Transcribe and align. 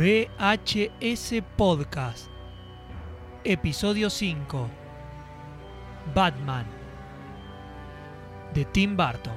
VHS 0.00 1.42
Podcast, 1.58 2.28
Episodio 3.44 4.08
5, 4.08 4.66
Batman, 6.14 6.64
de 8.54 8.64
Tim 8.64 8.96
Burton. 8.96 9.34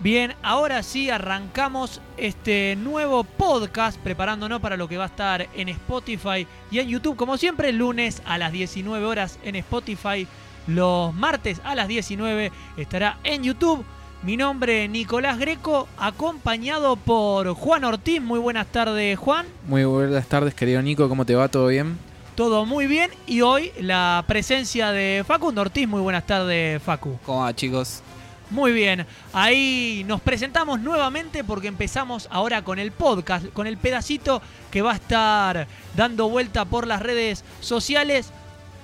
Bien, 0.00 0.34
ahora 0.42 0.82
sí 0.82 1.08
arrancamos 1.08 2.02
este 2.18 2.76
nuevo 2.76 3.24
podcast 3.24 3.98
preparándonos 3.98 4.60
para 4.60 4.76
lo 4.76 4.88
que 4.88 4.98
va 4.98 5.04
a 5.04 5.06
estar 5.06 5.48
en 5.54 5.70
Spotify 5.70 6.46
y 6.70 6.78
en 6.78 6.88
YouTube. 6.88 7.16
Como 7.16 7.38
siempre, 7.38 7.72
lunes 7.72 8.20
a 8.26 8.36
las 8.36 8.52
19 8.52 9.02
horas 9.06 9.38
en 9.44 9.56
Spotify, 9.56 10.28
los 10.66 11.14
martes 11.14 11.62
a 11.64 11.74
las 11.74 11.88
19 11.88 12.52
estará 12.76 13.18
en 13.24 13.44
YouTube. 13.44 13.82
Mi 14.26 14.36
nombre 14.36 14.86
es 14.86 14.90
Nicolás 14.90 15.38
Greco, 15.38 15.86
acompañado 15.96 16.96
por 16.96 17.54
Juan 17.54 17.84
Ortiz. 17.84 18.20
Muy 18.20 18.40
buenas 18.40 18.66
tardes, 18.66 19.16
Juan. 19.16 19.46
Muy 19.68 19.84
buenas 19.84 20.26
tardes, 20.26 20.52
querido 20.52 20.82
Nico. 20.82 21.08
¿Cómo 21.08 21.24
te 21.24 21.36
va? 21.36 21.46
¿Todo 21.46 21.68
bien? 21.68 21.96
Todo 22.34 22.66
muy 22.66 22.88
bien. 22.88 23.12
Y 23.28 23.42
hoy 23.42 23.70
la 23.78 24.24
presencia 24.26 24.90
de 24.90 25.22
Facundo 25.24 25.60
Ortiz. 25.60 25.86
Muy 25.86 26.00
buenas 26.00 26.26
tardes, 26.26 26.82
Facu. 26.82 27.20
¿Cómo 27.24 27.42
va, 27.42 27.54
chicos? 27.54 28.02
Muy 28.50 28.72
bien, 28.72 29.06
ahí 29.32 30.04
nos 30.08 30.20
presentamos 30.20 30.80
nuevamente 30.80 31.44
porque 31.44 31.68
empezamos 31.68 32.26
ahora 32.32 32.62
con 32.62 32.80
el 32.80 32.90
podcast, 32.90 33.46
con 33.52 33.68
el 33.68 33.76
pedacito 33.76 34.42
que 34.72 34.82
va 34.82 34.90
a 34.90 34.96
estar 34.96 35.68
dando 35.94 36.28
vuelta 36.28 36.64
por 36.64 36.88
las 36.88 37.00
redes 37.00 37.44
sociales. 37.60 38.32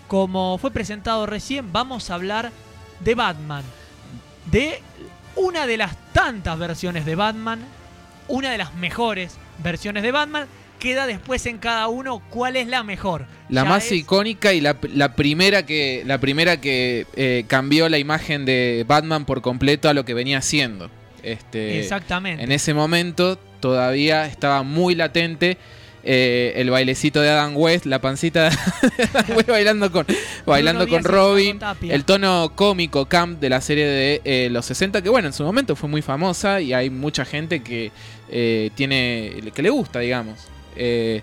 Como 0.06 0.56
fue 0.58 0.70
presentado 0.70 1.26
recién, 1.26 1.72
vamos 1.72 2.10
a 2.10 2.14
hablar 2.14 2.52
de 3.00 3.16
Batman, 3.16 3.64
de 4.52 4.80
una 5.36 5.66
de 5.66 5.76
las 5.76 5.96
tantas 6.12 6.58
versiones 6.58 7.04
de 7.06 7.14
Batman, 7.14 7.60
una 8.28 8.50
de 8.50 8.58
las 8.58 8.74
mejores 8.74 9.36
versiones 9.62 10.02
de 10.02 10.12
Batman. 10.12 10.46
Queda 10.78 11.06
después 11.06 11.46
en 11.46 11.58
cada 11.58 11.86
uno 11.86 12.20
cuál 12.28 12.56
es 12.56 12.66
la 12.66 12.82
mejor. 12.82 13.26
La 13.48 13.62
Ya 13.62 13.68
más 13.68 13.86
es- 13.86 13.92
icónica 13.92 14.52
y 14.52 14.60
la, 14.60 14.76
la 14.94 15.14
primera 15.14 15.64
que, 15.64 16.02
la 16.04 16.18
primera 16.18 16.60
que 16.60 17.06
eh, 17.14 17.44
cambió 17.46 17.88
la 17.88 17.98
imagen 17.98 18.44
de 18.44 18.84
Batman 18.88 19.24
por 19.24 19.42
completo 19.42 19.88
a 19.88 19.94
lo 19.94 20.04
que 20.04 20.12
venía 20.12 20.38
haciendo. 20.38 20.90
Este, 21.22 21.78
Exactamente. 21.78 22.42
En 22.42 22.50
ese 22.50 22.74
momento 22.74 23.36
todavía 23.60 24.26
estaba 24.26 24.64
muy 24.64 24.96
latente 24.96 25.56
eh, 26.04 26.52
el 26.56 26.70
bailecito 26.70 27.20
de 27.20 27.30
Adam 27.30 27.56
West, 27.56 27.86
la 27.86 28.00
pancita 28.00 28.50
de 28.50 28.56
Adam 29.14 29.36
West 29.36 29.48
bailando 29.48 29.92
con, 29.92 30.06
bailando 30.46 30.86
con 30.88 31.04
Robin. 31.04 31.58
El 31.92 32.04
tono 32.04 32.52
cómico 32.54 33.06
camp 33.06 33.40
de 33.40 33.48
la 33.50 33.60
serie 33.60 33.86
de 33.86 34.20
eh, 34.24 34.48
los 34.50 34.66
60, 34.66 35.02
que 35.02 35.08
bueno, 35.08 35.28
en 35.28 35.32
su 35.34 35.44
momento 35.44 35.76
fue 35.76 35.88
muy 35.88 36.02
famosa 36.02 36.60
y 36.60 36.72
hay 36.72 36.90
mucha 36.90 37.24
gente 37.24 37.62
que 37.62 37.92
eh, 38.30 38.70
tiene. 38.74 39.42
que 39.54 39.62
le 39.62 39.70
gusta, 39.70 40.00
digamos. 40.00 40.38
Eh, 40.76 41.22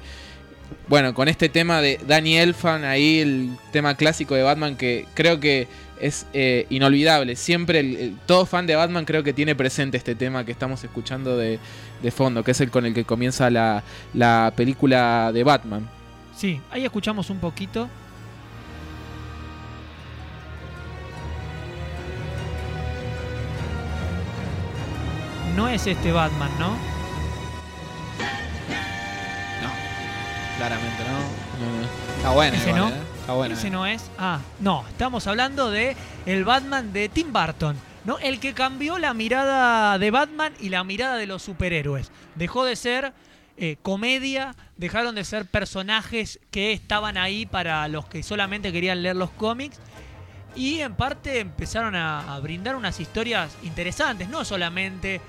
bueno, 0.88 1.14
con 1.14 1.28
este 1.28 1.50
tema 1.50 1.82
de 1.82 2.00
Danny 2.08 2.38
Elfman, 2.38 2.84
ahí 2.84 3.20
el 3.20 3.50
tema 3.72 3.96
clásico 3.96 4.36
de 4.36 4.44
Batman 4.44 4.76
que 4.76 5.06
creo 5.16 5.40
que 5.40 5.68
es 6.00 6.26
eh, 6.34 6.66
inolvidable. 6.70 7.36
Siempre, 7.36 7.80
el- 7.80 7.96
el- 7.98 8.16
todo 8.26 8.46
fan 8.46 8.66
de 8.68 8.76
Batman 8.76 9.04
creo 9.06 9.24
que 9.24 9.34
tiene 9.34 9.56
presente 9.56 9.98
este 9.98 10.16
tema 10.16 10.46
que 10.46 10.52
estamos 10.52 10.84
escuchando 10.84 11.36
de, 11.38 11.60
de 12.02 12.12
fondo, 12.12 12.44
que 12.44 12.52
es 12.52 12.62
el 12.62 12.72
con 12.72 12.86
el 12.86 12.94
que 12.94 13.06
comienza 13.06 13.50
la, 13.50 13.84
la 14.14 14.54
película 14.56 15.32
de 15.32 15.44
Batman. 15.44 15.90
Sí, 16.36 16.62
ahí 16.72 16.86
escuchamos 16.86 17.30
un 17.30 17.40
poquito. 17.40 17.90
No 25.56 25.68
es 25.68 25.86
este 25.88 26.14
Batman, 26.14 26.50
¿no? 26.58 26.70
No, 26.70 26.78
claramente 30.58 31.04
no. 31.04 32.16
Está 32.16 32.30
bueno, 32.30 32.56
Ese 32.56 32.70
igual, 32.70 32.82
no. 32.82 32.90
¿eh? 32.90 33.00
Está 33.20 33.34
bueno. 33.34 33.56
Ese 33.56 33.68
eh. 33.68 33.72
no 33.72 33.86
es. 33.86 34.10
Ah, 34.18 34.40
no, 34.62 34.86
estamos 34.88 35.28
hablando 35.28 35.70
de 35.70 35.98
el 36.26 36.46
Batman 36.46 36.94
de 36.94 37.10
Tim 37.10 37.34
Burton, 37.34 37.76
¿no? 38.10 38.18
El 38.18 38.40
que 38.40 38.56
cambió 38.56 38.98
la 38.98 39.14
mirada 39.14 40.00
de 40.00 40.10
Batman 40.10 40.52
y 40.60 40.70
la 40.70 40.84
mirada 40.84 41.16
de 41.16 41.28
los 41.28 41.44
superhéroes. 41.44 42.12
Dejó 42.34 42.66
de 42.66 42.76
ser 42.76 43.14
eh, 43.56 43.78
comedia, 43.84 44.56
dejaron 44.78 45.14
de 45.14 45.24
ser 45.24 45.46
personajes 45.46 46.40
que 46.50 46.74
estaban 46.74 47.18
ahí 47.18 47.46
para 47.46 47.88
los 47.88 48.08
que 48.08 48.24
solamente 48.24 48.72
querían 48.72 49.04
leer 49.04 49.16
los 49.16 49.30
cómics. 49.30 49.78
Y 50.56 50.80
en 50.80 50.96
parte 50.96 51.40
empezaron 51.40 51.96
a, 51.96 52.40
brindar 52.40 52.76
unas 52.76 53.00
historias 53.00 53.56
interesantes, 53.62 54.28
no 54.28 54.44
solamente 54.44 55.22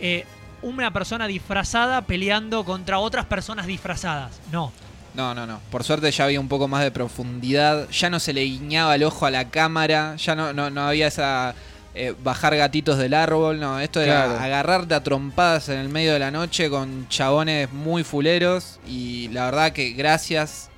eh, 0.00 0.24
una 0.62 0.90
persona 0.94 1.26
disfrazada 1.26 2.00
peleando 2.06 2.64
contra 2.64 3.00
otras 3.00 3.26
personas 3.26 3.66
disfrazadas, 3.66 4.40
no. 4.50 4.72
No, 5.12 5.34
no, 5.34 5.46
no. 5.46 5.60
Por 5.70 5.84
suerte 5.84 6.10
ya 6.10 6.24
había 6.24 6.40
un 6.40 6.48
poco 6.48 6.68
más 6.68 6.82
de 6.82 6.90
profundidad. 6.90 7.88
Ya 7.90 8.08
no 8.08 8.18
se 8.18 8.32
le 8.32 8.40
guiñaba 8.44 8.94
el 8.94 9.04
ojo 9.04 9.26
a 9.26 9.30
la 9.30 9.50
cámara. 9.50 10.16
Ya 10.16 10.34
no, 10.34 10.52
no 10.54 10.88
había 10.88 11.06
esa. 11.06 11.54
Eh, 11.94 12.14
bajar 12.22 12.56
gatitos 12.56 12.98
del 12.98 13.14
árbol. 13.14 13.60
No, 13.60 13.78
esto 13.80 14.00
era 14.00 14.42
agarrarte 14.42 14.94
a 14.94 15.02
trompadas 15.02 15.68
en 15.68 15.78
el 15.78 15.88
medio 15.88 16.12
de 16.12 16.18
la 16.18 16.30
noche 16.30 16.68
con 16.70 17.08
chabones 17.08 17.72
muy 17.72 18.04
fuleros. 18.04 18.80
Y 18.86 19.28
la 19.28 19.44
verdad 19.46 19.72
que 19.72 19.90
gracias 19.92 20.70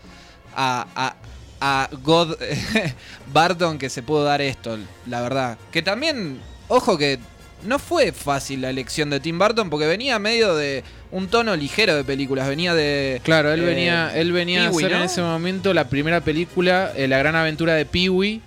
a, 0.55 0.87
a, 0.95 1.17
a 1.61 1.89
God 2.03 2.37
Barton 3.33 3.79
que 3.79 3.89
se 3.91 4.03
pudo 4.03 4.25
dar 4.25 4.41
esto. 4.43 4.79
La 5.07 5.21
verdad. 5.23 5.59
Que 5.71 5.83
también, 5.83 6.41
ojo 6.69 6.99
que 6.99 7.19
no 7.65 7.79
fue 7.79 8.13
fácil 8.13 8.61
la 8.63 8.71
elección 8.71 9.11
de 9.11 9.19
Tim 9.21 9.39
Burton 9.39 9.71
porque 9.71 9.87
venía 9.87 10.19
medio 10.19 10.55
de 10.55 10.85
un 11.11 11.29
tono 11.29 11.57
ligero 11.57 11.97
de 11.97 12.05
películas. 12.05 12.49
Venía 12.49 12.75
de. 12.75 13.21
Claro, 13.25 13.53
él 13.53 13.63
Eh, 13.63 13.65
venía, 13.67 14.13
él 14.15 14.33
venía 14.33 14.67
a 14.67 14.69
hacer 14.69 14.93
en 14.93 15.03
ese 15.03 15.23
momento 15.23 15.73
la 15.73 15.89
primera 15.89 16.21
película, 16.21 16.93
eh, 16.95 17.09
La 17.09 17.19
Gran 17.19 17.37
Aventura 17.37 17.75
de 17.75 17.87
Pee-wee. 17.87 18.43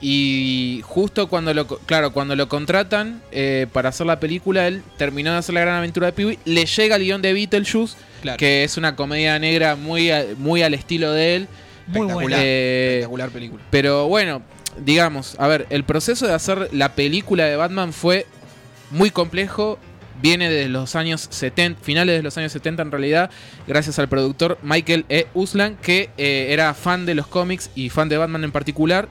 Y 0.00 0.80
justo 0.84 1.28
cuando 1.28 1.52
lo, 1.52 1.66
claro, 1.66 2.12
cuando 2.12 2.34
lo 2.34 2.48
contratan 2.48 3.20
eh, 3.32 3.66
para 3.72 3.90
hacer 3.90 4.06
la 4.06 4.18
película, 4.18 4.66
él 4.66 4.82
terminó 4.96 5.32
de 5.32 5.38
hacer 5.38 5.54
La 5.54 5.60
Gran 5.60 5.76
Aventura 5.76 6.06
de 6.06 6.12
Pee-wee, 6.12 6.38
le 6.46 6.64
llega 6.64 6.96
el 6.96 7.02
guion 7.02 7.22
de 7.22 7.32
Beetlejuice, 7.32 7.96
Claro. 8.22 8.36
que 8.38 8.64
es 8.64 8.76
una 8.76 8.96
comedia 8.96 9.38
negra 9.38 9.76
muy, 9.76 10.10
a- 10.10 10.26
muy 10.38 10.62
al 10.62 10.74
estilo 10.74 11.12
de 11.12 11.36
él. 11.36 11.48
Muy 11.86 12.02
Espectacular. 12.06 12.22
buena. 12.22 12.36
Eh, 12.40 12.88
Espectacular 13.00 13.30
película. 13.30 13.62
pero 13.70 14.06
bueno, 14.08 14.42
digamos, 14.84 15.36
a 15.38 15.48
ver, 15.48 15.66
el 15.70 15.84
proceso 15.84 16.26
de 16.26 16.32
hacer 16.34 16.68
la 16.72 16.94
película 16.94 17.44
de 17.44 17.56
Batman 17.56 17.92
fue 17.92 18.26
muy 18.90 19.10
complejo. 19.10 19.78
Viene 20.22 20.50
desde 20.50 20.68
los 20.68 20.96
años 20.96 21.28
70, 21.30 21.80
finales 21.82 22.14
de 22.16 22.22
los 22.22 22.36
años 22.36 22.52
70 22.52 22.82
en 22.82 22.90
realidad, 22.90 23.30
gracias 23.66 23.98
al 23.98 24.08
productor 24.10 24.58
Michael 24.62 25.06
E. 25.08 25.26
Uslan, 25.32 25.76
que 25.76 26.10
eh, 26.18 26.48
era 26.50 26.74
fan 26.74 27.06
de 27.06 27.14
los 27.14 27.26
cómics 27.26 27.70
y 27.74 27.88
fan 27.88 28.10
de 28.10 28.18
Batman 28.18 28.44
en 28.44 28.52
particular. 28.52 29.08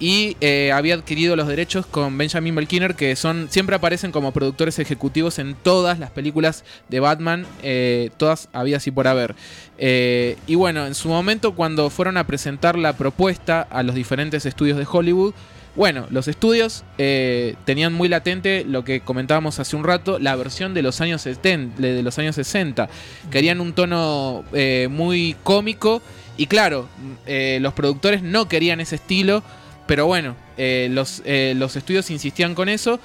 Y 0.00 0.38
eh, 0.40 0.72
había 0.72 0.94
adquirido 0.94 1.36
los 1.36 1.46
derechos 1.46 1.84
con 1.84 2.16
Benjamin 2.16 2.54
Belkiner, 2.54 2.94
que 2.94 3.14
son 3.16 3.48
siempre 3.50 3.76
aparecen 3.76 4.12
como 4.12 4.32
productores 4.32 4.78
ejecutivos 4.78 5.38
en 5.38 5.54
todas 5.54 5.98
las 5.98 6.10
películas 6.10 6.64
de 6.88 7.00
Batman, 7.00 7.46
eh, 7.62 8.08
todas 8.16 8.48
habidas 8.54 8.86
y 8.86 8.92
por 8.92 9.06
haber. 9.06 9.34
Eh, 9.76 10.38
y 10.46 10.54
bueno, 10.54 10.86
en 10.86 10.94
su 10.94 11.10
momento 11.10 11.54
cuando 11.54 11.90
fueron 11.90 12.16
a 12.16 12.26
presentar 12.26 12.78
la 12.78 12.94
propuesta 12.94 13.60
a 13.60 13.82
los 13.82 13.94
diferentes 13.94 14.46
estudios 14.46 14.78
de 14.78 14.86
Hollywood, 14.90 15.34
bueno, 15.76 16.06
los 16.10 16.28
estudios 16.28 16.82
tenían 16.96 17.92
muy 17.92 18.08
latente 18.08 18.64
lo 18.66 18.84
que 18.84 19.00
comentábamos 19.00 19.60
hace 19.60 19.76
un 19.76 19.84
rato, 19.84 20.18
la 20.18 20.34
versión 20.34 20.74
de 20.74 20.82
los 20.82 21.00
años 21.00 21.22
70, 21.22 21.80
de 21.80 22.02
los 22.02 22.18
años 22.18 22.34
60. 22.34 22.88
Querían 23.30 23.60
un 23.60 23.72
tono 23.72 24.44
muy 24.90 25.36
cómico 25.44 26.02
y 26.36 26.48
claro, 26.48 26.88
los 27.26 27.72
productores 27.72 28.22
no 28.22 28.48
querían 28.48 28.80
ese 28.80 28.96
estilo, 28.96 29.44
pero 29.90 30.06
bueno, 30.06 30.36
eh, 30.56 30.86
los, 30.88 31.20
eh, 31.24 31.52
los 31.56 31.74
estudios 31.74 32.12
insistían 32.12 32.54
con 32.54 32.68
eso. 32.68 33.00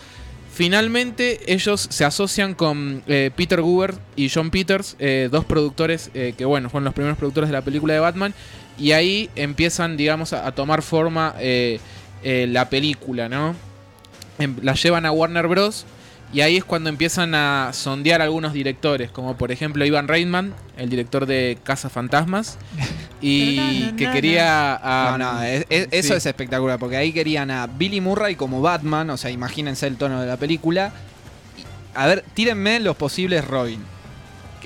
Finalmente 0.53 1.51
ellos 1.51 1.87
se 1.89 2.05
asocian 2.05 2.53
con 2.53 3.01
eh, 3.07 3.31
Peter 3.35 3.59
Guber 3.59 3.95
y 4.15 4.29
John 4.29 4.51
Peters, 4.51 4.95
dos 5.31 5.45
productores 5.45 6.11
que 6.13 6.45
bueno, 6.45 6.69
fueron 6.69 6.85
los 6.85 6.93
primeros 6.93 7.17
productores 7.17 7.49
de 7.49 7.53
la 7.53 7.63
película 7.63 7.95
de 7.95 7.99
Batman, 7.99 8.35
y 8.77 8.91
ahí 8.91 9.31
empiezan, 9.35 9.97
digamos, 9.97 10.31
a, 10.31 10.51
tomar 10.51 10.83
forma 10.83 11.33
la 12.23 12.69
película, 12.69 13.29
¿no? 13.29 13.55
Em- 14.37 14.57
la 14.61 14.75
llevan 14.75 15.07
a 15.07 15.11
Warner 15.11 15.47
Bros. 15.47 15.87
Y 16.33 16.41
ahí 16.41 16.57
es 16.57 16.65
cuando 16.65 16.89
empiezan 16.89 17.33
a 17.33 17.71
sondear 17.73 18.21
algunos 18.21 18.53
directores, 18.53 19.09
como 19.09 19.37
por 19.37 19.51
ejemplo 19.51 19.85
Ivan 19.85 20.07
Reitman, 20.07 20.53
el 20.77 20.89
director 20.89 21.25
de 21.25 21.57
Casa 21.63 21.89
Fantasmas, 21.89 22.57
y 23.21 23.91
que 23.97 24.11
quería 24.11 24.75
a... 24.75 25.17
no, 25.17 25.33
no, 25.33 25.41
es- 25.43 25.65
es- 25.69 25.87
eso 25.91 26.09
sí. 26.09 26.17
es 26.17 26.25
espectacular, 26.25 26.77
porque 26.79 26.97
ahí 26.97 27.11
querían 27.13 27.49
a 27.51 27.67
Billy 27.67 28.01
Murray 28.01 28.35
como 28.35 28.61
Batman, 28.61 29.09
o 29.09 29.17
sea, 29.17 29.31
imagínense 29.31 29.87
el 29.87 29.97
tono 29.97 30.21
de 30.21 30.27
la 30.27 30.37
película. 30.37 30.91
A 31.93 32.07
ver, 32.07 32.25
tírenme 32.33 32.79
los 32.81 32.95
posibles 32.95 33.45
Robin. 33.45 33.81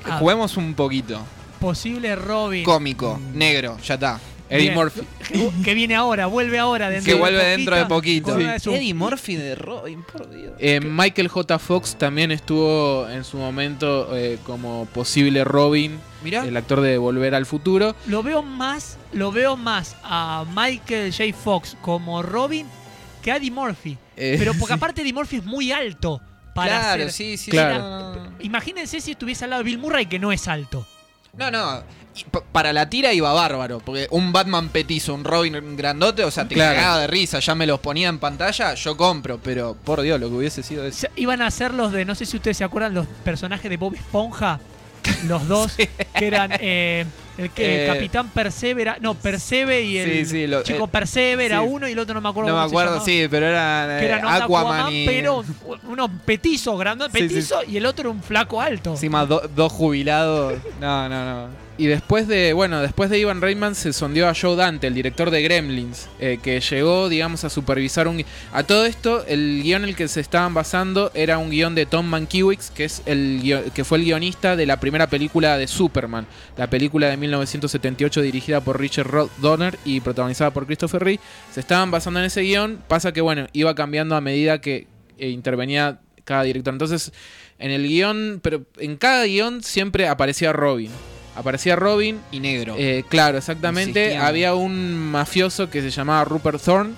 Ah. 0.04 0.16
Juguemos 0.18 0.56
un 0.56 0.74
poquito. 0.74 1.20
Posible 1.60 2.16
Robin. 2.16 2.64
Cómico, 2.64 3.18
Mm. 3.22 3.38
negro, 3.38 3.78
ya 3.84 3.94
está. 3.94 4.18
Eddie 4.50 4.62
Bien. 4.70 4.74
Murphy. 4.74 5.00
que 5.64 5.74
viene 5.74 5.94
ahora, 5.94 6.26
vuelve 6.26 6.58
ahora 6.58 6.90
dentro 6.90 7.06
Que 7.06 7.12
de 7.14 7.18
vuelve 7.18 7.38
poquito, 7.38 7.56
dentro 7.56 7.76
de 7.76 7.86
poquito. 7.86 8.74
Eddie 8.74 8.94
Murphy 8.94 9.36
de 9.36 9.54
Robin, 9.54 10.02
por 10.02 10.28
Dios. 10.28 10.52
Eh, 10.58 10.80
Michael 10.80 11.28
J. 11.28 11.58
Fox 11.58 11.96
también 11.96 12.32
estuvo 12.32 13.08
en 13.08 13.22
su 13.24 13.36
momento 13.38 14.16
eh, 14.16 14.38
como 14.44 14.86
posible 14.86 15.44
Robin, 15.44 15.98
Mirá. 16.24 16.44
el 16.44 16.56
actor 16.56 16.80
de 16.80 16.98
Volver 16.98 17.34
al 17.34 17.46
Futuro. 17.46 17.94
Lo 18.06 18.22
veo 18.24 18.42
más, 18.42 18.98
lo 19.12 19.30
veo 19.32 19.56
más 19.56 19.96
a 20.02 20.44
Michael 20.54 21.12
J. 21.16 21.32
Fox 21.32 21.76
como 21.80 22.22
Robin 22.22 22.66
que 23.22 23.30
a 23.32 23.36
Eddie 23.36 23.50
Murphy. 23.52 23.96
Eh, 24.16 24.34
Pero 24.38 24.52
porque 24.54 24.74
aparte 24.74 25.02
Eddie 25.02 25.12
Murphy 25.12 25.36
es 25.36 25.44
muy 25.44 25.70
alto 25.72 26.20
para 26.54 26.80
claro, 26.80 27.02
ser- 27.04 27.12
sí, 27.12 27.36
sí. 27.36 27.50
Claro. 27.52 28.32
Imagínense 28.40 29.00
si 29.00 29.12
estuviese 29.12 29.44
al 29.44 29.50
lado 29.50 29.62
de 29.62 29.70
Bill 29.70 29.78
Murray 29.78 30.06
que 30.06 30.18
no 30.18 30.32
es 30.32 30.48
alto. 30.48 30.84
No, 31.36 31.50
no. 31.50 31.82
y 32.16 32.24
Para 32.52 32.72
la 32.72 32.88
tira 32.90 33.12
iba 33.12 33.32
bárbaro. 33.32 33.80
Porque 33.80 34.08
un 34.10 34.32
Batman 34.32 34.68
petizo, 34.68 35.14
un 35.14 35.24
Robin 35.24 35.76
grandote, 35.76 36.24
o 36.24 36.30
sea, 36.30 36.46
te 36.48 36.54
Claro. 36.54 36.76
cagaba 36.76 36.98
de 37.00 37.06
risa. 37.06 37.38
Ya 37.40 37.54
me 37.54 37.66
los 37.66 37.80
ponía 37.80 38.08
en 38.08 38.18
pantalla, 38.18 38.74
yo 38.74 38.96
compro. 38.96 39.38
Pero 39.42 39.76
por 39.84 40.00
Dios, 40.02 40.20
lo 40.20 40.28
que 40.28 40.34
hubiese 40.34 40.62
sido 40.62 40.84
eso. 40.84 41.06
iban 41.16 41.40
a 41.42 41.50
ser 41.50 41.72
los 41.74 41.92
de, 41.92 42.04
no 42.04 42.14
sé 42.14 42.26
si 42.26 42.36
ustedes 42.36 42.56
se 42.56 42.64
acuerdan, 42.64 42.94
los 42.94 43.06
personajes 43.24 43.70
de 43.70 43.76
Bob 43.76 43.94
Esponja. 43.94 44.60
Los 45.26 45.48
dos, 45.48 45.76
que 46.14 46.26
eran 46.26 46.50
eh, 46.60 47.06
el 47.40 47.50
que 47.50 47.84
Eh, 47.84 47.86
Capitán 47.86 48.28
Persevera, 48.28 48.96
no, 49.00 49.14
Perseve 49.14 49.82
y 49.82 49.98
el 49.98 50.10
Sí, 50.10 50.24
sí, 50.26 50.46
lo- 50.46 50.62
chico 50.62 50.84
eh, 50.84 50.88
Perseve 50.90 51.46
era 51.46 51.60
sí. 51.60 51.66
uno 51.68 51.88
y 51.88 51.92
el 51.92 51.98
otro 51.98 52.14
no 52.14 52.20
me 52.20 52.28
acuerdo 52.28 52.50
No 52.50 52.56
me 52.56 52.60
cómo 52.62 52.68
se 52.68 52.74
acuerdo, 52.74 52.90
llamaba. 52.92 53.04
sí, 53.06 53.26
pero 53.30 53.46
eran 53.46 53.98
que 54.00 54.04
eh, 54.04 54.08
eran 54.08 54.24
onda 54.24 54.44
Aquaman, 54.44 54.72
Aquaman, 54.76 54.92
y. 54.94 55.06
pero 55.06 55.44
uno 55.88 56.10
petizo, 56.24 56.76
grandote, 56.76 57.18
Sí, 57.18 57.28
sí. 57.28 57.34
petizo, 57.34 57.60
y 57.66 57.76
el 57.76 57.86
otro 57.86 58.02
era 58.02 58.10
un 58.10 58.22
flaco 58.22 58.60
alto. 58.60 58.90
Encima 58.90 59.24
do- 59.26 59.42
dos 59.54 59.72
jubilados. 59.72 60.54
No, 60.80 61.08
no, 61.08 61.24
no. 61.24 61.69
Y 61.80 61.86
después 61.86 62.28
de, 62.28 62.52
bueno, 62.52 62.82
después 62.82 63.08
de 63.08 63.18
Ivan 63.18 63.40
Reitman 63.40 63.74
se 63.74 63.94
sondeó 63.94 64.28
a 64.28 64.34
Joe 64.38 64.54
Dante, 64.54 64.86
el 64.86 64.92
director 64.92 65.30
de 65.30 65.40
Gremlins, 65.42 66.08
eh, 66.18 66.38
que 66.42 66.60
llegó, 66.60 67.08
digamos, 67.08 67.42
a 67.44 67.48
supervisar 67.48 68.06
un... 68.06 68.22
A 68.52 68.64
todo 68.64 68.84
esto, 68.84 69.24
el 69.26 69.62
guion 69.62 69.84
en 69.84 69.88
el 69.88 69.96
que 69.96 70.06
se 70.06 70.20
estaban 70.20 70.52
basando 70.52 71.10
era 71.14 71.38
un 71.38 71.48
guion 71.48 71.74
de 71.74 71.86
Tom 71.86 72.04
Mankiewicz, 72.04 72.68
que, 72.70 72.84
es 72.84 73.00
el 73.06 73.40
guio- 73.42 73.64
que 73.72 73.84
fue 73.84 73.96
el 73.96 74.04
guionista 74.04 74.56
de 74.56 74.66
la 74.66 74.78
primera 74.78 75.06
película 75.08 75.56
de 75.56 75.66
Superman, 75.66 76.26
la 76.58 76.68
película 76.68 77.08
de 77.08 77.16
1978 77.16 78.20
dirigida 78.20 78.60
por 78.60 78.78
Richard 78.78 79.30
Donner 79.38 79.78
y 79.86 80.00
protagonizada 80.00 80.50
por 80.50 80.66
Christopher 80.66 81.02
Reeve. 81.02 81.22
Se 81.50 81.60
estaban 81.60 81.90
basando 81.90 82.20
en 82.20 82.26
ese 82.26 82.42
guion, 82.42 82.82
pasa 82.88 83.12
que, 83.12 83.22
bueno, 83.22 83.46
iba 83.54 83.74
cambiando 83.74 84.16
a 84.16 84.20
medida 84.20 84.60
que 84.60 84.86
eh, 85.16 85.30
intervenía 85.30 86.00
cada 86.24 86.42
director. 86.42 86.74
Entonces, 86.74 87.10
en 87.58 87.70
el 87.70 87.88
guion, 87.88 88.40
pero 88.42 88.66
en 88.76 88.98
cada 88.98 89.24
guion 89.24 89.62
siempre 89.62 90.08
aparecía 90.08 90.52
Robin. 90.52 90.90
Aparecía 91.36 91.76
Robin 91.76 92.20
Y 92.32 92.40
negro. 92.40 92.74
eh, 92.78 93.04
claro, 93.08 93.38
exactamente. 93.38 94.00
Insistían. 94.00 94.24
Había 94.26 94.54
un 94.54 94.96
mafioso 94.98 95.70
que 95.70 95.80
se 95.80 95.90
llamaba 95.90 96.24
Rupert 96.24 96.60
Thorne, 96.62 96.94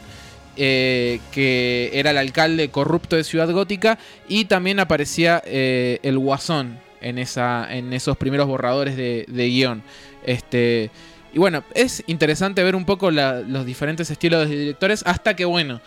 eh, 0.57 1.21
que 1.33 1.91
era 1.95 2.11
el 2.11 2.19
alcalde 2.19 2.69
corrupto 2.71 3.17
de 3.17 3.25
Ciudad 3.25 3.51
Gótica, 3.51 3.99
y 4.29 4.47
también 4.47 4.81
aparecía 4.81 5.43
eh, 5.45 5.99
el 6.03 6.19
Guasón 6.19 6.79
en, 7.01 7.19
esa, 7.19 7.73
en 7.75 7.93
esos 7.93 8.17
primeros 8.17 8.47
borradores 8.47 8.97
de, 8.97 9.25
de 9.29 9.49
guion. 9.49 9.83
Este, 10.25 10.91
y 11.33 11.39
bueno, 11.39 11.65
es 11.75 12.03
interesante 12.07 12.63
ver 12.63 12.75
un 12.77 12.85
poco 12.85 13.11
la- 13.11 13.41
los 13.41 13.65
diferentes 13.67 14.11
estilos 14.11 14.49
de 14.49 14.57
directores, 14.57 15.03
hasta 15.07 15.35
que, 15.37 15.45
bueno, 15.45 15.81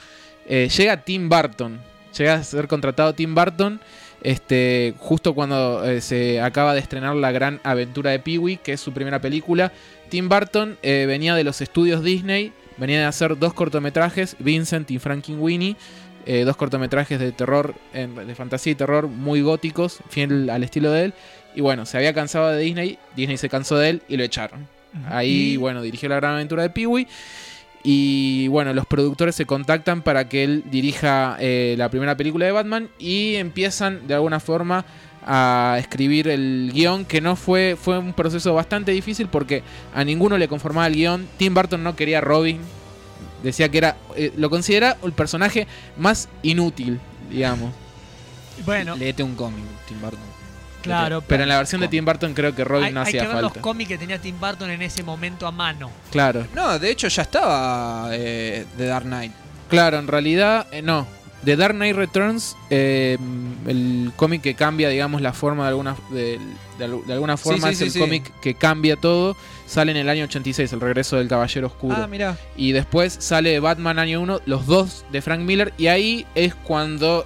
eh, 0.48 0.70
llega 0.76 0.98
Tim 1.04 1.30
Burton. 1.30 1.80
Llega 2.18 2.36
a 2.36 2.44
ser 2.44 2.68
contratado 2.68 3.14
Tim 3.14 3.36
Burton. 3.36 3.82
Este, 4.26 4.96
justo 4.98 5.36
cuando 5.36 5.86
eh, 5.86 6.02
se 6.02 6.42
acaba 6.42 6.74
de 6.74 6.80
estrenar 6.80 7.16
La 7.16 7.32
Gran 7.32 7.62
Aventura 7.64 8.10
de 8.10 8.18
Pee-wee, 8.18 8.58
que 8.58 8.74
es 8.74 8.82
su 8.82 8.92
primera 8.92 9.22
película, 9.22 9.72
Tim 10.10 10.30
Burton 10.30 10.80
eh, 10.82 11.06
venía 11.08 11.36
de 11.36 11.44
los 11.44 11.62
estudios 11.62 12.04
Disney, 12.04 12.52
venía 12.78 12.98
de 12.98 13.06
hacer 13.06 13.38
dos 13.38 13.54
cortometrajes, 13.54 14.36
Vincent 14.40 14.90
y 14.90 14.98
Frankenweenie, 14.98 15.76
eh, 16.26 16.44
dos 16.44 16.56
cortometrajes 16.56 17.20
de 17.20 17.34
terror, 17.34 17.76
de 17.94 18.34
fantasía 18.34 18.72
y 18.72 18.76
terror 18.76 19.08
muy 19.08 19.42
góticos, 19.44 20.00
fiel 20.10 20.50
al 20.50 20.64
estilo 20.64 20.92
de 20.92 21.06
él. 21.06 21.14
Y 21.54 21.62
bueno, 21.62 21.86
se 21.86 21.98
había 21.98 22.16
cansado 22.16 22.50
de 22.50 22.64
Disney, 22.64 22.98
Disney 23.16 23.38
se 23.38 23.48
cansó 23.48 23.78
de 23.78 23.90
él 23.90 24.02
y 24.08 24.18
lo 24.18 24.24
echaron. 24.24 24.68
Ahí, 25.08 25.56
bueno, 25.58 25.84
dirigió 25.84 26.10
la 26.10 26.16
gran 26.16 26.34
aventura 26.34 26.64
de 26.64 26.72
Pee-wee. 26.72 27.08
Y 27.88 28.48
bueno, 28.48 28.74
los 28.74 28.88
productores 28.88 29.36
se 29.36 29.46
contactan 29.46 30.02
para 30.02 30.28
que 30.28 30.44
él 30.44 30.64
dirija 30.72 31.38
eh, 31.40 31.76
la 31.78 31.90
primera 31.90 32.18
película 32.18 32.48
de 32.48 32.52
Batman 32.52 32.90
y 32.98 33.36
empiezan 33.36 34.08
de 34.08 34.16
alguna 34.16 34.40
forma 34.40 34.86
a 35.24 35.78
escribir 35.80 36.28
el 36.28 36.72
guion, 36.74 37.06
que 37.06 37.22
no 37.22 37.36
fue, 37.36 37.78
fue 37.80 38.00
un 38.00 38.14
proceso 38.14 38.56
bastante 38.56 38.92
difícil 38.92 39.28
porque 39.28 39.62
a 39.94 40.04
ninguno 40.04 40.40
le 40.40 40.48
conformaba 40.48 40.88
el 40.88 40.96
guion. 40.96 41.28
Tim 41.38 41.54
Burton 41.54 41.84
no 41.84 41.96
quería 41.96 42.18
a 42.18 42.22
Robin, 42.22 42.60
decía 43.44 43.70
que 43.70 43.78
era, 43.78 43.98
eh, 44.16 44.34
lo 44.36 44.50
considera 44.50 44.98
el 45.04 45.14
personaje 45.14 45.68
más 45.96 46.28
inútil, 46.42 47.00
digamos. 47.30 47.72
Bueno, 48.66 48.96
Léete 48.96 49.22
un 49.22 49.36
cómic, 49.36 49.64
Tim 49.88 50.02
Burton. 50.02 50.35
Claro. 50.86 51.24
Pero 51.28 51.44
en 51.44 51.50
la 51.50 51.58
versión 51.58 51.82
de. 51.82 51.88
Tim 51.88 52.06
Burton 52.06 52.34
creo 52.34 52.56
que 52.56 52.64
Robin 52.64 52.86
hay, 52.86 52.94
no 52.94 53.02
hay 53.02 53.08
hacía 53.08 53.22
que 53.22 53.28
ver 53.28 53.36
los 53.42 53.52
falta. 53.52 53.62
cómics 53.62 53.88
que 53.90 53.98
tenía 53.98 54.20
Tim 54.20 54.40
Burton 54.40 54.70
en 54.70 54.82
ese 54.82 55.04
momento 55.04 55.46
a 55.48 55.52
mano. 55.52 55.92
Claro. 56.12 56.46
No, 56.56 56.80
de 56.80 56.90
hecho 56.92 57.08
ya 57.08 57.22
estaba 57.24 58.10
eh, 58.12 58.66
The 58.78 58.86
Dark 58.86 59.06
Knight. 59.06 59.32
Claro, 59.70 59.98
en 60.00 60.08
realidad, 60.08 60.68
eh, 60.72 60.82
no. 60.82 61.08
The 61.44 61.56
Dark 61.58 61.76
Knight 61.76 61.96
Returns, 61.96 62.56
eh, 62.72 63.18
el 63.68 64.12
cómic 64.16 64.42
que 64.42 64.56
cambia, 64.56 64.90
digamos, 64.90 65.22
la 65.22 65.32
forma 65.32 65.64
de 65.64 65.70
alguna, 65.70 65.96
de, 66.10 66.40
de 66.80 66.86
al- 66.86 67.06
de 67.06 67.14
alguna 67.14 67.38
forma, 67.38 67.68
sí, 67.68 67.74
es 67.74 67.78
sí, 67.78 67.84
el 67.86 67.92
sí. 67.92 68.00
cómic 68.00 68.32
que 68.42 68.56
cambia 68.56 68.96
todo. 68.96 69.36
Sale 69.68 69.92
en 69.92 69.98
el 69.98 70.10
año 70.10 70.24
86, 70.26 70.74
El 70.74 70.82
regreso 70.82 71.18
del 71.18 71.28
Caballero 71.28 71.68
Oscuro. 71.68 71.96
Ah, 72.00 72.08
mira. 72.08 72.38
y 72.58 72.72
después 72.72 73.16
sale 73.20 73.60
Batman 73.60 74.00
año 74.00 74.22
1, 74.22 74.42
los 74.48 74.66
dos 74.66 75.06
de 75.12 75.22
Frank 75.22 75.42
Miller. 75.42 75.72
Y 75.78 75.88
ahí 75.88 76.26
es 76.36 76.56
cuando 76.56 77.26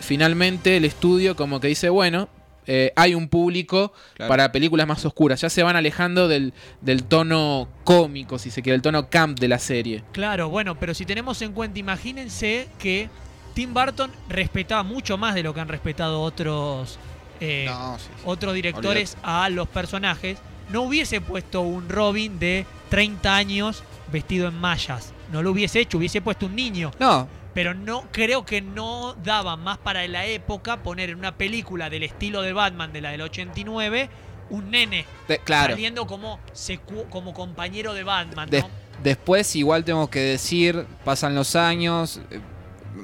finalmente 0.00 0.76
el 0.76 0.84
estudio 0.84 1.36
como 1.36 1.60
que 1.60 1.68
dice, 1.68 1.88
bueno, 1.88 2.28
eh, 2.66 2.92
hay 2.96 3.14
un 3.14 3.28
público 3.28 3.92
Claro. 4.14 4.28
para 4.28 4.52
películas 4.52 4.86
más 4.86 5.04
oscuras. 5.04 5.40
Ya 5.40 5.50
se 5.50 5.62
van 5.62 5.76
alejando 5.76 6.28
del, 6.28 6.52
del 6.80 7.04
tono 7.04 7.68
cómico, 7.84 8.38
si 8.38 8.50
se 8.50 8.62
quiere, 8.62 8.76
el 8.76 8.82
tono 8.82 9.08
camp 9.08 9.38
de 9.38 9.48
la 9.48 9.58
serie. 9.58 10.04
Claro, 10.12 10.48
bueno, 10.48 10.78
pero 10.78 10.94
si 10.94 11.04
tenemos 11.06 11.40
en 11.42 11.52
cuenta, 11.52 11.78
imagínense 11.78 12.68
que 12.78 13.08
Tim 13.54 13.74
Burton 13.74 14.10
respetaba 14.28 14.82
mucho 14.82 15.18
más 15.18 15.34
de 15.34 15.42
lo 15.42 15.52
que 15.54 15.60
han 15.60 15.68
respetado 15.68 16.20
otros, 16.22 16.98
eh, 17.40 17.66
No, 17.68 17.98
sí, 17.98 18.04
sí. 18.06 18.22
otros 18.24 18.54
directores 18.54 19.16
a 19.22 19.48
los 19.50 19.68
personajes. 19.68 20.38
No 20.70 20.82
hubiese 20.82 21.20
puesto 21.20 21.62
un 21.62 21.88
Robin 21.88 22.38
de 22.38 22.64
30 22.90 23.34
años 23.34 23.82
vestido 24.12 24.46
en 24.48 24.54
mallas. 24.54 25.12
No 25.32 25.42
lo 25.42 25.50
hubiese 25.50 25.80
hecho, 25.80 25.98
hubiese 25.98 26.20
puesto 26.20 26.46
un 26.46 26.54
niño. 26.54 26.90
No, 27.00 27.26
Pero 27.54 27.74
no 27.74 28.04
creo 28.12 28.44
que 28.46 28.60
no 28.60 29.14
daba 29.24 29.56
más 29.56 29.78
para 29.78 30.06
la 30.08 30.24
época 30.26 30.82
poner 30.82 31.10
en 31.10 31.18
una 31.18 31.36
película 31.36 31.90
del 31.90 32.04
estilo 32.04 32.42
de 32.42 32.52
Batman 32.52 32.92
de 32.92 33.00
la 33.00 33.10
del 33.10 33.22
89 33.22 34.08
un 34.50 34.70
nene 34.70 35.04
de- 35.28 35.38
claro. 35.38 35.74
saliendo 35.74 36.06
como, 36.06 36.38
secu- 36.54 37.08
como 37.08 37.32
compañero 37.34 37.94
de 37.94 38.02
Batman, 38.04 38.48
¿no? 38.50 38.68
después 39.02 39.54
igual 39.56 39.84
tengo 39.84 40.10
que 40.10 40.18
decir, 40.20 40.86
pasan 41.04 41.34
los 41.34 41.54
años, 41.56 42.20
eh, 42.30 42.40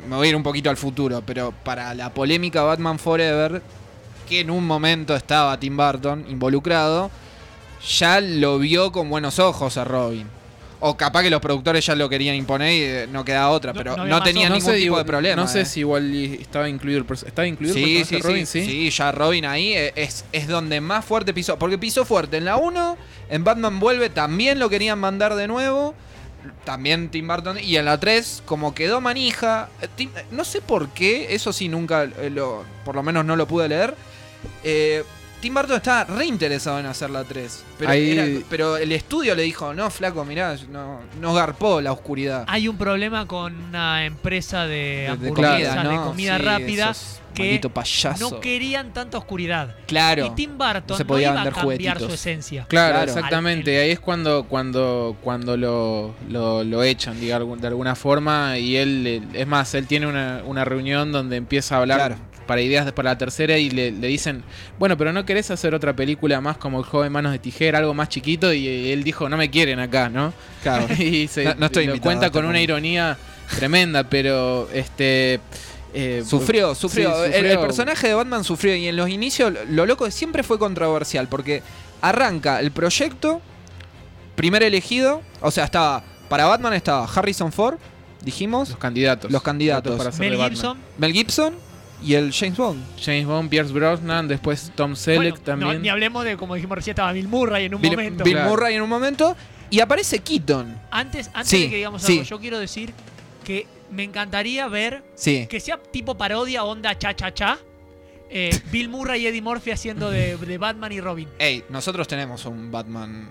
me 0.09 0.17
voy 0.17 0.27
a 0.27 0.31
ir 0.31 0.37
un 0.37 0.43
poquito 0.43 0.71
al 0.71 0.77
futuro, 0.77 1.23
pero 1.25 1.53
para 1.53 1.95
la 1.95 2.13
polémica 2.13 2.63
Batman 2.63 2.99
Forever, 2.99 3.63
que 4.29 4.41
en 4.41 4.51
un 4.51 4.67
momento 4.67 5.15
estaba 5.15 5.59
Tim 5.61 5.77
Burton 5.77 6.25
involucrado, 6.29 7.11
ya 7.99 8.21
lo 8.21 8.59
vio 8.59 8.91
con 8.91 9.09
buenos 9.09 9.39
ojos 9.39 9.77
a 9.77 9.85
Robin. 9.85 10.29
O 10.79 10.95
capaz 10.97 11.23
que 11.23 11.31
los 11.31 11.41
productores 11.41 11.85
ya 11.87 11.95
lo 11.95 12.09
querían 12.09 12.35
imponer 12.37 12.73
y 12.73 12.83
eh, 12.83 13.09
no 13.11 13.25
quedaba 13.25 13.49
otra, 13.49 13.73
No- 13.73 13.79
pero 13.79 13.91
no 13.93 13.97
no, 13.97 14.03
había 14.03 14.15
más 14.17 14.25
tenía 14.25 14.47
ojos. 14.49 14.59
ningún 14.59 14.71
sé, 14.73 14.77
tipo 14.77 14.85
igual- 14.87 15.03
de 15.05 15.07
problema. 15.11 15.37
No 15.43 15.49
sé 15.49 15.61
eh. 15.63 15.65
si 15.65 15.81
igual 15.81 16.15
estaba 16.15 16.69
incluido 16.69 16.99
el, 17.01 17.07
¿estaba 17.27 17.47
incluido 17.49 17.75
el 17.77 17.83
Sí, 17.83 17.95
personaje 17.97 18.05
sí, 18.05 18.15
de 18.17 18.23
Robin, 18.23 18.47
sí, 18.47 18.61
sí. 18.61 18.67
sí, 18.71 18.91
ya 18.91 19.13
Robin 19.13 19.45
ahí 19.47 19.73
es, 19.75 20.25
es 20.33 20.49
donde 20.49 20.81
más 20.83 21.05
fuerte 21.05 21.33
pisó. 21.33 21.59
Porque 21.59 21.79
pisó 21.79 22.05
fuerte 22.05 22.37
en 22.37 22.45
la 22.45 22.57
1, 22.59 22.97
en 23.31 23.43
Batman 23.45 23.81
Vuelve 23.81 24.11
también 24.11 24.59
lo 24.59 24.69
querían 24.69 24.99
mandar 24.99 25.35
de 25.35 25.49
nuevo. 25.49 25.95
También 26.65 27.09
Tim 27.09 27.27
Burton. 27.27 27.59
Y 27.59 27.77
en 27.77 27.87
la 27.87 27.99
3, 27.99 28.43
como 28.45 28.75
quedó 28.75 29.01
manija. 29.01 29.69
eh, 29.83 29.89
Tim- 29.97 30.11
no 30.31 30.45
sé 30.45 30.61
por 30.61 30.91
qué, 30.91 31.35
eso 31.35 31.53
sí 31.53 31.69
nunca 31.69 32.05
lo. 32.31 32.65
Por 32.85 32.95
lo 32.95 33.03
menos 33.03 33.25
no 33.25 33.35
lo 33.37 33.47
pude 33.49 33.69
leer. 33.69 33.95
eh, 34.63 35.03
Tim 35.47 35.55
Burton 35.55 35.77
estaba 35.77 36.03
re 36.05 36.27
interesado 36.27 36.81
en 36.81 36.87
hacer 36.87 37.09
la 37.09 37.23
3. 37.23 37.65
Pero, 37.79 37.91
Ahí- 37.91 38.11
era- 38.19 38.27
pero 38.51 38.77
el 38.79 38.91
estudio 38.91 39.33
le 39.37 39.43
dijo: 39.45 39.73
No, 39.75 39.89
flaco, 39.91 40.25
mirá, 40.25 40.57
no, 40.73 41.01
no 41.21 41.35
garpó 41.35 41.81
la 41.81 41.93
oscuridad. 41.93 42.45
Hay 42.49 42.67
un 42.67 42.77
problema 42.77 43.27
con 43.27 43.55
una 43.69 44.05
empresa 44.07 44.67
de 44.67 45.07
hamburguesas, 45.09 45.85
de 45.89 45.97
comida 45.97 46.37
Sí, 46.39 46.43
rápida, 46.45 46.91
esos 46.91 47.21
que 47.33 47.43
maldito 47.45 47.71
payaso. 47.71 48.31
no 48.31 48.41
querían 48.41 48.93
tanta 48.93 49.19
oscuridad. 49.19 49.77
claro. 49.87 50.27
Y 50.27 50.31
Tim 50.31 50.59
Burton 50.59 50.83
No 50.89 50.97
se 50.97 51.05
no, 51.05 51.07
podía 51.07 51.29
iba 51.31 51.41
a 51.43 51.45
vender 51.45 51.53
cambiar 51.63 52.01
su 52.01 52.09
esencia. 52.13 52.67
Claro, 52.69 52.95
Claro. 52.97 53.13
exactamente. 53.13 53.77
Al- 53.77 53.85
Ahí 53.85 53.91
es 53.93 54.01
cuando 54.01 54.47
cuando 54.49 55.17
cuando 55.23 55.57
lo, 55.57 56.13
lo, 56.29 56.65
lo 56.65 56.83
echan, 56.83 57.21
diga, 57.21 57.37
algún- 57.37 57.61
de 57.61 57.69
alguna 57.69 57.95
forma. 57.95 58.59
Y 58.59 58.75
él, 58.77 59.07
eh, 59.07 59.23
es 59.35 59.47
más, 59.47 59.73
él 59.75 59.87
tiene 59.87 60.09
una, 60.09 60.43
una 60.45 60.65
reunión 60.65 61.13
donde 61.13 61.37
empieza 61.37 61.77
a 61.77 61.79
hablar 61.83 61.99
Claro. 61.99 62.17
Para 62.47 62.61
ideas 62.63 62.87
de- 62.87 62.93
para 62.93 63.11
la 63.11 63.19
tercera 63.19 63.59
y 63.59 63.71
le, 63.71 63.91
le 63.91 64.07
dicen, 64.07 64.43
bueno, 64.79 64.97
pero 64.97 65.13
no 65.13 65.25
querés 65.27 65.51
hacer 65.51 65.75
otra 65.75 65.95
película 65.95 66.41
más 66.41 66.57
como 66.59 66.79
El 66.79 66.85
joven 66.85 67.13
manos 67.13 67.33
de 67.33 67.39
tijera, 67.39 67.79
algo 67.79 67.93
más 67.95 68.09
chiquito, 68.09 68.53
y 68.53 68.91
él 68.91 69.05
dijo, 69.05 69.29
no 69.29 69.37
me 69.37 69.51
quieren 69.51 69.79
acá, 69.81 70.09
¿no? 70.09 70.33
Claro. 70.63 70.87
y 70.99 71.29
se 71.29 71.45
No- 71.45 71.55
no 71.59 71.67
estoy 71.67 71.87
lo 71.87 72.01
cuenta 72.01 72.31
con 72.31 72.45
una 72.45 72.61
ironía 72.61 73.17
tremenda, 73.59 74.05
pero 74.05 74.69
este... 74.73 75.41
eh, 75.95 76.23
Sufrió, 76.27 76.75
sufrió. 76.75 77.11
sí, 77.25 77.31
El- 77.35 77.59
personaje 77.59 78.09
de 78.09 78.15
Batman 78.15 78.45
sufrió 78.45 78.75
y 78.77 78.87
en 78.89 78.97
los 78.97 79.09
inicios 79.09 79.53
lo- 79.53 79.65
lo 79.65 79.87
loco 79.87 80.11
siempre 80.11 80.43
fue 80.43 80.59
controversial 80.59 81.29
porque 81.29 81.63
arranca 82.01 82.61
el 82.61 82.71
proyecto, 82.71 83.41
primer 84.35 84.63
elegido, 84.63 85.23
o 85.41 85.51
sea, 85.51 85.65
estaba 85.65 86.05
para 86.29 86.45
Batman 86.47 86.75
estaba 86.75 87.05
Harrison 87.07 87.53
Ford, 87.53 87.77
dijimos, 88.23 88.69
Los 88.71 88.79
candidatos. 88.79 89.31
Los 89.31 89.43
candidatos. 89.43 89.97
para 89.97 90.11
Mel 90.19 90.31
Batman. 90.33 90.51
Gibson. 90.51 90.79
Mel 90.99 91.13
Gibson 91.13 91.55
y 92.03 92.15
el 92.15 92.33
James 92.33 92.57
Bond. 92.57 92.83
James 93.03 93.27
Bond, 93.27 93.49
Pierce 93.51 93.73
Brosnan, 93.73 94.29
después 94.29 94.73
Tom 94.75 94.95
Selleck 94.97 95.41
Bueno, 95.43 95.57
no, 95.57 95.67
también. 95.67 95.83
ni 95.83 95.89
hablemos 95.89 96.25
de, 96.25 96.37
como 96.37 96.55
dijimos 96.55 96.77
recién, 96.77 96.93
estaba 96.93 97.13
Bill 97.13 97.29
Murray 97.29 97.65
en 97.67 97.75
un 97.75 97.81
Bill, 97.81 97.93
momento. 97.93 98.25
Bill 98.25 98.35
Claro. 98.35 98.51
Murray 98.51 98.75
en 98.77 98.83
un 98.83 98.89
momento 98.89 99.37
y 99.71 99.81
aparece 99.81 100.19
Keaton. 100.21 100.79
Antes, 100.91 101.31
antes 101.35 101.49
Sí, 101.49 101.63
de 101.65 101.71
que 101.71 101.77
digamos 101.77 102.03
sí. 102.03 102.13
algo, 102.13 102.25
yo 102.25 102.39
quiero 102.41 102.59
decir 102.59 102.93
que 103.45 103.67
me 103.91 104.03
encantaría 104.05 104.67
ver 104.69 105.03
Sí. 105.15 105.47
que 105.49 105.61
sea 105.61 105.79
tipo 105.79 106.17
parodia, 106.17 106.65
onda 106.65 106.97
cha 106.99 107.15
cha 107.15 107.33
cha. 107.33 107.59
eh, 108.31 108.51
Bill 108.73 108.89
Murray 108.89 109.23
y 109.23 109.27
Eddie 109.29 109.41
Murphy 109.43 109.71
haciendo 109.71 110.11
de, 110.11 110.37
de 110.37 110.59
Batman 110.59 110.91
y 110.93 111.01
Robin. 111.01 111.29
Ey, 111.39 111.65
nosotros 111.71 112.09
tenemos 112.09 112.45
un 112.47 112.71
Batman. 112.73 113.29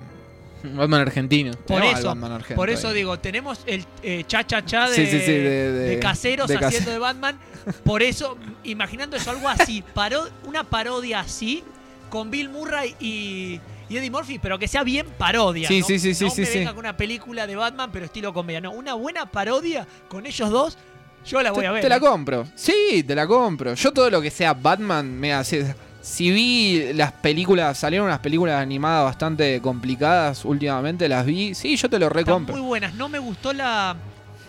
Batman 0.64 1.02
argentino. 1.02 1.52
Por 1.52 1.64
tenemos 1.78 1.94
al 1.94 2.00
eso, 2.00 2.08
Batman 2.08 2.32
argento 2.32 2.56
por 2.56 2.70
eso 2.70 2.88
ahí. 2.90 2.94
digo, 2.96 3.20
tenemos 3.20 3.60
el 3.68 3.86
eh, 4.02 4.24
cha 4.28 4.46
cha 4.46 4.66
cha 4.66 4.90
de, 4.90 4.96
Sí, 4.96 5.06
sí, 5.06 5.20
sí, 5.20 5.32
de- 5.32 5.72
de- 5.72 5.90
de 5.90 6.00
caseros 6.00 6.48
de 6.48 6.56
case- 6.56 6.66
haciendo 6.68 6.92
de 6.92 7.00
Batman. 7.00 7.38
Por 7.84 8.02
eso, 8.04 8.38
imaginando 8.64 9.16
eso, 9.18 9.32
algo 9.32 9.48
así, 9.50 9.84
paro- 9.96 10.30
una 10.46 10.64
parodia 10.64 11.20
así, 11.20 11.64
con 12.10 12.32
Bill 12.32 12.50
Murray 12.50 12.96
y, 13.00 13.60
y 13.90 13.98
Eddie 13.98 14.10
Murphy, 14.12 14.40
pero 14.40 14.58
que 14.58 14.68
sea 14.68 14.84
bien 14.84 15.06
parodia. 15.18 15.68
Sí, 15.68 15.82
¿no? 15.82 15.86
sí, 15.88 16.00
sí, 16.00 16.14
sí, 16.16 16.26
No 16.26 16.30
sí, 16.32 16.42
me 16.42 16.48
sí. 16.48 16.58
venga 16.60 16.72
con 16.72 16.80
una 16.80 16.96
película 16.98 17.46
de 17.48 17.56
Batman, 17.56 17.90
pero 17.92 18.06
estilo 18.06 18.34
comedia. 18.34 18.62
No, 18.62 18.72
una 18.72 18.94
buena 18.96 19.26
parodia 19.32 19.86
con 20.08 20.26
ellos 20.26 20.50
dos, 20.50 20.78
yo 21.26 21.42
la 21.42 21.52
voy 21.52 21.62
te, 21.62 21.68
a 21.68 21.72
ver. 21.72 21.82
te 21.82 21.90
la 21.90 21.98
¿eh? 21.98 22.00
compro. 22.00 22.48
Sí, 22.56 23.04
te 23.06 23.14
la 23.16 23.26
compro. 23.28 23.74
Yo 23.74 23.92
todo 23.92 24.10
lo 24.10 24.22
que 24.22 24.30
sea 24.32 24.54
Batman, 24.54 25.12
me 25.20 25.34
hace. 25.34 25.76
Si 26.06 26.30
vi 26.30 26.94
las 26.94 27.12
películas, 27.14 27.80
salieron 27.80 28.06
unas 28.06 28.20
películas 28.20 28.62
animadas 28.62 29.06
bastante 29.06 29.60
complicadas 29.60 30.46
últimamente, 30.46 31.10
las 31.10 31.26
vi. 31.26 31.56
Sí, 31.56 31.76
yo 31.78 31.90
te 31.90 31.98
lo 31.98 32.10
recompro. 32.10 32.56
muy 32.56 32.64
buenas. 32.64 32.94
No 32.94 33.10
me 33.10 33.18
gustó 33.18 33.52
la, 33.54 33.96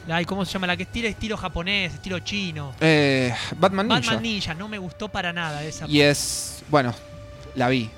la. 0.07 0.23
¿Cómo 0.27 0.45
se 0.45 0.53
llama? 0.53 0.67
La 0.67 0.77
que 0.77 0.83
estilo 0.83 1.09
estilo 1.09 1.35
japonés, 1.39 1.95
estilo 1.95 2.19
chino. 2.19 2.75
Eh, 2.79 3.33
Batman 3.59 3.89
Ninja. 3.89 4.01
Batman 4.01 4.23
Ninja, 4.23 4.53
no 4.53 4.69
me 4.69 4.77
gustó 4.77 5.09
para 5.09 5.33
nada 5.33 5.65
esa. 5.65 5.87
Y 5.89 6.03
es. 6.03 6.63
Bueno, 6.69 6.95
la 7.55 7.71
vi. 7.71 7.89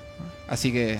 Así 0.47 0.71
que 0.71 0.99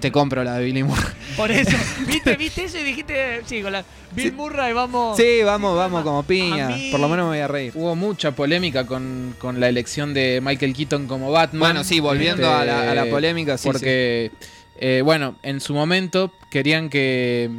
te 0.00 0.12
compro 0.12 0.44
la 0.44 0.58
de 0.58 0.64
Billy 0.64 0.82
Murray. 0.82 1.04
Por 1.36 1.50
eso, 1.50 1.76
¿viste, 2.06 2.36
viste 2.36 2.64
eso 2.64 2.78
y 2.78 2.84
dijiste, 2.84 3.42
sí, 3.46 3.62
con 3.62 3.72
la 3.72 3.84
Bill 4.12 4.30
Sí. 4.30 4.36
Murray, 4.36 4.72
vamos. 4.72 5.16
Sí, 5.16 5.42
vamos, 5.44 5.76
vamos 5.76 6.02
como 6.02 6.22
piña. 6.22 6.68
mí- 6.68 6.90
Por 6.90 7.00
lo 7.00 7.08
menos 7.08 7.24
me 7.26 7.30
voy 7.30 7.38
a 7.40 7.48
reír. 7.48 7.72
Hubo 7.74 7.94
mucha 7.96 8.32
polémica 8.32 8.86
con, 8.86 9.34
con 9.38 9.58
la 9.60 9.68
elección 9.68 10.14
de 10.14 10.40
Michael 10.42 10.74
Keaton 10.74 11.06
como 11.06 11.30
Batman. 11.32 11.60
Bueno, 11.60 11.84
sí, 11.84 12.00
volviendo 12.00 12.42
Este, 12.42 12.54
a, 12.54 12.64
la, 12.64 12.90
a 12.92 12.94
la 12.94 13.06
polémica, 13.06 13.56
sí. 13.58 13.66
porque, 13.70 14.30
eh, 14.78 15.02
bueno, 15.04 15.36
en 15.42 15.60
su 15.60 15.74
momento 15.74 16.32
querían 16.50 16.88
que... 16.90 17.50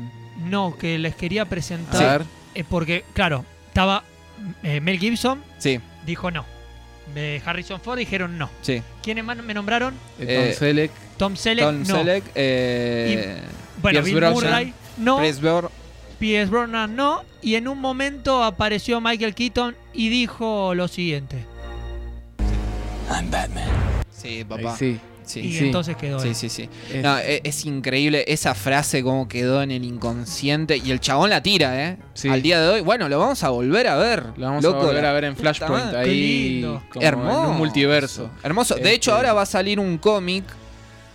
No, 0.45 0.75
que 0.79 0.97
les 0.99 1.15
quería 1.15 1.43
A 1.43 1.45
presentar. 1.45 2.19
ver, 2.19 2.27
eh, 2.55 2.63
porque, 2.69 3.03
claro, 3.13 3.43
estaba 3.67 4.03
eh, 4.63 4.79
Mel 4.81 4.99
Gibson, 4.99 5.43
Sí, 5.57 5.79
dijo 6.05 6.29
no. 6.31 6.45
Harrison 7.45 7.79
Ford 7.81 7.97
dijeron 7.97 8.37
no. 8.37 8.49
sí. 8.61 8.81
¿Quiénes 9.01 9.23
más 9.23 9.37
me 9.37 9.53
nombraron? 9.53 9.93
Tom 10.19 10.27
Selleck, 10.53 10.91
Tom 11.17 11.35
Selleck, 11.35 11.65
Tom 11.65 11.79
no. 11.79 11.85
Selleck, 11.85 12.23
eh, 12.35 13.37
Bueno, 13.81 13.95
Pierce 14.01 14.09
Bill 14.11 14.15
Brosnan. 14.15 14.51
Murray, 14.51 14.73
no. 14.97 15.17
Pierce 16.19 16.49
Brosnan, 16.51 16.95
no. 16.95 17.23
Y 17.41 17.55
en 17.55 17.67
un 17.67 17.79
momento 17.79 18.43
apareció 18.43 18.99
Michael 19.01 19.35
Keaton 19.35 19.75
y 19.93 20.09
dijo 20.09 20.73
lo 20.75 20.87
siguiente. 20.87 21.45
Sí, 24.11 24.27
ahí 24.27 24.43
papá. 24.43 24.75
sí. 24.77 24.99
Sí, 25.23 25.41
y 25.41 25.51
sí. 25.57 25.65
entonces 25.65 25.97
quedó. 25.97 26.21
sí, 26.21 26.29
él. 26.29 26.35
sí, 26.35 26.47
sí. 26.47 26.69
Es- 26.89 27.03
No, 27.03 27.17
e- 27.19 27.41
es, 27.43 27.65
increíble 27.65 28.23
esa 28.29 28.55
frase 28.55 29.03
como 29.03 29.27
quedó 29.27 29.61
en 29.61 29.71
el 29.71 29.83
inconsciente 29.83 30.77
y 30.77 30.89
el 30.91 31.01
chabón 31.01 31.29
la 31.29 31.43
tira, 31.43 31.83
¿eh? 31.89 31.97
Sí. 32.13 32.29
Al 32.29 32.41
día 32.41 32.61
de 32.61 32.69
hoy. 32.69 32.79
Bueno, 32.81 33.09
lo 33.09 33.19
vamos 33.19 33.43
a 33.43 33.49
volver 33.49 33.87
a 33.89 33.97
ver. 33.97 34.23
Lo 34.37 34.45
vamos 34.47 34.63
loco, 34.63 34.79
a 34.83 34.85
volver 34.85 35.05
a 35.05 35.11
ver 35.11 35.25
en 35.25 35.35
Flashpoint, 35.35 35.93
ahí 35.95 36.05
Qué 36.05 36.11
lindo. 36.13 36.81
como 36.89 37.01
en 37.01 37.07
Hermoso. 37.09 37.49
un 37.49 37.57
multiverso. 37.57 38.29
Hermoso. 38.41 38.75
De 38.75 38.79
Este- 38.81 38.93
hecho, 38.93 39.13
ahora 39.13 39.33
va 39.33 39.41
a 39.41 39.45
salir 39.45 39.81
un 39.81 39.97
cómic 39.97 40.45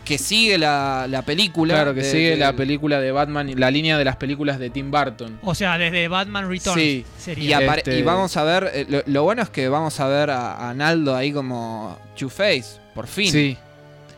que 0.04 0.18
sigue 0.18 0.58
la, 0.58 1.06
la 1.08 1.22
película. 1.22 1.74
Claro, 1.74 1.94
que 1.94 2.00
de- 2.02 2.10
sigue 2.10 2.30
de- 2.30 2.36
la 2.36 2.52
película 2.54 3.00
de 3.00 3.12
Batman, 3.12 3.52
la 3.56 3.70
línea 3.70 3.96
de 3.98 4.04
las 4.04 4.16
películas 4.16 4.58
de 4.58 4.70
Tim 4.70 4.90
Burton. 4.90 5.38
O 5.42 5.54
sea, 5.54 5.78
desde 5.78 6.08
Batman 6.08 6.48
Returns 6.48 6.80
Sí. 6.80 7.04
Y, 7.18 7.20
sería. 7.20 7.58
apare- 7.60 7.78
Este- 7.78 7.98
y 7.98 8.02
vamos 8.02 8.36
a 8.36 8.42
ver, 8.44 8.70
eh, 8.74 8.86
lo, 8.88 9.02
lo 9.06 9.22
bueno 9.22 9.42
es 9.42 9.50
que 9.50 9.68
vamos 9.68 9.98
a 10.00 10.08
ver 10.08 10.30
a, 10.30 10.68
a 10.70 10.74
Naldo 10.74 11.14
ahí 11.16 11.32
como 11.32 11.98
Two-Face, 12.16 12.80
por 12.94 13.06
fin. 13.06 13.30
Sí, 13.32 13.56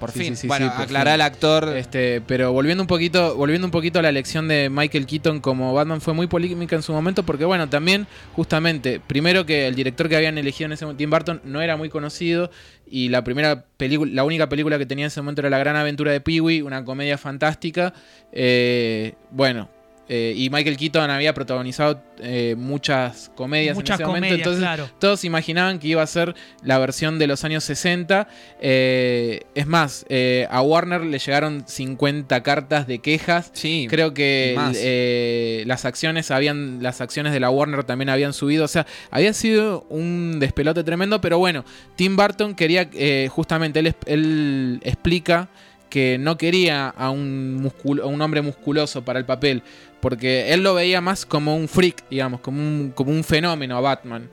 por 0.04 0.12
sí, 0.12 0.20
fin. 0.20 0.36
sí, 0.36 0.42
sí, 0.42 0.48
bueno, 0.48 0.72
aclará 0.76 1.14
al 1.14 1.20
actor. 1.20 1.74
Este, 1.76 2.20
pero 2.20 2.52
volviendo 2.52 2.82
un 2.82 2.86
poquito, 2.86 3.36
volviendo 3.36 3.66
un 3.66 3.70
poquito 3.70 3.98
a 3.98 4.02
la 4.02 4.10
elección 4.10 4.48
de 4.48 4.68
Michael 4.70 5.06
Keaton 5.06 5.40
como 5.40 5.72
Batman 5.72 6.00
fue 6.00 6.14
muy 6.14 6.26
polémica 6.26 6.76
en 6.76 6.82
su 6.82 6.92
momento 6.92 7.22
porque 7.22 7.44
bueno, 7.44 7.68
también 7.68 8.06
justamente, 8.34 9.00
primero 9.00 9.46
que 9.46 9.66
el 9.66 9.74
director 9.74 10.08
que 10.08 10.16
habían 10.16 10.38
elegido 10.38 10.66
en 10.66 10.72
ese 10.72 10.84
momento, 10.84 10.98
Tim 10.98 11.10
Burton, 11.10 11.40
no 11.44 11.60
era 11.62 11.76
muy 11.76 11.88
conocido 11.88 12.50
y 12.86 13.08
la 13.08 13.24
primera 13.24 13.64
película, 13.76 14.12
la 14.12 14.24
única 14.24 14.48
película 14.48 14.78
que 14.78 14.86
tenía 14.86 15.06
en 15.06 15.08
ese 15.08 15.20
momento 15.20 15.40
era 15.40 15.50
La 15.50 15.58
Gran 15.58 15.76
Aventura 15.76 16.12
de 16.12 16.20
Pee-wee, 16.20 16.62
una 16.62 16.84
comedia 16.84 17.18
fantástica. 17.18 17.94
Eh, 18.32 19.14
bueno, 19.30 19.68
eh, 20.08 20.34
y 20.36 20.50
Michael 20.50 20.76
Keaton 20.76 21.10
había 21.10 21.32
protagonizado 21.34 22.02
eh, 22.20 22.54
muchas 22.58 23.30
comedias 23.34 23.74
Muchas 23.74 23.98
en 23.98 24.04
ese 24.04 24.12
momento, 24.12 24.34
entonces 24.34 24.60
claro. 24.62 24.90
todos 24.98 25.24
imaginaban 25.24 25.78
que 25.78 25.88
iba 25.88 26.02
a 26.02 26.06
ser 26.06 26.34
la 26.62 26.78
versión 26.78 27.18
de 27.18 27.26
los 27.26 27.42
años 27.44 27.64
60. 27.64 28.28
Eh, 28.60 29.40
es 29.54 29.66
más, 29.66 30.04
eh, 30.08 30.46
a 30.50 30.60
Warner 30.62 31.02
le 31.02 31.18
llegaron 31.18 31.64
50 31.66 32.42
cartas 32.42 32.86
de 32.86 32.98
quejas. 32.98 33.50
sí. 33.54 33.86
Creo 33.88 34.12
que 34.14 34.56
eh, 34.76 35.64
las 35.66 35.84
acciones 35.84 36.30
habían, 36.30 36.82
las 36.82 37.00
acciones 37.00 37.32
de 37.32 37.40
la 37.40 37.50
Warner 37.50 37.84
también 37.84 38.08
habían 38.08 38.32
subido. 38.32 38.64
O 38.64 38.68
sea, 38.68 38.86
había 39.10 39.32
sido 39.32 39.86
un 39.88 40.38
despelote 40.40 40.84
tremendo. 40.84 41.20
Pero 41.20 41.38
bueno, 41.38 41.64
Tim 41.96 42.16
Burton 42.16 42.54
quería, 42.54 42.88
eh, 42.92 43.28
justamente, 43.30 43.80
él, 44.06 44.80
explica 44.82 45.48
que 45.90 46.18
no 46.18 46.36
quería 46.36 46.88
a 46.88 47.10
un, 47.10 47.62
muscul- 47.62 48.02
a 48.02 48.06
un 48.06 48.20
hombre 48.20 48.42
musculoso 48.42 49.04
para 49.04 49.18
el 49.18 49.24
papel. 49.24 49.62
Porque 50.04 50.52
él 50.52 50.62
lo 50.62 50.74
veía 50.74 51.00
más 51.00 51.24
como 51.24 51.56
un 51.56 51.66
freak, 51.66 52.04
digamos, 52.10 52.40
como 52.40 52.60
un, 52.60 52.92
como 52.94 53.10
un 53.10 53.24
fenómeno 53.24 53.74
a 53.76 53.80
Batman. 53.80 54.28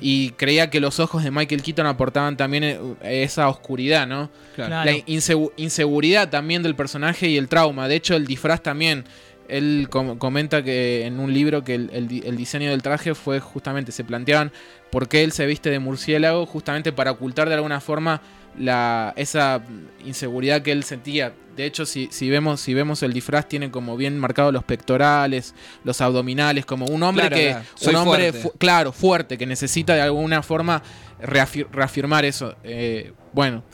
Y 0.00 0.30
creía 0.36 0.70
que 0.70 0.78
los 0.78 1.00
ojos 1.00 1.24
de 1.24 1.32
Michael 1.32 1.62
Keaton 1.62 1.84
aportaban 1.86 2.36
también 2.36 2.62
eh, 2.62 2.78
esa 3.02 3.48
oscuridad, 3.48 4.06
¿no? 4.06 4.30
Claro. 4.54 4.70
Claro. 4.70 4.84
La 4.90 4.96
insegu- 5.06 5.50
inseguridad 5.56 6.30
también 6.30 6.62
del 6.62 6.76
personaje 6.76 7.28
y 7.28 7.36
el 7.38 7.48
trauma. 7.48 7.88
De 7.88 7.96
hecho, 7.96 8.14
el 8.14 8.24
disfraz 8.24 8.62
también. 8.62 9.04
Él 9.48 9.88
com- 9.90 10.16
comenta 10.18 10.62
que 10.62 11.06
en 11.06 11.18
un 11.18 11.32
libro 11.32 11.64
que 11.64 11.74
el, 11.74 11.90
el 11.92 12.06
di- 12.08 12.22
el 12.24 12.36
diseño 12.36 12.70
del 12.70 12.82
traje 12.82 13.14
fue 13.14 13.40
justamente, 13.40 13.90
se 13.92 14.04
planteaban 14.04 14.52
por 14.90 15.08
qué 15.08 15.24
él 15.24 15.32
se 15.32 15.44
viste 15.46 15.70
de 15.70 15.78
murciélago, 15.80 16.46
justamente 16.46 16.92
para 16.92 17.10
ocultar 17.10 17.48
de 17.48 17.54
alguna 17.54 17.80
forma 17.80 18.20
la, 18.58 19.12
esa 19.16 19.62
inseguridad 20.04 20.62
que 20.62 20.72
él 20.72 20.84
sentía. 20.84 21.32
De 21.56 21.64
hecho, 21.64 21.86
si, 21.86 22.08
si, 22.10 22.28
vemos, 22.28 22.60
si 22.60 22.74
vemos 22.74 23.02
el 23.02 23.12
disfraz, 23.14 23.48
tiene 23.48 23.70
como 23.70 23.96
bien 23.96 24.18
marcados 24.18 24.52
los 24.52 24.62
pectorales, 24.64 25.54
los 25.84 26.00
abdominales, 26.02 26.66
como 26.66 26.84
un 26.86 27.02
hombre 27.02 27.28
Claro, 27.28 27.36
que. 27.36 27.48
claro. 27.50 27.64
Soy 27.74 27.94
Un 27.94 28.00
hombre, 28.00 28.32
fuerte. 28.32 28.38
fu- 28.40 28.58
claro, 28.58 28.92
fuerte, 28.92 29.38
que 29.38 29.46
necesita 29.46 29.94
de 29.94 30.02
alguna 30.02 30.42
forma 30.42 30.82
reafir- 31.22 31.66
reafirmar 31.72 32.24
eso. 32.26 32.54
Eh, 32.62 33.12
bueno, 33.32 33.64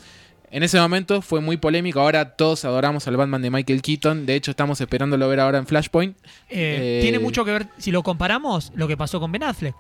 en 0.53 0.63
ese 0.63 0.79
momento 0.79 1.23
fue 1.23 1.41
muy 1.41 1.57
polémico. 1.57 1.99
Ahora 2.01 2.37
todos 2.37 2.65
adoramos 2.65 3.09
al 3.09 3.17
Batman 3.17 3.43
de 3.43 3.51
Michael 3.51 3.83
Keaton. 3.83 4.27
De 4.27 4.37
hecho, 4.37 4.53
estamos 4.53 4.81
esperándolo 4.81 5.29
ver 5.29 5.41
ahora 5.41 5.59
en 5.59 5.67
Flashpoint. 5.67 6.17
Eh, 6.19 6.21
eh, 6.51 6.99
tiene 7.03 7.19
mucho 7.19 7.45
que 7.45 7.51
ver, 7.53 7.67
si 7.79 7.91
lo 7.91 8.03
comparamos, 8.05 8.71
lo 8.77 8.87
que 8.87 8.97
pasó 8.97 9.19
con 9.19 9.33
Ben 9.33 9.43
Affleck. 9.43 9.75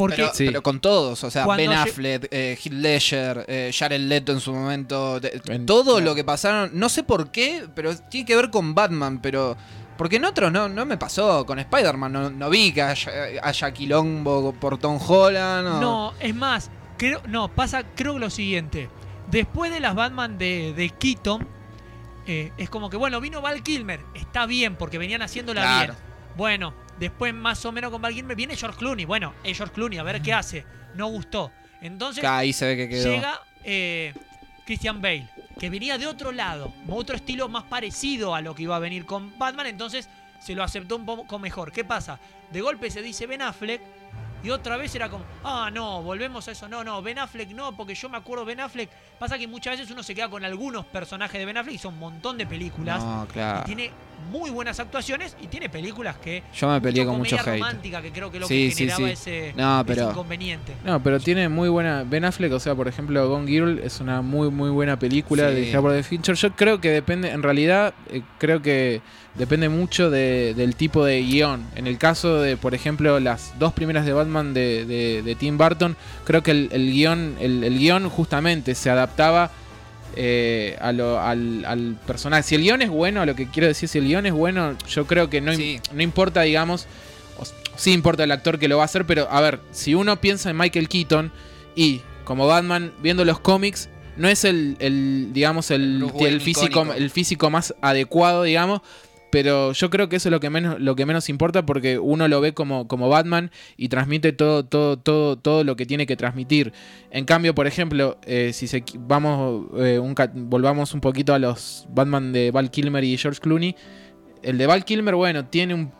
Porque 0.00 0.16
pero, 0.16 0.34
Sí. 0.34 0.46
pero 0.46 0.62
con 0.62 0.80
todos, 0.80 1.22
o 1.24 1.30
sea, 1.30 1.44
Cuando 1.44 1.62
Ben 1.62 1.72
Affleck, 1.72 2.28
eh, 2.30 2.58
Heath 2.62 2.72
Ledger, 2.72 3.44
eh, 3.48 3.70
Jared 3.72 4.00
Leto 4.00 4.32
en 4.32 4.40
su 4.40 4.52
momento, 4.52 5.20
de- 5.20 5.38
todo 5.66 5.84
claro. 5.96 6.00
lo 6.00 6.14
que 6.14 6.24
pasaron, 6.24 6.70
no 6.74 6.88
sé 6.88 7.02
por 7.02 7.30
qué, 7.30 7.66
pero 7.74 7.94
tiene 7.96 8.26
que 8.26 8.34
ver 8.36 8.50
con 8.50 8.74
Batman, 8.74 9.20
pero 9.20 9.56
porque 9.96 10.16
en 10.16 10.24
otros 10.24 10.50
no, 10.50 10.68
no 10.68 10.86
me 10.86 10.96
pasó, 10.96 11.44
con 11.44 11.58
Spider-Man 11.58 12.12
no, 12.12 12.30
no 12.30 12.48
vi 12.50 12.72
que 12.72 12.80
haya, 12.82 13.12
haya 13.42 13.70
quilombo 13.72 14.52
por 14.58 14.78
Tom 14.78 14.98
Holland. 15.06 15.68
o- 15.68 15.80
No, 15.80 16.14
es 16.18 16.34
más, 16.34 16.70
creo, 16.96 17.20
no, 17.28 17.48
pasa, 17.54 17.82
creo 17.94 18.14
que 18.14 18.20
lo 18.20 18.30
siguiente. 18.30 18.88
Después 19.30 19.70
de 19.70 19.78
las 19.80 19.94
Batman 19.94 20.38
de, 20.38 20.72
de 20.74 20.88
Keaton, 20.90 21.46
eh, 22.26 22.52
es 22.56 22.70
como 22.70 22.88
que, 22.90 22.96
bueno, 22.96 23.20
vino 23.20 23.40
Val 23.42 23.62
Kilmer, 23.62 24.00
está 24.14 24.46
bien, 24.46 24.76
porque 24.76 24.98
venían 24.98 25.20
haciéndola 25.22 25.60
Claro. 25.62 25.92
bien. 25.94 26.04
Bueno, 26.36 26.74
después 27.00 27.34
más 27.34 27.64
o 27.64 27.72
menos 27.72 27.90
con 27.90 28.00
Val 28.00 28.14
Kilmer 28.14 28.36
viene 28.36 28.54
George 28.54 28.78
Clooney. 28.78 29.06
Bueno, 29.06 29.34
es 29.42 29.56
George 29.56 29.74
Clooney, 29.74 29.98
a 29.98 30.04
ver 30.04 30.22
qué 30.22 30.32
hace. 30.32 30.64
No 30.94 31.08
gustó. 31.08 31.50
Entonces 31.80 32.22
ahí 32.22 32.52
se 32.52 32.66
ve 32.66 32.76
que 32.76 32.88
quedó. 32.88 33.10
llega 33.10 33.40
eh, 33.64 34.14
Christian 34.66 35.00
Bale, 35.00 35.28
que 35.58 35.70
venía 35.70 35.98
de 35.98 36.06
otro 36.06 36.30
lado, 36.30 36.72
otro 36.88 37.16
estilo 37.16 37.48
más 37.48 37.64
parecido 37.64 38.34
a 38.34 38.40
lo 38.42 38.54
que 38.54 38.64
iba 38.64 38.76
a 38.76 38.78
venir 38.78 39.06
con 39.06 39.36
Batman, 39.38 39.66
entonces 39.66 40.08
se 40.40 40.54
lo 40.54 40.62
aceptó 40.62 40.96
un 40.96 41.06
poco 41.06 41.38
mejor. 41.38 41.72
¿Qué 41.72 41.84
pasa? 41.84 42.20
De 42.52 42.60
golpe 42.60 42.90
se 42.90 43.02
dice 43.02 43.26
Ben 43.26 43.42
Affleck 43.42 43.80
y 44.42 44.50
otra 44.50 44.76
vez 44.76 44.94
era 44.94 45.08
como, 45.10 45.24
ah, 45.44 45.70
no, 45.72 46.02
volvemos 46.02 46.46
a 46.48 46.52
eso, 46.52 46.68
no, 46.68 46.84
no, 46.84 47.02
Ben 47.02 47.18
Affleck 47.18 47.50
no, 47.50 47.76
porque 47.76 47.94
yo 47.94 48.08
me 48.08 48.18
acuerdo 48.18 48.44
Ben 48.44 48.60
Affleck. 48.60 48.90
Pasa 49.18 49.38
que 49.38 49.46
muchas 49.46 49.78
veces 49.78 49.90
uno 49.90 50.02
se 50.02 50.14
queda 50.14 50.28
con 50.28 50.44
algunos 50.44 50.84
personajes 50.86 51.38
de 51.38 51.46
Ben 51.46 51.56
Affleck 51.56 51.74
y 51.74 51.78
son 51.78 51.94
un 51.94 52.00
montón 52.00 52.38
de 52.38 52.46
películas. 52.46 53.02
No, 53.02 53.24
Y 53.24 53.32
claro. 53.32 53.64
tiene 53.64 53.90
muy 54.30 54.50
buenas 54.50 54.78
actuaciones 54.80 55.36
y 55.42 55.46
tiene 55.48 55.68
películas 55.68 56.16
que. 56.16 56.42
Yo 56.54 56.68
me 56.68 56.80
peleé 56.80 57.04
con 57.06 57.18
mucho 57.18 57.36
hate. 57.36 57.46
romántica, 57.58 58.00
que 58.02 58.12
creo 58.12 58.30
que 58.30 58.36
es 58.36 58.40
lo 58.42 58.46
Sí, 58.48 58.68
que 58.68 58.70
sí, 58.74 58.76
generaba 58.88 59.06
sí. 59.08 59.12
ese, 59.12 59.52
No, 59.56 59.76
ese 59.80 59.84
pero- 59.86 60.10
inconveniente. 60.10 60.74
No, 60.84 61.02
pero 61.02 61.18
tiene 61.20 61.48
muy 61.48 61.68
buena. 61.68 62.04
Ben 62.04 62.24
Affleck, 62.24 62.52
o 62.52 62.60
sea, 62.60 62.74
por 62.74 62.88
ejemplo, 62.88 63.28
Gone 63.28 63.46
Girl 63.48 63.78
es 63.82 64.00
una 64.00 64.22
muy, 64.22 64.50
muy 64.50 64.70
buena 64.70 64.98
película 64.98 65.48
Sí. 65.50 65.54
de 65.56 65.76
Howard 65.78 66.02
Fincher. 66.04 66.34
Yo 66.34 66.52
creo 66.52 66.80
que 66.80 66.90
depende, 66.90 67.30
en 67.30 67.42
realidad, 67.42 67.94
eh, 68.10 68.22
creo 68.38 68.62
que 68.62 69.00
depende 69.34 69.68
mucho 69.68 70.10
de- 70.10 70.54
del 70.54 70.74
tipo 70.76 71.04
de 71.04 71.22
guion. 71.22 71.64
En 71.76 71.86
el 71.86 71.98
caso 71.98 72.40
de, 72.40 72.56
por 72.56 72.74
ejemplo, 72.74 73.20
las 73.20 73.58
dos 73.58 73.72
primeras 73.72 74.04
de 74.06 74.12
Batman 74.12 74.52
de, 74.54 74.84
de- 74.86 75.22
de 75.22 75.34
Tim 75.34 75.56
Burton, 75.56 75.96
creo 76.24 76.42
que 76.42 76.50
el, 76.50 76.68
el 76.72 76.90
guion, 76.92 77.36
el, 77.40 77.62
el 77.64 77.78
guion 77.78 78.08
justamente 78.08 78.74
se 78.74 78.90
adaptaba. 78.90 79.50
Eh, 80.16 80.76
a 80.80 80.92
lo- 80.92 81.20
al, 81.20 81.64
al 81.64 81.96
personaje. 82.06 82.42
Si 82.42 82.54
el 82.54 82.62
guion 82.62 82.82
es 82.82 82.90
bueno, 82.90 83.24
lo 83.26 83.34
que 83.34 83.48
quiero 83.48 83.66
decir, 83.68 83.88
si 83.88 83.98
el 83.98 84.06
guion 84.06 84.26
es 84.26 84.32
bueno, 84.32 84.76
yo 84.88 85.06
creo 85.06 85.30
que 85.30 85.40
no, 85.40 85.54
Sí. 85.54 85.80
no 85.92 86.02
importa, 86.02 86.42
digamos, 86.42 86.86
o 87.38 87.44
sí 87.76 87.92
importa 87.92 88.24
el 88.24 88.32
actor 88.32 88.58
que 88.58 88.68
lo 88.68 88.76
va 88.76 88.82
a 88.82 88.86
hacer, 88.86 89.06
pero 89.06 89.28
a 89.30 89.40
ver, 89.40 89.60
si 89.70 89.94
uno 89.94 90.20
piensa 90.20 90.50
en 90.50 90.56
Michael 90.56 90.88
Keaton 90.88 91.32
y 91.74 92.02
como 92.24 92.46
Batman 92.46 92.92
viendo 93.02 93.24
los 93.24 93.40
cómics, 93.40 93.88
no 94.16 94.28
es 94.28 94.44
el, 94.44 94.76
el, 94.80 95.28
digamos, 95.32 95.70
el, 95.70 96.04
el 96.20 96.40
físico, 96.40 96.66
icónico. 96.66 96.94
el 96.94 97.10
físico 97.10 97.48
más 97.50 97.74
adecuado, 97.80 98.42
digamos. 98.42 98.82
Pero 99.30 99.72
yo 99.72 99.90
creo 99.90 100.08
que 100.08 100.16
eso 100.16 100.28
es 100.28 100.32
lo 100.32 100.40
que 100.40 100.50
menos, 100.50 100.80
lo 100.80 100.96
que 100.96 101.06
menos 101.06 101.28
importa 101.28 101.64
porque 101.64 101.98
uno 101.98 102.26
lo 102.26 102.40
ve 102.40 102.52
como, 102.52 102.88
como 102.88 103.08
Batman 103.08 103.52
y 103.76 103.88
transmite 103.88 104.32
todo, 104.32 104.64
todo, 104.64 104.98
todo, 104.98 105.36
todo 105.38 105.62
lo 105.62 105.76
que 105.76 105.86
tiene 105.86 106.04
que 106.06 106.16
transmitir. 106.16 106.72
En 107.12 107.24
cambio, 107.24 107.54
por 107.54 107.68
ejemplo, 107.68 108.18
eh, 108.26 108.50
si 108.52 108.66
se, 108.66 108.82
vamos, 108.98 109.66
eh, 109.78 110.00
un 110.00 110.14
volvamos 110.48 110.94
un 110.94 111.00
poquito 111.00 111.32
a 111.32 111.38
los 111.38 111.86
Batman 111.90 112.32
de 112.32 112.50
Val 112.50 112.70
Kilmer 112.72 113.04
y 113.04 113.16
George 113.16 113.40
Clooney. 113.40 113.76
El 114.42 114.58
de 114.58 114.66
Val 114.66 114.84
Kilmer, 114.84 115.14
bueno, 115.14 115.44
tiene 115.44 115.74
un. 115.74 115.92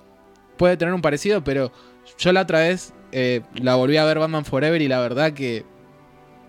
puede 0.56 0.76
tener 0.76 0.92
un 0.92 1.02
parecido, 1.02 1.44
pero 1.44 1.70
yo 2.18 2.32
la 2.32 2.40
otra 2.42 2.60
vez 2.60 2.92
eh, 3.12 3.42
la 3.54 3.76
volví 3.76 3.96
a 3.96 4.04
ver 4.04 4.18
Batman 4.18 4.44
Forever 4.44 4.82
y 4.82 4.88
la 4.88 4.98
verdad 4.98 5.32
que. 5.34 5.64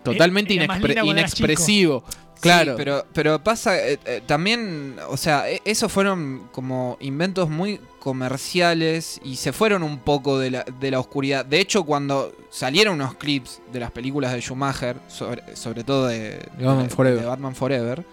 Totalmente 0.03 0.55
era 0.55 0.65
más 0.65 0.79
inexpre- 0.79 1.05
inexpresivo. 1.05 2.03
Claro. 2.41 2.71
Sí, 2.73 2.77
pero, 2.77 3.05
pero 3.13 3.43
pasa, 3.43 3.77
eh, 3.77 3.99
eh, 4.05 4.21
también, 4.25 4.97
o 5.07 5.15
sea, 5.15 5.49
e- 5.49 5.61
esos 5.63 5.91
fueron 5.91 6.49
como 6.51 6.97
inventos 6.99 7.49
muy 7.49 7.79
comerciales 7.99 9.19
y 9.23 9.35
se 9.35 9.53
fueron 9.53 9.83
un 9.83 9.99
poco 9.99 10.39
de 10.39 10.51
la, 10.51 10.65
de 10.79 10.91
la 10.91 10.99
oscuridad. 10.99 11.45
De 11.45 11.59
hecho, 11.59 11.83
cuando 11.83 12.33
salieron 12.49 12.95
unos 12.95 13.15
clips 13.15 13.61
de 13.71 13.79
las 13.79 13.91
películas 13.91 14.31
de 14.33 14.41
Schumacher, 14.41 14.97
sobre, 15.07 15.55
sobre 15.55 15.83
todo 15.83 16.07
de, 16.07 16.39
De 16.57 16.65
Batman 16.65 16.89
Forever. 16.89 17.19
de 17.21 17.25
Batman 17.25 17.55
Forever, 17.55 18.05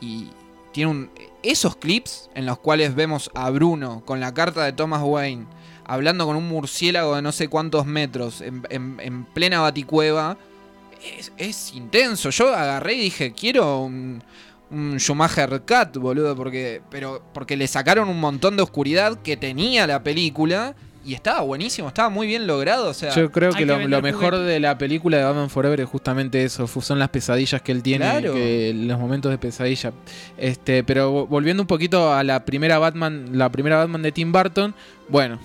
y 0.00 0.28
tiene 0.72 0.90
un, 0.90 1.10
esos 1.42 1.76
clips 1.76 2.28
en 2.34 2.46
los 2.46 2.58
cuales 2.58 2.94
vemos 2.94 3.30
a 3.34 3.50
Bruno 3.50 4.02
con 4.04 4.20
la 4.20 4.34
carta 4.34 4.64
de 4.64 4.72
Thomas 4.72 5.02
Wayne 5.04 5.46
hablando 5.84 6.26
con 6.26 6.36
un 6.36 6.48
murciélago 6.48 7.14
de 7.14 7.22
no 7.22 7.30
sé 7.32 7.48
cuántos 7.48 7.86
metros 7.86 8.40
en, 8.40 8.66
en- 8.70 8.98
en 9.00 9.24
plena 9.24 9.60
baticueva, 9.60 10.36
es, 11.18 11.32
es 11.36 11.72
intenso. 11.74 12.30
Yo 12.30 12.48
agarré 12.54 12.94
y 12.94 13.00
dije, 13.00 13.32
quiero 13.32 13.80
un, 13.80 14.22
un 14.70 14.96
Schumacher 14.98 15.62
Cut, 15.62 15.96
boludo, 15.98 16.34
porque, 16.36 16.82
pero, 16.90 17.22
porque 17.32 17.56
le 17.56 17.66
sacaron 17.66 18.08
un 18.08 18.20
montón 18.20 18.56
de 18.56 18.62
oscuridad 18.62 19.20
que 19.22 19.36
tenía 19.36 19.86
la 19.86 20.02
película 20.02 20.74
y 21.04 21.14
estaba 21.14 21.40
buenísimo, 21.42 21.86
estaba 21.86 22.08
muy 22.08 22.26
bien 22.26 22.48
logrado. 22.48 22.88
O 22.88 22.94
sea, 22.94 23.14
Yo 23.14 23.30
creo 23.30 23.52
que 23.52 23.58
que 23.58 23.66
lo, 23.66 24.02
mejor 24.02 24.38
de 24.38 24.58
la 24.58 24.76
película 24.76 25.18
de 25.18 25.22
Batman 25.22 25.48
Forever 25.50 25.80
es 25.82 25.88
justamente 25.88 26.42
eso, 26.42 26.66
son 26.66 26.98
las 26.98 27.10
pesadillas 27.10 27.62
que 27.62 27.70
él 27.70 27.80
tiene, 27.84 28.04
Claro. 28.10 28.34
que 28.34 28.72
los 28.74 28.98
momentos 28.98 29.30
de 29.30 29.38
pesadilla. 29.38 29.92
Este, 30.36 30.82
pero 30.82 31.12
vo- 31.12 31.28
volviendo 31.28 31.62
un 31.62 31.68
poquito 31.68 32.12
a 32.12 32.24
la 32.24 32.44
primera 32.44 32.80
Batman, 32.80 33.38
la 33.38 33.50
primera 33.52 33.76
Batman 33.76 34.02
de 34.02 34.10
Tim 34.10 34.32
Burton, 34.32 34.74
bueno, 35.08 35.38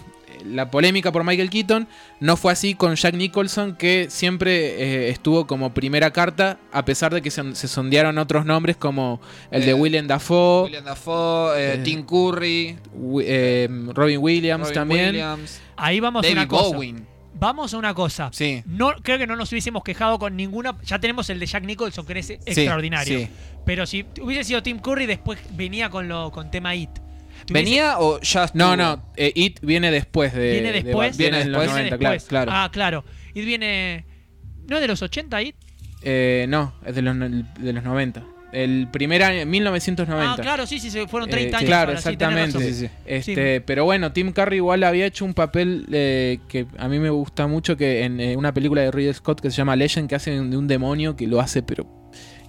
la 0.45 0.69
polémica 0.71 1.11
por 1.11 1.23
Michael 1.23 1.49
Keaton 1.49 1.87
no 2.19 2.37
fue 2.37 2.51
así 2.51 2.75
con 2.75 2.95
Jack 2.95 3.15
Nicholson, 3.15 3.75
que 3.75 4.07
siempre 4.09 4.81
eh, 4.81 5.09
estuvo 5.09 5.47
como 5.47 5.73
primera 5.73 6.11
carta, 6.11 6.59
a 6.71 6.85
pesar 6.85 7.13
de 7.13 7.21
que 7.21 7.31
se, 7.31 7.55
se 7.55 7.67
sondearon 7.67 8.17
otros 8.17 8.45
nombres 8.45 8.77
como 8.77 9.21
el 9.51 9.63
de 9.65 9.71
Eh, 9.71 9.73
Willem 9.73 10.07
Dafoe, 10.07 10.63
William 10.65 10.85
Dafoe, 10.85 11.57
eh, 11.59 11.73
Eh, 11.75 11.77
Tim 11.83 12.03
Curry, 12.03 12.77
eh, 13.23 13.67
Robin 13.93 14.17
Williams 14.21 14.63
Robin 14.69 14.73
también. 14.73 15.07
Williams, 15.09 15.61
Ahí 15.77 15.99
vamos 15.99 16.25
a 16.25 16.31
una 16.31 16.47
cosa. 16.47 16.75
Bowen. 16.75 17.07
Vamos 17.33 17.73
a 17.73 17.77
una 17.77 17.93
cosa. 17.95 18.29
Sí. 18.33 18.61
No, 18.67 18.91
creo 19.01 19.17
que 19.17 19.25
no 19.25 19.35
nos 19.35 19.51
hubiésemos 19.51 19.83
quejado 19.83 20.19
con 20.19 20.35
ninguna. 20.35 20.75
Ya 20.85 20.99
tenemos 20.99 21.27
el 21.31 21.39
de 21.39 21.47
Jack 21.47 21.63
Nicholson, 21.63 22.05
que 22.05 22.19
es 22.19 22.27
Sí, 22.27 22.33
extraordinario. 22.45 23.17
sí. 23.19 23.27
Pero 23.65 23.85
si 23.87 24.05
hubiese 24.21 24.43
sido 24.43 24.61
Tim 24.61 24.77
Curry, 24.79 25.05
después 25.07 25.39
venía 25.51 25.89
con 25.89 26.07
lo 26.07 26.31
con 26.31 26.51
tema 26.51 26.75
It. 26.75 26.89
¿Venía 27.49 27.99
o 27.99 28.19
ya 28.21 28.43
estuvo? 28.45 28.59
No, 28.63 28.75
no, 28.77 29.03
eh, 29.15 29.31
It 29.35 29.59
viene 29.61 29.91
después 29.91 30.33
de. 30.33 30.51
Viene 30.53 30.71
de 30.73 30.83
después. 30.83 31.11
Bat- 31.11 31.17
viene 31.17 31.37
Viene 31.37 31.51
90, 31.51 31.97
después. 31.97 32.23
claro. 32.25 32.45
claro. 32.45 32.51
Ah, 32.53 32.69
claro. 32.71 33.03
It 33.33 33.45
viene. 33.45 34.05
¿No 34.67 34.75
es 34.77 34.81
de 34.81 34.87
los 34.87 35.01
80 35.01 35.41
It? 35.41 35.55
Eh, 36.03 36.45
no, 36.49 36.73
es 36.85 36.95
de 36.95 37.01
los, 37.01 37.15
de 37.17 37.73
los 37.73 37.83
90. 37.83 38.23
El 38.53 38.89
primer 38.91 39.23
año, 39.23 39.45
1990. 39.45 40.33
Ah, 40.33 40.35
claro, 40.35 40.65
sí, 40.67 40.77
sí, 40.79 40.89
se 40.91 41.07
fueron 41.07 41.29
30 41.29 41.55
Eh, 41.55 41.57
años. 41.59 41.67
claro, 41.67 41.89
ahora, 41.91 42.01
sí, 42.01 42.09
exactamente. 42.09 42.57
razón. 42.57 42.73
Sí, 42.73 42.73
sí. 42.73 42.89
Este, 43.05 43.61
Pero 43.61 43.85
bueno, 43.85 44.11
Tim 44.11 44.33
Curry 44.33 44.57
igual 44.57 44.83
había 44.83 45.05
hecho 45.05 45.23
un 45.23 45.33
papel 45.33 45.85
eh, 45.91 46.39
que 46.49 46.65
a 46.77 46.89
mí 46.89 46.99
me 46.99 47.09
gusta 47.09 47.47
mucho 47.47 47.77
que 47.77 48.03
en 48.03 48.19
eh, 48.19 48.35
una 48.35 48.53
película 48.53 48.81
de 48.81 48.91
Ridley 48.91 49.13
Scott 49.13 49.39
que 49.39 49.49
se 49.51 49.55
llama 49.57 49.77
Legend, 49.77 50.09
que 50.09 50.15
hace 50.15 50.31
de 50.31 50.57
un 50.57 50.67
demonio 50.67 51.15
que 51.15 51.27
lo 51.27 51.39
hace, 51.39 51.63
pero 51.63 51.87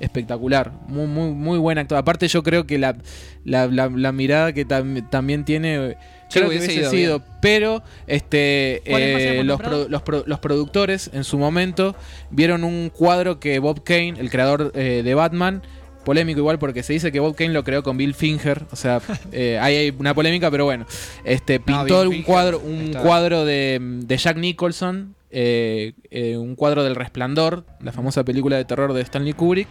espectacular. 0.03 0.73
Muy, 0.89 1.07
muy, 1.07 1.31
muy 1.33 1.59
buen 1.59 1.79
actor. 1.79 1.97
Aparte, 1.97 2.29
yo 2.29 2.43
creo 2.43 2.67
que 2.67 2.79
la, 2.79 2.97
la, 3.45 3.67
la- 3.69 3.89
la 3.89 4.13
mirada 4.13 4.53
que 4.53 4.67
tam- 4.67 5.09
también 5.09 5.45
tiene. 5.45 5.77
eh, 5.93 5.97
Sí, 6.29 6.39
Creo 6.39 6.49
que 6.51 6.57
hubiese 6.57 6.79
hubiese 6.79 6.97
ido 7.01 7.19
sido, 7.21 7.23
pero 7.43 7.83
este 8.07 8.83
¿Cuál 8.89 9.03
es 9.03 9.13
más 9.13 9.23
eh, 9.23 9.45
los, 9.45 9.61
pro- 9.61 9.89
los, 9.89 10.03
pro- 10.03 10.25
los 10.27 10.39
productores 10.39 11.11
en 11.13 11.25
su 11.25 11.37
momento 11.37 11.95
vieron 12.31 12.65
un 12.65 12.89
cuadro 12.89 13.39
que 13.39 13.59
Bob 13.59 13.83
Kane, 13.85 14.15
el 14.19 14.31
creador 14.31 14.73
eh, 14.75 15.03
de 15.05 15.15
Batman, 15.15 15.61
polémico 16.07 16.41
igual 16.41 16.59
porque 16.59 16.83
se 16.83 16.95
dice 16.95 17.13
que 17.13 17.21
Bob 17.21 17.35
Kane 17.37 17.53
lo 17.53 17.65
creó 17.65 17.83
con 17.83 17.99
Bill 17.99 18.15
Finger, 18.15 18.65
o 18.71 18.77
sea, 18.77 19.03
eh, 19.33 19.59
ahí 19.61 19.77
hay 19.77 19.95
una 19.99 20.15
polémica, 20.15 20.51
pero 20.51 20.65
bueno, 20.65 20.87
este 21.25 21.61
pintó 21.61 22.01
un 22.01 22.09
Finger 22.13 22.25
cuadro, 22.25 22.61
un 22.61 22.95
cuadro 22.95 23.45
de, 23.45 23.79
de 23.81 24.17
Jack 24.17 24.39
Nicholson, 24.39 25.15
eh, 25.33 25.95
eh, 26.11 26.37
un 26.37 26.55
cuadro 26.55 26.85
del 26.85 26.95
Resplandor, 26.95 27.65
la 27.81 27.91
famosa 27.91 28.23
película 28.23 28.57
de 28.57 28.65
terror 28.65 28.93
de 28.93 29.01
Stanley 29.01 29.33
Kubrick, 29.33 29.67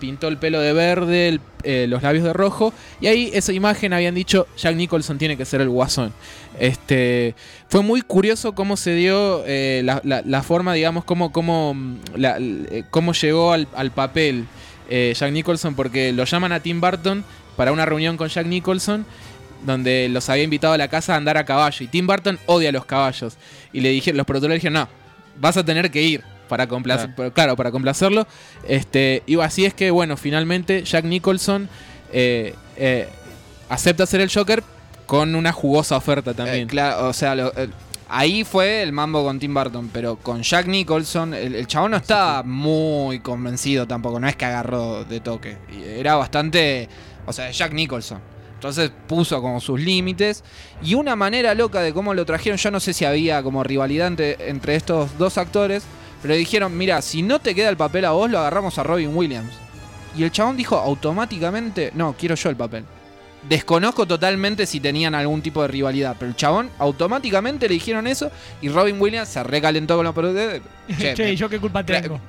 pintó 0.00 0.28
el 0.28 0.36
pelo 0.36 0.60
de 0.60 0.72
verde, 0.72 1.38
eh, 1.62 1.86
los 1.88 2.02
labios 2.02 2.24
de 2.24 2.32
rojo, 2.32 2.74
y 3.00 3.06
ahí 3.06 3.30
esa 3.32 3.52
imagen 3.52 3.92
habían 3.92 4.14
dicho 4.14 4.46
Jack 4.56 4.74
Nicholson 4.74 5.16
tiene 5.16 5.36
que 5.36 5.44
ser 5.44 5.60
el 5.60 5.68
guasón. 5.68 6.12
Este, 6.58 7.34
fue 7.68 7.82
muy 7.82 8.02
curioso 8.02 8.52
cómo 8.54 8.76
se 8.76 8.94
dio 8.94 9.44
la, 9.46 10.00
la- 10.04 10.42
forma, 10.42 10.74
digamos, 10.74 11.04
cómo, 11.04 11.32
cómo, 11.32 11.72
mm, 11.74 11.96
cómo 12.90 13.12
llegó 13.12 13.52
al, 13.52 13.68
al 13.74 13.92
papel 13.92 14.46
Jack 14.90 15.30
Nicholson, 15.32 15.74
porque 15.76 16.12
lo 16.12 16.24
llaman 16.24 16.52
a 16.52 16.60
Tim 16.60 16.80
Burton 16.80 17.24
para 17.56 17.72
una 17.72 17.84
reunión 17.86 18.16
con 18.16 18.28
Jack 18.28 18.46
Nicholson, 18.46 19.04
donde 19.64 20.08
los 20.08 20.28
había 20.28 20.44
invitado 20.44 20.74
a 20.74 20.78
la 20.78 20.88
casa 20.88 21.14
a 21.14 21.16
andar 21.16 21.36
a 21.36 21.44
caballo, 21.44 21.84
y 21.84 21.88
Tim 21.88 22.06
Burton 22.06 22.38
odia 22.46 22.72
los 22.72 22.84
caballos, 22.84 23.36
y 23.72 23.80
le 23.80 23.90
dijeron, 23.90 24.16
los 24.18 24.26
productores 24.26 24.50
le 24.54 24.56
dijeron, 24.56 24.74
no, 24.74 24.88
vas 25.40 25.56
a 25.56 25.64
tener 25.64 25.90
que 25.90 26.02
ir 26.02 26.22
para 26.48 26.66
complacer, 26.66 27.14
Claro. 27.14 27.32
claro. 27.32 27.56
para 27.56 27.70
complacerlo. 27.70 28.26
Este, 28.66 29.22
y 29.26 29.38
así 29.40 29.64
es 29.64 29.72
que, 29.74 29.90
bueno, 29.90 30.16
finalmente 30.16 30.82
Jack 30.82 31.04
Nicholson 31.04 31.68
eh, 32.12 32.54
eh, 32.76 33.08
acepta 33.68 34.04
ser 34.06 34.20
el 34.20 34.30
Joker 34.32 34.62
con 35.06 35.34
una 35.34 35.52
jugosa 35.52 35.96
oferta 35.96 36.34
también. 36.34 36.64
Eh, 36.64 36.66
claro, 36.66 37.08
o 37.08 37.12
sea, 37.12 37.34
lo- 37.36 37.52
ahí 38.08 38.42
fue 38.42 38.82
el 38.82 38.90
mambo 38.92 39.22
con 39.24 39.38
Tim 39.38 39.54
Burton, 39.54 39.90
pero 39.92 40.16
con 40.16 40.42
Jack 40.42 40.66
Nicholson, 40.66 41.34
el, 41.34 41.54
el 41.54 41.66
chabón 41.68 41.92
no 41.92 41.96
estaba 41.98 42.42
muy 42.42 43.20
convencido 43.20 43.86
tampoco, 43.86 44.18
no 44.18 44.26
es 44.26 44.34
que 44.34 44.44
agarró 44.44 45.04
de 45.04 45.20
toque. 45.20 45.56
Era 45.96 46.16
bastante, 46.16 46.88
o 47.26 47.32
sea, 47.32 47.48
Jack 47.52 47.72
Nicholson. 47.72 48.18
Entonces 48.60 48.90
puso 49.06 49.40
como 49.40 49.58
sus 49.58 49.80
límites. 49.80 50.44
Y 50.82 50.92
una 50.92 51.16
manera 51.16 51.54
loca 51.54 51.80
de 51.80 51.94
cómo 51.94 52.12
lo 52.12 52.26
trajeron, 52.26 52.58
yo 52.58 52.70
no 52.70 52.78
sé 52.78 52.92
si 52.92 53.06
había 53.06 53.42
como 53.42 53.64
rivalidad 53.64 54.06
entre, 54.08 54.36
entre 54.50 54.76
estos 54.76 55.16
dos 55.16 55.38
actores, 55.38 55.82
pero 56.20 56.34
dijeron, 56.34 56.76
mira, 56.76 57.00
si 57.00 57.22
no 57.22 57.38
te 57.40 57.54
queda 57.54 57.70
el 57.70 57.78
papel 57.78 58.04
a 58.04 58.10
vos, 58.10 58.30
lo 58.30 58.38
agarramos 58.38 58.76
a 58.78 58.82
Robin 58.82 59.16
Williams. 59.16 59.50
Y 60.14 60.24
el 60.24 60.30
chabón 60.30 60.58
dijo 60.58 60.76
automáticamente, 60.76 61.90
no, 61.94 62.14
quiero 62.18 62.34
yo 62.34 62.50
el 62.50 62.56
papel. 62.56 62.84
Desconozco 63.48 64.06
totalmente 64.06 64.66
si 64.66 64.78
tenían 64.78 65.14
algún 65.14 65.40
tipo 65.40 65.62
de 65.62 65.68
rivalidad, 65.68 66.14
pero 66.18 66.28
el 66.28 66.36
chabón 66.36 66.68
automáticamente 66.78 67.66
le 67.66 67.72
dijeron 67.74 68.06
eso 68.06 68.30
y 68.60 68.68
Robin 68.68 69.00
Williams 69.00 69.30
se 69.30 69.42
recalentó 69.42 69.96
con 69.96 70.04
los 70.04 70.14
productores. 70.14 70.60
Che, 70.98 71.14
Che, 71.14 71.24
me- 71.24 71.34
¿yo 71.36 71.48
qué 71.48 71.58
culpa 71.58 71.82
tengo? 71.82 72.20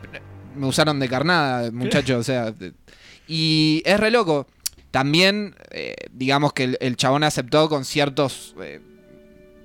me 0.55 0.65
usaron 0.65 0.97
de 0.97 1.09
carnada, 1.09 1.69
muchachos, 1.71 2.21
o 2.21 2.23
sea. 2.23 2.53
Y 3.27 3.81
es 3.85 3.99
re 3.99 4.11
loco. 4.11 4.47
También, 4.91 5.56
eh, 5.71 5.95
digamos 6.12 6.54
que 6.54 6.63
el, 6.65 6.77
el 6.82 6.95
chabón 6.97 7.23
aceptó 7.23 7.69
con 7.69 7.86
ciertos. 7.86 8.56
eh, 8.62 8.82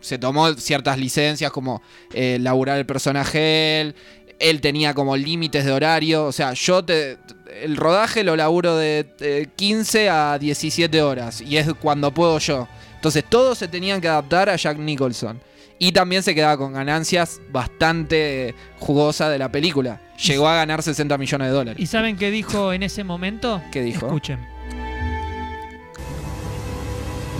se 0.00 0.18
tomó 0.18 0.52
ciertas 0.54 0.98
licencias, 0.98 1.50
como 1.50 1.82
eh, 2.12 2.38
laburar 2.40 2.78
el 2.78 2.86
personaje 2.86 3.80
él. 3.80 3.94
Él 4.38 4.60
tenía 4.60 4.94
como 4.94 5.16
límites 5.16 5.64
de 5.64 5.72
horario. 5.72 6.26
O 6.26 6.32
sea, 6.32 6.52
yo 6.52 6.84
te. 6.84 7.18
El 7.62 7.76
rodaje 7.76 8.22
lo 8.22 8.36
laburo 8.36 8.76
de 8.76 9.06
eh, 9.20 9.48
15 9.56 10.08
a 10.10 10.38
17 10.38 11.02
horas. 11.02 11.40
Y 11.40 11.56
es 11.56 11.66
cuando 11.80 12.12
puedo 12.12 12.38
yo. 12.38 12.68
Entonces 12.94 13.24
todos 13.28 13.58
se 13.58 13.66
tenían 13.66 14.00
que 14.00 14.08
adaptar 14.08 14.48
a 14.48 14.56
Jack 14.56 14.78
Nicholson. 14.78 15.40
Y 15.78 15.92
también 15.92 16.22
se 16.22 16.34
quedaba 16.34 16.56
con 16.56 16.72
ganancias 16.72 17.40
bastante 17.50 18.54
jugosas 18.78 19.30
de 19.30 19.38
la 19.38 19.50
película. 19.50 20.00
Llegó 20.24 20.48
a 20.48 20.54
ganar 20.56 20.82
60 20.82 21.18
millones 21.18 21.48
de 21.48 21.52
dólares. 21.52 21.82
¿Y 21.82 21.86
saben 21.86 22.16
qué 22.16 22.30
dijo 22.30 22.72
en 22.72 22.82
ese 22.82 23.04
momento? 23.04 23.60
¿Qué 23.72 23.82
dijo? 23.82 24.06
Escuchen. 24.06 24.55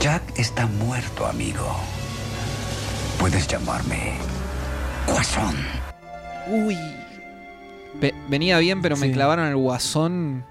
Jack 0.01 0.23
está 0.39 0.67
muerto, 0.67 1.27
amigo. 1.27 1.77
Puedes 3.19 3.47
llamarme 3.49 4.15
Guasón. 5.07 5.57
Uy. 6.49 6.77
Ve- 7.95 8.15
venía 8.29 8.59
bien, 8.59 8.83
pero 8.83 8.97
me 8.97 9.11
clavaron 9.11 9.47
el 9.47 9.57
guasón. 9.57 10.45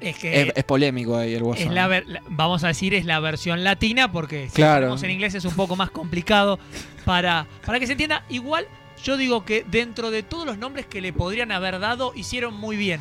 Es 0.00 0.16
que 0.18 0.42
Es, 0.42 0.52
es 0.56 0.64
polémico 0.64 1.16
ahí 1.16 1.34
el 1.34 1.42
guasón. 1.42 1.68
es 1.68 1.72
la, 1.72 1.86
ver- 1.88 2.06
la- 2.06 2.22
vamos 2.28 2.64
a 2.64 2.68
decir, 2.68 2.94
es 2.94 3.04
la 3.04 3.20
versión 3.20 3.64
latina, 3.64 4.10
porque 4.10 4.48
si 4.48 4.54
Claro. 4.56 4.96
en 5.00 5.10
inglés 5.10 5.34
es 5.34 5.44
un 5.44 5.54
poco 5.54 5.76
más 5.76 5.90
complicado 5.90 6.58
para, 7.04 7.46
para 7.64 7.78
que 7.78 7.86
se 7.86 7.92
entienda. 7.92 8.24
Igual, 8.28 8.66
yo 9.04 9.16
digo 9.16 9.44
que 9.44 9.64
dentro 9.68 10.10
de 10.10 10.22
todos 10.22 10.46
los 10.46 10.58
nombres 10.58 10.86
que 10.86 11.00
le 11.00 11.12
podrían 11.12 11.52
haber 11.52 11.78
dado, 11.80 12.12
hicieron 12.14 12.54
muy 12.54 12.76
bien. 12.76 13.00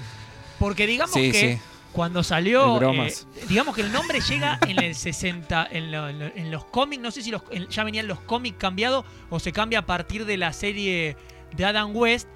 Porque 0.59 0.87
digamos 0.87 1.13
Sí, 1.13 1.31
que 1.31 1.53
sí. 1.55 1.61
Cuando 1.95 2.23
salió, 2.23 2.77
eh, 2.91 3.13
digamos 3.47 3.73
que 3.73 3.81
el 3.81 3.91
nombre 3.93 4.19
llega 4.19 4.59
en 4.67 4.83
el 4.83 4.93
60, 4.95 5.69
en, 5.71 5.91
lo- 5.93 6.09
en 6.09 6.19
lo- 6.19 6.25
en 6.35 6.51
los 6.51 6.65
cómics, 6.65 7.01
no 7.01 7.09
sé 7.09 7.21
si 7.21 7.31
los, 7.31 7.41
en- 7.51 7.69
ya 7.69 7.85
venían 7.85 8.05
los 8.05 8.19
cómics 8.19 8.57
cambiados 8.59 9.05
o 9.29 9.39
se 9.39 9.53
cambia 9.53 9.79
a 9.79 9.85
partir 9.85 10.25
de 10.25 10.35
la 10.35 10.51
serie 10.51 11.15
de 11.55 11.63
Adam 11.65 11.95
West, 11.95 12.27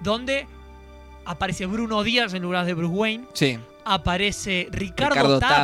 donde 0.00 0.48
aparece 1.24 1.66
Bruno 1.66 2.02
Díaz 2.02 2.34
en 2.34 2.42
lugar 2.42 2.66
de 2.66 2.74
Bruce 2.74 2.92
Wayne 2.92 3.24
Sí. 3.34 3.56
aparece 3.84 4.68
Ricardo, 4.72 5.14
Ricardo 5.14 5.38
Tapia, 5.38 5.60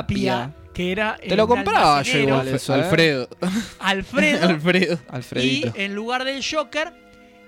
Tapia. 0.54 0.54
que 0.72 0.92
era 0.92 1.16
Te 1.16 1.34
lo 1.34 1.48
compraba 1.48 2.02
yo 2.02 2.18
igual. 2.18 2.46
eso, 2.46 2.76
¿eh? 2.76 2.82
Alfredo. 2.84 3.28
Alfredo 3.80 4.98
Alfredo. 5.08 5.44
y 5.44 5.70
en 5.74 5.94
lugar 5.96 6.24
del 6.24 6.40
Joker 6.48 6.92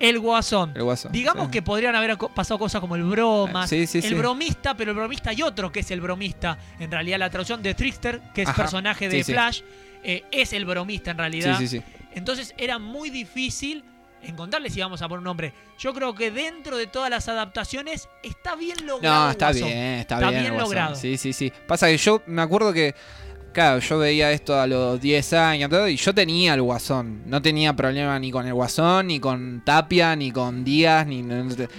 el 0.02 0.18
Guasón. 0.18 0.72
el 0.74 0.82
guasón. 0.82 1.12
Digamos 1.12 1.46
sí. 1.46 1.50
que 1.52 1.62
podrían 1.62 1.94
haber 1.94 2.18
pasado 2.34 2.58
cosas 2.58 2.80
como 2.80 2.96
el 2.96 3.04
bromas, 3.04 3.70
Sí, 3.70 3.86
sí, 3.86 4.00
el 4.02 4.14
bromista, 4.16 4.76
pero 4.76 4.90
el 4.90 4.96
bromista 4.96 5.30
hay 5.30 5.42
otro 5.42 5.70
que 5.70 5.80
es 5.80 5.90
el 5.90 6.00
bromista. 6.00 6.58
En 6.80 6.90
realidad 6.90 7.18
la 7.18 7.30
traducción 7.30 7.62
de 7.62 7.74
Trickster, 7.74 8.20
que 8.34 8.42
es 8.42 8.48
Ajá, 8.48 8.62
personaje 8.62 9.08
de. 9.08 9.22
Flash, 9.22 9.62
eh, 10.02 10.24
es 10.32 10.52
el 10.52 10.64
bromista 10.64 11.12
en 11.12 11.18
realidad. 11.18 11.56
Sí, 11.58 11.68
sí, 11.68 11.78
sí. 11.78 11.84
Entonces 12.14 12.52
era 12.58 12.78
muy 12.78 13.10
difícil 13.10 13.84
encontrarle 14.22 14.70
si 14.70 14.80
vamos 14.80 15.00
a 15.02 15.08
poner 15.08 15.18
un 15.18 15.24
nombre. 15.24 15.52
Yo 15.78 15.94
creo 15.94 16.14
que 16.14 16.30
dentro 16.30 16.76
de 16.76 16.86
todas 16.88 17.08
las 17.08 17.28
adaptaciones 17.28 18.08
está 18.22 18.56
bien 18.56 18.84
logrado. 18.86 19.26
No, 19.26 19.30
está 19.30 19.46
Guasón. 19.52 19.68
bien, 19.68 19.78
está, 20.00 20.16
Está 20.16 20.30
bien. 20.30 20.56
logrado. 20.58 20.96
Sí, 20.96 21.16
sí, 21.16 21.32
sí. 21.32 21.52
Pasa 21.66 21.86
que 21.86 21.96
yo 21.96 22.22
me 22.26 22.42
acuerdo 22.42 22.72
que. 22.72 22.94
Claro, 23.52 23.80
yo 23.80 23.98
veía 23.98 24.32
esto 24.32 24.58
a 24.58 24.66
los 24.66 25.00
10 25.00 25.32
años 25.34 25.70
todo, 25.70 25.86
y 25.86 25.96
yo 25.96 26.14
tenía 26.14 26.54
el 26.54 26.62
guasón. 26.62 27.22
No 27.26 27.42
tenía 27.42 27.76
problema 27.76 28.18
ni 28.18 28.30
con 28.30 28.46
el 28.46 28.54
guasón, 28.54 29.08
ni 29.08 29.20
con 29.20 29.62
Tapia, 29.64 30.16
ni 30.16 30.30
con 30.30 30.64
Díaz, 30.64 31.06
ni. 31.06 31.22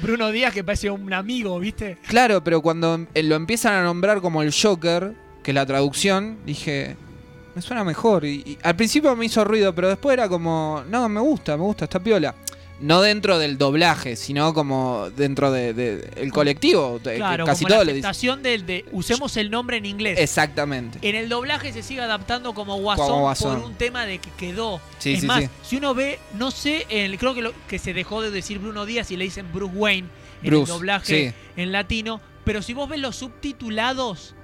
Bruno 0.01 0.31
Díaz 0.31 0.53
que 0.53 0.63
parece 0.63 0.89
un 0.91 1.11
amigo, 1.13 1.59
¿viste? 1.59 1.97
Claro, 2.07 2.43
pero 2.43 2.61
cuando 2.61 3.07
eh, 3.13 3.23
lo 3.23 3.35
empiezan 3.35 3.73
a 3.73 3.83
nombrar 3.83 4.21
como 4.21 4.41
el 4.43 4.53
Joker, 4.53 5.13
que 5.41 5.51
es 5.51 5.55
la 5.55 5.65
traducción, 5.65 6.37
dije, 6.45 6.95
me 7.55 7.61
suena 7.61 7.83
mejor. 7.83 8.23
Y, 8.25 8.43
y 8.45 8.57
al 8.61 8.75
principio 8.75 9.15
me 9.15 9.25
hizo 9.25 9.43
ruido, 9.43 9.73
pero 9.73 9.89
después 9.89 10.13
era 10.13 10.29
como, 10.29 10.83
no, 10.89 11.09
me 11.09 11.21
gusta, 11.21 11.57
me 11.57 11.63
gusta, 11.63 11.85
está 11.85 11.99
piola. 11.99 12.35
No 12.83 13.01
dentro 13.01 13.39
del 13.39 13.57
doblaje, 13.57 14.15
sino 14.17 14.53
como 14.53 15.09
dentro 15.15 15.51
del 15.51 15.75
de, 15.75 15.97
de- 15.97 16.21
el 16.21 16.31
colectivo. 16.33 16.99
que 17.03 17.15
Claro, 17.15 17.45
casi 17.45 17.63
como 17.63 17.75
todo 17.75 17.85
la 17.85 17.91
aceptación 17.91 18.43
del 18.43 18.65
de 18.65 18.85
usemos 18.91 19.37
el 19.37 19.49
nombre 19.49 19.77
en 19.77 19.85
inglés. 19.85 20.19
Exactamente. 20.19 20.99
En 21.01 21.15
el 21.15 21.29
doblaje 21.29 21.71
se 21.71 21.81
sigue 21.81 22.01
adaptando 22.01 22.53
como 22.53 22.77
guasón, 22.77 23.07
Como 23.07 23.21
Guasón. 23.21 23.55
por 23.61 23.65
un 23.69 23.75
tema 23.75 24.05
de 24.05 24.19
que 24.19 24.29
quedó. 24.31 24.81
Sí, 24.99 25.13
es 25.13 25.21
sí, 25.21 25.25
más, 25.27 25.43
sí. 25.43 25.49
si 25.63 25.77
uno 25.77 25.93
ve, 25.95 26.19
no 26.37 26.51
sé, 26.51 26.85
en 26.89 27.11
el- 27.11 27.17
creo 27.17 27.33
que, 27.33 27.41
lo- 27.41 27.53
que 27.67 27.79
se 27.79 27.93
dejó 27.93 28.21
de 28.21 28.31
decir 28.31 28.59
Bruno 28.59 28.85
Díaz 28.85 29.09
y 29.11 29.17
le 29.17 29.23
dicen 29.23 29.47
Bruce 29.53 29.73
Wayne 29.75 30.07
en 30.43 30.49
Bruce, 30.49 30.71
el 30.71 30.77
doblaje 30.77 31.33
en 31.55 31.71
latino. 31.71 32.19
Pero 32.43 32.61
si 32.61 32.73
vos 32.73 32.89
ves 32.89 32.99
los 32.99 33.15
subtitulados 33.15 34.35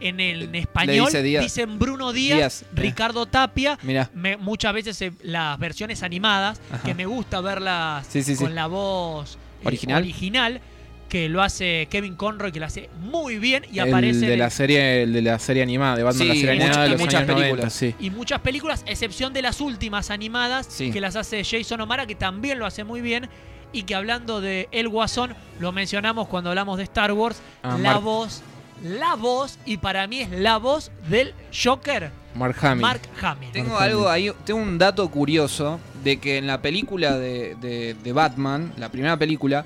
en 0.00 0.20
el 0.20 0.42
en 0.42 0.54
español, 0.54 1.06
dice 1.06 1.22
dicen 1.22 1.78
Bruno 1.78 2.12
Díaz, 2.12 2.36
Díaz. 2.36 2.64
Ricardo 2.74 3.26
Tapia. 3.26 3.78
Me- 4.14 4.36
muchas 4.36 4.72
veces 4.74 5.00
eh, 5.02 5.12
las 5.22 5.58
versiones 5.58 6.02
animadas, 6.02 6.60
Ajá. 6.70 6.82
que 6.82 6.94
me 6.94 7.06
gusta 7.06 7.40
verlas 7.40 8.06
Sí, 8.06 8.22
sí, 8.22 8.36
sí. 8.36 8.42
con 8.44 8.54
la 8.54 8.66
voz 8.66 9.38
eh, 9.62 9.66
Original. 9.66 10.02
original, 10.02 10.60
que 11.08 11.28
lo 11.28 11.40
hace 11.42 11.86
Kevin 11.90 12.16
Conroy, 12.16 12.50
que 12.52 12.58
lo 12.60 12.66
hace 12.66 12.90
muy 13.00 13.38
bien 13.38 13.64
y 13.72 13.78
el 13.78 13.88
aparece 13.88 14.26
de 14.26 14.32
en 14.34 14.38
la 14.40 14.50
serie, 14.50 15.02
el 15.04 15.12
de 15.12 15.22
la 15.22 15.38
serie 15.38 15.62
animada, 15.62 15.96
de 15.96 16.02
Batman, 16.02 16.28
la 16.28 16.34
serie 16.34 16.52
muchas- 16.54 16.66
animada 16.66 16.88
de 16.88 16.94
y 16.94 16.98
muchas 16.98 17.14
años 17.14 17.28
90, 17.28 17.44
películas. 17.50 17.72
sí. 17.72 17.94
y 18.00 18.10
muchas 18.10 18.40
películas, 18.40 18.84
excepción 18.86 19.32
de 19.32 19.42
las 19.42 19.60
últimas 19.60 20.10
animadas, 20.10 20.66
que 20.66 21.00
las 21.00 21.14
hace 21.16 21.42
Jason 21.44 21.80
O'Mara, 21.80 22.06
que 22.06 22.16
también 22.16 22.58
lo 22.58 22.66
hace 22.66 22.84
muy 22.84 23.00
bien. 23.00 23.28
Y 23.72 23.82
que 23.82 23.94
hablando 23.94 24.40
de 24.40 24.68
El 24.70 24.88
Guasón, 24.88 25.34
lo 25.58 25.70
mencionamos 25.72 26.28
cuando 26.28 26.50
hablamos 26.50 26.78
de 26.78 26.84
Star 26.84 27.12
Wars, 27.12 27.40
Ah, 27.62 27.76
la 27.78 27.98
voz, 27.98 28.40
la 28.82 29.14
voz, 29.14 29.58
y 29.64 29.76
para 29.78 30.06
mí 30.06 30.20
es 30.20 30.30
la 30.30 30.58
voz 30.58 30.90
del 31.08 31.34
Joker, 31.52 32.10
Mark 32.34 32.56
Hamill. 32.60 32.82
Mark 32.82 33.00
Hamill. 33.22 33.52
Tengo 33.52 33.70
Mark 33.70 33.82
algo 33.82 34.08
Hamill. 34.08 34.28
ahí, 34.30 34.36
tengo 34.44 34.60
un 34.60 34.76
dato 34.78 35.08
curioso 35.10 35.80
de 36.04 36.18
que 36.18 36.36
en 36.38 36.46
la 36.46 36.60
película 36.60 37.16
de, 37.18 37.54
de- 37.60 37.94
de 37.94 38.12
Batman, 38.12 38.72
la 38.76 38.90
primera 38.90 39.16
película, 39.18 39.64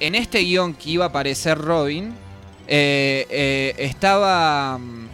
en 0.00 0.14
este 0.16 0.40
guion 0.40 0.74
que 0.74 0.90
iba 0.90 1.04
a 1.04 1.08
aparecer 1.08 1.56
Robin, 1.58 2.12
eh, 2.66 3.26
eh, 3.30 3.74
estaba 3.78 4.78
mm, 4.78 5.06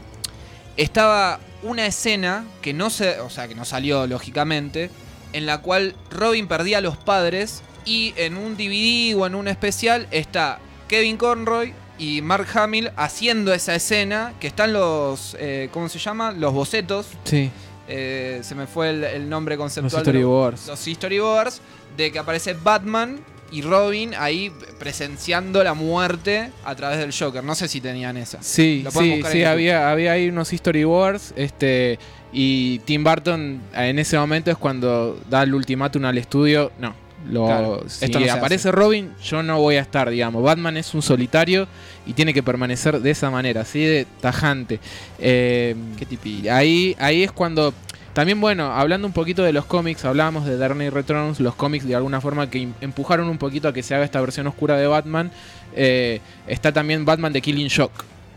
estaba 0.77 1.41
una 1.63 1.87
escena 1.87 2.45
que 2.63 2.73
no 2.73 2.89
se, 2.91 3.21
o 3.21 3.31
sea, 3.31 3.49
que 3.49 3.55
no 3.55 3.65
salió 3.65 4.07
lógicamente, 4.07 4.91
en 5.33 5.45
la 5.47 5.59
cual 5.61 5.95
Robin 6.11 6.47
perdía 6.49 6.79
a 6.79 6.81
los 6.81 6.97
padres 6.97 7.63
y 7.85 8.15
en 8.17 8.37
un 8.37 8.57
DVD 8.57 9.15
o 9.17 9.27
en 9.27 9.35
un 9.35 9.49
especial 9.49 10.07
está 10.11 10.59
Kevin 10.89 11.17
Conroy 11.17 11.75
y 11.99 12.23
Mark 12.23 12.47
Hamill 12.55 12.91
haciendo 12.97 13.53
esa 13.53 13.75
escena 13.75 14.33
que 14.41 14.47
están 14.47 14.73
los, 14.73 15.37
eh, 15.41 15.69
¿cómo 15.73 15.89
se 15.89 15.99
llama? 15.99 16.33
Los 16.33 16.53
bocetos 16.53 17.09
Sí, 17.25 17.51
eh, 17.89 18.41
se 18.43 18.55
me 18.55 18.67
fue 18.67 18.91
el, 18.91 19.05
el 19.05 19.29
nombre 19.29 19.57
los 19.57 19.63
conceptual. 19.65 20.05
de 20.05 20.13
lo- 20.13 20.19
storyboards. 20.19 20.67
los 20.69 20.79
storyboards 20.81 21.61
de 21.97 22.13
que 22.13 22.19
aparece 22.19 22.55
Batman 22.55 23.19
y 23.51 23.63
Robin 23.63 24.13
ahí 24.19 24.53
presenciando 24.79 25.65
la 25.65 25.73
muerte 25.75 26.51
a 26.65 26.75
través 26.77 26.99
del 26.99 27.13
Joker. 27.19 27.43
No 27.43 27.55
sé 27.55 27.67
si 27.67 27.81
tenían 27.81 28.17
esa. 28.19 28.43
Sí, 28.43 28.85
sí, 28.93 29.23
sí, 29.33 29.45
había, 29.45 29.91
había 29.91 30.13
ahí 30.13 30.29
unos 30.29 30.49
storyboards, 30.49 31.33
este, 31.35 31.99
y 32.33 32.79
Tim 32.81 33.03
Burton 33.03 33.61
en 33.75 33.99
ese 33.99 34.19
momento 34.19 34.51
es 34.51 34.59
cuando 34.59 35.19
da 35.31 35.43
el 35.45 35.55
ultimátum 35.55 36.05
al 36.05 36.19
estudio, 36.19 36.73
no, 36.79 36.95
lo, 37.31 37.47
Claro, 37.47 37.85
si 37.87 38.05
esto 38.05 38.21
no 38.21 38.27
se 38.27 38.31
aparece. 38.31 38.73
Robin, 38.73 39.13
yo 39.23 39.43
no 39.43 39.61
voy 39.61 39.77
a 39.77 39.81
estar, 39.81 40.09
digamos, 40.11 40.43
Batman 40.43 40.77
es 40.77 40.95
un 40.95 41.03
solitario 41.03 41.67
y 42.07 42.13
tiene 42.13 42.33
que 42.33 42.43
permanecer 42.43 43.01
de 43.01 43.11
esa 43.11 43.31
manera, 43.31 43.63
así 43.63 43.81
de 43.81 44.07
tajante. 44.21 44.81
Eh, 45.19 45.75
Qué 45.97 46.07
tipi. 46.07 46.49
ahí, 46.49 46.97
ahí 46.99 47.23
es 47.23 47.33
cuando. 47.33 47.75
También, 48.15 48.41
bueno, 48.41 48.73
hablando 48.73 49.07
un 49.07 49.13
poquito 49.13 49.45
de 49.45 49.53
los 49.53 49.65
cómics, 49.67 50.05
hablábamos 50.05 50.45
de 50.45 50.57
Dark 50.57 50.75
Knight 50.75 50.93
Returns, 50.93 51.39
los 51.39 51.55
cómics 51.55 51.87
de 51.87 51.95
alguna 51.95 52.21
forma 52.21 52.51
que 52.51 52.69
empujaron 52.81 53.29
un 53.29 53.39
poquito 53.39 53.69
a 53.69 53.73
que 53.73 53.83
se 53.85 53.95
haga 53.95 54.05
esta 54.05 54.21
versión 54.21 54.47
oscura 54.49 54.77
de 54.77 54.89
Batman. 54.89 55.31
Eh, 55.77 56.21
está 56.49 56.73
también 56.73 57.05
Batman 57.05 57.33
de 57.33 57.41
Killing 57.41 57.69
Shock, 57.69 57.93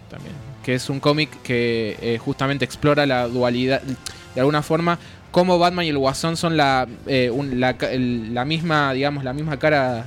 también, 0.10 0.36
que 0.64 0.76
es 0.76 0.88
un 0.90 1.00
cómic 1.00 1.30
que 1.42 1.98
eh, 2.00 2.20
justamente 2.20 2.64
explora 2.64 3.08
la 3.08 3.28
dualidad, 3.28 3.82
de 3.82 4.40
alguna 4.40 4.62
forma, 4.62 5.00
cómo 5.32 5.58
Batman 5.60 5.86
y 5.86 5.90
el 5.90 5.98
Guasón 5.98 6.38
son 6.38 6.58
la, 6.58 6.88
eh, 7.08 7.30
un- 7.32 7.60
la, 7.60 7.78
ca- 7.78 7.92
el- 7.92 8.34
la 8.34 8.46
misma, 8.46 8.94
digamos, 8.94 9.24
la 9.24 9.34
misma 9.34 9.58
cara. 9.58 10.06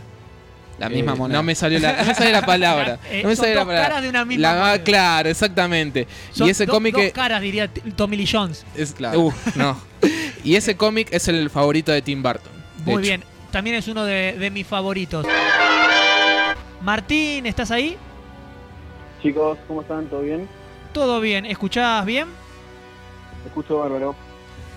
La 0.79 0.89
misma 0.89 1.13
eh, 1.13 1.17
moneda. 1.17 1.39
No 1.39 1.45
me 1.45 1.55
salió 1.55 1.79
la, 1.79 1.93
no 1.93 2.05
me 2.05 2.15
sale 2.17 2.33
la 2.33 2.43
palabra. 2.45 2.99
Eh, 3.11 3.23
no 3.23 3.29
me 3.29 3.37
son 3.37 3.45
sale 3.45 3.55
la 3.55 3.61
dos 3.61 3.67
palabra. 3.69 3.89
caras 3.89 4.03
de 4.03 4.09
una 4.09 4.25
misma 4.25 4.43
La- 4.53 4.59
moneda. 4.61 4.83
claro, 4.83 5.29
exactamente. 5.29 6.09
Son 6.33 6.49
y 6.49 6.51
ese 6.51 6.67
do- 6.67 6.73
cómic 6.73 6.97
dos 6.97 7.13
caras, 7.13 7.41
diría 7.41 7.71
Tommy 7.97 8.17
Lee 8.17 8.29
Jones. 8.31 8.65
es, 8.77 8.93
Claro. 8.93 9.21
Uf, 9.21 9.57
no. 9.57 9.79
Y 10.43 10.57
ese 10.57 10.77
cómic 10.77 11.09
es 11.13 11.29
el 11.29 11.49
favorito 11.49 11.93
de 11.93 12.03
Tim 12.03 12.23
Burton. 12.23 12.53
de 12.79 12.85
Muy 12.93 12.95
hecho. 12.95 13.01
bien. 13.03 13.25
También 13.53 13.77
es 13.77 13.87
uno 13.87 14.05
de, 14.05 14.33
de 14.37 14.51
mis 14.51 14.67
favoritos. 14.67 15.25
Martín, 16.83 17.47
¿estás 17.47 17.71
ahí? 17.71 17.97
Chicos, 19.23 19.57
¿cómo 19.69 19.81
están? 19.83 20.07
¿Todo 20.07 20.21
bien? 20.23 20.49
Todo 20.93 21.21
bien. 21.21 21.47
¿Escuchás 21.47 22.05
bien? 22.05 22.27
escucho 23.47 23.79
bárbaro. 23.79 24.15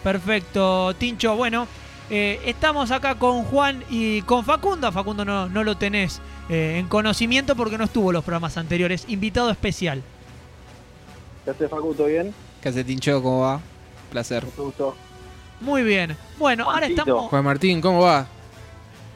Perfecto, 0.08 0.96
Tincho. 0.98 1.36
Bueno, 1.36 1.68
eh, 2.10 2.40
estamos 2.46 2.92
acá 2.92 3.16
con 3.16 3.44
Juan 3.44 3.84
y 3.90 4.22
con 4.22 4.46
Facundo. 4.46 4.90
Facundo 4.90 5.26
no, 5.26 5.50
no 5.50 5.66
lo 5.66 5.76
tenés 5.76 6.22
eh, 6.48 6.78
en 6.80 6.88
conocimiento 6.88 7.58
porque 7.58 7.78
no 7.78 7.84
estuvo 7.84 8.12
en 8.12 8.14
los 8.14 8.24
programas 8.24 8.56
anteriores. 8.56 9.04
Invitado 9.10 9.50
especial. 9.50 10.02
¿Qué 11.44 11.52
haces, 11.52 11.70
Facu? 11.70 11.94
¿Todo 11.94 12.08
bien? 12.08 12.34
¿Qué 12.62 12.70
hace 12.70 12.86
Tincho? 12.86 13.22
¿Cómo 13.22 13.42
va? 13.42 13.60
Placer. 14.10 14.46
Mucho 14.46 14.64
gusto. 14.64 14.96
Muy 15.60 15.84
bien. 15.84 16.16
Bueno, 16.40 16.72
ahora 16.72 16.86
estamos. 16.86 17.30
Juan 17.30 17.44
Martín, 17.44 17.82
¿cómo 17.82 18.00
va? 18.00 18.28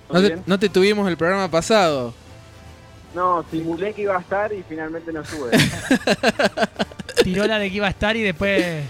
¿Todo 0.10 0.22
No 0.22 0.28
te, 0.28 0.42
no 0.46 0.60
te 0.60 0.68
tuvimos 0.68 1.08
el 1.08 1.16
programa 1.16 1.50
pasado. 1.50 2.14
No, 3.16 3.46
simulé 3.50 3.94
que 3.94 4.02
iba 4.02 4.18
a 4.18 4.20
estar 4.20 4.52
y 4.52 4.62
finalmente 4.68 5.14
no 5.14 5.22
estuve. 5.22 5.52
Tiró 7.24 7.48
la 7.48 7.60
de 7.60 7.70
que 7.70 7.78
iba 7.78 7.88
a 7.88 7.92
estar 7.92 8.18
y 8.18 8.24
después 8.24 8.84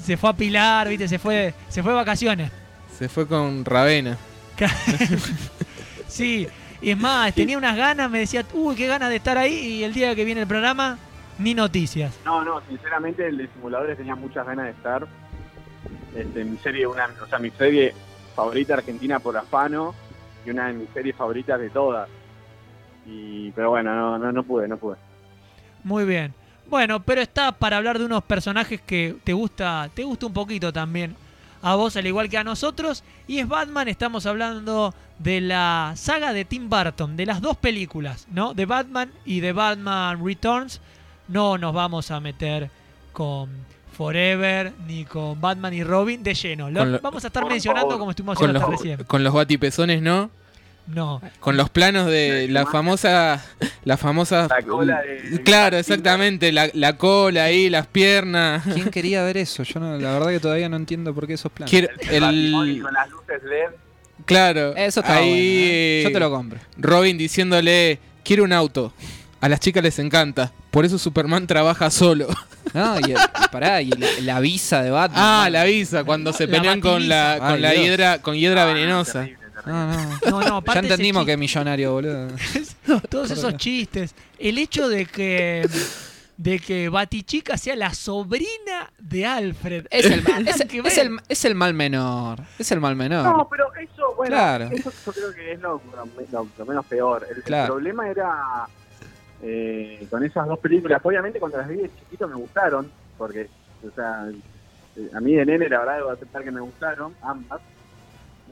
se- 0.00 0.16
fue 0.16 0.30
a 0.30 0.32
pilar, 0.32 0.88
¿viste? 0.88 1.08
Se 1.08 1.18
fue, 1.18 1.54
se 1.68 1.82
fue 1.82 1.92
de 1.92 1.96
vacaciones. 1.96 2.50
Se 2.96 3.08
fue 3.08 3.26
con 3.26 3.64
Ravena. 3.64 4.16
sí, 6.08 6.48
y 6.80 6.90
es 6.90 6.98
más, 6.98 7.32
tenía 7.34 7.58
unas 7.58 7.76
ganas, 7.76 8.10
me 8.10 8.18
decía, 8.20 8.44
uy, 8.54 8.74
qué 8.76 8.86
ganas 8.86 9.10
de 9.10 9.16
estar 9.16 9.38
ahí. 9.38 9.54
Y 9.54 9.84
el 9.84 9.92
día 9.94 10.14
que 10.14 10.24
viene 10.24 10.42
el 10.42 10.46
programa, 10.46 10.98
ni 11.38 11.54
noticias. 11.54 12.12
No, 12.24 12.44
no, 12.44 12.60
sinceramente 12.68 13.26
el 13.26 13.36
de 13.38 13.48
simuladores 13.48 13.96
tenía 13.96 14.14
muchas 14.14 14.46
ganas 14.46 14.66
de 14.66 14.70
estar. 14.72 15.06
Este, 16.14 16.44
mi 16.44 16.56
serie, 16.58 16.86
una, 16.86 17.08
o 17.22 17.26
sea, 17.26 17.38
mi 17.38 17.50
serie 17.50 17.94
favorita 18.34 18.74
argentina 18.74 19.18
por 19.20 19.36
afano 19.36 19.94
y 20.44 20.50
una 20.50 20.68
de 20.68 20.72
mis 20.74 20.88
series 20.90 21.14
favoritas 21.14 21.60
de 21.60 21.70
todas. 21.70 22.08
Y, 23.06 23.50
pero 23.52 23.70
bueno, 23.70 23.94
no, 23.94 24.18
no, 24.18 24.32
no 24.32 24.42
pude, 24.42 24.66
no 24.68 24.76
pude. 24.76 24.96
Muy 25.84 26.04
bien. 26.04 26.34
Bueno, 26.68 27.00
pero 27.02 27.20
está 27.22 27.52
para 27.52 27.78
hablar 27.78 27.98
de 27.98 28.04
unos 28.04 28.22
personajes 28.24 28.80
que 28.80 29.16
te 29.24 29.32
gusta, 29.32 29.88
te 29.94 30.04
gusta 30.04 30.26
un 30.26 30.32
poquito 30.32 30.72
también. 30.72 31.16
A 31.62 31.74
vos, 31.74 31.96
al 31.96 32.06
igual 32.06 32.28
que 32.28 32.38
a 32.38 32.44
nosotros. 32.44 33.02
Y 33.26 33.38
es 33.38 33.48
Batman, 33.48 33.88
estamos 33.88 34.26
hablando 34.26 34.94
de 35.18 35.40
la 35.40 35.92
saga 35.96 36.32
de 36.32 36.44
Tim 36.44 36.68
Burton, 36.68 37.16
de 37.16 37.26
las 37.26 37.40
dos 37.40 37.56
películas, 37.56 38.26
¿no? 38.30 38.54
De 38.54 38.64
Batman 38.66 39.10
y 39.24 39.40
de 39.40 39.52
Batman 39.52 40.24
Returns. 40.24 40.80
No 41.26 41.58
nos 41.58 41.74
vamos 41.74 42.10
a 42.10 42.20
meter 42.20 42.70
con 43.12 43.48
Forever 43.96 44.72
ni 44.86 45.04
con 45.04 45.40
Batman 45.40 45.74
y 45.74 45.82
Robin 45.82 46.22
de 46.22 46.34
lleno. 46.34 46.70
Lo- 46.70 47.00
vamos 47.00 47.24
a 47.24 47.26
estar 47.26 47.44
mencionando 47.46 47.88
favor. 47.88 47.98
como 47.98 48.10
estuvimos 48.12 48.38
Con 48.38 48.50
haciendo 48.50 48.60
hasta 48.60 48.70
recién. 48.82 49.04
con 49.06 49.24
los 49.24 49.34
batipezones, 49.34 50.00
¿no? 50.00 50.30
No. 50.88 51.20
Con 51.40 51.56
los 51.56 51.68
planos 51.70 52.06
de 52.06 52.48
la 52.48 52.64
famosa. 52.66 53.44
La 53.84 53.96
famosa. 53.96 54.48
La 54.48 54.62
cola 54.62 55.00
de- 55.02 55.30
de- 55.30 55.42
Claro, 55.44 55.76
exactamente. 55.76 56.50
La, 56.50 56.68
la 56.72 56.96
cola 56.96 57.44
ahí, 57.44 57.68
las 57.68 57.86
piernas. 57.86 58.62
¿Quién 58.72 58.88
quería 58.90 59.22
ver 59.22 59.36
eso? 59.36 59.62
Yo 59.64 59.80
no, 59.80 59.98
la 59.98 60.12
verdad 60.12 60.28
que 60.30 60.40
todavía 60.40 60.68
no 60.68 60.76
entiendo 60.76 61.14
por 61.14 61.26
qué 61.26 61.34
esos. 61.34 61.52
Quiero- 61.66 61.88
el 62.10 62.24
el, 62.24 62.82
con 62.82 62.92
las 62.94 63.10
luces 63.10 63.42
LED. 63.42 63.70
claro. 64.24 64.74
Eso 64.76 65.00
está 65.00 65.16
ahí, 65.16 65.28
bueno. 65.28 65.42
¿eh? 65.72 66.00
Yo 66.04 66.12
te 66.12 66.20
lo 66.20 66.30
compro. 66.30 66.58
Robin 66.78 67.18
diciéndole: 67.18 67.98
Quiero 68.24 68.44
un 68.44 68.52
auto. 68.52 68.92
A 69.40 69.48
las 69.48 69.60
chicas 69.60 69.82
les 69.84 69.98
encanta. 70.00 70.52
Por 70.70 70.84
eso 70.84 70.98
Superman 70.98 71.46
trabaja 71.46 71.90
solo. 71.90 72.28
No, 72.74 73.00
y, 73.00 73.12
y 73.12 73.14
pará, 73.50 73.80
y 73.80 73.88
la, 73.92 74.06
la 74.20 74.40
visa 74.40 74.82
de 74.82 74.90
Batman. 74.90 75.18
Ah, 75.24 75.48
la 75.50 75.62
avisa, 75.62 76.04
cuando 76.04 76.34
se 76.34 76.46
pelean 76.46 76.82
con 76.82 77.08
la, 77.08 77.36
con 77.38 77.52
Ay, 77.52 77.60
la 77.62 77.70
Dios. 77.70 77.82
hiedra, 77.84 78.18
con 78.20 78.34
hiedra 78.36 78.64
Ah, 78.64 78.66
no, 78.66 78.74
venenosa. 78.74 79.12
terrible. 79.20 79.47
No, 79.68 79.86
no. 79.92 80.18
No, 80.30 80.40
no, 80.60 80.64
Ya 80.74 80.80
entendimos 80.80 81.24
que 81.24 81.32
es 81.32 81.38
millonario, 81.38 81.92
boludo. 81.92 82.28
Todos 83.10 83.30
esos 83.30 83.56
chistes. 83.56 84.14
El 84.38 84.58
hecho 84.58 84.88
de 84.88 85.06
que 85.06 85.68
de 86.38 86.60
que 86.60 86.88
Batichica 86.88 87.56
sea 87.58 87.74
la 87.74 87.92
sobrina 87.92 88.92
de 88.98 89.26
Alfred. 89.26 89.86
Es 89.90 90.06
el, 90.06 90.22
mal- 90.22 90.46
es, 90.46 90.64
Que 90.66 90.78
es 90.78 90.98
el, 90.98 91.18
es 91.28 91.44
el 91.44 91.54
mal 91.56 91.74
menor. 91.74 92.38
Es 92.60 92.70
el 92.70 92.80
mal 92.80 92.94
menor. 92.94 93.24
No, 93.24 93.48
pero 93.50 93.74
eso, 93.74 94.14
bueno, 94.16 94.36
Claro. 94.36 94.70
eso 94.72 94.92
yo 95.04 95.12
creo 95.12 95.34
que 95.34 95.52
es 95.52 95.60
lo, 95.60 95.82
lo- 96.30 96.46
lo 96.56 96.64
menos 96.64 96.86
peor. 96.86 97.26
El, 97.28 97.42
problema 97.66 98.08
era 98.08 98.68
eh, 99.42 100.06
con 100.08 100.22
esas 100.24 100.46
dos 100.46 100.60
películas. 100.60 101.00
Obviamente 101.02 101.40
cuando 101.40 101.58
las 101.58 101.68
vi 101.68 101.76
de 101.76 101.90
chiquito 101.98 102.28
me 102.28 102.36
gustaron, 102.36 102.88
porque, 103.16 103.48
o 103.84 103.90
sea, 103.94 104.28
eh, 104.96 105.10
a 105.14 105.20
mí 105.20 105.34
de 105.34 105.44
nene 105.44 105.68
la 105.68 105.80
verdad 105.80 105.96
debo 105.96 106.10
aceptar 106.10 106.44
que 106.44 106.52
me 106.52 106.60
gustaron, 106.60 107.14
ambas. 107.22 107.60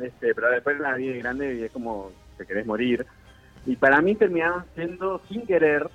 Este, 0.01 0.35
pero 0.35 0.51
después 0.51 0.79
las 0.79 0.97
vi 0.97 1.09
de 1.09 1.19
grande 1.19 1.55
y 1.57 1.63
es 1.65 1.71
como 1.71 2.11
te 2.37 2.45
querés 2.47 2.67
morir. 2.67 3.07
Y 3.67 3.77
para 3.77 4.01
mí 4.01 4.15
terminaron 4.15 4.65
siendo, 4.75 5.21
sin 5.29 5.43
querer, 5.47 5.89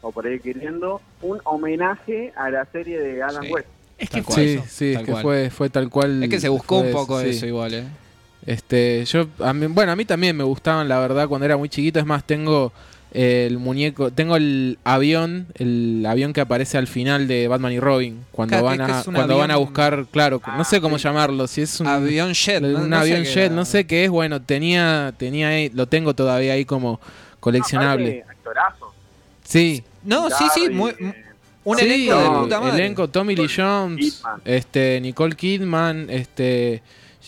o 0.00 0.12
por 0.12 0.26
ahí 0.26 0.38
queriendo, 0.40 1.00
un 1.22 1.40
homenaje 1.44 2.32
a 2.36 2.50
la 2.50 2.64
serie 2.66 3.00
de 3.00 3.22
Sí. 3.42 3.52
West. 3.52 3.68
Es 3.98 4.10
que 4.10 4.22
fue. 4.22 4.34
Sí, 4.34 4.40
eso. 4.54 4.64
sí, 4.68 4.88
es 4.90 4.94
Tal 4.96 5.04
que 5.06 5.12
cual. 5.12 5.22
fue, 5.22 5.50
fue 5.50 5.70
tal 5.70 5.90
cual. 5.90 6.22
Es 6.22 6.30
que 6.30 6.40
se 6.40 6.48
buscó 6.48 6.78
fue 6.80 6.86
un 6.88 6.92
poco 6.92 7.20
sí. 7.20 7.30
eso 7.30 7.46
igual, 7.46 7.74
¿eh? 7.74 7.84
Este, 8.46 9.04
yo, 9.04 9.26
a 9.40 9.52
mí, 9.52 9.66
bueno, 9.66 9.92
a 9.92 9.96
mí 9.96 10.04
también 10.04 10.36
me 10.36 10.44
gustaban, 10.44 10.88
la 10.88 10.98
verdad, 11.00 11.28
cuando 11.28 11.44
era 11.44 11.56
muy 11.56 11.68
chiquito. 11.68 11.98
Es 11.98 12.06
más, 12.06 12.24
tengo 12.24 12.72
el 13.12 13.58
muñeco, 13.58 14.10
tengo 14.10 14.36
el 14.36 14.78
avión, 14.84 15.46
el 15.54 16.04
avión 16.06 16.32
que 16.32 16.40
aparece 16.42 16.76
al 16.78 16.86
final 16.86 17.26
de 17.26 17.48
Batman 17.48 17.72
y 17.72 17.80
Robin, 17.80 18.24
cuando 18.32 18.50
Claro, 18.60 18.64
van 18.66 18.80
a, 18.82 19.02
cuando 19.04 19.38
van 19.38 19.50
a 19.50 19.56
buscar, 19.56 20.06
claro, 20.10 20.40
no 20.56 20.64
sé 20.64 20.80
cómo 20.80 20.98
sí. 20.98 21.04
llamarlo, 21.04 21.46
si 21.46 21.62
es 21.62 21.80
un, 21.80 21.86
Avión 21.86 22.32
jet. 22.34 22.62
un 22.62 22.90
no- 22.90 22.98
avión 22.98 23.22
qué 23.22 23.28
jet, 23.28 23.36
era. 23.46 23.54
no 23.54 23.64
sé 23.64 23.86
qué 23.86 24.04
es. 24.04 24.10
Bueno, 24.10 24.42
tenía, 24.42 25.14
tenía, 25.16 25.48
ahí- 25.48 25.70
lo 25.74 25.86
tengo 25.86 26.14
todavía 26.14 26.52
ahí 26.52 26.64
como 26.66 27.00
coleccionable. 27.40 28.20
Aparte, 28.22 28.38
actorazo. 28.38 28.94
Sí, 29.44 29.82
No, 30.04 30.28
sí, 30.30 30.44
sí. 30.54 30.68
Muy- 30.68 30.90
eh, 30.92 31.14
un 31.64 31.76
Sí, 31.78 31.84
elenco 31.84 32.16
de 32.18 32.24
no, 32.24 32.42
puta 32.42 32.60
madre. 32.60 32.76
elenco 32.84 33.08
Tommy 33.08 33.34
Lee 33.36 33.48
Jones, 33.54 33.98
Kidman. 34.16 34.40
este 34.44 35.00
Nicole 35.00 35.34
Kidman, 35.34 36.06
este 36.10 36.82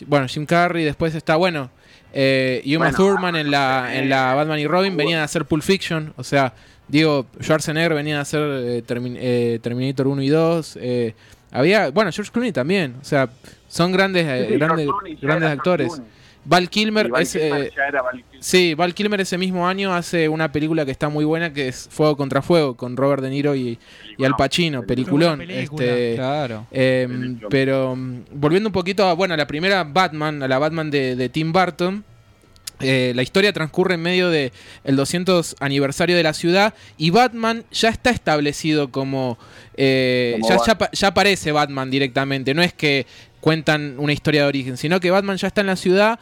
bueno, 0.06 0.26
Jim 0.28 0.46
Carrey, 0.46 0.84
después 0.84 1.14
está 1.14 1.36
bueno, 1.36 1.70
eh, 2.12 2.60
y 2.64 2.76
Uma 2.76 2.86
Bueno, 2.86 2.96
Thurman 2.96 3.36
en 3.36 3.50
la 3.50 3.90
en 3.94 4.08
la 4.08 4.34
Batman 4.34 4.58
y 4.58 4.66
Robin 4.66 4.96
venían 4.96 5.20
a 5.20 5.24
hacer 5.24 5.44
Pulp 5.44 5.62
Fiction, 5.62 6.12
o 6.16 6.24
sea, 6.24 6.52
digo, 6.88 7.26
Schwarzenegger 7.40 7.94
venía 7.94 8.18
a 8.18 8.22
hacer 8.22 8.40
eh, 8.42 8.82
Termin- 8.86 9.16
eh, 9.18 9.58
Terminator 9.62 10.06
1 10.08 10.22
y 10.22 10.28
2, 10.28 10.78
eh, 10.80 11.14
había, 11.52 11.90
bueno, 11.90 12.10
George 12.12 12.30
Clooney 12.32 12.52
también, 12.52 12.96
o 13.00 13.04
sea, 13.04 13.28
son 13.68 13.92
grandes 13.92 14.26
Sí, 14.26 14.52
sí, 14.52 14.58
grandes 14.58 14.88
grandes 15.20 15.50
actores. 15.50 15.88
Clooney. 15.88 16.19
Val 16.44 16.70
Kilmer 16.70 17.06
Y 17.06 17.10
Val 17.10 17.22
es 17.22 17.32
Kilmer 17.32 17.62
eh, 17.66 17.72
ya 17.76 17.86
era 17.86 18.02
Val 18.02 18.12
Kilmer. 18.16 18.42
Sí, 18.44 18.74
Val 18.74 18.94
Kilmer 18.94 19.20
ese 19.20 19.36
mismo 19.38 19.68
año 19.68 19.94
hace 19.94 20.28
una 20.28 20.50
película 20.50 20.84
que 20.86 20.90
está 20.90 21.08
muy 21.08 21.24
buena 21.24 21.52
que 21.52 21.68
es 21.68 21.88
Fuego 21.90 22.16
contra 22.16 22.40
Fuego 22.42 22.76
con 22.76 22.96
Robert 22.96 23.22
De 23.22 23.30
Niro 23.30 23.54
y, 23.54 23.78
y 24.16 24.24
Al 24.24 24.34
Pacino, 24.36 24.82
peliculón. 24.84 25.42
Este, 25.42 26.14
Claro. 26.16 26.66
eh, 26.70 27.06
Película. 27.08 27.48
pero 27.50 27.94
mm, 27.96 28.20
volviendo 28.32 28.68
un 28.68 28.72
poquito 28.72 29.06
a, 29.06 29.12
bueno, 29.14 29.34
a 29.34 29.36
la 29.36 29.46
primera 29.46 29.84
Batman, 29.84 30.42
a 30.42 30.48
la 30.48 30.58
Batman 30.58 30.90
de, 30.90 31.14
de 31.16 31.28
Tim 31.28 31.52
Burton. 31.52 32.04
eh, 32.82 33.12
la 33.14 33.20
historia 33.22 33.52
transcurre 33.52 33.96
en 33.96 34.00
medio 34.00 34.30
de 34.30 34.52
el 34.84 34.96
200 34.96 35.56
aniversario 35.60 36.16
de 36.16 36.22
la 36.22 36.32
ciudad 36.32 36.72
y 36.96 37.10
Batman 37.10 37.64
ya 37.70 37.90
está 37.90 38.08
establecido 38.08 38.90
como, 38.90 39.36
eh, 39.76 40.38
Como 40.40 40.48
ya, 40.48 40.56
Bat- 40.56 40.66
ya, 40.66 40.78
pa- 40.78 40.90
ya 40.90 41.08
aparece 41.08 41.52
Batman 41.52 41.90
directamente, 41.90 42.54
no 42.54 42.62
es 42.62 42.72
que 42.72 43.04
cuentan 43.40 43.94
una 43.98 44.12
historia 44.12 44.42
de 44.42 44.48
origen, 44.48 44.76
sino 44.76 45.00
que 45.00 45.10
Batman 45.10 45.36
ya 45.36 45.48
está 45.48 45.60
en 45.60 45.66
la 45.68 45.76
ciudad. 45.76 46.18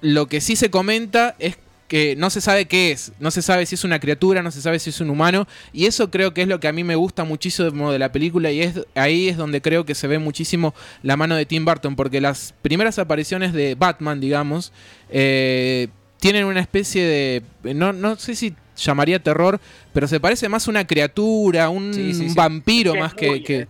Lo 0.00 0.26
que 0.26 0.40
sí 0.40 0.56
se 0.56 0.70
comenta 0.70 1.36
es 1.38 1.58
que 1.86 2.14
no 2.16 2.30
se 2.30 2.40
sabe 2.40 2.66
qué 2.66 2.92
es, 2.92 3.10
no 3.18 3.32
se 3.32 3.42
sabe 3.42 3.66
si 3.66 3.74
es 3.74 3.82
una 3.82 3.98
criatura, 3.98 4.42
no 4.42 4.52
se 4.52 4.62
sabe 4.62 4.78
si 4.78 4.90
es 4.90 5.00
un 5.00 5.10
humano, 5.10 5.48
y 5.72 5.86
eso 5.86 6.08
creo 6.10 6.32
que 6.32 6.42
es 6.42 6.46
lo 6.48 6.60
que 6.60 6.68
a 6.68 6.72
mí 6.72 6.84
me 6.84 6.94
gusta 6.94 7.24
muchísimo 7.24 7.90
de 7.90 7.98
la 7.98 8.12
película, 8.12 8.52
y 8.52 8.60
es 8.62 8.74
ahí 8.94 9.28
es 9.28 9.36
donde 9.36 9.60
creo 9.60 9.84
que 9.84 9.96
se 9.96 10.06
ve 10.06 10.20
muchísimo 10.20 10.72
la 11.02 11.16
mano 11.16 11.34
de 11.34 11.46
Tim 11.46 11.64
Burton, 11.64 11.96
porque 11.96 12.20
las 12.20 12.54
primeras 12.62 13.00
apariciones 13.00 13.52
de 13.52 13.74
Batman, 13.74 14.20
digamos, 14.20 14.72
eh, 15.10 15.88
tienen 16.20 16.44
una 16.44 16.60
especie 16.60 17.04
de, 17.04 17.74
no, 17.74 17.92
no 17.92 18.14
sé 18.16 18.36
si 18.36 18.54
llamaría 18.76 19.18
terror, 19.20 19.60
pero 19.92 20.06
se 20.06 20.20
parece 20.20 20.48
más 20.48 20.68
a 20.68 20.70
una 20.70 20.86
criatura, 20.86 21.68
un 21.70 21.92
Sí, 21.92 22.14
sí, 22.14 22.28
sí. 22.28 22.34
vampiro 22.36 22.94
más 22.94 23.14
que- 23.14 23.42
eh, 23.46 23.66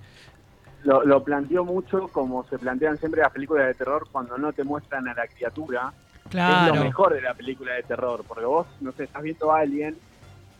Lo, 0.85 1.05
lo 1.05 1.23
planteó 1.23 1.64
mucho 1.64 2.09
como 2.09 2.45
se 2.45 2.59
plantean 2.59 2.97
siempre 2.99 3.21
las 3.21 3.33
películas 3.33 3.66
de 3.66 3.75
terror 3.75 4.07
cuando 4.11 4.38
no 4.38 4.53
te 4.53 4.64
muestran 4.64 5.07
a 5.09 5.14
la 5.14 5.27
criatura. 5.29 5.93
Es 6.25 6.25
lo 6.25 6.31
Claro. 6.31 6.81
mejor 6.81 7.12
de 7.14 7.21
la 7.23 7.35
película 7.35 7.75
de 7.75 7.83
terror, 7.83 8.25
porque 8.27 8.45
vos, 8.45 8.66
no 8.81 8.93
sé, 8.93 9.05
estás 9.05 9.23
viendo 9.23 9.53
a 9.53 9.59
alguien 9.61 9.97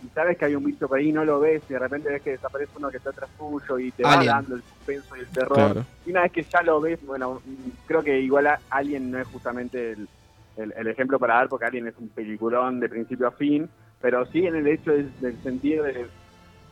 y 0.05 0.09
sabes 0.09 0.37
que 0.37 0.47
hay 0.47 0.55
un 0.57 0.65
bicho 0.65 0.89
por 0.89 0.99
ahí, 0.99 1.13
no 1.13 1.25
lo 1.25 1.39
ves 1.41 1.63
y 1.69 1.73
de 1.75 1.79
repente 1.79 2.09
ves 2.11 2.23
que 2.23 2.31
desaparece 2.33 2.73
uno 2.77 2.91
que 2.91 2.97
está 2.97 3.11
atrás 3.11 3.31
tuyo 3.39 3.79
y 3.79 3.91
te 3.93 4.05
Alien. 4.05 4.31
va 4.33 4.37
dando 4.37 4.57
el 4.57 4.63
suspenso 4.63 5.17
y 5.17 5.21
el 5.21 5.27
terror. 5.29 5.55
Claro. 5.73 5.85
Y 6.07 6.11
una 6.11 6.23
vez 6.23 6.33
que 6.33 6.43
ya 6.43 6.63
lo 6.63 6.81
ves, 6.81 6.99
bueno, 7.07 7.41
creo 7.87 8.03
que 8.03 8.19
igual 8.21 8.47
a 8.49 8.59
Alien 8.71 9.11
no 9.11 9.19
es 9.21 9.29
justamente 9.29 9.93
el, 9.93 10.09
el- 10.57 10.75
el 10.77 10.87
ejemplo 10.89 11.19
para 11.19 11.35
dar, 11.35 11.49
porque 11.49 11.67
Alien 11.67 11.87
es 11.89 11.97
un 11.99 12.09
peliculón 12.09 12.81
de 12.81 12.89
principio 12.89 13.29
a 13.29 13.33
fin, 13.33 13.71
pero 14.01 14.27
sí 14.27 14.47
en 14.47 14.57
el 14.57 14.67
hecho 14.67 14.91
del, 14.93 15.13
del 15.21 15.41
sentido 15.43 15.85
de, 15.85 16.07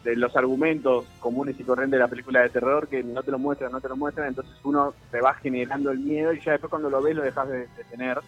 de 0.04 0.16
los 0.16 0.34
argumentos 0.36 1.04
comunes 1.20 1.58
y 1.58 1.64
corrientes 1.64 1.98
de 1.98 2.02
la 2.04 2.08
película 2.08 2.40
de 2.42 2.50
terror, 2.50 2.88
que 2.88 3.02
no 3.02 3.22
te 3.22 3.30
lo 3.30 3.38
muestran, 3.38 3.72
no 3.72 3.80
te 3.80 3.88
lo 3.88 3.96
muestran, 3.96 4.28
entonces 4.28 4.54
uno 4.64 4.94
te 5.10 5.20
va 5.20 5.34
generando 5.34 5.90
el 5.90 5.98
miedo 5.98 6.32
y 6.32 6.40
ya 6.40 6.52
después 6.52 6.70
cuando 6.70 6.88
lo 6.88 7.02
ves 7.02 7.16
lo 7.16 7.22
dejas 7.22 7.48
de, 7.48 7.58
de 7.58 7.84
tener. 7.90 8.18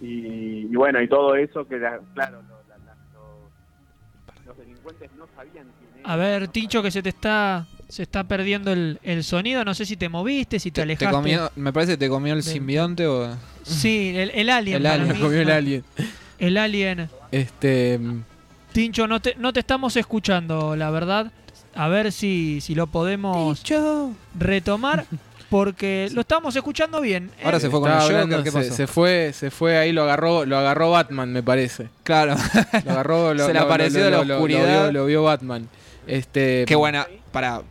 Y, 0.00 0.66
y 0.70 0.76
bueno, 0.76 1.00
y 1.02 1.08
todo 1.08 1.34
eso 1.36 1.66
que, 1.66 1.78
la- 1.78 2.00
claro, 2.14 2.42
lo- 2.42 2.62
la- 2.68 2.78
la- 2.84 2.96
lo- 3.14 3.48
los 4.46 4.58
delincuentes 4.58 5.10
no 5.18 5.26
sabían 5.34 5.66
quién 5.78 6.00
era. 6.00 6.12
A 6.12 6.16
ver, 6.16 6.42
no 6.42 6.50
Tincho, 6.50 6.82
que 6.82 6.90
se 6.90 7.02
te 7.02 7.08
está 7.08 7.66
se 7.88 8.02
está 8.02 8.24
perdiendo 8.24 8.72
el, 8.72 8.98
el 9.04 9.22
sonido. 9.22 9.64
No 9.64 9.72
sé 9.74 9.86
si 9.86 9.96
te 9.96 10.08
moviste, 10.08 10.58
si 10.58 10.70
te, 10.70 10.74
Te, 10.82 10.96
te 10.96 11.06
alejaste. 11.06 11.14
comió, 11.14 11.50
me 11.56 11.72
parece 11.72 11.92
que 11.92 11.98
te 11.98 12.08
comió 12.08 12.34
el 12.34 12.42
simbionte 12.42 13.06
o... 13.06 13.28
Sí, 13.62 14.12
el, 14.16 14.30
el 14.34 14.50
alien. 14.50 14.76
El 14.78 14.86
alien, 14.86 15.20
comió 15.20 15.40
el 15.40 15.50
alien. 15.50 15.84
El 16.38 16.58
alien. 16.58 17.08
Este. 17.30 17.98
Tincho, 18.76 19.06
no 19.06 19.20
te, 19.22 19.34
no 19.36 19.54
te 19.54 19.60
estamos 19.60 19.96
escuchando, 19.96 20.76
la 20.76 20.90
verdad. 20.90 21.32
A 21.74 21.88
ver 21.88 22.12
si, 22.12 22.60
si 22.60 22.74
lo 22.74 22.86
podemos 22.88 23.62
retomar. 24.38 25.06
Porque 25.48 26.08
lo 26.12 26.20
estamos 26.22 26.54
escuchando 26.56 27.00
bien. 27.00 27.30
¿eh? 27.38 27.42
Ahora 27.44 27.58
se 27.60 27.70
fue 27.70 27.80
con 27.80 27.90
el 27.90 27.98
Joker, 28.00 28.16
hablando, 28.16 28.42
¿qué 28.42 28.50
se, 28.50 28.58
pasó? 28.58 28.74
se 28.74 28.86
fue, 28.88 29.32
se 29.32 29.50
fue 29.52 29.78
ahí, 29.78 29.92
lo 29.92 30.02
agarró, 30.02 30.44
lo 30.44 30.58
agarró 30.58 30.90
Batman, 30.90 31.32
me 31.32 31.42
parece. 31.42 31.88
Claro, 32.02 32.34
Lo 32.84 32.90
agarró, 32.90 33.32
lo, 33.32 33.46
Se 33.46 33.52
le 33.54 33.60
lo- 33.60 33.64
apareció 33.64 34.00
lo- 34.00 34.04
de 34.06 34.10
la 34.10 34.16
lo- 34.18 34.24
lo- 34.24 34.34
oscuridad. 34.34 34.60
Lo 34.60 34.82
vio, 34.82 34.92
lo 34.92 35.06
vio 35.06 35.22
Batman. 35.22 35.68
Este, 36.08 36.64
qué 36.66 36.74
buena, 36.74 37.06
para, 37.32 37.62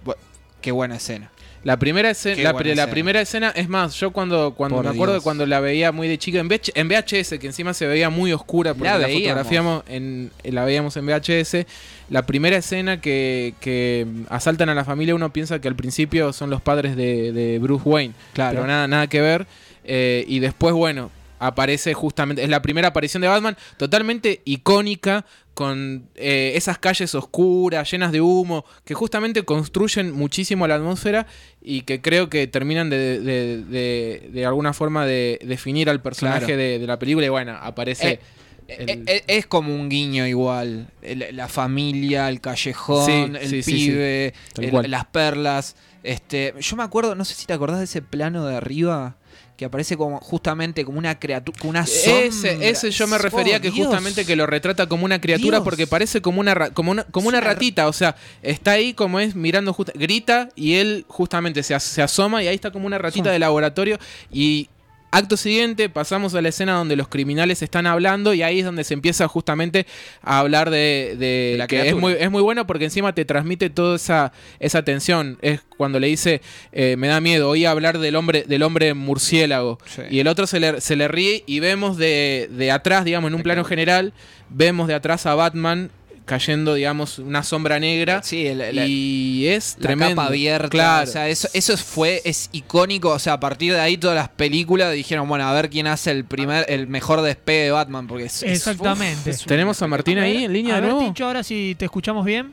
qué 0.62 0.72
buena 0.72 0.96
escena. 0.96 1.30
La 1.66 1.78
primera 1.78 2.12
escena, 2.12 2.42
la, 2.44 2.52
la 2.54 2.60
escena. 2.62 2.88
primera 2.88 3.22
escena, 3.22 3.50
es 3.56 3.68
más, 3.68 3.96
yo 4.00 4.12
cuando, 4.12 4.54
cuando 4.56 4.78
Por 4.78 4.86
me 4.86 4.92
acuerdo 4.92 5.14
Dios. 5.16 5.24
de 5.24 5.26
cuando 5.26 5.46
la 5.48 5.60
veía 5.60 5.92
muy 5.92 6.08
de 6.08 6.18
chica 6.20 6.40
en, 6.40 6.48
VH 6.48 6.72
en 6.76 6.88
VHS, 6.88 7.40
que 7.40 7.48
encima 7.48 7.74
se 7.74 7.88
veía 7.88 8.10
muy 8.12 8.32
oscura 8.34 8.74
porque 8.76 8.88
La 8.90 9.00
la, 9.00 9.08
veíamos. 9.08 9.24
fotografiamos 9.30 9.84
en, 9.90 10.32
la 10.44 10.64
veíamos 10.64 10.96
en 10.96 11.06
VHS, 11.08 11.66
la 12.12 12.26
primera 12.28 12.56
escena 12.58 13.02
que, 13.02 13.56
que 13.60 14.06
asaltan 14.30 14.70
a 14.70 14.76
la 14.76 14.86
familia, 14.86 15.16
uno 15.16 15.34
piensa 15.34 15.60
que 15.60 15.68
al 15.68 15.76
principio 15.76 16.32
son 16.34 16.52
los 16.52 16.62
padres 16.62 16.96
de, 16.96 17.32
de 17.34 17.58
Bruce 17.58 17.90
Wayne, 17.90 18.14
Claro. 18.34 18.58
pero 18.58 18.68
nada, 18.68 18.88
nada 18.88 19.08
que 19.08 19.22
ver. 19.22 19.48
eh, 19.86 20.24
y 20.28 20.38
después, 20.40 20.74
bueno, 20.76 21.10
aparece 21.40 21.94
justamente, 21.94 22.44
es 22.44 22.50
la 22.50 22.62
primera 22.62 22.90
aparición 22.90 23.22
de 23.22 23.28
Batman, 23.28 23.58
totalmente 23.78 24.42
icónica, 24.46 25.26
con 25.54 26.10
eh, 26.16 26.52
esas 26.56 26.78
calles 26.80 27.16
oscuras, 27.16 27.90
llenas 27.90 28.12
de 28.12 28.20
humo, 28.20 28.66
que 28.84 28.94
justamente 28.94 29.44
construyen 29.44 30.12
muchísimo 30.12 30.68
la 30.68 30.76
atmósfera 30.76 31.28
y 31.62 31.82
que 31.82 32.02
creo 32.02 32.30
que 32.30 32.48
terminan 32.48 32.90
de, 32.90 33.20
de- 33.22 33.64
de- 33.64 34.30
de 34.34 34.46
alguna 34.46 34.74
forma 34.74 35.06
de 35.06 35.40
definir 35.46 35.90
al 35.90 36.02
personaje 36.02 36.46
Claro. 36.48 36.58
de, 36.62 36.80
la 36.80 37.00
película 37.00 37.26
y 37.26 37.30
bueno, 37.30 37.58
aparece... 37.62 38.10
Eh, 38.12 38.20
el- 38.68 39.04
Eh, 39.08 39.24
Es 39.28 39.46
como 39.46 39.74
un 39.74 39.88
guiño 39.90 40.26
igual. 40.28 40.88
El- 41.02 41.26
la 41.38 41.48
familia, 41.48 42.28
el 42.30 42.42
callejón, 42.42 43.06
Sí, 43.06 43.12
el 43.40 43.48
sí, 43.50 43.64
sí, 43.64 43.64
sí. 43.64 43.72
pibe, 43.92 44.34
el- 44.58 44.92
las 44.92 45.06
perlas. 45.06 45.76
Este, 46.04 46.54
yo 46.60 46.76
me 46.76 46.84
acuerdo, 46.84 47.16
no 47.16 47.24
sé 47.26 47.34
si 47.34 47.46
te 47.46 47.54
acordás 47.54 47.78
de 47.80 47.86
ese 47.86 48.02
plano 48.02 48.46
de 48.46 48.56
arriba 48.58 49.16
que 49.58 49.66
aparece 49.66 49.96
como 49.96 50.20
justamente 50.20 50.84
como 50.84 50.98
una 51.00 51.18
criatura, 51.18 51.58
como 51.60 51.70
una 51.70 51.86
sombra. 51.88 52.26
Ese, 52.26 52.70
ese 52.70 52.92
yo 52.92 53.08
me 53.08 53.16
Oh, 53.16 53.20
refería 53.20 53.60
que 53.62 53.72
Dios. 53.72 53.88
justamente 53.88 54.26
que 54.26 54.36
lo 54.36 54.46
retrata 54.46 54.88
como 54.88 55.06
una 55.06 55.22
criatura 55.22 55.58
Dios. 55.60 55.64
porque 55.64 55.88
parece 55.88 56.22
como 56.22 56.42
una 56.42 56.54
ra- 56.54 56.70
como 56.72 56.92
una, 56.92 57.04
como 57.06 57.30
una 57.30 57.38
una 57.38 57.46
ra- 57.48 57.54
ratita, 57.54 57.88
o 57.88 57.94
sea, 57.94 58.16
está 58.42 58.72
ahí 58.72 58.94
como 58.94 59.20
es 59.20 59.36
mirando 59.36 59.74
grita 59.96 60.50
y 60.56 60.76
él 60.76 61.06
justamente 61.08 61.64
se, 61.64 61.74
as- 61.74 61.84
se 61.84 62.02
asoma 62.02 62.44
y 62.44 62.48
ahí 62.48 62.56
está 62.56 62.72
como 62.72 62.86
una 62.86 62.98
ratita 62.98 63.32
de 63.32 63.40
laboratorio 63.40 63.98
y 64.32 64.70
acto 65.18 65.38
siguiente 65.38 65.90
pasamos 65.90 66.36
a 66.36 66.42
la 66.42 66.50
escena 66.50 66.74
donde 66.74 66.96
los 66.96 67.08
criminales 67.08 67.62
están 67.62 67.88
hablando 67.88 68.34
y 68.34 68.42
ahí 68.44 68.60
es 68.60 68.66
donde 68.66 68.84
se 68.84 68.94
empieza 68.94 69.28
justamente 69.28 69.86
a 70.22 70.40
hablar 70.40 70.70
de, 70.70 71.16
de- 71.18 71.56
la 71.58 71.68
que 71.68 71.88
es 71.88 71.96
muy, 71.96 72.14
es 72.20 72.30
muy 72.30 72.42
bueno 72.42 72.68
porque 72.68 72.86
encima 72.86 73.14
te 73.16 73.24
transmite 73.26 73.70
toda 73.70 73.96
esa, 73.96 74.34
esa 74.60 74.84
tensión. 74.84 75.38
Es 75.42 75.62
cuando 75.78 76.00
le 76.00 76.08
dice, 76.08 76.42
eh, 76.72 76.96
me 76.98 77.08
da 77.08 77.22
miedo, 77.22 77.50
oí 77.50 77.66
hablar 77.66 78.00
del 78.00 78.16
hombre, 78.16 78.44
del 78.48 78.64
hombre 78.64 78.94
murciélago. 78.94 79.80
Sí. 79.86 80.02
Y 80.10 80.20
el 80.20 80.28
otro 80.28 80.48
se 80.48 80.60
le, 80.60 80.82
se 80.82 80.96
le 80.96 81.08
ríe 81.08 81.44
y 81.46 81.60
vemos 81.60 81.98
de, 81.98 82.50
de 82.52 82.72
atrás, 82.72 83.06
digamos, 83.06 83.30
en 83.30 83.36
un 83.36 83.44
plano 83.44 83.64
general, 83.64 84.14
vemos 84.50 84.88
de 84.88 84.94
atrás 84.96 85.26
a 85.26 85.36
Batman 85.36 85.92
cayendo, 86.26 86.74
digamos, 86.74 87.20
una 87.20 87.44
sombra 87.44 87.80
negra. 87.80 88.22
Sí, 88.24 88.48
el- 88.48 88.62
el- 88.62 88.90
y 88.90 89.48
es 89.48 89.76
la 89.78 89.84
tremendo. 89.84 90.16
capa 90.16 90.28
abierta. 90.30 90.70
Claro. 90.70 91.04
O 91.08 91.12
sea, 91.12 91.30
eso, 91.30 91.48
eso 91.54 91.78
fue, 91.78 92.22
es 92.26 92.50
icónico. 92.52 93.10
O 93.10 93.20
sea, 93.20 93.34
a 93.34 93.40
partir 93.40 93.74
de 93.74 93.80
ahí 93.80 93.98
todas 93.98 94.16
las 94.16 94.30
películas 94.30 94.92
dijeron, 94.94 95.28
bueno, 95.30 95.48
a 95.48 95.54
ver 95.54 95.70
quién 95.70 95.86
hace 95.88 96.10
el 96.12 96.26
primer, 96.26 96.66
el 96.68 96.88
mejor 96.88 97.22
despegue 97.22 97.66
de 97.66 97.72
Batman. 97.72 98.08
Porque 98.08 98.26
es, 98.26 98.42
es- 98.44 98.52
Exactamente. 98.68 99.30
uf, 99.30 99.36
es 99.36 99.42
un- 99.42 99.48
Tenemos 99.48 99.82
a 99.82 99.88
Martín 99.88 100.18
A 100.18 100.22
ver, 100.22 100.36
ahí 100.38 100.44
en 100.46 100.54
línea 100.54 100.74
a 100.74 100.76
de 100.78 100.82
ver, 100.82 100.90
nuevo. 100.92 101.06
Tincho, 101.06 101.26
ahora 101.28 101.44
si 101.44 101.76
te 101.78 101.86
escuchamos 101.86 102.26
bien. 102.26 102.52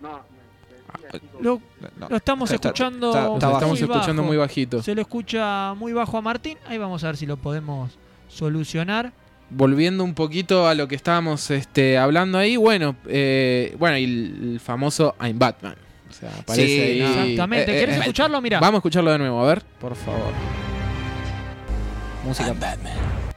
No, 0.00 0.20
Lo, 1.40 1.60
no. 2.00 2.08
lo 2.08 2.16
estamos 2.16 2.50
Está- 2.50 2.68
escuchando. 2.68 3.08
está- 3.10 3.34
está 3.34 3.52
estamos 3.52 3.80
escuchando 3.80 4.22
bajo. 4.22 4.28
muy 4.28 4.36
bajito. 4.36 4.82
Se 4.82 4.94
lo 4.94 5.02
escucha 5.02 5.74
muy 5.74 5.92
bajo 5.92 6.16
a 6.16 6.22
Martín. 6.22 6.56
Ahí 6.66 6.78
vamos 6.78 7.04
a 7.04 7.08
ver 7.08 7.16
si 7.16 7.26
lo 7.26 7.36
podemos 7.36 7.92
solucionar. 8.28 9.12
Volviendo 9.54 10.02
un 10.02 10.14
poquito 10.14 10.66
a 10.66 10.74
lo 10.74 10.88
que 10.88 10.94
estábamos 10.94 11.50
este, 11.50 11.98
hablando 11.98 12.38
ahí, 12.38 12.56
bueno, 12.56 12.96
eh, 13.06 13.74
bueno, 13.78 13.98
y 13.98 14.04
el, 14.04 14.60
famoso 14.64 15.14
I'm 15.20 15.38
Batman. 15.38 15.74
O 16.08 16.12
sea, 16.14 16.30
aparece 16.40 16.66
Sí, 16.66 16.80
ahí. 16.80 17.00
Exactamente. 17.02 17.76
eh, 17.76 17.80
¿Querés 17.80 17.96
eh, 17.96 18.00
escucharlo? 18.00 18.40
Mira. 18.40 18.60
Vamos 18.60 18.76
a 18.76 18.78
escucharlo 18.78 19.12
de 19.12 19.18
nuevo, 19.18 19.42
a 19.44 19.46
ver, 19.48 19.62
por 19.80 19.94
favor. 19.94 20.32
música, 22.24 22.54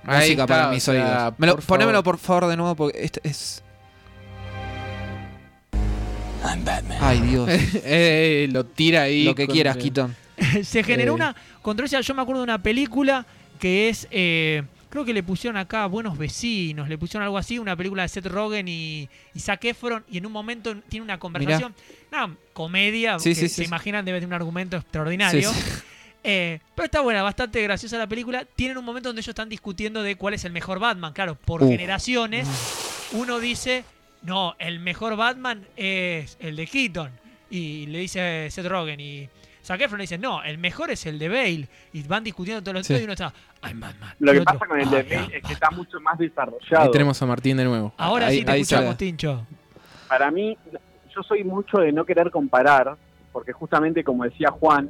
Ahí 0.07 0.19
música 0.29 0.43
está, 0.43 0.45
para 0.47 0.67
mis 0.69 0.83
sea, 0.83 0.93
oídos. 1.27 1.33
Me 1.37 1.47
lo- 1.47 1.55
por 1.55 1.65
ponémelo 1.65 1.97
favor. 2.03 2.15
por 2.15 2.17
favor 2.19 2.47
de 2.47 2.57
nuevo 2.57 2.75
porque 2.75 3.03
este 3.03 3.19
es. 3.23 3.61
I'm 6.43 6.63
Batman. 6.63 6.97
Ay, 7.01 7.19
Dios. 7.21 7.49
Eh, 7.83 8.47
lo 8.51 8.65
tira 8.65 9.03
ahí. 9.03 9.23
Lo 9.23 9.33
que 9.35 9.47
quieras, 9.47 9.77
Keaton. 9.77 10.15
se 10.63 10.83
generó 10.83 11.11
Eh. 11.13 11.15
una 11.15 11.35
controversia. 11.61 12.01
Yo 12.01 12.13
me 12.13 12.21
acuerdo 12.21 12.41
de 12.41 12.45
una 12.45 12.61
película 12.61 13.25
que 13.59 13.89
es. 13.89 14.07
eh, 14.11 14.63
creo 14.95 15.05
que 15.05 15.13
le 15.13 15.23
pusieron 15.23 15.57
acá 15.57 15.85
Buenos 15.87 16.17
Vecinos, 16.17 16.89
le 16.89 16.97
pusieron 16.97 17.23
algo 17.23 17.37
así, 17.37 17.59
una 17.59 17.75
película 17.75 18.01
de 18.03 18.09
Seth 18.09 18.25
Rogen 18.27 18.67
y, 18.67 19.07
y 19.33 19.39
Zac 19.39 19.63
Efron, 19.65 20.03
y 20.09 20.17
en 20.17 20.25
un 20.25 20.31
momento 20.31 20.75
tiene 20.89 21.03
una 21.03 21.19
conversación. 21.19 21.75
Una 22.11 22.35
comedia, 22.53 23.19
Sí, 23.19 23.29
que 23.29 23.35
sí, 23.35 23.47
se 23.49 23.55
sí. 23.55 23.63
imaginan 23.65 24.05
debe 24.05 24.19
tener 24.19 24.29
un 24.29 24.33
argumento 24.33 24.77
extraordinario. 24.77 25.51
Eh, 26.27 26.59
pero 26.73 26.85
está 26.85 27.01
buena, 27.01 27.21
bastante 27.21 27.61
graciosa 27.61 27.99
la 27.99 28.07
película. 28.07 28.45
Tienen 28.55 28.77
un 28.77 28.83
momento 28.85 29.09
donde 29.09 29.19
ellos 29.19 29.27
están 29.27 29.47
discutiendo 29.47 30.01
de 30.01 30.15
cuál 30.15 30.33
es 30.33 30.43
el 30.43 30.51
mejor 30.53 30.79
Batman. 30.79 31.13
Claro, 31.13 31.35
por 31.35 31.61
generaciones, 31.67 32.47
uno 33.11 33.39
dice, 33.39 33.83
no, 34.23 34.55
el 34.57 34.79
mejor 34.79 35.15
Batman 35.17 35.67
es 35.77 36.35
el 36.39 36.55
de 36.55 36.65
Keaton. 36.65 37.11
Y 37.51 37.85
le 37.85 37.99
dice 37.99 38.47
Seth 38.49 38.65
Rogen 38.65 38.99
y 38.99 39.29
Zac 39.63 39.79
Efron 39.81 39.99
le 39.99 40.03
dice, 40.05 40.17
no, 40.17 40.41
el 40.41 40.57
mejor 40.57 40.89
es 40.89 41.05
el 41.05 41.19
de 41.19 41.29
Bale. 41.29 41.67
Y 41.93 42.01
van 42.07 42.23
discutiendo 42.23 42.63
todos 42.63 42.73
los 42.73 42.87
Sí. 42.87 42.93
días 42.93 43.01
y 43.01 43.03
uno 43.03 43.13
está, 43.13 43.31
I'm 43.65 43.79
Batman. 43.79 44.09
Lo 44.19 44.31
que 44.31 44.39
otro, 44.39 44.53
pasa 44.53 44.65
con 44.67 44.79
el 44.79 44.89
de 44.89 44.99
"I 44.99 45.03
Bale 45.03 45.15
am 45.17 45.29
es 45.33 45.43
que 45.43 45.53
está 45.53 45.69
mucho 45.71 45.99
más 46.01 46.17
desarrollado. 46.17 46.85
Ahí 46.85 46.91
tenemos 46.91 47.21
a 47.21 47.25
Martín 47.25 47.57
de 47.57 47.65
nuevo. 47.65 47.93
Ahora 47.97 48.27
Ahí- 48.27 48.39
sí 48.39 48.45
te 48.45 48.51
ahí 48.51 48.61
escuchamos, 48.61 48.85
sale. 48.85 48.97
Tincho. 48.97 49.45
Para 50.07 50.31
mí, 50.31 50.57
yo 51.15 51.23
soy 51.23 51.43
mucho 51.43 51.79
de 51.79 51.91
no 51.91 52.05
querer 52.05 52.29
comparar, 52.31 52.95
porque 53.31 53.51
justamente 53.53 54.03
como 54.03 54.23
decía 54.23 54.51
Juan, 54.51 54.89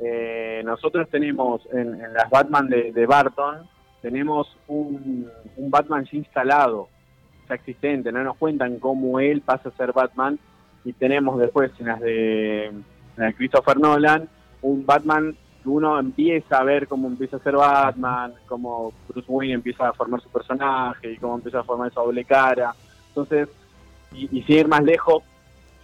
eh, 0.00 0.62
nosotros 0.64 1.08
tenemos 1.10 1.62
en, 1.72 2.00
en 2.00 2.12
las 2.14 2.28
Batman 2.30 2.68
de, 2.68 2.92
de 2.92 3.06
Barton, 3.06 3.66
tenemos 4.02 4.46
un, 4.68 5.28
un 5.56 5.70
Batman 5.70 6.04
ya 6.10 6.18
instalado, 6.18 6.88
ya 7.48 7.54
existente, 7.54 8.12
no 8.12 8.22
nos 8.22 8.36
cuentan 8.36 8.78
cómo 8.78 9.20
él 9.20 9.40
pasa 9.40 9.68
a 9.70 9.76
ser 9.76 9.92
Batman, 9.92 10.38
y 10.84 10.92
tenemos 10.92 11.38
después 11.40 11.70
en 11.80 11.86
las 11.86 12.00
de, 12.00 12.66
en 12.66 12.84
las 13.16 13.28
de 13.28 13.34
Christopher 13.34 13.78
Nolan, 13.78 14.28
un 14.62 14.84
Batman 14.86 15.36
uno 15.66 15.98
empieza 15.98 16.58
a 16.58 16.64
ver 16.64 16.86
cómo 16.88 17.08
empieza 17.08 17.36
a 17.36 17.40
ser 17.40 17.56
Batman, 17.56 18.32
cómo 18.46 18.92
Bruce 19.08 19.26
Wayne 19.28 19.54
empieza 19.54 19.88
a 19.88 19.92
formar 19.92 20.20
su 20.22 20.28
personaje 20.28 21.12
y 21.12 21.16
cómo 21.16 21.34
empieza 21.36 21.60
a 21.60 21.64
formar 21.64 21.90
esa 21.90 22.00
doble 22.00 22.24
cara. 22.24 22.74
Entonces, 23.08 23.48
y, 24.12 24.38
y 24.38 24.42
sin 24.42 24.56
ir 24.58 24.68
más 24.68 24.82
lejos, 24.84 25.22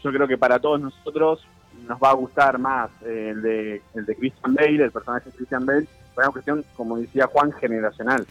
yo 0.02 0.12
creo 0.12 0.26
que 0.28 0.38
para 0.38 0.58
todos 0.58 0.80
nosotros 0.80 1.40
nos 1.88 1.98
va 1.98 2.10
a 2.10 2.14
gustar 2.14 2.58
más 2.58 2.90
eh, 3.04 3.30
el 3.34 3.42
de 3.42 3.82
el 3.94 4.06
de 4.06 4.14
Christian 4.16 4.54
Bale, 4.54 4.84
el 4.84 4.90
personaje 4.92 5.30
de 5.30 5.36
Christian 5.36 5.64
Bale, 5.66 5.86
una 6.16 6.28
cuestión, 6.28 6.64
como 6.76 6.98
decía 6.98 7.26
Juan, 7.26 7.50
generacional. 7.52 8.26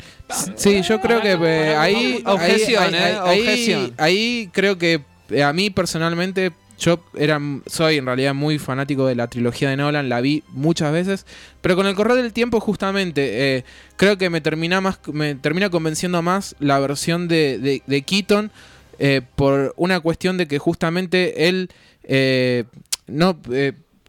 Sí, 0.56 0.82
yo 0.84 1.02
creo 1.02 1.20
que 1.22 1.32
eh, 1.34 1.76
ahí, 1.76 2.24
Objeción, 2.26 2.84
ahí, 2.84 2.94
eh, 2.94 3.20
ahí- 3.24 3.40
objeción. 3.40 3.94
ahí 3.98 4.50
creo 4.54 4.78
que 4.78 5.02
eh, 5.32 5.44
a 5.44 5.52
mí 5.54 5.70
personalmente 5.72 6.52
yo 6.82 7.00
era 7.14 7.40
soy 7.68 7.98
en 7.98 8.08
realidad 8.08 8.34
muy 8.34 8.58
fanático 8.58 9.06
de 9.06 9.14
la 9.16 9.28
trilogía 9.28 9.70
de 9.70 9.78
Nolan, 9.78 10.10
la 10.10 10.20
vi 10.20 10.44
muchas 10.50 10.92
veces, 10.92 11.28
pero 11.62 11.76
con 11.76 11.86
el 11.86 11.94
correr 11.94 12.18
del 12.18 12.34
tiempo 12.34 12.60
justamente 12.60 13.58
eh, 13.58 13.64
creo 13.98 14.18
que 14.18 14.32
me 14.32 14.42
termina 14.42 14.82
más 14.82 15.00
me 15.14 15.36
termina 15.36 15.70
convenciendo 15.70 16.22
más 16.24 16.56
la 16.60 16.80
versión 16.80 17.28
de, 17.28 17.60
de, 17.60 17.84
de 17.86 18.02
Keaton 18.02 18.52
eh, 18.98 19.22
por 19.36 19.76
una 19.78 20.00
cuestión 20.00 20.38
de 20.38 20.48
que 20.48 20.58
justamente 20.58 21.48
él 21.48 21.70
eh, 22.04 22.64
no 23.06 23.40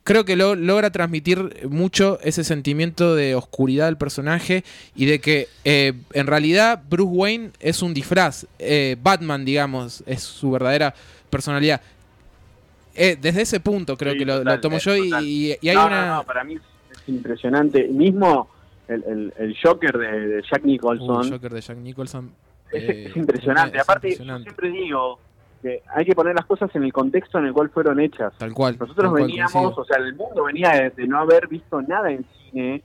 creo 0.03 0.25
que 0.25 0.35
lo, 0.35 0.55
logra 0.55 0.91
transmitir 0.91 1.69
mucho 1.69 2.19
ese 2.23 2.43
sentimiento 2.43 3.15
de 3.15 3.35
oscuridad 3.35 3.85
del 3.85 3.99
personaje 3.99 4.65
y 4.97 5.05
de 5.05 5.21
que 5.21 5.49
en 5.65 6.27
realidad 6.27 6.83
Bruce 6.89 7.13
Wayne 7.13 7.51
es 7.61 7.83
un 7.83 7.95
disfraz. 7.95 8.47
Batman, 9.03 9.45
digamos, 9.45 10.03
es 10.07 10.23
su 10.23 10.51
verdadera 10.51 10.95
personalidad. 11.31 11.83
Eh, 12.95 13.17
desde 13.21 13.43
ese 13.43 13.61
punto 13.61 13.97
creo 13.97 14.13
Sí, 14.13 14.19
que 14.19 14.25
lo, 14.27 14.39
total, 14.39 14.55
lo 14.57 14.61
tomo 14.61 14.77
eh, 14.77 14.81
yo 14.81 14.97
y, 14.97 15.11
total. 15.11 15.25
y- 15.25 15.57
y 15.61 15.69
hay 15.69 15.77
no, 15.77 15.87
una... 15.87 16.07
no, 16.07 16.15
no, 16.17 16.23
para 16.25 16.45
mí 16.45 16.55
es, 16.55 16.63
es 17.01 17.09
impresionante. 17.09 17.89
Mismo 17.89 18.49
el, 18.89 19.03
el, 19.05 19.35
el 19.39 19.57
Joker 19.63 19.97
de, 19.97 20.29
de 20.29 20.43
Jack 20.43 20.65
Nicholson 20.65 21.31
Joker 21.31 21.53
de 21.53 21.61
Jack 21.61 21.77
Nicholson. 21.79 22.31
es, 22.71 22.83
eh, 22.83 23.05
es 23.09 23.17
impresionante. 23.17 23.77
es 23.79 23.83
Aparte, 23.83 24.09
impresionante. 24.09 24.51
yo 24.51 24.55
siempre 24.55 24.71
digo, 24.83 25.19
que 25.63 25.83
hay 25.95 26.05
que 26.05 26.15
poner 26.15 26.35
las 26.35 26.45
cosas 26.47 26.69
en 26.75 26.83
el 26.85 26.93
contexto 26.93 27.39
en 27.39 27.47
el 27.47 27.53
cual 27.53 27.71
fueron 27.71 28.01
hechas. 28.01 28.33
Tal 28.39 28.53
cual. 28.53 28.77
Nosotros 28.79 29.13
tal 29.15 29.23
veníamos, 29.23 29.79
o 29.79 29.85
sea, 29.85 29.97
el 29.99 30.15
mundo 30.15 30.45
venía 30.45 30.71
de, 30.71 30.91
de 30.91 31.07
no 31.07 31.19
haber 31.21 31.47
visto 31.49 31.81
nada 31.83 32.11
en 32.11 32.25
cine 32.51 32.83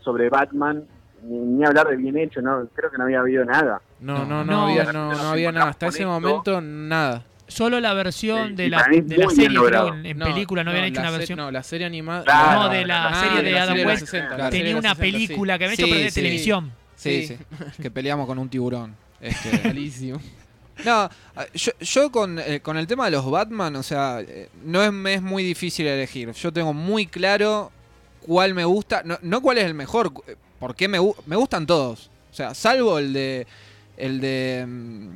sobre 0.00 0.28
Batman, 0.28 0.84
ni, 1.24 1.38
ni 1.38 1.64
hablar 1.64 1.88
de 1.88 1.96
bien 1.96 2.16
hecho, 2.18 2.40
no 2.40 2.66
creo 2.74 2.90
que 2.90 2.98
no 2.98 3.04
había 3.04 3.20
habido 3.20 3.44
nada. 3.44 3.80
No, 4.00 4.24
no, 4.24 4.44
no, 4.44 4.52
No. 4.52 4.66
había, 4.68 4.84
no, 4.92 5.12
no 5.12 5.28
había 5.30 5.50
nada. 5.52 5.70
Hasta 5.70 5.86
ese 5.88 6.06
momento, 6.06 6.60
nada. 6.60 7.24
Solo 7.50 7.80
la 7.80 7.92
versión 7.94 8.48
Sí, 8.50 8.54
de 8.54 8.68
la, 8.68 8.86
de 8.90 9.16
la 9.16 9.28
serie, 9.30 9.58
creo, 9.58 9.94
en, 10.02 10.18
película, 10.18 10.64
no 10.64 10.70
habían 10.70 10.86
hecho 10.86 11.00
una 11.00 11.10
versión. 11.10 11.36
No, 11.38 11.50
la 11.50 11.62
serie 11.62 11.86
animada. 11.86 12.24
Claro, 12.24 12.62
no, 12.62 12.68
de 12.70 12.86
la 12.86 13.08
Ah, 13.08 13.20
serie 13.24 13.42
de 13.42 13.50
la 13.52 13.62
Adam 13.64 13.86
West. 13.86 14.06
60, 14.06 14.36
la 14.38 14.44
serie 14.50 14.58
Tenía 14.64 14.76
una 14.78 14.88
los 14.90 14.96
60, 14.98 15.06
sí. 15.06 15.12
película 15.26 15.58
que 15.58 15.64
habían 15.64 15.74
hecho 15.74 15.86
Sí, 15.86 15.92
pero 15.92 16.04
de 16.04 16.10
sí. 16.10 16.14
televisión. 16.20 16.72
Sí, 16.96 17.26
Sí. 17.26 17.36
que 17.82 17.90
peleamos 17.90 18.26
con 18.26 18.38
un 18.38 18.48
tiburón. 18.48 18.94
Este, 19.20 19.60
Malísimo. 19.68 20.20
No, 20.84 20.92
ah, 20.92 21.10
yo, 21.54 21.72
yo 21.80 22.10
con, 22.10 22.38
eh, 22.38 22.60
con 22.60 22.76
el 22.78 22.86
tema 22.86 23.04
de 23.04 23.10
los 23.10 23.30
Batman, 23.30 23.76
o 23.76 23.82
sea, 23.82 24.20
eh, 24.20 24.48
no 24.64 24.82
es, 24.82 24.92
me 24.92 25.14
es 25.14 25.22
muy 25.22 25.42
difícil 25.42 25.86
elegir. 25.86 26.32
Yo 26.32 26.52
tengo 26.52 26.72
muy 26.72 27.06
claro 27.06 27.70
cuál 28.22 28.54
me 28.54 28.64
gusta, 28.64 29.02
no, 29.04 29.18
no 29.22 29.42
cuál 29.42 29.58
es 29.58 29.64
el 29.64 29.74
mejor, 29.74 30.12
eh, 30.26 30.36
porque 30.58 30.88
me, 30.88 30.98
me 31.26 31.36
gustan 31.36 31.66
todos. 31.66 32.10
O 32.30 32.34
sea, 32.34 32.54
salvo 32.54 32.98
el 32.98 33.12
de 33.12 33.46
el 33.96 34.20
de 34.20 34.64
mm, 34.66 35.08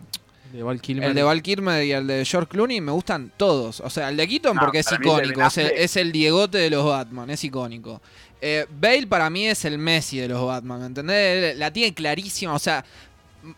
De 0.55 0.63
Val 0.63 0.81
Kilmer. 0.81 1.09
el 1.09 1.15
de 1.15 1.23
Val 1.25 1.43
Kilmer 1.43 1.85
y 1.85 1.91
el 1.93 2.07
de 2.07 2.25
George 2.25 2.49
Clooney 2.49 2.81
me 2.81 2.93
gustan 2.93 3.33
todos. 3.37 3.81
O 3.81 3.91
sea, 3.91 4.09
el 4.09 4.17
de 4.17 4.29
Keaton 4.29 4.55
No, 4.55 4.61
porque 4.63 4.79
es 4.79 4.87
icónico, 4.93 5.43
es 5.43 5.59
el, 5.59 5.67
Affleck. 5.67 5.81
es 5.83 5.97
el 5.97 6.13
Diegote 6.13 6.59
de 6.59 6.71
los 6.71 6.85
Batman, 6.85 7.29
es 7.31 7.43
icónico. 7.43 8.01
Eh, 8.41 8.67
Bale 8.81 9.07
para 9.09 9.29
mí 9.31 9.47
es 9.49 9.65
el 9.65 9.79
Messi 9.79 10.19
de 10.19 10.29
los 10.29 10.47
Batman, 10.47 10.81
¿me 10.81 10.87
entendés? 10.87 11.57
La 11.59 11.73
tiene 11.73 11.93
clarísima, 11.93 12.55
o 12.55 12.59
sea, 12.61 12.85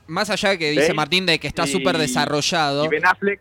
más 0.07 0.31
allá 0.31 0.51
de 0.51 0.59
que 0.59 0.71
dice 0.71 0.83
Bale 0.85 0.95
Martín 0.95 1.27
de 1.27 1.39
que 1.39 1.49
está 1.49 1.67
súper 1.67 1.99
desarrollado. 1.99 2.85
Y 2.85 2.89
Ben 2.89 3.05
Affleck, 3.05 3.41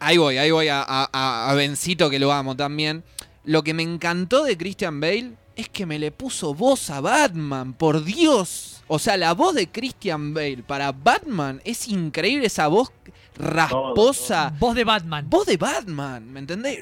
Ahí 0.00 0.16
voy, 0.18 0.36
ahí 0.36 0.50
voy 0.50 0.68
a, 0.68 0.82
a, 0.82 1.08
a- 1.12 1.50
a 1.50 1.54
Bencito 1.54 2.10
que 2.10 2.18
lo 2.18 2.32
amo 2.32 2.56
también. 2.56 3.02
Lo 3.44 3.62
que 3.62 3.72
me 3.72 3.82
encantó 3.82 4.44
de 4.44 4.58
Christian 4.58 5.00
Bale 5.00 5.30
es 5.56 5.68
que 5.68 5.86
me 5.86 5.98
le 5.98 6.10
puso 6.10 6.54
voz 6.54 6.90
a 6.90 7.00
Batman, 7.00 7.72
por 7.72 8.04
Dios. 8.04 8.77
O 8.88 8.98
sea, 8.98 9.16
la 9.16 9.34
voz 9.34 9.54
de 9.54 9.68
Christian 9.68 10.32
Bale 10.34 10.62
para 10.66 10.92
Batman 10.92 11.60
es 11.64 11.88
increíble, 11.88 12.46
esa 12.46 12.68
voz 12.68 12.90
rasposa. 13.36 14.52
Voz 14.58 14.74
de 14.74 14.84
Batman. 14.84 15.28
Voz 15.28 15.46
de 15.46 15.56
Batman, 15.56 16.32
¿me 16.32 16.40
entendés? 16.40 16.78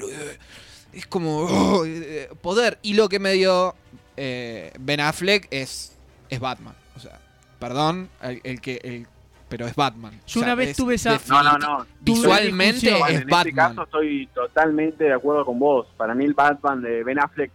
Es 0.93 1.05
como 1.07 1.39
oh, 1.41 1.85
eh, 1.85 2.29
poder. 2.41 2.79
Y 2.81 2.93
lo 2.93 3.09
que 3.09 3.19
me 3.19 3.33
dio 3.33 3.75
eh, 4.15 4.71
Ben 4.79 4.99
Affleck 4.99 5.47
es, 5.51 5.95
es 6.29 6.39
Batman. 6.39 6.75
O 6.95 6.99
sea, 6.99 7.19
perdón, 7.59 8.09
el, 8.21 8.41
el 8.43 8.61
que... 8.61 8.79
el- 8.83 9.07
pero 9.49 9.65
es 9.65 9.75
Batman. 9.75 10.11
Yo 10.27 10.41
O 10.41 10.43
sea, 10.43 10.43
una 10.43 10.55
vez 10.55 10.69
es 10.71 10.75
tuve 10.77 10.95
esa- 10.95 11.21
no, 11.29 11.41
no, 11.41 11.57
no. 11.57 11.85
Visualmente 12.01 12.91
es 12.91 13.09
en 13.09 13.15
este 13.19 13.31
Batman. 13.31 13.55
caso 13.55 13.83
estoy 13.83 14.27
totalmente 14.35 15.05
de 15.05 15.13
acuerdo 15.13 15.45
con 15.45 15.57
vos. 15.57 15.87
Para 15.95 16.13
mí 16.13 16.25
el 16.25 16.33
Batman 16.33 16.81
de 16.81 17.01
Ben 17.05 17.17
Affleck, 17.17 17.49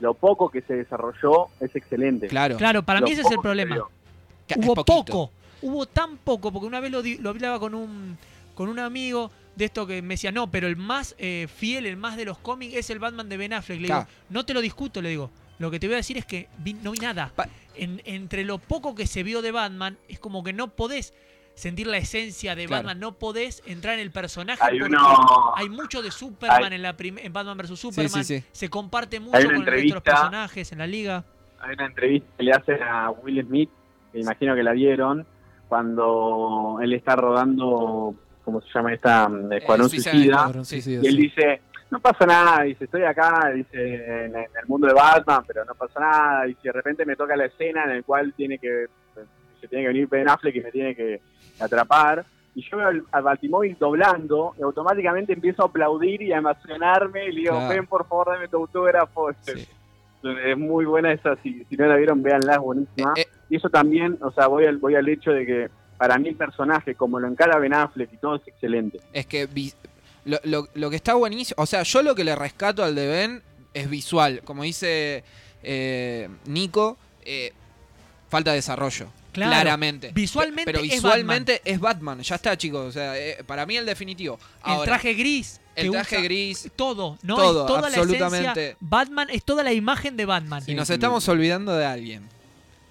lo 0.00 0.14
poco 0.14 0.50
que 0.50 0.60
se 0.62 0.74
desarrolló 0.74 1.48
es 1.60 1.74
excelente. 1.74 2.28
Claro. 2.28 2.56
Claro, 2.56 2.82
para 2.82 3.00
Lo 3.00 3.06
mí 3.06 3.12
ese 3.12 3.22
es 3.22 3.30
el 3.30 3.38
problema. 3.38 3.76
Hubo 4.56 4.84
poco, 4.84 5.30
hubo 5.62 5.86
tan 5.86 6.18
poco, 6.18 6.52
porque 6.52 6.66
una 6.66 6.80
vez 6.80 6.90
lo, 6.92 7.02
di- 7.02 7.18
lo 7.18 7.30
hablaba 7.30 7.58
con 7.58 7.74
un, 7.74 8.16
con 8.54 8.68
un 8.68 8.78
amigo 8.78 9.30
de 9.56 9.64
esto 9.64 9.86
que 9.86 10.02
me 10.02 10.14
decía, 10.14 10.30
no, 10.32 10.50
pero 10.50 10.66
el 10.68 10.76
más 10.76 11.14
eh, 11.18 11.48
fiel, 11.54 11.86
el 11.86 11.96
más 11.96 12.16
de 12.16 12.24
los 12.26 12.38
cómics 12.38 12.74
es 12.74 12.90
el 12.90 12.98
Batman 12.98 13.28
de 13.28 13.36
Ben 13.38 13.52
Affleck. 13.54 13.80
Le 13.80 13.86
Claro. 13.86 14.06
digo, 14.06 14.18
no 14.30 14.44
te 14.44 14.54
lo 14.54 14.60
discuto, 14.60 15.00
le 15.02 15.08
digo. 15.08 15.30
Lo 15.58 15.70
que 15.70 15.80
te 15.80 15.86
voy 15.86 15.94
a 15.94 15.96
decir 15.96 16.18
es 16.18 16.26
que 16.26 16.48
vi- 16.58 16.74
no 16.74 16.90
vi 16.92 16.98
nada. 16.98 17.32
Pa- 17.34 17.48
En- 17.74 18.00
entre 18.04 18.44
lo 18.44 18.58
poco 18.58 18.94
que 18.94 19.06
se 19.06 19.22
vio 19.22 19.42
de 19.42 19.50
Batman, 19.52 19.98
es 20.08 20.18
como 20.18 20.42
que 20.44 20.52
no 20.52 20.68
podés 20.68 21.12
sentir 21.56 21.86
la 21.88 21.96
esencia 21.96 22.54
de 22.54 22.66
Claro. 22.66 22.84
Batman, 22.84 23.00
no 23.00 23.12
podés 23.18 23.62
entrar 23.66 23.94
en 23.94 24.00
el 24.00 24.10
personaje 24.12 24.62
Hay 24.62 24.78
porque 24.78 24.94
uno- 24.94 25.52
hay 25.56 25.68
mucho 25.68 26.02
de 26.02 26.10
Superman 26.12 26.64
hay- 26.72 26.74
en 26.76 26.82
la 26.82 26.94
en 26.98 27.32
Batman 27.32 27.56
vs 27.58 27.78
Superman, 27.80 28.24
sí, 28.24 28.40
sí. 28.40 28.44
se 28.52 28.68
comparte 28.70 29.18
mucho 29.18 29.42
con 29.46 29.56
el 29.56 29.66
resto 29.66 29.88
de 29.88 29.94
los 29.94 30.02
personajes 30.02 30.70
en 30.72 30.78
la 30.78 30.86
liga. 30.86 31.24
Hay 31.60 31.72
una 31.74 31.86
entrevista 31.86 32.28
que 32.36 32.42
le 32.44 32.52
hacen 32.52 32.82
a 32.82 33.10
Will 33.10 33.42
Smith, 33.44 33.70
que 34.12 34.20
imagino 34.20 34.54
que 34.54 34.62
la 34.62 34.72
vieron, 34.72 35.26
cuando 35.68 36.78
él 36.82 36.92
está 36.92 37.16
rodando, 37.16 38.14
¿cómo 38.44 38.60
se 38.60 38.68
llama 38.74 38.92
esta? 38.92 39.28
mm, 39.28 39.52
Escuadrón 39.54 39.88
Suicide 39.88 40.10
Suicida. 40.12 40.64
Sí, 40.64 40.98
Y 41.02 41.06
él 41.06 41.16
dice, 41.16 41.60
no 41.90 42.00
pasa 42.00 42.26
nada, 42.26 42.62
dice, 42.64 42.84
estoy 42.84 43.02
acá, 43.04 43.50
dice, 43.54 44.24
en, 44.26 44.36
en 44.36 44.46
el 44.60 44.66
mundo 44.66 44.86
de 44.88 44.92
Batman, 44.94 45.42
pero 45.46 45.64
no 45.64 45.74
pasa 45.74 46.00
nada, 46.00 46.46
y 46.48 46.54
si 46.54 46.62
de 46.64 46.72
repente 46.72 47.04
me 47.06 47.16
toca 47.16 47.34
la 47.36 47.46
escena 47.46 47.84
en 47.84 47.90
el 47.92 48.04
cual 48.04 48.32
tiene 48.36 48.58
que, 48.58 48.86
se 49.60 49.68
tiene 49.68 49.84
que 49.84 49.88
venir 49.88 50.06
Ben 50.08 50.28
Affleck 50.28 50.54
y 50.56 50.60
me 50.60 50.70
tiene 50.70 50.94
que 50.94 51.20
atrapar, 51.60 52.24
y 52.54 52.62
yo 52.68 52.78
veo 52.78 52.88
al, 52.88 53.04
al 53.12 53.22
Batimóvil 53.22 53.76
doblando, 53.78 54.54
y 54.58 54.62
automáticamente 54.62 55.32
empiezo 55.34 55.62
a 55.62 55.66
aplaudir 55.66 56.22
y 56.22 56.32
a 56.32 56.38
emocionarme, 56.38 57.26
y 57.26 57.32
le 57.32 57.40
digo, 57.42 57.52
Claro. 57.58 57.68
ven 57.74 57.86
por 57.86 58.06
favor, 58.08 58.28
dame 58.32 58.48
tu 58.48 58.56
autógrafo. 58.58 59.30
Sí. 59.44 59.66
Es 60.44 60.58
muy 60.58 60.84
buena 60.86 61.12
esa, 61.12 61.36
si, 61.42 61.64
si 61.68 61.76
no 61.76 61.86
la 61.86 61.94
vieron, 61.94 62.20
véanla, 62.20 62.54
es 62.54 62.58
buenísima. 62.58 63.12
Eh, 63.16 63.20
eh, 63.20 63.26
Y 63.48 63.56
eso 63.56 63.68
también, 63.68 64.18
o 64.22 64.32
sea, 64.32 64.48
voy 64.48 64.64
al, 64.66 64.78
voy 64.78 64.96
al 64.96 65.08
hecho 65.08 65.30
de 65.30 65.46
que 65.46 65.70
para 65.98 66.18
mí 66.18 66.30
el 66.30 66.34
personaje, 66.34 66.96
como 66.96 67.20
lo 67.20 67.28
encara 67.28 67.58
Ben 67.60 67.72
Affleck 67.74 68.12
y 68.12 68.16
todo, 68.16 68.34
es 68.36 68.48
excelente. 68.48 68.98
es 69.12 69.26
que 69.26 69.46
lo, 70.24 70.38
lo- 70.42 70.66
lo 70.74 70.90
que 70.90 70.96
está 70.96 71.14
buenísimo, 71.14 71.62
o 71.62 71.66
sea, 71.66 71.84
yo 71.84 72.02
lo 72.02 72.16
que 72.16 72.24
le 72.24 72.34
rescato 72.34 72.82
al 72.82 72.96
de 72.96 73.06
Ben 73.06 73.42
es 73.72 73.88
visual. 73.88 74.40
Como 74.42 74.64
dice 74.64 75.22
eh, 75.62 76.28
Nico, 76.46 76.96
eh, 77.24 77.52
falta 78.28 78.50
de 78.50 78.56
desarrollo. 78.56 79.06
Claro. 79.36 79.52
Claramente. 79.52 80.10
Visualmente 80.14 80.64
Pero 80.72 80.78
es 80.84 80.90
visualmente 80.90 81.60
es 81.64 81.78
Batman. 81.78 82.20
Ya 82.22 82.34
está, 82.36 82.56
chicos. 82.56 82.86
O 82.86 82.92
sea, 82.92 83.18
eh, 83.18 83.44
para 83.46 83.66
mí 83.66 83.76
el 83.76 83.84
definitivo. 83.86 84.38
el 84.66 84.82
traje 84.84 85.12
gris. 85.14 85.60
el 85.74 85.90
traje 85.90 86.16
usa- 86.16 86.24
gris. 86.24 86.70
Todo, 86.74 87.18
¿no? 87.22 87.36
Todo, 87.36 87.60
es 87.60 87.66
toda 87.66 87.80
la 87.82 87.86
absolutamente. 87.88 88.50
esencia. 88.50 88.76
Batman 88.80 89.28
es 89.30 89.44
toda 89.44 89.62
la 89.62 89.72
imagen 89.74 90.16
de 90.16 90.24
Batman. 90.24 90.62
Y 90.66 90.74
nos 90.74 90.88
estamos 90.88 91.28
olvidando 91.28 91.76
de 91.76 91.84
alguien. 91.84 92.22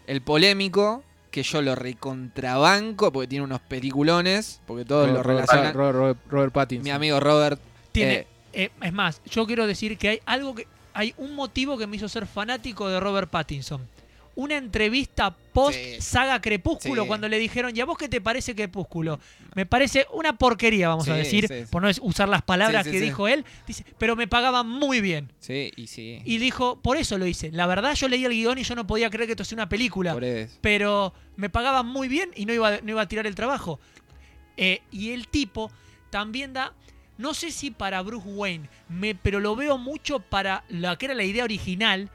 El 0.06 0.22
polémico, 0.22 1.04
que 1.32 1.42
yo 1.42 1.62
lo 1.64 1.74
recontrabanco 1.76 3.12
porque 3.12 3.28
tiene 3.28 3.44
unos 3.44 3.60
peliculones, 3.62 4.62
porque 4.68 4.86
todos 4.86 5.08
lo 5.08 5.24
Robert, 5.24 5.28
relacionan. 5.48 5.74
Robert, 5.74 5.96
Robert- 5.98 6.20
Robert 6.30 6.54
Pattinson. 6.54 6.84
Mi 6.84 6.92
amigo 6.92 7.20
Robert. 7.20 7.60
Tiene, 7.92 8.14
eh, 8.14 8.28
eh, 8.54 8.70
es 8.82 8.94
más, 8.94 9.22
yo 9.30 9.46
quiero 9.48 9.66
decir 9.68 9.98
que 9.98 10.10
hay 10.10 10.20
algo 10.26 10.54
que. 10.56 10.68
Hay 10.94 11.14
un 11.18 11.36
motivo 11.36 11.78
que 11.78 11.88
me 11.88 11.98
hizo 11.98 12.08
ser 12.08 12.26
fanático 12.26 12.88
de 12.88 13.00
Robert 13.02 13.30
Pattinson. 13.30 13.82
Una 14.36 14.58
entrevista 14.58 15.36
post 15.54 15.78
Sí. 15.78 16.02
saga 16.02 16.42
Crepúsculo, 16.42 17.04
Sí. 17.04 17.08
cuando 17.08 17.30
le 17.30 17.40
dijeron, 17.40 17.72
¿y 17.76 17.80
a 17.80 17.86
vos 17.86 17.98
qué 17.98 18.10
te 18.10 18.20
parece 18.20 18.54
Crepúsculo? 18.54 19.20
Me 19.56 19.66
parece 19.66 20.06
una 20.14 20.38
porquería, 20.38 20.90
vamos 20.90 21.08
a 21.08 21.16
decir, 21.16 21.68
por 21.72 21.82
no 21.82 21.90
usar 22.02 22.28
las 22.28 22.42
palabras 22.42 22.86
que 22.86 23.00
dijo 23.00 23.28
él. 23.30 23.46
Dice, 23.66 23.86
pero 23.98 24.16
me 24.18 24.28
pagaban 24.28 24.68
muy 24.68 25.00
bien. 25.00 25.32
Sí, 25.40 25.72
y 25.78 25.88
sí. 25.88 26.22
Y 26.26 26.38
dijo, 26.38 26.82
por 26.82 26.98
eso 26.98 27.18
lo 27.18 27.26
hice. 27.26 27.52
La 27.52 27.66
verdad, 27.66 27.96
yo 27.96 28.10
leí 28.10 28.26
el 28.26 28.32
guion 28.34 28.58
y 28.58 28.64
yo 28.64 28.76
no 28.76 28.86
podía 28.86 29.10
creer 29.10 29.28
que 29.28 29.34
esto 29.34 29.46
sea 29.46 29.56
una 29.56 29.70
película. 29.70 30.18
Pero 30.62 31.14
me 31.38 31.50
pagaban 31.50 31.86
muy 31.88 32.08
bien 32.10 32.30
y 32.36 32.46
no 32.46 32.54
iba, 32.54 32.82
no 32.82 32.92
iba 32.92 33.02
a 33.02 33.08
tirar 33.08 33.26
el 33.28 33.36
trabajo. 33.36 33.80
Eh, 34.58 34.82
y 34.92 35.12
el 35.12 35.28
tipo 35.30 35.72
también 36.10 36.52
da, 36.54 36.74
no 37.18 37.34
sé 37.34 37.52
si 37.52 37.72
para 37.72 38.02
Bruce 38.02 38.28
Wayne, 38.28 38.68
me, 38.90 39.16
pero 39.16 39.40
lo 39.40 39.56
veo 39.56 39.78
mucho 39.78 40.20
para 40.20 40.64
la 40.70 40.98
que 40.98 41.06
era 41.06 41.14
la 41.16 41.24
idea 41.24 41.44
original, 41.46 42.10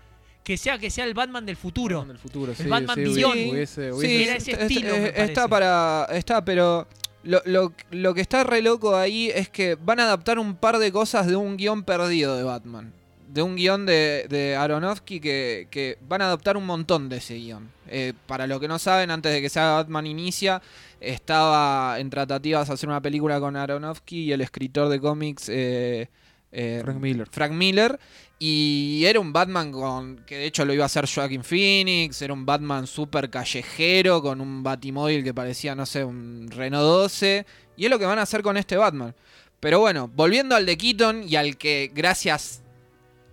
que 0.44 0.56
sea 0.56 0.78
que 0.78 0.90
sea 0.90 1.04
el 1.04 1.14
Batman 1.14 1.44
del 1.46 1.56
futuro. 1.56 1.98
Batman 1.98 2.08
del 2.16 2.18
futuro, 2.18 2.52
El 2.52 2.56
sí, 2.58 2.64
Batman 2.68 2.96
sí, 2.96 3.02
Beyond. 3.02 3.52
hubiese- 3.52 3.84
Sí, 3.90 3.96
hubiese- 3.96 4.22
era 4.24 4.36
ese 4.36 4.50
est- 4.52 4.60
estilo, 4.62 4.94
me 4.96 5.22
está 5.24 5.48
para. 5.48 6.06
Está, 6.12 6.44
pero. 6.44 6.86
Lo, 7.22 7.42
lo- 7.44 7.74
lo 7.90 8.14
que 8.14 8.22
está 8.22 8.44
re 8.44 8.62
loco 8.62 8.96
ahí 8.96 9.30
es 9.34 9.50
que 9.50 9.74
van 9.74 10.00
a 10.00 10.04
adaptar 10.04 10.38
un 10.38 10.56
par 10.56 10.78
de 10.78 10.90
cosas 10.90 11.26
de 11.26 11.36
un 11.36 11.58
guion 11.58 11.82
perdido 11.84 12.34
de 12.34 12.42
Batman. 12.44 12.94
De 13.28 13.42
un 13.42 13.56
guion 13.56 13.84
de, 13.84 14.26
de 14.30 14.56
Aronofsky 14.56 15.20
que, 15.20 15.68
que 15.70 15.98
van 16.08 16.22
a 16.22 16.24
adaptar 16.24 16.56
un 16.56 16.64
montón 16.64 17.10
de 17.10 17.18
ese 17.18 17.34
guion. 17.34 17.70
Eh, 17.88 18.14
para 18.26 18.46
los 18.46 18.58
que 18.58 18.68
no 18.68 18.78
saben, 18.78 19.10
antes 19.10 19.32
de 19.32 19.42
que 19.42 19.50
se 19.50 19.60
haga 19.60 19.74
Batman 19.74 20.06
Inicia, 20.06 20.62
estaba 20.98 22.00
en 22.00 22.08
tratativas 22.08 22.70
hacer 22.70 22.88
una 22.88 23.02
película 23.02 23.38
con 23.38 23.54
Aronofsky 23.56 24.24
y 24.24 24.32
el 24.32 24.40
escritor 24.40 24.88
de 24.88 24.98
cómics 25.00 25.48
eh, 25.50 26.08
eh, 26.52 26.80
Frank 26.84 26.98
Miller. 26.98 27.28
Frank 27.30 27.52
Miller. 27.52 27.98
Y 28.38 29.04
era 29.04 29.20
un 29.20 29.32
Batman 29.32 29.70
con. 29.70 30.16
que 30.26 30.36
de 30.38 30.46
hecho 30.46 30.64
lo 30.64 30.72
iba 30.72 30.84
a 30.84 30.86
hacer 30.86 31.06
Joaquin 31.12 31.44
Phoenix. 31.44 32.22
Era 32.22 32.32
un 32.32 32.46
Batman 32.46 32.86
súper 32.86 33.28
callejero. 33.30 34.22
Con 34.22 34.40
un 34.40 34.62
Batimóvil 34.62 35.22
que 35.22 35.34
parecía, 35.34 35.74
no 35.74 35.84
sé, 35.86 36.04
un 36.04 36.48
Renault 36.50 36.82
12. 36.84 37.44
Y 37.76 37.84
es 37.84 37.90
lo 37.90 37.98
que 37.98 38.06
van 38.06 38.18
a 38.18 38.22
hacer 38.22 38.42
con 38.42 38.56
este 38.56 38.76
Batman. 38.76 39.14
Pero 39.60 39.78
bueno, 39.80 40.10
volviendo 40.14 40.56
al 40.56 40.64
de 40.64 40.78
Keaton 40.78 41.24
y 41.28 41.36
al 41.36 41.58
que 41.58 41.90
gracias 41.94 42.62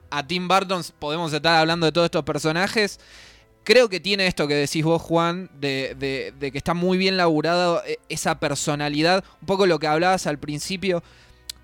a 0.09 0.26
Tim 0.28 0.47
Burton 0.47 0.84
podemos 0.99 1.32
estar 1.32 1.55
hablando 1.57 1.86
de 1.86 1.91
todos 1.93 2.05
estos 2.05 2.24
personajes. 2.24 2.99
Creo 3.63 3.89
que 3.89 3.99
tiene 3.99 4.28
esto 4.28 4.47
que 4.47 4.55
decís 4.55 4.84
vos, 4.84 5.01
Juan, 5.01 5.49
de, 5.59 5.95
de- 5.99 6.34
de 6.39 6.51
que 6.51 6.57
está 6.57 6.74
muy 6.74 6.97
bien 6.97 7.18
laburado 7.18 7.82
eh, 7.86 7.97
esa 8.09 8.39
personalidad. 8.39 9.24
Un 9.41 9.45
poco 9.47 9.65
lo 9.65 9.80
que 9.80 9.88
hablabas 9.88 10.28
al 10.28 10.38
principio 10.38 11.01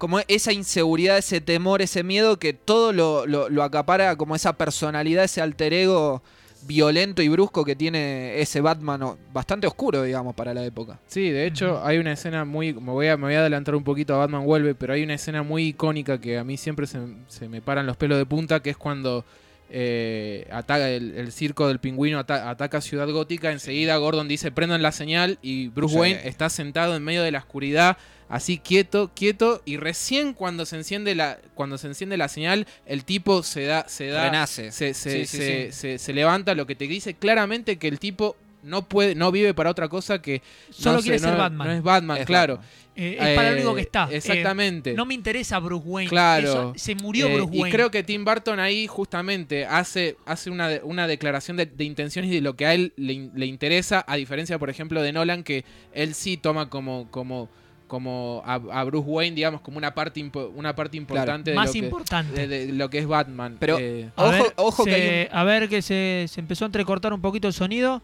como 0.03 0.19
esa 0.27 0.51
inseguridad, 0.51 1.17
ese 1.17 1.39
temor, 1.39 1.81
ese 1.81 2.03
miedo 2.03 2.37
que 2.37 2.51
todo 2.51 2.91
lo, 2.91 3.25
lo- 3.25 3.47
lo 3.47 3.63
acapara 3.63 4.17
como 4.17 4.35
esa 4.35 4.51
personalidad, 4.51 5.23
ese 5.23 5.39
alter 5.39 5.71
ego 5.71 6.21
violento 6.67 7.21
y 7.21 7.29
brusco 7.29 7.63
que 7.63 7.73
tiene 7.77 8.41
ese 8.41 8.59
Batman 8.59 9.15
bastante 9.31 9.65
oscuro, 9.65 10.03
digamos, 10.03 10.35
para 10.35 10.53
la 10.53 10.65
época. 10.65 10.99
Sí, 11.07 11.29
de 11.29 11.45
hecho 11.47 11.81
hay 11.85 11.99
una 11.99 12.11
escena 12.11 12.43
muy... 12.43 12.73
Me 12.73 12.91
voy 12.91 13.07
a, 13.07 13.15
me 13.15 13.27
voy 13.27 13.35
a 13.35 13.39
adelantar 13.39 13.75
un 13.75 13.85
poquito 13.85 14.13
a 14.13 14.17
Batman 14.17 14.43
Vuelve, 14.45 14.75
pero 14.75 14.91
hay 14.91 15.03
una 15.03 15.13
escena 15.13 15.41
muy 15.41 15.67
icónica 15.67 16.19
que 16.19 16.37
a 16.37 16.43
mí 16.43 16.57
siempre 16.57 16.85
se, 16.85 16.99
se 17.29 17.47
me 17.47 17.61
paran 17.61 17.85
los 17.85 17.95
pelos 17.95 18.17
de 18.17 18.25
punta, 18.25 18.59
que 18.61 18.71
es 18.71 18.77
cuando 18.77 19.23
eh, 19.69 20.47
ataca 20.51 20.89
el, 20.89 21.13
el 21.15 21.31
circo 21.31 21.67
del 21.69 21.79
pingüino 21.79 22.19
ata- 22.19 22.49
ataca 22.49 22.81
Ciudad 22.81 23.09
Gótica, 23.09 23.51
enseguida 23.53 23.95
Gordon 23.97 24.27
dice 24.27 24.51
prendan 24.51 24.81
la 24.81 24.91
señal 24.91 25.39
y 25.41 25.69
Bruce 25.69 25.93
Sí. 25.95 25.99
Wayne 25.99 26.21
está 26.27 26.49
sentado 26.49 26.93
en 26.95 27.03
medio 27.03 27.23
de 27.23 27.31
la 27.31 27.39
oscuridad, 27.39 27.97
así 28.33 28.57
quieto, 28.57 29.11
quieto, 29.15 29.61
y 29.65 29.77
recién 29.77 30.33
cuando 30.33 30.65
se 30.65 30.75
enciende 30.77 31.15
la, 31.15 31.37
cuando 31.53 31.77
se 31.77 31.87
enciende 31.87 32.17
la 32.17 32.27
señal, 32.29 32.67
el 32.85 33.05
tipo 33.05 33.43
se 33.43 33.63
da, 33.65 33.87
se 33.87 34.07
da 34.07 34.25
Renace. 34.25 34.71
se, 34.71 34.93
se- 34.93 35.25
Sí, 35.25 35.25
sí, 35.25 35.37
se- 35.37 35.71
sí. 35.71 35.71
se- 35.71 35.97
se 35.99 36.13
levanta, 36.13 36.55
lo 36.55 36.65
que 36.65 36.75
te 36.75 36.87
dice 36.87 37.13
claramente 37.13 37.77
que 37.77 37.87
el 37.87 37.99
tipo 37.99 38.35
no 38.63 38.87
puede, 38.87 39.13
no 39.13 39.29
vive 39.31 39.53
para 39.53 39.69
otra 39.69 39.89
cosa 39.89 40.21
que 40.21 40.41
Solo 40.71 40.97
no 40.97 41.03
quiere 41.03 41.19
ser 41.19 41.31
no- 41.33 41.37
Batman. 41.37 41.67
No 41.67 41.73
es 41.73 41.83
Batman, 41.83 42.17
Es 42.17 42.25
claro. 42.25 42.55
Batman. 42.57 42.73
Eh, 42.95 43.17
es 43.19 43.35
para 43.35 43.49
lo 43.49 43.55
Eh, 43.55 43.59
único 43.59 43.75
que 43.75 43.81
está. 43.81 44.07
Eh, 44.11 44.17
Exactamente. 44.17 44.93
no 44.93 45.05
me 45.05 45.15
interesa 45.15 45.59
Bruce 45.59 45.83
Wayne. 45.85 46.09
Claro. 46.09 46.47
Eso- 46.47 46.73
se 46.77 46.95
murió 46.95 47.27
Eh, 47.27 47.33
Bruce 47.35 47.51
Wayne. 47.51 47.69
Y 47.69 47.71
creo 47.71 47.91
que 47.91 48.03
Tim 48.03 48.23
Burton 48.23 48.59
ahí 48.59 48.87
justamente 48.87 49.65
hace, 49.65 50.15
hace 50.25 50.49
una, 50.49 50.69
de- 50.69 50.81
una 50.83 51.07
declaración 51.07 51.57
de, 51.57 51.65
de 51.65 51.83
intenciones 51.83 52.31
y 52.31 52.35
de 52.35 52.41
lo 52.41 52.55
que 52.55 52.65
a 52.67 52.73
él 52.73 52.93
le, 52.95 53.29
le 53.35 53.45
interesa, 53.47 54.05
a 54.07 54.15
diferencia, 54.15 54.57
por 54.59 54.69
ejemplo, 54.69 55.01
de 55.01 55.11
Nolan, 55.11 55.43
que 55.43 55.65
él 55.93 56.13
sí 56.13 56.37
toma 56.37 56.69
como, 56.69 57.09
como, 57.11 57.49
como 57.93 58.41
a, 58.43 58.55
a 58.55 58.83
Bruce 58.85 59.07
Wayne, 59.07 59.35
digamos, 59.35 59.61
como 59.61 59.77
una 59.77 59.93
parte, 59.93 60.19
impo- 60.19 60.49
una 60.55 60.75
parte 60.75 60.97
importante 60.97 61.51
de, 61.51 61.55
Más 61.55 61.67
lo 61.67 61.73
que, 61.73 61.77
importante. 61.77 62.47
de- 62.47 62.65
de 62.67 62.73
lo 62.73 62.89
que 62.89 62.97
es 62.97 63.05
Batman. 63.07 63.57
Pero- 63.59 63.77
Eh, 63.79 64.09
A 64.15 64.23
Ojo- 64.23 64.31
ver, 64.31 64.53
ojo 64.55 64.83
que 64.85 64.93
hay 64.95 65.27
A 65.31 65.43
ver 65.43 65.69
que 65.69 65.83
se, 65.83 66.25
se 66.27 66.39
empezó 66.39 66.65
a 66.65 66.67
entrecortar 66.67 67.13
un 67.13 67.21
poquito 67.21 67.47
el 67.47 67.53
sonido. 67.53 68.01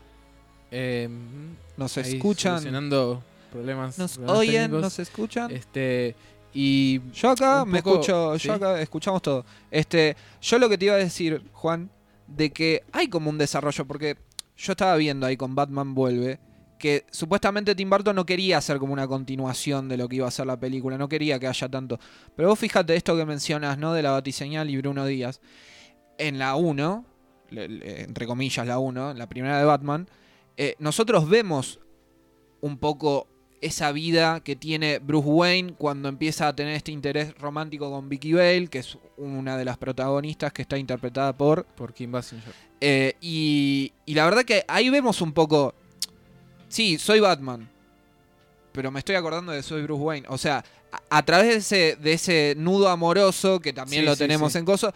eh, 0.69 1.09
Nos 1.75 1.97
escuchan, 1.97 2.61
problemas. 3.51 3.97
nos 3.97 4.13
problemas 4.13 4.37
oyen, 4.37 4.53
técnicos. 4.61 4.81
nos 4.81 4.99
escuchan. 4.99 5.49
Este, 5.51 6.15
y 6.53 7.01
Yo 7.13 7.31
acá 7.31 7.65
me 7.65 7.81
poco- 7.81 7.95
escucho, 8.01 8.37
¿sí? 8.37 8.47
yo 8.47 8.53
acá 8.53 8.79
escuchamos 8.79 9.21
todo. 9.23 9.43
Este, 9.71 10.15
yo 10.41 10.59
lo 10.59 10.69
que 10.69 10.77
te 10.77 10.85
iba 10.85 10.93
a 10.93 10.97
decir, 10.99 11.41
Juan, 11.53 11.89
de 12.27 12.51
que 12.51 12.83
hay 12.91 13.07
como 13.07 13.31
un 13.31 13.39
desarrollo, 13.39 13.85
porque 13.85 14.17
yo 14.55 14.73
estaba 14.73 14.95
viendo 14.97 15.25
ahí 15.25 15.35
con 15.35 15.55
Batman 15.55 15.95
Vuelve, 15.95 16.37
que 16.79 17.05
supuestamente 17.11 17.75
Tim 17.75 17.89
Burton 17.89 18.15
no 18.15 18.25
quería 18.25 18.57
hacer 18.57 18.79
como 18.79 18.93
una 18.93 19.07
continuación 19.07 19.87
de 19.87 19.97
lo 19.97 20.07
que 20.09 20.15
iba 20.15 20.27
a 20.27 20.31
ser 20.31 20.47
la 20.47 20.59
película, 20.59 20.97
no 20.97 21.07
quería 21.07 21.37
que 21.39 21.45
haya 21.47 21.69
tanto. 21.69 21.99
Pero 22.35 22.49
vos 22.49 22.57
fíjate 22.57 22.95
esto 22.95 23.15
que 23.15 23.25
mencionas, 23.25 23.77
¿no? 23.77 23.93
De 23.93 24.01
la 24.01 24.11
batiseñal 24.11 24.69
y 24.69 24.77
Bruno 24.77 25.05
Díaz. 25.05 25.41
En 26.17 26.39
la 26.39 26.55
1, 26.55 27.05
le- 27.51 27.67
le- 27.69 28.01
entre 28.03 28.25
comillas 28.25 28.65
la 28.65 28.79
1, 28.79 29.13
la 29.13 29.27
primera 29.29 29.59
de 29.59 29.65
Batman, 29.65 30.07
eh, 30.57 30.75
nosotros 30.79 31.29
vemos 31.29 31.79
un 32.61 32.77
poco 32.77 33.27
esa 33.61 33.91
vida 33.91 34.39
que 34.41 34.55
tiene 34.55 34.99
Bruce 34.99 35.27
Wayne 35.27 35.73
cuando 35.77 36.07
empieza 36.07 36.47
a 36.47 36.55
tener 36.55 36.75
este 36.75 36.93
interés 36.93 37.33
romántico 37.37 37.91
con 37.91 38.07
Vicky 38.07 38.31
Vale, 38.33 38.67
que 38.67 38.79
es 38.79 38.97
una 39.17 39.57
de 39.57 39.65
las 39.65 39.77
protagonistas 39.77 40.53
que 40.53 40.61
está 40.61 40.77
interpretada 40.77 41.35
por... 41.35 41.65
por 41.65 41.93
Kim 41.93 42.11
Basinger. 42.11 42.53
eh, 42.79 43.15
y, 43.19 43.91
y 44.05 44.13
la 44.13 44.23
verdad 44.25 44.43
que 44.45 44.63
ahí 44.67 44.89
vemos 44.89 45.21
un 45.21 45.33
poco... 45.33 45.73
Sí, 46.69 46.97
soy 46.97 47.19
Batman, 47.19 47.67
pero 48.71 48.91
me 48.91 48.99
estoy 48.99 49.15
acordando 49.15 49.51
de 49.51 49.61
soy 49.63 49.81
Bruce 49.83 50.01
Wayne. 50.01 50.27
O 50.29 50.37
sea, 50.37 50.63
a, 51.09 51.17
a 51.17 51.25
través 51.25 51.47
de 51.47 51.55
ese, 51.57 51.95
de 52.01 52.13
ese 52.13 52.53
nudo 52.57 52.87
amoroso, 52.89 53.59
que 53.59 53.73
también 53.73 54.03
Sí, 54.03 54.05
lo 54.05 54.13
sí, 54.15 54.19
tenemos 54.19 54.53
sí. 54.53 54.59
en 54.59 54.65
Coso, 54.65 54.93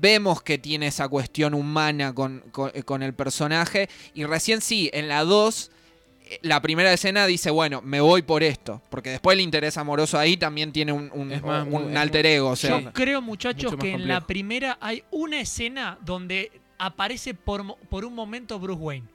vemos 0.00 0.42
que 0.42 0.58
tiene 0.58 0.86
esa 0.88 1.08
cuestión 1.08 1.54
humana 1.54 2.14
con, 2.14 2.40
con- 2.50 2.70
con 2.84 3.02
el 3.02 3.14
personaje. 3.14 3.88
Y 4.14 4.24
recién 4.24 4.60
sí, 4.60 4.90
en 4.92 5.08
la 5.08 5.24
2, 5.24 5.70
eh, 6.26 6.38
la 6.42 6.60
primera 6.62 6.92
escena 6.92 7.26
dice, 7.26 7.50
bueno, 7.50 7.80
me 7.82 8.00
voy 8.00 8.22
por 8.22 8.42
esto. 8.42 8.80
Porque 8.90 9.10
después 9.10 9.34
el 9.36 9.40
interés 9.42 9.76
amoroso 9.76 10.18
ahí 10.18 10.36
también 10.36 10.72
tiene 10.72 10.92
un, 10.92 11.10
un- 11.12 11.28
más, 11.42 11.96
alter 11.96 12.26
ego. 12.26 12.50
O 12.50 12.56
sea, 12.56 12.80
Yo 12.80 12.92
creo, 12.92 13.20
muchachos, 13.22 13.76
que 13.76 13.92
en 13.92 14.08
la 14.08 14.26
primera 14.26 14.78
hay 14.80 15.04
una 15.10 15.40
escena 15.40 15.98
donde 16.04 16.50
aparece 16.78 17.34
por, 17.34 17.62
mo- 17.62 17.78
por 17.88 18.04
un 18.04 18.14
momento 18.14 18.58
Bruce 18.58 18.80
Wayne. 18.80 19.06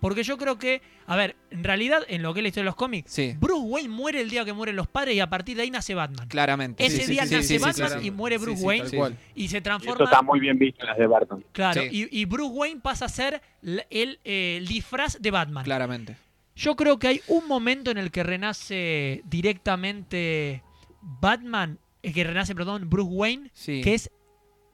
Porque 0.00 0.22
yo 0.22 0.38
creo 0.38 0.58
que, 0.58 0.80
a 1.06 1.16
ver, 1.16 1.34
en 1.50 1.64
realidad, 1.64 2.02
en 2.08 2.22
lo 2.22 2.32
que 2.32 2.38
es 2.40 2.42
la 2.42 2.48
historia 2.48 2.64
de 2.64 2.68
los 2.70 2.76
cómics, 2.76 3.10
sí, 3.12 3.34
Bruce 3.40 3.62
Wayne 3.66 3.88
muere 3.88 4.20
el 4.20 4.30
día 4.30 4.44
que 4.44 4.52
mueren 4.52 4.76
los 4.76 4.86
padres 4.86 5.16
y 5.16 5.20
a 5.20 5.28
partir 5.28 5.56
de 5.56 5.64
ahí 5.64 5.70
nace 5.72 5.94
Batman. 5.94 6.28
claramente. 6.28 6.86
Ese 6.86 7.02
Sí, 7.04 7.12
día 7.12 7.26
sí, 7.26 7.34
nace 7.34 7.58
Batman 7.58 8.04
y 8.04 8.10
muere 8.12 8.38
Bruce 8.38 8.60
sí, 8.60 8.64
Wayne 8.64 8.86
y 8.86 8.90
se 8.90 9.16
Y 9.34 9.44
eso 9.58 9.62
transforma. 9.62 10.04
está 10.04 10.22
muy 10.22 10.38
bien 10.38 10.56
visto 10.58 10.82
en 10.82 10.88
las 10.88 10.98
de 10.98 11.06
Barton. 11.08 11.44
Claro, 11.52 11.82
Sí. 11.82 11.88
y, 12.10 12.20
y 12.20 12.24
Bruce 12.26 12.52
Wayne 12.54 12.80
pasa 12.80 13.06
a 13.06 13.08
ser 13.08 13.42
el, 13.90 14.20
eh, 14.24 14.56
el 14.58 14.66
disfraz 14.68 15.20
de 15.20 15.30
Batman. 15.32 15.64
Claramente. 15.64 16.16
Yo 16.54 16.76
creo 16.76 16.98
que 16.98 17.08
hay 17.08 17.20
un 17.28 17.46
momento 17.48 17.90
en 17.90 17.98
el 17.98 18.10
que 18.12 18.22
renace 18.22 19.22
directamente 19.26 20.62
Batman, 21.00 21.78
eh, 22.02 22.12
que 22.12 22.24
renace, 22.24 22.54
perdón, 22.54 22.88
Bruce 22.88 23.10
Wayne, 23.10 23.50
Sí. 23.52 23.80
que 23.80 23.94
es 23.94 24.10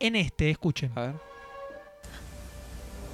en 0.00 0.16
este, 0.16 0.50
escuchen. 0.50 0.92
A 0.94 1.00
ver. 1.00 1.14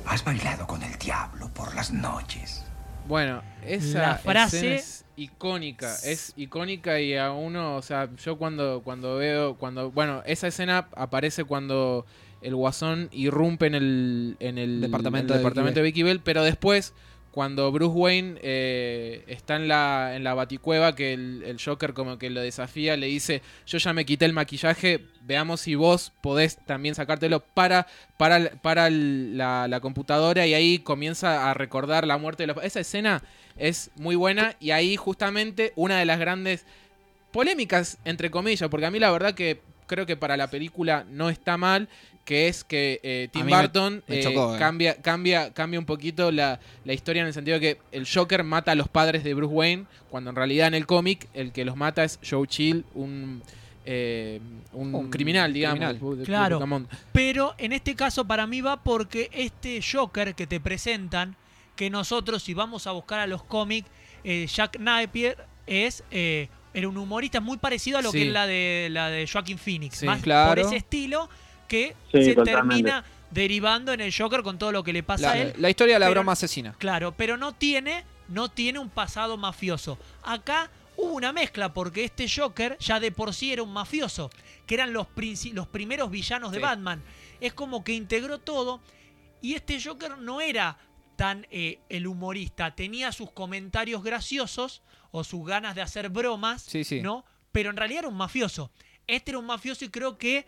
Has 0.07 0.25
bailado 0.25 0.67
con 0.67 0.83
el 0.83 0.97
diablo 0.99 1.49
por 1.55 1.75
las 1.75 1.93
noches. 1.93 2.65
Bueno, 3.07 3.43
esa 3.65 4.01
La 4.03 4.15
frase- 4.19 4.75
es 4.77 5.05
icónica, 5.17 5.95
es 6.05 6.33
icónica 6.37 7.01
y 7.01 7.17
a 7.17 7.33
uno, 7.33 7.77
o 7.77 7.83
sea, 7.83 8.09
yo 8.17 8.37
cuando 8.37 8.83
cuando 8.83 9.17
veo 9.17 9.57
cuando 9.57 9.91
bueno, 9.91 10.23
esa 10.27 10.47
escena 10.49 10.89
aparece 10.97 11.45
cuando 11.45 12.07
el 12.43 12.55
Guasón 12.55 13.09
irrumpe 13.13 13.67
en 13.67 13.75
el 13.75 14.37
en 14.41 14.59
el 14.59 14.81
Departamento 14.81 15.33
en 15.35 15.39
el 15.39 15.43
de 15.43 15.49
departamento 15.49 15.81
de 15.81 15.85
Vicky 15.85 16.03
Bell, 16.03 16.21
pero 16.21 16.43
después 16.43 16.93
cuando 17.31 17.71
Bruce 17.71 17.97
Wayne 17.97 18.39
eh, 18.43 19.25
está 19.29 19.57
en 19.57 19.69
la, 19.69 20.17
en 20.17 20.25
la 20.25 20.35
baticueva, 20.35 20.97
que 20.97 21.13
el, 21.13 21.57
Joker 21.65 21.95
como 21.95 22.19
que 22.19 22.31
lo 22.31 22.41
desafía, 22.41 22.97
le 22.97 23.07
dice, 23.07 23.43
yo 23.67 23.79
ya 23.79 23.93
me 23.93 24.05
quité 24.05 24.25
el 24.25 24.33
maquillaje, 24.33 25.07
veamos 25.23 25.61
si 25.61 25.75
vos 25.75 26.13
podés 26.21 26.59
también 26.67 26.95
sacártelo 26.95 27.41
para, 27.41 27.87
para, 28.17 28.51
para 28.63 28.91
la, 28.91 29.69
la 29.69 29.81
computadora 29.81 30.47
y 30.47 30.55
ahí 30.55 30.79
comienza 30.81 31.51
a 31.51 31.55
recordar 31.55 32.07
la 32.07 32.19
muerte 32.19 32.43
de 32.45 32.49
los... 32.49 32.65
Esa 32.65 32.81
escena 32.81 33.23
es 33.57 33.91
muy 33.97 34.17
buena 34.17 34.57
y 34.59 34.73
ahí 34.73 34.97
justamente 34.97 35.73
una 35.77 35.99
de 35.99 36.07
las 36.07 36.19
grandes 36.19 36.65
polémicas, 37.31 37.99
entre 38.05 38.31
comillas, 38.31 38.69
porque 38.69 38.87
a 38.87 38.91
mí 38.91 38.99
la 38.99 39.13
verdad 39.13 39.35
que 39.35 39.61
creo 39.91 40.07
que 40.07 40.17
para 40.17 40.37
la 40.37 40.49
película 40.49 41.05
no 41.11 41.31
está 41.31 41.57
mal, 41.57 41.89
que 42.25 42.49
es 42.49 42.63
que 42.65 43.01
eh, 43.03 43.29
Tim 43.33 43.45
me- 43.47 43.57
Burton 43.57 44.05
me 44.07 44.21
eh, 44.21 44.23
chocó, 44.23 44.55
eh. 44.55 44.59
cambia, 44.59 44.97
cambia, 45.03 45.53
cambia 45.53 45.81
un 45.81 45.87
poquito 45.87 46.31
la, 46.31 46.61
la 46.85 46.93
historia 46.93 47.23
en 47.23 47.29
el 47.29 47.35
sentido 47.35 47.59
de 47.59 47.75
que 47.75 47.81
el 47.93 48.07
Joker 48.07 48.45
mata 48.45 48.73
a 48.73 48.75
los 48.75 48.89
padres 48.89 49.25
de 49.25 49.35
Bruce 49.35 49.53
Wayne, 49.55 49.87
cuando 50.11 50.31
en 50.31 50.37
realidad 50.37 50.69
en 50.69 50.75
el 50.75 50.87
cómic 50.87 51.29
el 51.35 51.51
que 51.53 51.65
los 51.65 51.77
mata 51.77 52.05
es 52.05 52.21
Joe 52.29 52.47
Chill, 52.47 52.85
un, 52.95 53.43
eh, 53.85 54.41
un, 54.73 54.95
Un 54.95 55.11
criminal, 55.11 55.53
digamos. 55.53 55.79
criminal. 55.99 56.25
Claro. 56.25 56.87
Pero 57.13 57.55
en 57.59 57.73
este 57.73 57.97
caso 57.97 58.25
para 58.27 58.47
mí 58.47 58.61
va 58.61 58.83
porque 58.83 59.29
este 59.33 59.81
Joker 59.83 60.35
que 60.35 60.47
te 60.47 60.61
presentan, 60.61 61.35
que 61.75 61.91
nosotros 61.91 62.43
si 62.43 62.55
vamos 62.55 62.87
a 62.87 62.93
buscar 62.93 63.19
a 63.21 63.27
los 63.27 63.43
cómics, 63.43 63.89
eh, 64.23 64.47
Jack 64.47 64.79
Napier 64.79 65.37
es 65.67 66.05
eh, 66.11 66.49
era 66.75 66.89
un 66.89 66.97
humorista 66.99 67.41
muy 67.41 67.57
parecido 67.59 67.99
a 67.99 68.03
lo 68.03 68.13
Sí. 68.13 68.19
que 68.19 68.27
es 68.29 68.33
la 68.33 68.47
de 68.47 68.89
la 68.93 69.09
de 69.09 69.27
Joaquin 69.27 69.59
Phoenix, 69.59 69.97
Sí. 69.99 70.07
más 70.07 70.21
Claro. 70.23 70.51
por 70.51 70.59
ese 70.61 70.77
estilo 70.77 71.29
que 71.71 71.95
Sí, 72.13 72.25
se 72.25 72.35
totalmente. 72.35 72.83
termina 72.83 73.05
derivando 73.31 73.93
en 73.93 74.01
el 74.01 74.13
Joker 74.13 74.43
con 74.43 74.59
todo 74.59 74.73
lo 74.73 74.83
que 74.83 74.93
le 74.93 75.03
pasa 75.05 75.29
La, 75.29 75.33
a 75.33 75.39
él. 75.39 75.55
la 75.57 75.71
historia 75.71 75.95
de 75.95 76.01
la 76.01 76.07
pero- 76.07 76.21
broma 76.21 76.33
asesina. 76.33 76.75
Claro, 76.79 77.15
pero 77.17 77.37
no 77.37 77.53
tiene, 77.55 78.05
no 78.29 78.49
tiene 78.51 78.81
un 78.81 78.91
pasado 78.91 79.37
mafioso. 79.37 79.99
Acá 80.25 80.69
hubo 80.97 81.13
una 81.15 81.33
mezcla 81.33 81.73
porque 81.73 82.05
este 82.05 82.27
Joker 82.29 82.77
ya 82.81 82.99
de 82.99 83.13
por 83.13 83.33
sí 83.33 83.53
era 83.53 83.63
un 83.63 83.73
mafioso, 83.73 84.31
que 84.67 84.75
eran 84.75 84.93
los, 84.93 85.07
los 85.53 85.69
primeros 85.69 86.11
villanos 86.11 86.51
de 86.51 86.59
Sí. 86.59 86.63
Batman. 86.63 87.03
Es 87.41 87.53
como 87.55 87.85
que 87.85 87.93
integró 87.95 88.39
todo 88.39 88.81
y 89.41 89.55
este 89.55 89.81
Joker 89.81 90.19
no 90.19 90.41
era 90.41 90.77
tan 91.15 91.47
eh, 91.51 91.79
el 91.89 92.07
humorista, 92.09 92.75
tenía 92.75 93.13
sus 93.13 93.31
comentarios 93.31 94.03
graciosos 94.03 94.83
o 95.13 95.23
sus 95.23 95.47
ganas 95.47 95.75
de 95.77 95.83
hacer 95.83 96.09
bromas, 96.09 96.63
Sí, 96.63 96.83
sí. 96.83 97.01
¿no? 97.01 97.25
Pero 97.53 97.71
en 97.71 97.77
realidad 97.77 98.01
era 98.01 98.09
un 98.09 98.17
mafioso. 98.17 98.71
Este 99.07 99.31
era 99.33 99.39
un 99.39 99.47
mafioso 99.47 99.85
y 99.85 99.89
creo 99.89 100.19
que 100.19 100.47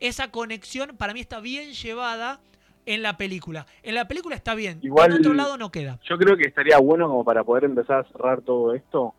esa 0.00 0.30
conexión 0.30 0.96
para 0.96 1.12
mí 1.12 1.20
está 1.20 1.40
bien 1.40 1.72
llevada 1.72 2.40
en 2.84 3.02
la 3.02 3.16
película. 3.16 3.66
En 3.82 3.94
la 3.94 4.06
película 4.06 4.36
está 4.36 4.54
bien, 4.54 4.78
Igual- 4.82 5.12
en 5.12 5.18
otro 5.18 5.34
lado 5.34 5.56
no 5.56 5.70
queda. 5.70 5.98
Yo 6.08 6.16
creo 6.18 6.36
que 6.36 6.44
estaría 6.44 6.78
bueno 6.78 7.08
como 7.08 7.24
para 7.24 7.42
poder 7.44 7.64
empezar 7.64 8.00
a 8.00 8.04
cerrar 8.12 8.42
todo 8.42 8.74
esto, 8.74 9.14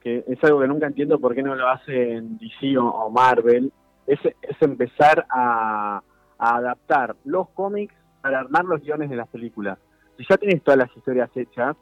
que 0.00 0.22
es 0.28 0.44
algo 0.44 0.60
que 0.60 0.68
nunca 0.68 0.86
entiendo 0.86 1.18
por 1.18 1.34
qué 1.34 1.42
no 1.42 1.54
lo 1.54 1.68
hace 1.68 2.12
en 2.14 2.36
DC 2.38 2.76
o, 2.76 2.86
o 2.86 3.10
Marvel, 3.10 3.72
es, 4.06 4.18
es 4.42 4.56
empezar 4.60 5.24
a, 5.30 6.02
a 6.38 6.56
adaptar 6.56 7.16
los 7.24 7.48
cómics 7.50 7.94
para 8.20 8.40
armar 8.40 8.64
los 8.66 8.82
guiones 8.82 9.08
de 9.08 9.16
las 9.16 9.28
películas. 9.28 9.78
Si 10.18 10.24
ya 10.28 10.36
tienes 10.36 10.62
todas 10.62 10.78
las 10.78 10.94
historias 10.96 11.30
hechas, 11.34 11.74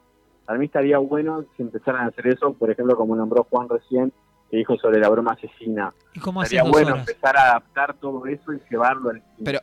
para 0.46 0.58
mí 0.58 0.66
estaría 0.66 0.98
bueno 0.98 1.44
si 1.56 1.62
empezaran 1.62 2.04
a 2.04 2.08
hacer 2.08 2.28
eso, 2.28 2.52
por 2.54 2.70
ejemplo, 2.70 2.96
como 2.96 3.16
nombró 3.16 3.44
Juan 3.50 3.68
recién, 3.68 4.12
que 4.52 4.58
dijo 4.58 4.76
sobre 4.76 5.00
la 5.00 5.08
broma 5.08 5.32
asesina. 5.32 5.94
¿Y 6.12 6.20
cómo 6.20 6.42
dos 6.42 6.50
bueno 6.70 6.88
horas? 6.88 7.08
empezar 7.08 7.34
a 7.38 7.52
adaptar 7.52 7.94
todo 7.94 8.26
eso 8.26 8.52
y 8.52 8.60
llevarlo 8.70 9.08
al 9.08 9.16
cine. 9.16 9.32
Pero, 9.42 9.60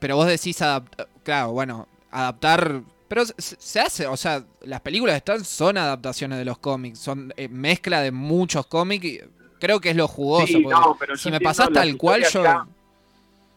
pero 0.00 0.16
vos 0.16 0.26
decís 0.26 0.60
adaptar. 0.60 1.06
Claro, 1.22 1.52
bueno, 1.52 1.86
adaptar. 2.10 2.82
Pero 3.06 3.24
se, 3.24 3.34
se 3.38 3.80
hace, 3.80 4.08
o 4.08 4.16
sea, 4.16 4.42
las 4.62 4.80
películas 4.80 5.14
están, 5.14 5.44
son 5.44 5.78
adaptaciones 5.78 6.38
de 6.38 6.44
los 6.44 6.58
cómics, 6.58 6.98
son 6.98 7.32
eh, 7.36 7.48
mezcla 7.48 8.00
de 8.00 8.10
muchos 8.10 8.66
cómics 8.66 9.04
y 9.04 9.20
creo 9.60 9.80
que 9.80 9.90
es 9.90 9.96
lo 9.96 10.08
jugoso. 10.08 10.46
Sí, 10.48 10.66
no, 10.66 10.96
pero 10.98 11.16
si 11.16 11.30
me 11.30 11.40
pasás 11.40 11.70
tal 11.70 11.96
cual, 11.96 12.24
yo. 12.28 12.40
acá. 12.40 12.66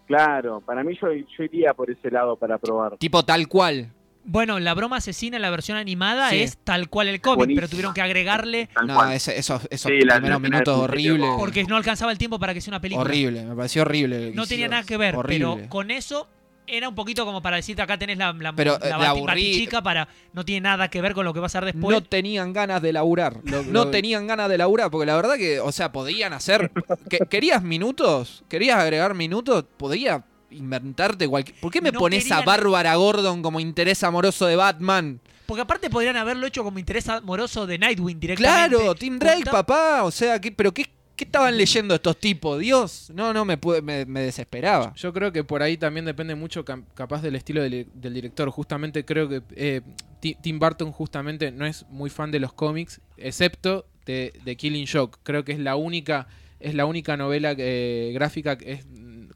Claro, 0.05 0.61
para 0.61 0.83
mí 0.83 0.95
yo, 1.01 1.11
yo 1.11 1.43
iría 1.45 1.73
por 1.73 1.89
ese 1.89 2.11
lado 2.11 2.35
para 2.35 2.59
probar. 2.59 2.95
Tipo 2.97 3.25
tal 3.25 3.47
cual. 3.47 3.91
Bueno, 4.27 4.59
la 4.59 4.73
broma 4.73 4.97
asesina 4.97 5.35
en 5.37 5.41
la 5.43 5.51
versión 5.51 5.77
animada 5.77 6.31
Sí. 6.31 6.39
es 6.39 6.57
tal 6.57 6.89
cual 6.89 7.07
el 7.09 7.21
cómic, 7.21 7.37
Buenísima. 7.37 7.59
pero 7.61 7.69
tuvieron 7.69 7.93
que 7.93 8.01
agregarle 8.01 8.69
No, 8.85 9.09
ese- 9.11 9.37
esos, 9.37 9.67
esos 9.69 9.91
Sí, 9.91 9.99
la- 10.01 10.15
primeros 10.15 10.41
la 10.41 10.49
minutos 10.49 10.77
horribles. 10.79 11.29
porque 11.37 11.63
no 11.63 11.75
alcanzaba 11.77 12.11
el 12.11 12.17
tiempo 12.17 12.39
para 12.39 12.53
que 12.53 12.61
sea 12.61 12.71
una 12.71 12.81
película. 12.81 13.05
Horrible, 13.07 13.43
me 13.45 13.55
pareció 13.55 13.83
horrible. 13.83 14.31
No 14.33 14.47
tenía 14.47 14.67
nada 14.67 14.83
que 14.83 14.97
ver, 14.97 15.15
Horrible. 15.15 15.45
pero 15.57 15.69
con 15.69 15.91
eso 15.91 16.27
era 16.67 16.89
un 16.89 16.95
poquito 16.95 17.23
como 17.25 17.43
para 17.43 17.57
decirte 17.57 17.83
acá 17.83 17.99
tenés 17.99 18.17
la, 18.17 18.33
la, 18.33 18.51
Pero, 18.53 18.79
la 18.79 18.87
eh, 18.87 18.91
bati- 18.93 19.05
aburrir- 19.05 19.25
batichica 19.27 19.83
para 19.83 20.07
no 20.33 20.43
tiene 20.43 20.61
nada 20.61 20.87
que 20.89 20.99
ver 20.99 21.13
con 21.13 21.23
lo 21.23 21.31
que 21.31 21.39
va 21.39 21.45
a 21.45 21.49
ser 21.49 21.63
después. 21.63 21.95
No 21.95 22.01
tenían 22.01 22.53
ganas 22.53 22.81
de 22.81 22.91
laburar. 22.93 23.37
Lo- 23.43 23.61
no 23.61 23.85
lo- 23.85 23.91
tenían 23.91 24.25
ganas 24.25 24.49
de 24.49 24.57
laburar, 24.57 24.89
porque 24.89 25.05
la 25.05 25.15
verdad 25.15 25.35
que, 25.37 25.59
o 25.59 25.71
sea, 25.71 25.91
podían 25.91 26.33
hacer. 26.33 26.71
que- 27.07 27.19
¿Querías 27.29 27.61
minutos? 27.61 28.43
¿Querías 28.49 28.79
agregar 28.79 29.13
minutos? 29.13 29.65
Podía 29.77 30.23
inventarte 30.55 31.27
cualquier. 31.27 31.59
¿Por 31.59 31.71
qué 31.71 31.81
me 31.81 31.91
No 31.91 31.99
pones 31.99 32.31
a 32.31 32.41
Bárbara 32.41 32.95
Gordon 32.95 33.41
como 33.41 33.59
interés 33.59 34.03
amoroso 34.03 34.45
de 34.47 34.55
Batman? 34.55 35.19
Porque 35.45 35.61
aparte 35.61 35.89
podrían 35.89 36.17
haberlo 36.17 36.47
hecho 36.47 36.63
como 36.63 36.79
interés 36.79 37.07
amoroso 37.07 37.67
de 37.67 37.77
Nightwing 37.77 38.19
directamente. 38.19 38.75
Claro, 38.77 38.95
Tim 38.95 39.19
Drake, 39.19 39.45
papá. 39.45 40.03
O 40.03 40.09
sea, 40.11 40.41
¿qué, 40.41 40.51
¿pero 40.51 40.73
qué, 40.73 40.85
qué 41.15 41.23
estaban 41.25 41.55
leyendo 41.55 41.93
estos 41.93 42.19
tipos? 42.19 42.59
Dios, 42.59 43.11
no, 43.13 43.31
no, 43.31 43.45
me, 43.45 43.59
pude- 43.59 43.83
me, 43.83 44.05
me 44.05 44.21
desesperaba. 44.21 44.91
Yo 44.95 45.13
creo 45.13 45.31
que 45.31 45.43
por 45.43 45.61
ahí 45.61 45.77
también 45.77 46.03
depende 46.05 46.33
mucho 46.33 46.65
capaz 46.65 47.21
del 47.21 47.35
estilo 47.35 47.61
del, 47.61 47.85
del 47.93 48.13
director. 48.15 48.49
Justamente 48.49 49.05
creo 49.05 49.29
que 49.29 49.43
eh, 49.55 49.81
Ti- 50.19 50.35
Tim 50.41 50.57
Burton 50.57 50.91
justamente 50.91 51.51
no 51.51 51.67
es 51.67 51.85
muy 51.89 52.09
fan 52.09 52.31
de 52.31 52.39
los 52.39 52.51
cómics, 52.51 52.99
excepto 53.17 53.85
de, 54.07 54.33
de 54.43 54.55
Killing 54.55 54.87
Joke. 54.91 55.19
Creo 55.21 55.45
que 55.45 55.51
es 55.51 55.59
la 55.59 55.75
única, 55.75 56.27
es 56.59 56.73
la 56.73 56.87
única 56.87 57.17
novela 57.17 57.53
eh, 57.55 58.09
gráfica 58.15 58.57
que 58.57 58.71
es 58.71 58.85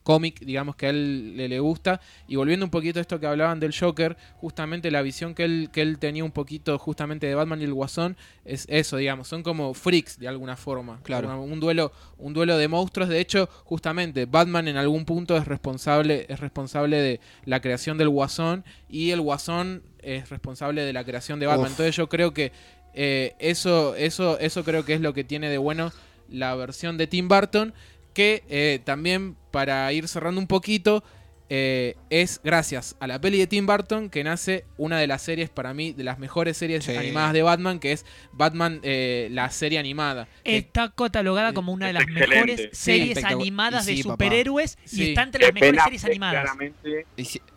cómic, 0.10 0.40
digamos, 0.40 0.76
que 0.76 0.88
a 0.88 0.90
él 0.90 1.38
le, 1.38 1.48
le 1.48 1.60
gusta. 1.60 2.02
Y 2.28 2.36
volviendo 2.36 2.66
un 2.66 2.72
poquito 2.72 2.98
a 2.98 3.02
esto 3.02 3.20
que 3.20 3.28
hablaban 3.28 3.60
del 3.60 3.76
Joker, 3.78 4.18
justamente 4.38 4.90
la 4.90 5.04
visión 5.04 5.36
que 5.36 5.44
él, 5.44 5.70
que 5.72 5.84
él 5.84 6.00
tenía 6.00 6.24
un 6.24 6.32
poquito 6.32 6.80
justamente 6.80 7.28
de 7.28 7.36
Batman 7.36 7.62
y 7.62 7.66
el 7.66 7.74
Guasón 7.76 8.18
es 8.44 8.66
eso, 8.70 8.98
digamos, 8.98 9.28
son 9.28 9.44
como 9.44 9.76
freaks 9.76 10.18
de 10.18 10.28
alguna 10.28 10.56
forma. 10.58 11.00
Claro. 11.04 11.28
Una- 11.28 11.38
un 11.38 11.60
duelo, 11.60 11.92
un 12.18 12.34
duelo 12.34 12.58
de 12.58 12.68
monstruos. 12.68 13.08
De 13.08 13.20
hecho, 13.20 13.48
justamente 13.66 14.26
Batman 14.26 14.68
en 14.68 14.78
algún 14.78 15.06
punto 15.06 15.38
es 15.38 15.46
responsable, 15.48 16.26
es 16.28 16.40
responsable 16.40 16.98
de 17.00 17.20
la 17.46 17.60
creación 17.62 18.00
del 18.00 18.10
Guasón 18.10 18.64
y 18.90 19.12
el 19.12 19.22
Guasón 19.22 19.84
es 20.02 20.30
responsable 20.32 20.82
de 20.86 20.94
la 20.94 21.04
creación 21.04 21.40
de 21.40 21.46
Batman. 21.46 21.66
Uf. 21.68 21.72
Entonces 21.74 21.96
yo 21.96 22.10
creo 22.10 22.34
que 22.34 22.52
eh, 22.96 23.36
eso, 23.38 23.96
eso, 23.96 24.40
eso 24.40 24.64
creo 24.64 24.84
que 24.86 24.96
es 24.96 25.02
lo 25.02 25.14
que 25.14 25.24
tiene 25.24 25.50
de 25.50 25.60
bueno 25.60 25.92
la 26.28 26.56
versión 26.56 26.98
de 26.98 27.06
Tim 27.06 27.28
Burton. 27.28 27.74
Que 28.20 28.44
eh, 28.50 28.80
también, 28.84 29.38
para 29.50 29.94
ir 29.94 30.06
cerrando 30.10 30.42
un 30.42 30.48
poquito, 30.48 31.06
eh, 31.52 31.96
es 32.10 32.42
gracias 32.44 32.98
a 33.00 33.08
la 33.08 33.22
peli 33.22 33.38
de 33.40 33.48
Tim 33.48 33.66
Burton 33.66 34.10
que 34.10 34.26
nace 34.26 34.66
una 34.78 35.00
de 35.00 35.08
las 35.08 35.22
series, 35.22 35.50
para 35.50 35.74
mí, 35.74 35.94
de 35.94 36.04
las 36.04 36.20
mejores 36.20 36.58
series 36.58 36.84
Sí. 36.84 36.98
animadas 36.98 37.32
de 37.32 37.44
Batman, 37.44 37.80
que 37.80 37.94
es 37.94 38.06
Batman, 38.34 38.82
eh, 38.84 39.30
la 39.32 39.50
serie 39.52 39.80
animada. 39.80 40.28
Que- 40.44 40.58
Está 40.58 40.92
catalogada 40.94 41.54
como 41.54 41.72
una 41.72 41.88
de 41.88 41.94
las 41.94 42.04
excelente. 42.04 42.36
mejores 42.36 42.70
series 42.78 43.24
animadas 43.24 43.86
de 43.86 43.96
superhéroes 44.04 44.78
y 44.92 45.10
está 45.12 45.24
entre 45.24 45.44
las 45.44 45.52
Que 45.54 45.62
mejores 45.62 45.84
series 45.86 46.04
animadas. 46.04 46.42
Claramente, 46.44 47.06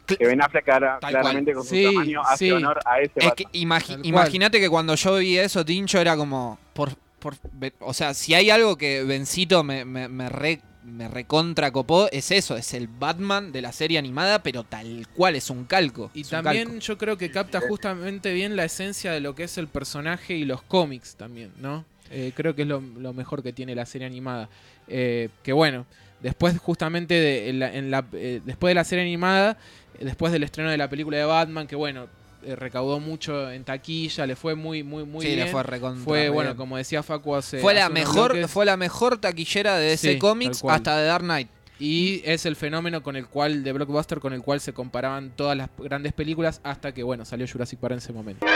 que 0.07 0.27
Ben 0.29 0.43
Affleck 0.43 0.65
cara- 0.65 0.99
claramente 1.01 1.53
con 1.55 1.65
su 1.65 1.75
Sí, 1.75 1.83
tamaño 1.85 2.23
hace 2.23 2.45
sí. 2.45 2.51
honor 2.53 2.79
a 2.87 3.01
ese 3.01 3.13
Es 3.17 3.33
que 3.33 3.47
imagínate 3.51 4.61
que 4.61 4.71
cuando 4.71 4.95
yo 4.95 5.17
vi 5.17 5.39
eso, 5.39 5.65
Tincho, 5.65 5.99
era 5.99 6.17
como. 6.17 6.57
Por, 6.73 6.93
por, 7.23 7.37
o 7.81 7.95
sea, 7.95 8.13
si 8.15 8.35
hay 8.35 8.51
algo 8.51 8.77
que 8.77 9.03
Bencito 9.05 9.63
me, 9.65 9.85
me, 9.85 10.09
me 10.09 10.29
re, 10.29 10.61
me 10.85 11.09
recontra 11.09 11.71
copó, 11.71 12.09
es 12.11 12.31
eso, 12.31 12.57
es 12.57 12.75
el 12.75 12.89
Batman 12.89 13.53
de 13.53 13.63
la 13.63 13.73
serie 13.73 13.99
animada, 13.99 14.43
pero 14.43 14.65
tal 14.65 15.07
cual, 15.15 15.37
es 15.37 15.49
un 15.49 15.65
calco. 15.65 16.11
Y 16.13 16.25
también 16.25 16.69
calco. 16.69 16.81
yo 16.81 16.99
creo 16.99 17.17
que 17.17 17.31
capta 17.31 17.61
justamente 17.61 18.33
bien 18.35 18.57
la 18.57 18.65
esencia 18.65 19.13
de 19.13 19.21
lo 19.21 19.35
que 19.35 19.45
es 19.45 19.57
el 19.59 19.69
personaje 19.69 20.35
y 20.37 20.45
los 20.45 20.61
cómics 20.63 21.15
también, 21.17 21.53
¿no? 21.61 21.85
Eh, 22.11 22.33
creo 22.37 22.55
que 22.55 22.63
es 22.63 22.69
lo, 22.69 22.81
lo 22.81 23.13
mejor 23.15 23.43
que 23.43 23.53
tiene 23.53 23.75
la 23.75 23.87
serie 23.87 24.07
animada. 24.07 24.49
Eh, 24.89 25.29
que 25.43 25.53
bueno, 25.53 25.87
después 26.21 26.59
justamente 26.59 27.15
de, 27.15 27.49
en 27.49 27.59
la- 27.61 27.75
en 27.75 27.91
la- 27.91 28.05
eh, 28.13 28.41
después 28.45 28.71
de 28.71 28.75
la 28.75 28.85
serie 28.85 29.05
animada, 29.05 29.57
después 30.01 30.33
del 30.33 30.43
estreno 30.43 30.69
de 30.71 30.77
la 30.77 30.91
película 30.91 31.17
de 31.17 31.25
Batman, 31.25 31.67
que 31.67 31.77
bueno, 31.77 32.09
eh, 32.45 32.57
recaudó 32.57 33.01
mucho 33.01 33.51
en 33.51 33.65
taquilla, 33.65 34.27
le 34.27 34.37
fue 34.37 34.55
muy, 34.55 34.83
muy, 34.83 35.05
muy 35.05 35.23
sí, 35.25 35.35
bien. 35.35 35.47
le 35.47 35.53
fue 35.53 35.63
recontra. 35.63 36.05
Fue, 36.05 36.29
bueno, 36.29 36.57
como 36.57 36.77
decía 36.77 37.03
Facu 37.03 37.35
hace 37.35 37.59
fue 37.59 37.75
la 37.75 37.85
hace 37.87 37.93
mejor, 37.95 38.33
bloques, 38.33 38.51
fue 38.51 38.65
la 38.65 38.77
mejor 38.77 39.19
taquillera 39.19 39.77
de 39.77 39.93
ese 39.95 40.13
Sí, 40.13 40.19
cual. 40.19 40.75
hasta 40.75 40.97
de 40.99 41.07
Dark 41.07 41.25
Knight. 41.25 41.49
Y 41.79 42.23
es 42.25 42.47
el 42.47 42.55
fenómeno 42.55 43.03
con 43.03 43.17
el 43.17 43.27
cual, 43.27 43.65
de 43.65 43.73
Blockbuster, 43.73 44.21
con 44.21 44.33
el 44.33 44.43
cual 44.43 44.61
se 44.61 44.73
comparaban 44.73 45.33
todas 45.35 45.57
las 45.57 45.69
grandes 45.79 46.13
películas 46.13 46.61
hasta 46.63 46.93
que, 46.95 47.03
bueno, 47.03 47.25
salió 47.25 47.47
Jurassic 47.51 47.81
Park 47.81 47.93
en 47.93 47.99
ese 47.99 48.13
momento. 48.13 48.47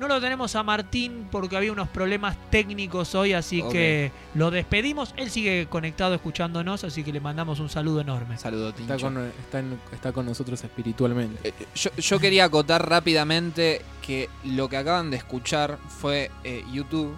No 0.00 0.08
lo 0.08 0.18
tenemos 0.18 0.56
a 0.56 0.62
Martín 0.62 1.28
porque 1.30 1.58
había 1.58 1.70
unos 1.72 1.86
problemas 1.88 2.34
técnicos 2.50 3.14
hoy, 3.14 3.34
así 3.34 3.62
que 3.70 4.10
lo 4.34 4.50
despedimos. 4.50 5.12
Él 5.18 5.30
sigue 5.30 5.66
conectado 5.68 6.14
escuchándonos, 6.14 6.84
así 6.84 7.04
que 7.04 7.12
le 7.12 7.20
mandamos 7.20 7.60
un 7.60 7.68
saludo 7.68 8.00
enorme. 8.00 8.38
Saludo, 8.38 8.70
Está 8.70 8.78
Tincho. 8.96 8.98
con, 9.06 9.18
está, 9.26 9.58
en- 9.58 9.78
está 9.92 10.12
con 10.12 10.24
nosotros 10.24 10.64
espiritualmente. 10.64 11.50
Eh, 11.50 11.52
Yo, 11.74 11.90
yo 11.98 12.18
quería 12.18 12.44
acotar 12.44 12.88
rápidamente 12.88 13.82
que 14.00 14.30
lo 14.44 14.70
que 14.70 14.78
acaban 14.78 15.10
de 15.10 15.18
escuchar 15.18 15.76
fue 16.00 16.30
eh, 16.44 16.64
YouTube, 16.72 17.14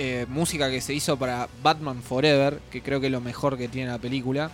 eh, 0.00 0.26
música 0.28 0.68
que 0.68 0.80
se 0.80 0.92
hizo 0.92 1.16
para 1.16 1.48
Batman 1.62 2.02
Forever, 2.02 2.58
que 2.68 2.82
creo 2.82 2.98
que 3.00 3.06
es 3.06 3.12
lo 3.12 3.20
mejor 3.20 3.56
que 3.56 3.68
tiene 3.68 3.92
la 3.92 3.98
película. 3.98 4.50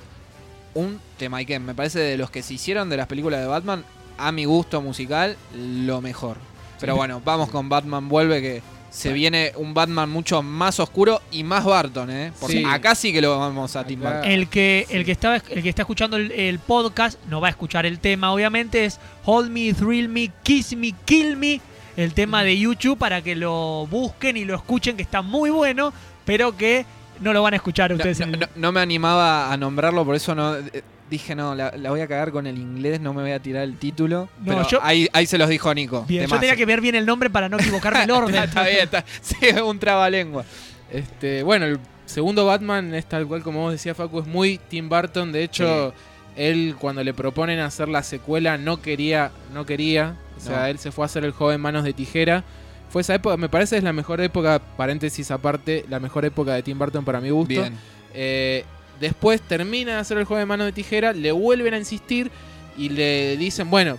Un 0.75 1.01
tema 1.17 1.43
que 1.45 1.59
me 1.59 1.75
parece 1.75 1.99
de 1.99 2.19
los 2.19 2.31
que 2.31 2.43
se 2.43 2.53
hicieron 2.53 2.91
de 2.91 2.99
las 2.99 3.07
películas 3.07 3.41
de 3.41 3.47
Batman, 3.47 3.85
a 4.19 4.33
mi 4.33 4.45
gusto 4.45 4.83
musical, 4.83 5.39
lo 5.57 6.03
mejor. 6.03 6.37
Pero 6.83 6.97
bueno, 6.97 7.23
vamos 7.25 7.49
con 7.49 7.69
Batman 7.71 8.09
Vuelve, 8.11 8.43
que 8.43 8.63
se 8.91 9.11
viene 9.15 9.53
un 9.57 9.73
Batman 9.73 10.11
mucho 10.11 10.43
más 10.43 10.79
oscuro 10.79 11.23
y 11.31 11.45
más 11.45 11.65
Barton, 11.65 12.11
¿eh? 12.11 12.31
Porque 12.39 12.59
Sí. 12.59 12.65
acá 12.69 12.95
sí 12.95 13.11
que 13.11 13.23
lo 13.23 13.39
vamos 13.39 13.75
a 13.75 13.85
Tim 13.87 14.01
Burton. 14.01 14.25
El 14.25 14.49
que, 14.49 14.87
el, 14.91 15.05
que 15.07 15.13
estaba, 15.13 15.37
el 15.37 15.63
que 15.63 15.69
está 15.71 15.81
escuchando 15.83 16.19
el, 16.19 16.31
el 16.33 16.59
podcast 16.59 17.19
no 17.31 17.41
va 17.41 17.47
a 17.47 17.51
escuchar 17.51 17.87
el 17.87 17.99
tema, 18.01 18.31
obviamente, 18.35 18.85
es 18.85 19.01
Hold 19.25 19.51
Me, 19.51 19.73
Thrill 19.73 20.11
Me, 20.11 20.31
Kiss 20.43 20.77
Me, 20.77 20.93
Kill 21.07 21.39
Me, 21.39 21.61
el 21.97 22.13
tema 22.13 22.43
de 22.45 22.59
YouTube 22.59 22.99
para 22.99 23.23
que 23.23 23.35
lo 23.35 23.87
busquen 23.91 24.37
y 24.37 24.45
lo 24.45 24.55
escuchen, 24.57 24.97
que 24.97 25.03
está 25.03 25.23
muy 25.23 25.49
bueno, 25.49 25.93
pero 26.27 26.55
que 26.57 26.85
no 27.21 27.33
lo 27.33 27.43
van 27.43 27.55
a 27.55 27.57
escuchar 27.57 27.93
ustedes. 27.95 28.21
no- 28.57 28.73
me 28.73 28.81
animaba 28.81 29.51
a 29.53 29.57
nombrarlo, 29.57 30.05
por 30.05 30.17
eso 30.17 30.35
no 30.35 30.57
eh, 30.57 30.83
dije 31.13 31.35
no, 31.37 31.55
la, 31.55 31.73
la 31.77 31.91
voy 31.91 32.01
a 32.01 32.09
cagar 32.09 32.33
con 32.33 32.47
el 32.47 32.59
inglés, 32.59 33.01
no 33.01 33.15
me 33.15 33.23
voy 33.23 33.31
a 33.33 33.39
tirar 33.41 33.63
el 33.63 33.77
título. 33.77 34.29
No, 34.41 34.45
pero 34.57 34.69
yo- 34.69 34.81
ahí, 34.83 35.09
ahí 35.13 35.27
se 35.27 35.39
los 35.39 35.49
dijo 35.49 35.73
Nico. 35.73 36.05
Bien, 36.09 36.27
yo 36.27 36.39
tenía 36.41 36.57
que 36.57 36.67
ver 36.67 36.81
bien 36.81 36.95
el 36.97 37.07
nombre 37.07 37.31
para 37.31 37.49
no 37.49 37.59
equivocarme 37.59 38.03
el 38.05 38.11
orden. 38.13 38.35
está 38.43 38.63
bien, 38.65 38.81
está, 38.81 39.05
sí, 39.21 39.37
un 39.65 39.79
trabalengua. 39.79 40.45
Este, 40.91 41.43
bueno, 41.43 41.67
el 41.67 41.79
segundo 42.07 42.45
Batman 42.47 42.95
es 42.95 43.07
tal 43.07 43.27
cual 43.27 43.43
como 43.43 43.61
vos 43.61 43.73
decías, 43.73 43.97
Facu, 43.97 44.19
es 44.21 44.27
muy 44.27 44.59
Tim 44.69 44.89
Burton. 44.89 45.31
De 45.33 45.43
hecho, 45.45 45.95
él 46.37 46.75
cuando 46.79 47.03
le 47.05 47.15
proponen 47.15 47.61
hacer 47.61 47.89
la 47.89 48.03
secuela 48.03 48.59
no 48.59 48.83
quería, 48.83 49.31
no 49.55 49.65
quería. 49.67 50.17
O 50.37 50.41
sea, 50.41 50.61
No. 50.61 50.67
él 50.67 50.79
se 50.79 50.91
fue 50.93 51.05
a 51.05 51.07
hacer 51.07 51.25
el 51.25 51.33
joven 51.33 51.61
Manos 51.61 51.85
de 51.85 51.93
Tijera. 51.93 52.43
Fue 52.91 53.01
esa 53.03 53.15
época, 53.15 53.37
me 53.39 53.49
parece 53.49 53.79
es 53.79 53.83
la 53.83 53.93
mejor 53.95 54.21
época, 54.21 54.61
paréntesis 54.77 55.31
aparte, 55.31 55.87
la 55.89 55.99
mejor 56.01 56.25
época 56.27 56.53
de 56.55 56.63
Tim 56.63 56.79
Burton 56.79 57.05
para 57.05 57.21
mi 57.21 57.31
gusto. 57.31 57.49
Bien. 57.61 57.73
Eh, 58.13 58.65
después 59.03 59.43
termina 59.43 59.93
de 59.95 59.99
hacer 59.99 60.17
el 60.17 60.25
juego 60.25 60.39
de 60.39 60.47
mano 60.47 60.65
de 60.65 60.73
tijera, 60.73 61.13
le 61.13 61.31
vuelven 61.33 61.75
a 61.75 61.79
insistir 61.79 62.31
y 62.79 62.89
le 62.89 63.37
dicen, 63.37 63.69
bueno, 63.69 63.99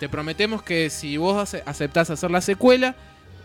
te 0.00 0.08
prometemos 0.08 0.62
que 0.62 0.88
si 0.88 1.18
vos 1.18 1.36
ace- 1.36 1.62
aceptás 1.66 2.08
hacer 2.08 2.30
la 2.30 2.40
secuela, 2.40 2.96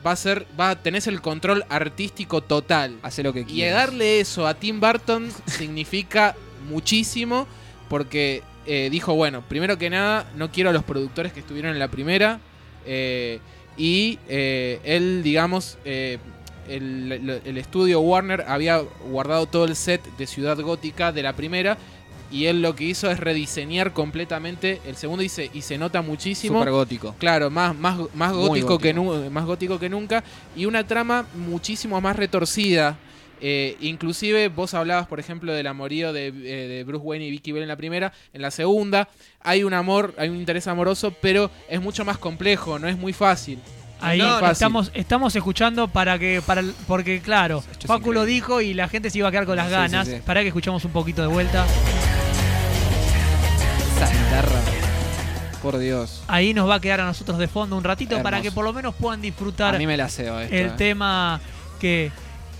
va 0.05 0.11
a 0.11 0.15
ser, 0.15 0.45
va, 0.59 0.75
tenés 0.81 1.07
el 1.07 1.19
control 1.21 1.65
artístico 1.69 2.41
total. 2.41 2.97
Hace 3.03 3.23
lo 3.23 3.33
que 3.33 3.41
Y 3.41 3.45
quieras. 3.45 3.87
darle 3.87 4.19
eso 4.21 4.47
a 4.47 4.53
Tim 4.53 4.79
Burton 4.79 5.29
significa 5.47 6.35
muchísimo 6.69 7.47
porque 7.89 8.41
eh, 8.65 8.87
dijo, 8.91 9.13
bueno, 9.15 9.41
primero 9.49 9.77
que 9.77 9.89
nada, 9.89 10.25
no 10.35 10.51
quiero 10.51 10.69
a 10.69 10.73
los 10.73 10.83
productores 10.83 11.33
que 11.33 11.41
estuvieron 11.41 11.71
en 11.73 11.79
la 11.79 11.89
primera 11.89 12.39
eh, 12.85 13.39
y 13.77 14.19
eh, 14.27 14.79
él, 14.83 15.21
digamos, 15.23 15.77
el, 16.68 17.57
estudio 17.57 17.99
Warner 18.01 18.45
había 18.47 18.80
guardado 19.09 19.45
todo 19.45 19.66
el 19.66 19.76
set 19.76 20.01
de 20.18 20.28
Ciudad 20.28 20.59
Gótica 20.59 21.11
de 21.11 21.24
la 21.24 21.34
primera 21.34 21.78
y 22.32 22.45
él 22.45 22.61
lo 22.64 22.76
que 22.76 22.86
hizo 22.86 23.11
es 23.11 23.20
rediseñar 23.20 23.93
completamente 23.93 24.82
el 24.88 24.95
segundo 24.95 25.24
y 25.24 25.30
se, 25.30 25.51
y 25.53 25.61
se 25.61 25.78
nota 25.78 26.01
muchísimo. 26.01 26.57
Súper 26.59 26.72
gótico. 26.74 27.16
Claro, 27.20 27.49
más, 27.51 27.76
más, 27.76 27.99
más 28.16 28.34
gótico, 28.34 28.80
Que 28.80 28.91
nu- 28.93 29.30
más 29.30 29.45
gótico 29.45 29.78
que 29.80 29.88
nunca. 29.88 30.24
Y 30.55 30.66
una 30.66 30.88
trama 30.88 31.28
muchísimo 31.36 32.01
más 32.01 32.16
retorcida. 32.16 32.97
Eh, 33.39 33.76
inclusive 33.82 34.47
vos 34.47 34.74
hablabas, 34.74 35.05
por 35.05 35.20
ejemplo, 35.20 35.53
del 35.53 35.68
amorío 35.68 36.11
de, 36.14 36.28
eh, 36.28 36.32
de 36.32 36.84
Bruce 36.86 37.03
Wayne 37.05 37.26
y 37.28 37.30
Vicky 37.30 37.51
Bell 37.51 37.64
en 37.64 37.68
la 37.70 37.76
primera. 37.76 38.14
En 38.32 38.41
la 38.41 38.49
segunda 38.49 39.09
hay 39.41 39.64
un 39.64 39.74
amor, 39.74 40.16
hay 40.18 40.30
un 40.30 40.38
interés 40.38 40.66
amoroso, 40.68 41.14
pero 41.22 41.51
es 41.70 41.82
mucho 41.82 42.03
más 42.03 42.18
complejo, 42.18 42.80
no 42.80 42.88
es 42.88 42.97
muy 42.97 43.14
fácil. 43.14 43.59
Ahí 44.03 44.17
No, 44.19 44.49
estamos, 44.51 44.91
estamos 44.93 45.35
escuchando 45.35 45.87
para 45.87 46.19
que, 46.19 46.41
para 46.45 46.61
porque 46.87 47.21
claro, 47.21 47.63
Facu 47.85 48.11
lo 48.13 48.25
dijo 48.25 48.61
y 48.61 48.73
la 48.73 48.87
gente 48.89 49.09
se 49.09 49.17
iba 49.19 49.29
a 49.29 49.31
quedar 49.31 49.45
con 49.45 49.55
las 49.55 49.67
Sí, 49.67 49.71
ganas. 49.71 50.07
sí. 50.07 50.15
Para 50.25 50.41
que 50.41 50.47
escuchamos 50.49 50.83
un 50.85 50.91
poquito 50.91 51.21
de 51.21 51.27
vuelta. 51.29 51.65
Esa 53.95 54.11
guitarra. 54.11 54.59
Por 55.61 55.77
Dios. 55.77 56.21
Ahí 56.27 56.53
nos 56.53 56.67
va 56.69 56.75
a 56.75 56.79
quedar 56.81 56.99
a 57.01 57.05
nosotros 57.05 57.37
de 57.37 57.47
fondo 57.47 57.77
un 57.77 57.83
ratito 57.83 58.21
para 58.21 58.41
que 58.41 58.51
por 58.51 58.65
lo 58.65 58.73
menos 58.73 58.93
puedan 58.95 59.21
disfrutar 59.21 59.73
A 59.75 59.77
mí 59.77 59.87
me 59.87 59.95
la 59.95 60.09
ceo 60.09 60.39
esto. 60.39 60.53
el 60.53 60.65
eh. 60.67 60.73
tema 60.77 61.39
que, 61.79 62.11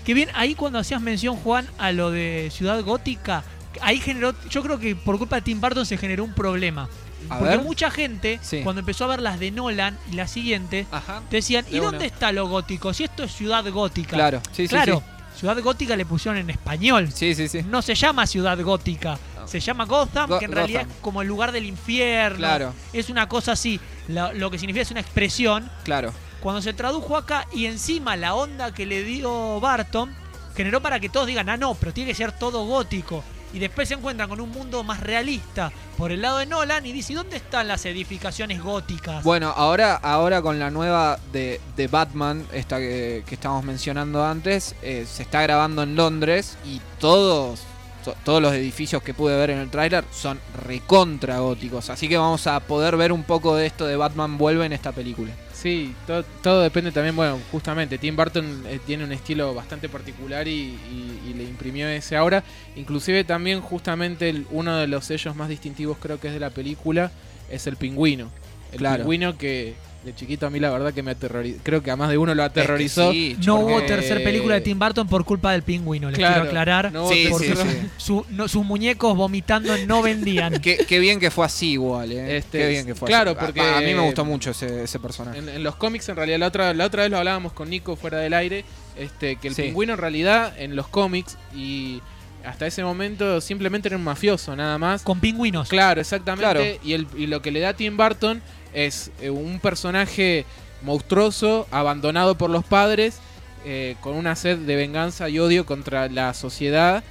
que 0.06 0.14
bien, 0.14 0.30
ahí 0.34 0.54
cuando 0.54 0.78
hacías 0.78 1.02
mención, 1.02 1.36
Juan, 1.36 1.66
a 1.76 1.92
lo 1.92 2.10
de 2.10 2.48
Ciudad 2.50 2.82
Gótica, 2.82 3.44
ahí 3.82 3.98
generó, 4.00 4.34
yo 4.48 4.62
creo 4.62 4.78
que 4.78 4.96
por 4.96 5.18
culpa 5.18 5.36
de 5.36 5.42
Tim 5.42 5.60
Burton 5.60 5.84
se 5.84 5.98
generó 5.98 6.24
un 6.24 6.32
problema. 6.32 6.88
A 7.30 7.38
Porque 7.38 7.56
ver. 7.56 7.64
mucha 7.64 7.90
gente, 7.90 8.38
Sí. 8.42 8.60
cuando 8.62 8.80
empezó 8.80 9.04
a 9.04 9.08
ver 9.08 9.20
las 9.22 9.38
de 9.40 9.50
Nolan 9.50 9.98
y 10.10 10.14
las 10.16 10.30
siguientes, 10.30 10.86
Ajá. 10.90 11.22
decían, 11.30 11.64
¿y 11.70 11.74
De 11.74 11.80
dónde 11.80 12.06
está 12.06 12.32
lo 12.32 12.48
gótico? 12.48 12.92
Si 12.94 13.04
esto 13.04 13.24
es 13.24 13.32
Ciudad 13.32 13.64
Gótica. 13.70 14.10
Claro, 14.16 14.40
sí, 14.52 14.64
sí, 14.64 14.68
claro, 14.68 15.02
Ciudad 15.36 15.60
Gótica 15.62 15.96
le 15.96 16.06
pusieron 16.06 16.38
en 16.38 16.50
español. 16.50 17.10
sí. 17.12 17.34
Sí, 17.34 17.48
sí. 17.48 17.62
No 17.62 17.82
se 17.82 17.94
llama 17.94 18.26
Ciudad 18.26 18.58
Gótica, 18.60 19.18
No. 19.36 19.48
se 19.48 19.58
llama 19.60 19.84
Gotham, 19.84 20.28
Go- 20.30 20.38
que 20.38 20.44
en 20.44 20.52
realidad 20.52 20.82
es 20.82 20.88
como 21.00 21.22
el 21.22 21.28
lugar 21.28 21.50
del 21.52 21.66
infierno. 21.66 22.38
Claro, 22.38 22.72
Es 22.92 23.08
una 23.10 23.28
cosa 23.28 23.52
así. 23.52 23.80
Lo, 24.08 24.32
lo 24.32 24.50
que 24.50 24.58
significa 24.58 24.82
es 24.82 24.90
una 24.90 25.00
expresión. 25.00 25.70
claro. 25.84 26.12
Cuando 26.40 26.60
se 26.60 26.74
tradujo 26.74 27.16
acá 27.16 27.46
y 27.54 27.64
encima 27.64 28.16
la 28.16 28.34
onda 28.34 28.74
que 28.74 28.84
le 28.84 29.02
dio 29.02 29.60
Barton 29.60 30.14
generó 30.54 30.82
para 30.82 31.00
que 31.00 31.08
todos 31.08 31.26
digan, 31.26 31.48
ah, 31.48 31.56
no, 31.56 31.74
pero 31.74 31.92
tiene 31.94 32.10
que 32.10 32.14
ser 32.14 32.32
todo 32.32 32.66
gótico. 32.66 33.24
Y 33.54 33.60
después 33.60 33.86
se 33.88 33.94
encuentran 33.94 34.28
con 34.28 34.40
un 34.40 34.50
mundo 34.50 34.82
más 34.82 34.98
realista 35.00 35.70
por 35.96 36.10
el 36.10 36.20
lado 36.22 36.38
de 36.38 36.46
Nolan 36.46 36.84
y 36.84 36.90
dice, 36.92 37.12
¿y 37.12 37.16
dónde 37.16 37.36
están 37.36 37.68
las 37.68 37.86
edificaciones 37.86 38.60
góticas? 38.60 39.22
Bueno, 39.22 39.54
ahora, 39.56 39.94
ahora 39.94 40.42
con 40.42 40.58
la 40.58 40.70
nueva 40.70 41.18
de, 41.32 41.60
de 41.76 41.86
Batman, 41.86 42.44
esta 42.52 42.78
que, 42.78 43.22
que 43.24 43.36
estábamos 43.36 43.64
mencionando 43.64 44.24
antes, 44.24 44.74
eh, 44.82 45.06
se 45.08 45.22
está 45.22 45.40
grabando 45.42 45.84
en 45.84 45.94
Londres 45.94 46.58
y 46.64 46.80
todos, 46.98 47.60
to- 48.04 48.16
todos 48.24 48.42
los 48.42 48.52
edificios 48.54 49.02
que 49.04 49.14
pude 49.14 49.36
ver 49.36 49.50
en 49.50 49.58
el 49.60 49.70
tráiler 49.70 50.04
son 50.10 50.40
recontra 50.66 51.38
góticos. 51.38 51.90
Así 51.90 52.08
que 52.08 52.18
vamos 52.18 52.48
a 52.48 52.58
poder 52.58 52.96
ver 52.96 53.12
un 53.12 53.22
poco 53.22 53.54
de 53.54 53.66
esto 53.66 53.86
de 53.86 53.94
Batman 53.94 54.36
vuelve 54.36 54.66
en 54.66 54.72
esta 54.72 54.90
película. 54.90 55.30
Sí, 55.64 55.94
todo, 56.06 56.22
todo 56.42 56.60
depende 56.60 56.92
también, 56.92 57.16
bueno, 57.16 57.40
justamente, 57.50 57.96
Tim 57.96 58.14
Burton 58.14 58.64
eh, 58.68 58.78
tiene 58.86 59.02
un 59.02 59.12
estilo 59.12 59.54
bastante 59.54 59.88
particular 59.88 60.46
y, 60.46 60.50
y- 60.52 61.20
y 61.30 61.32
le 61.32 61.44
imprimió 61.44 61.88
ese 61.88 62.16
ahora. 62.18 62.44
Inclusive 62.76 63.24
también 63.24 63.62
justamente 63.62 64.28
el- 64.28 64.46
uno 64.50 64.76
de 64.76 64.86
los 64.88 65.06
sellos 65.06 65.34
más 65.36 65.48
distintivos 65.48 65.96
creo 65.98 66.20
que 66.20 66.28
es 66.28 66.34
de 66.34 66.40
la 66.40 66.50
película 66.50 67.10
es 67.50 67.66
el 67.66 67.76
pingüino. 67.76 68.28
El 68.72 68.78
Claro. 68.80 68.98
pingüino 69.04 69.38
que 69.38 69.72
de 70.04 70.14
chiquito 70.14 70.46
a 70.46 70.50
mí 70.50 70.60
la 70.60 70.70
verdad 70.70 70.92
que 70.92 71.02
me 71.02 71.12
aterrorizó, 71.12 71.58
creo 71.62 71.82
que 71.82 71.90
a 71.90 71.96
más 71.96 72.10
de 72.10 72.18
uno 72.18 72.34
lo 72.34 72.42
aterrorizó. 72.44 73.10
Sí, 73.12 73.36
no 73.46 73.56
porque- 73.60 73.72
hubo 73.74 73.82
tercer 73.82 74.22
película 74.22 74.54
de 74.56 74.60
Tim 74.60 74.78
Burton 74.78 75.08
por 75.08 75.24
culpa 75.24 75.52
del 75.52 75.62
pingüino, 75.62 76.10
les 76.10 76.18
Claro, 76.18 76.34
quiero 76.34 76.48
aclarar. 76.48 76.92
no 76.92 77.08
Sí, 77.08 77.26
tercer- 77.30 77.56
sí, 77.56 77.68
sí. 77.70 77.88
Su- 77.96 78.26
no- 78.30 78.46
sus 78.48 78.64
muñecos 78.64 79.16
vomitando 79.16 79.74
no 79.86 80.02
vendían. 80.02 80.54
Qué, 80.62 80.76
qué 80.86 80.98
bien 80.98 81.18
que 81.20 81.30
fue 81.30 81.46
así 81.46 81.72
igual, 81.72 82.12
¿eh? 82.12 82.36
Este, 82.36 82.58
qué 82.58 82.68
bien 82.68 82.86
que 82.86 82.94
fue 82.94 83.08
claro, 83.08 83.30
así. 83.32 83.38
A- 83.40 83.44
porque- 83.46 83.60
A, 83.60 83.80
mí 83.80 83.94
me 83.94 84.00
gustó 84.00 84.24
mucho 84.24 84.50
ese, 84.50 84.84
ese 84.84 84.98
personaje. 84.98 85.38
En, 85.38 85.48
en 85.48 85.62
los 85.62 85.76
cómics, 85.76 86.08
en 86.08 86.16
realidad, 86.16 86.38
la 86.38 86.46
otra, 86.48 86.74
la 86.74 86.84
otra 86.86 87.02
vez 87.02 87.10
lo 87.10 87.18
hablábamos 87.18 87.52
con 87.52 87.70
Nico 87.70 87.96
fuera 87.96 88.18
del 88.18 88.34
aire, 88.34 88.64
este, 88.98 89.36
que 89.36 89.48
el 89.48 89.54
Sí. 89.54 89.62
pingüino 89.62 89.94
en 89.94 89.98
realidad 89.98 90.52
en 90.58 90.76
los 90.76 90.86
cómics 90.88 91.36
y 91.54 92.00
hasta 92.44 92.66
ese 92.66 92.82
momento 92.84 93.40
simplemente 93.40 93.88
era 93.88 93.96
un 93.96 94.04
mafioso, 94.04 94.54
nada 94.56 94.78
más. 94.78 95.02
con 95.02 95.20
pingüinos. 95.20 95.68
Claro, 95.68 96.00
exactamente. 96.00 96.42
Claro. 96.44 96.64
Y, 96.84 96.92
el- 96.92 97.06
y 97.16 97.26
lo 97.26 97.40
que 97.42 97.50
le 97.50 97.60
da 97.60 97.70
a 97.70 97.74
Tim 97.74 97.96
Burton 97.96 98.42
es 98.72 99.10
eh, 99.20 99.30
un 99.30 99.60
personaje 99.60 100.44
monstruoso, 100.82 101.66
abandonado 101.70 102.36
por 102.36 102.50
los 102.50 102.64
padres, 102.64 103.18
eh, 103.64 103.96
con 104.00 104.14
una 104.14 104.36
sed 104.36 104.58
de 104.58 104.76
venganza 104.76 105.28
y 105.28 105.38
odio 105.38 105.64
contra 105.66 106.08
la 106.08 106.34
sociedad. 106.34 107.02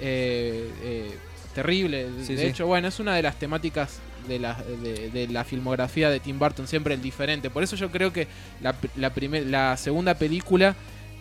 eh, 0.00 0.68
eh, 0.82 1.10
terrible. 1.54 2.06
Sí, 2.26 2.34
de 2.34 2.42
sí. 2.42 2.48
hecho, 2.48 2.66
bueno, 2.66 2.88
es 2.88 2.98
una 2.98 3.14
de 3.14 3.22
las 3.22 3.38
temáticas 3.38 3.98
de 4.26 4.38
la, 4.38 4.54
de, 4.82 5.10
de 5.10 5.28
la 5.28 5.44
filmografía 5.44 6.08
de 6.10 6.18
Tim 6.18 6.38
Burton, 6.38 6.66
siempre 6.66 6.94
el 6.94 7.02
diferente. 7.02 7.50
Por 7.50 7.62
eso 7.62 7.76
yo 7.76 7.90
creo 7.90 8.12
que 8.12 8.26
la, 8.62 8.74
la, 8.96 9.10
primer- 9.14 9.46
la 9.46 9.76
segunda 9.76 10.14
película 10.14 10.74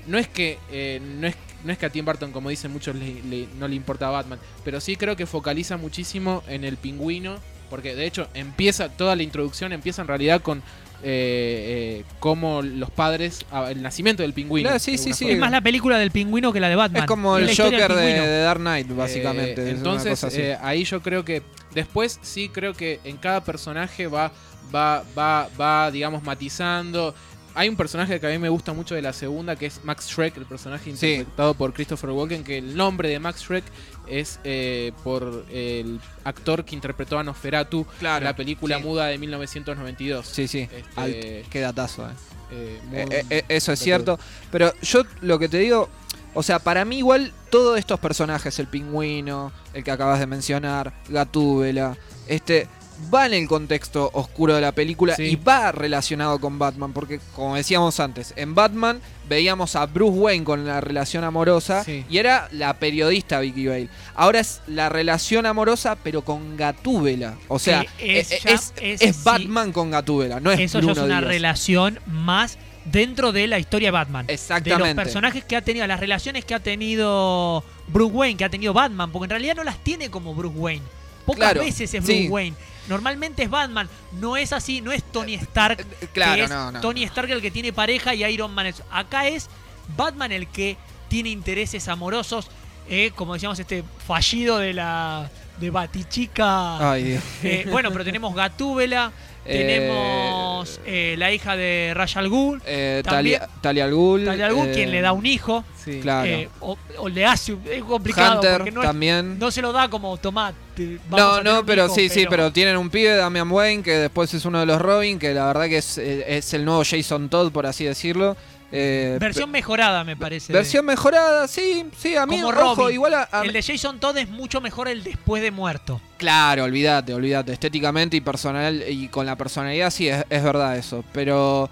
no 0.07 0.17
es 0.17 0.27
que 0.29 0.57
eh, 0.71 1.01
no 1.19 1.27
es 1.27 1.35
no 1.63 1.71
es 1.71 1.77
que 1.77 1.85
a 1.85 1.89
Tim 1.89 2.05
Burton, 2.05 2.31
como 2.31 2.49
dicen 2.49 2.71
muchos, 2.71 2.95
le- 2.95 3.21
le- 3.23 3.47
no 3.59 3.67
le 3.67 3.75
importa 3.75 4.09
Batman, 4.09 4.39
pero 4.63 4.79
sí 4.79 4.95
creo 4.95 5.15
que 5.15 5.25
focaliza 5.25 5.77
muchísimo 5.77 6.43
en 6.47 6.63
el 6.63 6.77
pingüino, 6.77 7.37
porque 7.69 7.95
de 7.95 8.05
hecho 8.05 8.27
empieza 8.33 8.89
toda 8.89 9.15
la 9.15 9.23
introducción 9.23 9.71
empieza 9.73 10.01
en 10.01 10.07
realidad 10.07 10.41
con 10.41 10.61
eh, 11.03 12.01
eh, 12.01 12.05
cómo 12.19 12.61
los 12.61 12.91
padres, 12.91 13.45
ah, 13.51 13.71
el 13.71 13.81
nacimiento 13.81 14.21
del 14.21 14.33
pingüino. 14.33 14.67
Claro, 14.67 14.79
sí, 14.79 14.91
de 14.91 14.97
sí, 14.99 15.13
sí. 15.13 15.29
Es 15.31 15.37
más 15.39 15.49
la 15.51 15.61
película 15.61 15.97
del 15.97 16.11
pingüino 16.11 16.53
que 16.53 16.59
la 16.59 16.69
de 16.69 16.75
Batman. 16.75 17.03
Es 17.03 17.07
como 17.07 17.37
el 17.37 17.55
Joker 17.55 17.93
de, 17.93 18.41
Dark 18.43 18.59
Knight, 18.59 18.87
básicamente. 18.95 19.61
Eh, 19.61 19.71
es 19.71 19.71
una 19.71 19.77
entonces, 19.77 20.09
cosa 20.11 20.27
así. 20.27 20.41
eh, 20.41 20.57
ahí 20.61 20.83
yo 20.83 21.01
creo 21.01 21.25
que 21.25 21.41
después 21.73 22.19
sí 22.21 22.49
creo 22.49 22.73
que 22.73 22.99
en 23.03 23.17
cada 23.17 23.43
personaje 23.43 24.05
va, 24.07 24.31
va, 24.73 25.03
va, 25.17 25.49
va, 25.59 25.89
digamos, 25.89 26.21
matizando. 26.23 27.15
Hay 27.53 27.67
un 27.67 27.75
personaje 27.75 28.19
que 28.19 28.27
a 28.27 28.29
mí 28.29 28.37
me 28.37 28.49
gusta 28.49 28.71
mucho 28.73 28.95
de 28.95 29.01
la 29.01 29.11
segunda, 29.13 29.55
que 29.55 29.65
es 29.65 29.83
Max 29.83 30.07
Shrek, 30.07 30.37
el 30.37 30.45
personaje 30.45 30.95
Sí. 30.95 31.07
interpretado 31.13 31.53
por 31.53 31.73
Christopher 31.73 32.09
Walken, 32.11 32.43
que 32.43 32.57
el 32.59 32.75
nombre 32.77 33.09
de 33.09 33.19
Max 33.19 33.41
Shrek 33.41 33.63
es 34.07 34.39
eh, 34.43 34.91
por 35.03 35.45
el 35.51 35.99
actor 36.23 36.63
que 36.63 36.75
interpretó 36.75 37.19
a 37.19 37.23
Nosferatu 37.23 37.85
en 37.99 38.23
la 38.23 38.35
película 38.35 38.77
sí. 38.77 38.83
muda 38.83 39.07
de 39.07 39.17
1992. 39.17 40.25
Sí, 40.27 40.47
sí. 40.47 40.69
Este, 40.71 41.45
qué 41.49 41.59
datazo, 41.59 42.07
eh. 42.07 42.13
eh, 42.51 42.79
Eh, 42.93 43.05
eh, 43.11 43.25
eh, 43.29 43.45
eso 43.49 43.71
es 43.73 43.79
cierto. 43.79 44.17
Pero 44.51 44.73
yo 44.81 45.03
lo 45.21 45.37
que 45.37 45.49
te 45.49 45.57
digo, 45.57 45.89
o 46.33 46.43
sea, 46.43 46.59
para 46.59 46.85
mí 46.85 46.99
igual 46.99 47.33
todos 47.49 47.77
estos 47.77 47.99
personajes, 47.99 48.57
el 48.59 48.67
pingüino, 48.67 49.51
el 49.73 49.83
que 49.83 49.91
acabas 49.91 50.19
de 50.19 50.27
mencionar, 50.27 50.93
Gatúbela, 51.09 51.97
este 52.27 52.67
va 53.13 53.25
en 53.25 53.33
el 53.33 53.47
contexto 53.47 54.09
oscuro 54.13 54.55
de 54.55 54.61
la 54.61 54.71
película 54.73 55.15
Sí. 55.15 55.23
y 55.23 55.35
va 55.35 55.71
relacionado 55.71 56.39
con 56.39 56.59
Batman, 56.59 56.93
porque 56.93 57.19
como 57.35 57.55
decíamos 57.55 57.99
antes, 57.99 58.33
en 58.35 58.53
Batman 58.55 59.01
veíamos 59.27 59.75
a 59.75 59.85
Bruce 59.85 60.17
Wayne 60.19 60.43
con 60.45 60.65
la 60.65 60.81
relación 60.81 61.23
amorosa 61.23 61.83
Sí. 61.83 62.05
y 62.09 62.17
era 62.17 62.47
la 62.51 62.73
periodista 62.75 63.39
Vicky 63.39 63.67
Bale. 63.67 63.89
Ahora 64.15 64.39
es 64.41 64.61
la 64.67 64.89
relación 64.89 65.45
amorosa 65.45 65.95
pero 66.03 66.23
con 66.23 66.57
Gatúbela. 66.57 67.35
O 67.47 67.57
sea, 67.59 67.85
es 67.99 68.31
eh, 68.31 68.39
ya- 68.43 68.51
es, 68.51 68.73
es 68.81 69.01
es 69.01 69.15
sí. 69.15 69.21
Batman 69.23 69.71
con 69.71 69.89
Gatúbela, 69.91 70.39
no 70.39 70.51
es 70.51 70.59
Eso 70.59 70.79
ya 70.79 70.91
es 70.91 70.97
una 70.97 71.19
Díaz. 71.19 71.23
relación 71.23 71.99
más 72.07 72.57
dentro 72.85 73.31
de 73.31 73.47
la 73.47 73.57
historia 73.59 73.87
de 73.87 73.91
Batman. 73.91 74.25
De 74.27 74.33
Exactamente. 74.33 74.95
los 74.95 75.03
personajes 75.05 75.43
que 75.43 75.55
ha 75.55 75.61
tenido, 75.61 75.85
las 75.87 75.99
relaciones 75.99 76.45
que 76.45 76.53
ha 76.55 76.59
tenido 76.59 77.63
Bruce 77.87 78.13
Wayne, 78.13 78.37
que 78.37 78.45
ha 78.45 78.49
tenido 78.49 78.73
Batman, 78.73 79.11
porque 79.11 79.25
en 79.25 79.29
realidad 79.31 79.55
no 79.55 79.63
las 79.63 79.77
tiene 79.83 80.09
como 80.09 80.33
Bruce 80.35 80.57
Wayne. 80.57 80.83
Pocas 81.25 81.39
Claro, 81.51 81.61
veces 81.61 81.93
es 81.93 82.03
Bruce 82.03 82.21
sí. 82.23 82.27
Wayne. 82.29 82.55
Normalmente 82.87 83.43
es 83.43 83.49
Batman. 83.49 83.87
No 84.13 84.37
es 84.37 84.51
así, 84.53 84.81
no 84.81 84.91
es 84.91 85.03
Tony 85.03 85.35
Stark. 85.35 85.79
Eh, 86.01 86.07
Claro, 86.13 86.35
que 86.35 86.43
es 86.43 86.49
no, 86.49 86.71
no. 86.71 86.81
Tony 86.81 87.03
Stark 87.03 87.29
el 87.31 87.41
que 87.41 87.51
tiene 87.51 87.71
pareja 87.73 88.13
y 88.15 88.23
Iron 88.25 88.53
Man 88.53 88.65
es. 88.67 88.81
Acá 88.91 89.27
es 89.27 89.49
Batman 89.95 90.31
el 90.31 90.47
que 90.47 90.77
tiene 91.07 91.29
intereses 91.29 91.87
amorosos. 91.87 92.47
eh, 92.89 93.11
como 93.15 93.33
decíamos, 93.35 93.59
este 93.59 93.83
fallido 94.05 94.57
de 94.57 94.73
la. 94.73 95.29
De 95.61 95.69
Batichica. 95.69 96.91
Ay, 96.91 97.03
Dios. 97.03 97.23
Eh, 97.43 97.65
bueno, 97.69 97.91
pero 97.91 98.03
tenemos 98.03 98.35
Gatúbela. 98.35 99.11
Eh, 99.43 99.57
Tenemos 99.57 100.79
eh, 100.85 101.15
la 101.17 101.31
hija 101.33 101.55
de 101.57 101.93
Ra's 101.95 102.15
al 102.15 102.29
Ghul. 102.29 102.61
Eh, 102.63 103.01
Talia, 103.03 103.49
Talia 103.59 103.85
al 103.85 103.91
Ghul. 103.95 104.23
Talia 104.23 104.45
al 104.45 104.53
Ghul, 104.53 104.67
eh, 104.67 104.71
quien 104.71 104.91
le 104.91 105.01
da 105.01 105.13
un 105.13 105.25
hijo. 105.25 105.63
sí. 105.83 105.99
Claro. 105.99 106.29
o, 106.59 106.77
o 106.99 107.09
le 107.09 107.25
hace. 107.25 107.57
Es 107.71 107.83
complicado. 107.83 108.35
Hunter 108.35 108.57
porque 108.57 108.71
no, 108.71 108.81
es- 108.83 108.87
también. 108.87 109.39
no 109.39 109.49
se 109.49 109.63
lo 109.63 109.71
da 109.73 109.89
como 109.89 110.15
tomate. 110.17 110.99
No, 111.09 111.41
no, 111.41 111.65
pero 111.65 111.89
sí, 111.89 112.07
sí, 112.09 112.27
pero 112.29 112.51
tienen 112.53 112.77
un 112.77 112.91
pibe, 112.91 113.15
Damian 113.15 113.51
Wayne, 113.51 113.81
que 113.81 113.93
después 113.97 114.31
es 114.35 114.45
uno 114.45 114.59
de 114.59 114.67
los 114.67 114.79
Robin, 114.79 115.17
que 115.17 115.33
la 115.33 115.47
verdad 115.47 115.65
que 115.65 115.77
es, 115.79 115.97
es 115.97 116.53
el 116.53 116.63
nuevo 116.63 116.83
Jason 116.87 117.27
Todd, 117.27 117.51
por 117.51 117.65
así 117.65 117.83
decirlo. 117.83 118.37
Eh, 118.71 119.17
Versión 119.19 119.51
mejorada, 119.51 120.03
me 120.03 120.15
parece. 120.15 120.53
versión 120.53 120.85
mejorada, 120.85 121.47
sí, 121.47 121.85
sí, 121.97 122.15
a 122.15 122.25
mí, 122.25 122.37
Como 122.39 122.49
ojo, 122.57 122.75
Robin. 122.83 122.93
igual 122.95 123.13
a, 123.15 123.27
a- 123.31 123.43
El 123.43 123.51
de 123.53 123.61
Jason 123.61 123.99
Todd 123.99 124.17
es 124.17 124.29
mucho 124.29 124.61
mejor 124.61 124.87
el 124.87 125.03
después 125.03 125.41
de 125.41 125.51
muerto. 125.51 126.01
Claro, 126.17 126.63
olvídate, 126.63 127.13
olvídate. 127.13 127.51
Estéticamente 127.51 128.15
y 128.17 128.21
personal 128.21 128.83
y 128.87 129.07
con 129.09 129.25
la 129.25 129.35
personalidad 129.35 129.89
sí 129.91 130.07
es, 130.07 130.23
es 130.29 130.43
verdad 130.43 130.77
eso. 130.77 131.03
Pero 131.11 131.69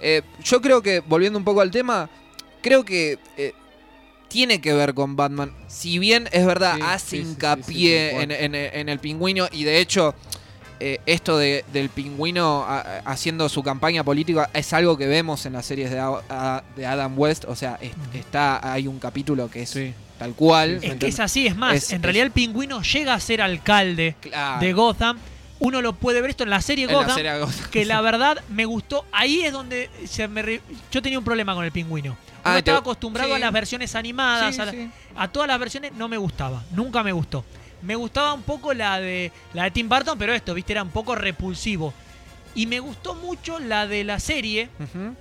eh, 0.00 0.22
yo 0.44 0.60
creo 0.60 0.82
que, 0.82 1.00
volviendo 1.00 1.38
un 1.38 1.44
poco 1.44 1.60
al 1.62 1.70
tema, 1.70 2.10
creo 2.60 2.84
que 2.84 3.18
eh, 3.38 3.54
tiene 4.28 4.60
que 4.60 4.72
ver 4.74 4.92
con 4.94 5.16
Batman. 5.16 5.54
Si 5.68 5.98
bien 5.98 6.28
es 6.32 6.44
verdad, 6.44 6.74
Sí, 6.76 6.82
hace 6.84 7.10
sí, 7.16 7.22
hincapié 7.22 8.10
sí, 8.10 8.16
tal 8.16 8.30
en, 8.30 8.54
en- 8.54 8.74
en 8.74 8.88
el 8.88 8.98
pingüino 8.98 9.46
y 9.52 9.64
de 9.64 9.78
hecho 9.78 10.14
eh, 10.84 11.00
esto 11.06 11.38
de- 11.38 11.64
del 11.72 11.88
pingüino 11.90 12.64
a- 12.66 12.80
haciendo 13.04 13.48
su 13.48 13.62
campaña 13.62 14.02
política 14.02 14.50
es 14.52 14.72
algo 14.72 14.96
que 14.98 15.06
vemos 15.06 15.46
en 15.46 15.52
las 15.52 15.64
series 15.66 15.90
de, 15.90 15.98
A- 16.00 16.20
a- 16.28 16.62
de 16.76 16.84
Adam 16.86 17.16
West. 17.18 17.44
O 17.46 17.54
sea, 17.54 17.78
es- 17.80 17.92
está 18.14 18.72
hay 18.72 18.86
un 18.88 18.98
capítulo 18.98 19.48
que 19.48 19.62
es 19.62 19.70
Sí. 19.70 19.94
tal 20.18 20.34
cual. 20.34 20.80
Es 20.82 20.96
que 20.96 21.06
es 21.06 21.20
así, 21.20 21.46
es 21.46 21.54
más, 21.56 21.74
Es- 21.76 21.92
en 21.92 22.02
realidad 22.02 22.26
el 22.26 22.32
pingüino 22.32 22.82
llega 22.82 23.14
a 23.14 23.20
ser 23.20 23.42
alcalde 23.42 24.16
Claro, 24.20 24.60
de 24.60 24.72
Gotham. 24.72 25.18
Uno 25.60 25.80
lo 25.80 25.92
puede 25.92 26.20
ver 26.20 26.30
esto 26.30 26.42
en 26.42 26.50
la 26.50 26.60
serie 26.60 26.86
en 26.86 26.90
la 26.90 26.96
Gotham, 26.98 27.14
serie 27.14 27.38
Gotham. 27.38 27.70
que 27.70 27.84
la 27.84 28.00
verdad 28.02 28.38
me 28.48 28.64
gustó. 28.64 29.04
Ahí 29.12 29.42
es 29.42 29.52
donde 29.52 29.88
se 30.06 30.26
me 30.26 30.42
re- 30.42 30.60
yo 30.90 31.00
tenía 31.00 31.18
un 31.18 31.24
problema 31.24 31.54
con 31.54 31.64
el 31.64 31.70
pingüino. 31.70 32.10
Uno 32.10 32.18
Ah, 32.42 32.52
te- 32.54 32.58
estaba 32.58 32.78
acostumbrado 32.78 33.28
sí. 33.30 33.34
a 33.36 33.38
las 33.38 33.52
versiones 33.52 33.94
animadas, 33.94 34.56
la- 34.56 34.74
a 35.14 35.28
todas 35.28 35.46
las 35.46 35.60
versiones 35.60 35.92
no 35.92 36.08
me 36.08 36.16
gustaba, 36.16 36.64
nunca 36.72 37.04
me 37.04 37.12
gustó. 37.12 37.44
Me 37.82 37.94
gustaba 37.96 38.32
un 38.34 38.42
poco 38.42 38.72
la 38.74 39.00
de 39.00 39.32
la 39.54 39.64
de 39.64 39.70
Tim 39.72 39.88
Burton, 39.88 40.18
pero 40.18 40.32
esto, 40.32 40.54
viste, 40.54 40.72
era 40.72 40.82
un 40.82 40.90
poco 40.90 41.14
repulsivo. 41.14 41.92
Y 42.54 42.66
me 42.66 42.80
gustó 42.80 43.14
mucho 43.14 43.58
la 43.58 43.86
de 43.86 44.04
la 44.04 44.20
serie 44.20 44.68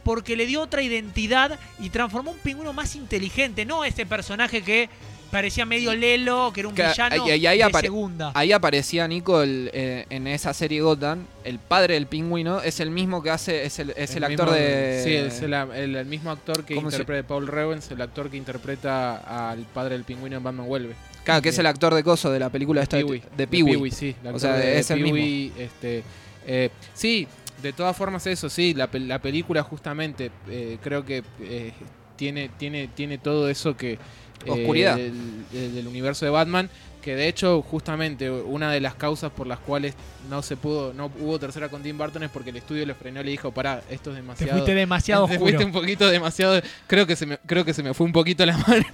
porque 0.04 0.36
le 0.36 0.46
dio 0.46 0.62
otra 0.62 0.82
identidad 0.82 1.58
y 1.80 1.90
transformó 1.90 2.32
un 2.32 2.38
pingüino 2.40 2.74
más 2.74 2.96
inteligente, 2.96 3.66
no 3.66 3.86
ese 3.86 4.06
personaje 4.06 4.62
que 4.62 4.90
parecía 5.32 5.66
medio 5.66 5.96
lelo, 5.96 6.52
que 6.54 6.60
era 6.60 6.68
un 6.68 6.76
Que- 6.76 6.88
villano 6.88 7.26
y- 7.26 7.32
y 7.36 7.46
ahí 7.48 7.60
de 7.60 7.80
segunda. 7.80 8.32
Ahí 8.36 8.52
aparecía 8.52 9.08
Nico 9.08 9.42
el, 9.42 9.72
eh, 9.72 10.06
en 10.10 10.28
esa 10.28 10.54
serie 10.54 10.82
Gotham, 10.82 11.26
el 11.46 11.58
padre 11.58 11.94
del 11.94 12.06
pingüino, 12.06 12.62
es 12.62 12.82
el 12.82 12.92
mismo 12.92 13.24
que 13.24 13.30
hace, 13.30 13.64
es 13.66 13.80
el, 13.80 13.92
es 13.96 14.14
el, 14.18 14.26
actor 14.26 14.48
mismo- 14.50 14.60
de... 14.60 15.02
Sí, 15.06 15.14
es 15.16 15.42
el, 15.42 15.54
el- 15.54 15.96
el 15.96 16.06
mismo 16.06 16.32
actor 16.32 16.66
que 16.66 16.76
¿Cómo 16.76 16.90
se- 16.92 16.98
interpreta 16.98 17.30
Paul 17.30 17.48
Revens, 17.48 17.90
el 17.92 18.02
actor 18.02 18.30
que 18.30 18.36
interpreta 18.36 19.52
al 19.52 19.60
padre 19.74 19.96
del 19.96 20.04
pingüino 20.04 20.36
en 20.36 20.44
Batman 20.44 20.68
Vuelve. 20.68 20.96
Claro, 21.24 21.42
que 21.42 21.50
es 21.50 21.58
el 21.60 21.66
actor 21.66 21.94
de 21.94 22.04
Coso 22.04 22.32
de 22.32 22.40
la 22.40 22.50
película 22.50 22.82
esta 22.82 22.98
de, 22.98 23.04
Pee-wee. 23.06 23.24
de 23.38 23.48
Pee-wee. 23.48 23.92
sí. 23.92 24.16
O 24.34 24.40
sea, 24.40 24.54
de 24.54 24.80
es 24.80 24.90
el 24.92 25.04
Pee-wee, 25.04 25.52
Este, 25.58 26.04
eh, 26.48 26.70
sí, 26.94 27.28
de 27.62 27.74
todas 27.74 27.96
formas 27.96 28.26
eso, 28.28 28.50
sí, 28.50 28.74
la, 28.74 28.90
la 28.94 29.20
película 29.22 29.62
justamente 29.64 30.32
eh, 30.50 30.78
creo 30.82 31.06
que 31.06 31.24
eh, 31.42 31.72
tiene, 32.16 32.50
tiene, 32.58 32.88
tiene 32.88 33.18
todo 33.20 33.50
eso 33.50 33.78
que... 33.78 33.94
eh, 33.94 34.00
Oscuridad. 34.48 34.98
del 34.98 35.88
universo 35.88 36.26
de 36.26 36.32
Batman, 36.32 36.70
que 37.02 37.16
de 37.16 37.28
hecho 37.28 37.62
justamente 37.64 38.30
una 38.30 38.72
de 38.72 38.80
las 38.80 38.94
causas 38.96 39.32
por 39.32 39.48
las 39.48 39.60
cuales 39.60 39.96
no 40.30 40.42
se 40.42 40.56
pudo, 40.56 40.94
no 40.94 41.12
hubo 41.20 41.40
tercera 41.40 41.68
con 41.70 41.82
Tim 41.82 41.98
Burton 41.98 42.24
es 42.24 42.30
porque 42.30 42.52
el 42.52 42.58
estudio 42.58 42.86
le 42.86 42.94
frenó 42.94 43.22
y 43.22 43.24
le 43.24 43.32
dijo, 43.32 43.52
pará, 43.52 43.82
esto 43.90 44.12
es 44.12 44.16
Te 44.16 44.22
demasiado... 44.22 44.54
fuiste 44.54 44.76
demasiado 44.76 45.28
Te 45.28 45.40
fuiste 45.40 45.66
un 45.66 45.72
poquito 45.72 46.08
demasiado. 46.10 46.62
Creo 46.88 47.08
que 47.08 47.16
se 47.16 47.26
me, 47.26 47.38
creo 47.40 47.66
que 47.66 47.74
se 47.74 47.82
me 47.84 47.94
fue 47.94 48.06
un 48.06 48.14
poquito 48.14 48.46
la 48.46 48.56
mano. 48.68 48.86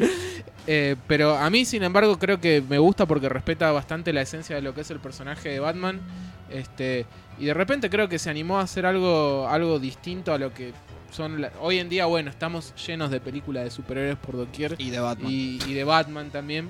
Eh, 0.66 0.96
pero 1.08 1.36
a 1.38 1.50
mí, 1.50 1.66
sin 1.66 1.84
embargo, 1.84 2.18
creo 2.20 2.40
que 2.42 2.62
me 2.68 2.78
gusta 2.78 3.06
porque 3.06 3.30
respeta 3.30 3.72
bastante 3.72 4.12
la 4.14 4.22
esencia 4.22 4.56
de 4.56 4.62
lo 4.62 4.74
que 4.74 4.82
es 4.82 4.92
el 4.92 5.00
personaje 5.00 5.50
de 5.50 5.60
Batman. 5.60 6.00
Este, 6.50 7.06
y 7.40 7.46
de 7.46 7.54
repente 7.54 7.90
creo 7.90 8.08
que 8.10 8.20
se 8.20 8.30
animó 8.30 8.60
a 8.60 8.64
hacer 8.64 8.86
algo, 8.86 9.48
algo 9.50 9.80
distinto 9.80 10.34
a 10.34 10.38
lo 10.38 10.54
que 10.54 10.74
son. 11.12 11.42
la- 11.42 11.52
hoy 11.62 11.80
en 11.80 11.90
día, 11.90 12.06
bueno, 12.06 12.30
estamos 12.30 12.74
llenos 12.86 13.12
de 13.12 13.20
películas 13.20 13.64
de 13.66 13.72
superhéroes 13.72 14.18
por 14.18 14.36
doquier. 14.38 14.76
Y 14.78 14.90
de 14.90 15.00
Batman. 15.00 15.32
Y, 15.32 15.60
y 15.68 15.74
de 15.74 15.84
Batman 15.84 16.30
también. 16.32 16.70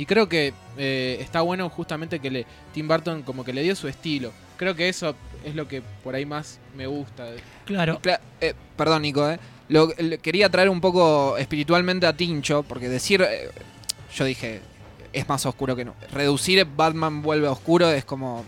Y 0.00 0.06
creo 0.06 0.30
que 0.30 0.54
eh, 0.78 1.18
está 1.20 1.42
bueno 1.42 1.68
justamente 1.68 2.20
que 2.20 2.30
le, 2.30 2.46
Tim 2.72 2.88
Burton 2.88 3.20
como 3.20 3.44
que 3.44 3.52
le 3.52 3.62
dio 3.62 3.76
su 3.76 3.86
estilo. 3.86 4.32
Creo 4.56 4.74
que 4.74 4.88
eso 4.88 5.14
es 5.44 5.54
lo 5.54 5.68
que 5.68 5.82
por 6.02 6.14
ahí 6.14 6.24
más 6.24 6.58
me 6.74 6.86
gusta. 6.86 7.26
Claro. 7.66 8.00
Cla- 8.00 8.20
eh, 8.40 8.54
perdón, 8.78 9.02
Nico, 9.02 9.28
eh. 9.30 9.38
Lo, 9.68 9.90
le- 9.98 10.16
quería 10.16 10.48
traer 10.48 10.70
un 10.70 10.80
poco 10.80 11.36
espiritualmente 11.36 12.06
a 12.06 12.16
Tincho, 12.16 12.62
porque 12.62 12.88
decir, 12.88 13.20
eh, 13.20 13.50
yo 14.14 14.24
dije, 14.24 14.62
es 15.12 15.28
más 15.28 15.44
oscuro 15.44 15.76
que 15.76 15.84
no. 15.84 15.94
Reducir 16.14 16.64
Batman 16.64 17.20
vuelve 17.20 17.46
oscuro 17.48 17.90
es 17.90 18.06
como, 18.06 18.44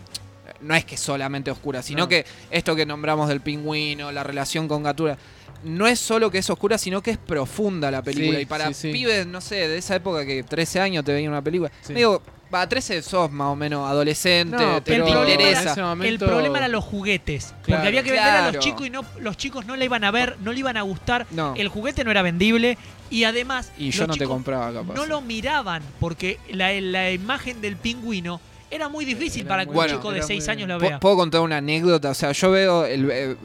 no 0.61 0.73
es 0.73 0.85
que 0.85 0.97
solamente 0.97 1.51
oscura, 1.51 1.83
sino 1.83 1.99
No. 1.99 2.07
que 2.07 2.25
esto 2.49 2.75
que 2.75 2.87
nombramos 2.87 3.29
del 3.29 3.41
pingüino, 3.41 4.11
la 4.11 4.23
relación 4.23 4.67
con 4.67 4.81
Gatura, 4.81 5.19
no 5.63 5.87
es 5.87 5.99
solo 5.99 6.29
que 6.31 6.39
es 6.39 6.49
oscura, 6.49 6.77
sino 6.77 7.01
que 7.01 7.11
es 7.11 7.17
profunda 7.17 7.89
la 7.91 8.01
película. 8.01 8.37
Sí, 8.37 8.43
y 8.43 8.45
para 8.45 8.67
sí, 8.69 8.73
sí. 8.73 8.91
pibes, 8.91 9.25
no 9.27 9.41
sé, 9.41 9.67
de 9.67 9.77
esa 9.77 9.95
época 9.95 10.25
que 10.25 10.43
13 10.43 10.79
años 10.79 11.03
te 11.05 11.13
veía 11.13 11.29
una 11.29 11.41
película, 11.41 11.71
Sí. 11.81 11.93
digo, 11.93 12.21
va, 12.53 12.67
13 12.69 13.01
sos 13.01 13.31
más 13.31 13.47
o 13.47 13.55
menos 13.55 13.89
adolescente, 13.89 14.55
No, 14.57 14.81
te, 14.83 14.91
pero 14.91 15.05
te 15.05 15.09
el, 15.11 15.15
problema 15.17 15.41
interesa. 15.41 15.93
el 16.03 16.19
problema 16.19 16.57
era 16.59 16.67
los 16.67 16.83
juguetes. 16.83 17.53
Porque 17.65 17.87
había 17.87 18.03
que 18.03 18.11
vender 18.11 18.29
a 18.29 18.51
los 18.51 18.63
chicos 18.63 18.85
y 18.85 18.89
no 18.89 19.03
los 19.19 19.37
chicos 19.37 19.65
no 19.65 19.75
le 19.75 19.85
iban 19.85 20.03
a 20.03 20.11
ver, 20.11 20.37
no 20.41 20.51
le 20.53 20.59
iban 20.59 20.77
a 20.77 20.81
gustar. 20.83 21.25
No. 21.31 21.53
El 21.55 21.67
juguete 21.69 22.03
no 22.03 22.11
era 22.11 22.21
vendible 22.21 22.77
y 23.09 23.23
además 23.23 23.71
Y 23.77 23.89
yo 23.91 24.01
los 24.01 24.09
no 24.09 24.15
te 24.17 24.25
compraba 24.25 24.71
capaz. 24.73 24.93
no 24.93 25.05
lo 25.05 25.21
miraban 25.21 25.81
porque 25.99 26.39
la, 26.51 26.71
la 26.79 27.11
imagen 27.11 27.59
del 27.61 27.75
pingüino 27.77 28.39
era 28.73 28.89
muy 28.89 29.05
difícil 29.05 29.41
Era 29.41 29.49
para 29.49 29.63
que 29.65 29.69
un 29.69 29.75
Bueno, 29.75 29.93
chico 29.95 30.11
de 30.11 30.17
era 30.17 30.27
6 30.27 30.43
muy- 30.43 30.51
años 30.51 30.67
lo 30.67 30.77
¿Puedo- 30.77 30.89
vea. 30.89 30.99
¿Puedo 30.99 31.15
contar 31.17 31.41
una 31.41 31.57
anécdota? 31.57 32.09
O 32.09 32.13
sea, 32.13 32.31
yo 32.31 32.51
veo. 32.51 32.85
El, 32.85 33.09
eh, 33.11 33.35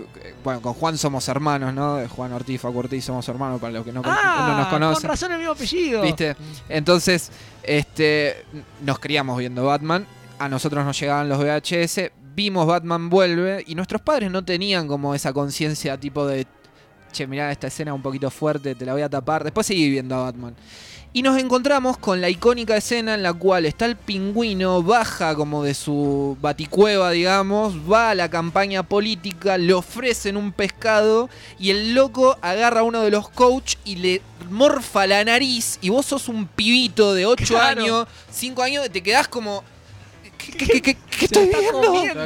bueno, 0.42 0.60
con 0.62 0.74
Juan 0.74 0.96
somos 0.98 1.28
hermanos, 1.28 1.72
¿no? 1.74 2.00
Juan 2.08 2.32
Ortiz, 2.32 2.60
Facu 2.60 2.78
Ortiz 2.78 3.04
somos 3.04 3.28
hermanos, 3.28 3.60
para 3.60 3.72
los 3.74 3.84
que 3.84 3.92
no, 3.92 4.02
con- 4.02 4.12
ah, 4.14 4.46
no 4.48 4.56
nos 4.58 4.66
con 4.68 4.80
conocen. 4.80 5.08
razón 5.08 5.32
el 5.32 5.38
mismo 5.38 5.52
apellido. 5.52 6.02
¿Viste? 6.02 6.36
Entonces, 6.68 7.30
este, 7.62 8.44
nos 8.84 8.98
criamos 8.98 9.38
viendo 9.38 9.64
Batman. 9.64 10.06
A 10.38 10.48
nosotros 10.48 10.84
nos 10.84 10.98
llegaban 10.98 11.28
los 11.28 11.38
VHS. 11.38 12.12
Vimos 12.34 12.66
Batman 12.66 13.10
vuelve. 13.10 13.64
Y 13.66 13.74
nuestros 13.74 14.00
padres 14.00 14.30
no 14.30 14.44
tenían 14.44 14.86
como 14.86 15.14
esa 15.14 15.32
conciencia 15.32 15.98
tipo 15.98 16.26
de. 16.26 16.46
Che, 17.10 17.26
mirá 17.26 17.50
esta 17.50 17.66
escena 17.68 17.94
un 17.94 18.02
poquito 18.02 18.30
fuerte, 18.30 18.74
te 18.74 18.84
la 18.84 18.92
voy 18.92 19.02
a 19.02 19.08
tapar. 19.08 19.42
Después 19.42 19.66
seguí 19.66 19.90
viendo 19.90 20.14
a 20.14 20.24
Batman. 20.24 20.54
Y 21.12 21.22
nos 21.22 21.38
encontramos 21.38 21.96
con 21.96 22.20
la 22.20 22.28
icónica 22.28 22.76
escena 22.76 23.14
en 23.14 23.22
la 23.22 23.32
cual 23.32 23.64
está 23.66 23.86
el 23.86 23.96
pingüino, 23.96 24.82
baja 24.82 25.34
como 25.34 25.64
de 25.64 25.72
su 25.74 26.36
baticueva, 26.40 27.10
digamos, 27.10 27.74
va 27.90 28.10
a 28.10 28.14
la 28.14 28.28
campaña 28.28 28.82
política, 28.82 29.56
le 29.56 29.72
ofrecen 29.72 30.36
un 30.36 30.52
pescado 30.52 31.30
y 31.58 31.70
el 31.70 31.94
loco 31.94 32.36
agarra 32.42 32.80
a 32.80 32.82
uno 32.84 33.02
de 33.02 33.10
los 33.10 33.30
coach 33.30 33.76
y 33.86 33.96
le 33.96 34.22
morfa 34.50 35.06
la 35.06 35.24
nariz 35.24 35.78
y 35.80 35.88
vos 35.88 36.04
sos 36.06 36.28
un 36.28 36.46
pibito 36.46 37.14
de 37.14 37.24
8 37.26 37.44
Claro. 37.46 37.80
años, 37.82 38.06
5 38.30 38.62
años 38.62 38.86
y 38.86 38.90
te 38.90 39.02
quedás 39.02 39.28
como... 39.28 39.64
¿Qué, 40.36 40.52
qué- 40.52 40.66
qué- 40.66 40.82
qué- 40.82 40.94
qué 41.10 41.18
Se 41.18 41.24
estoy 41.24 41.44
está 41.46 41.58
viendo? 41.58 41.80
comiendo. 41.82 42.22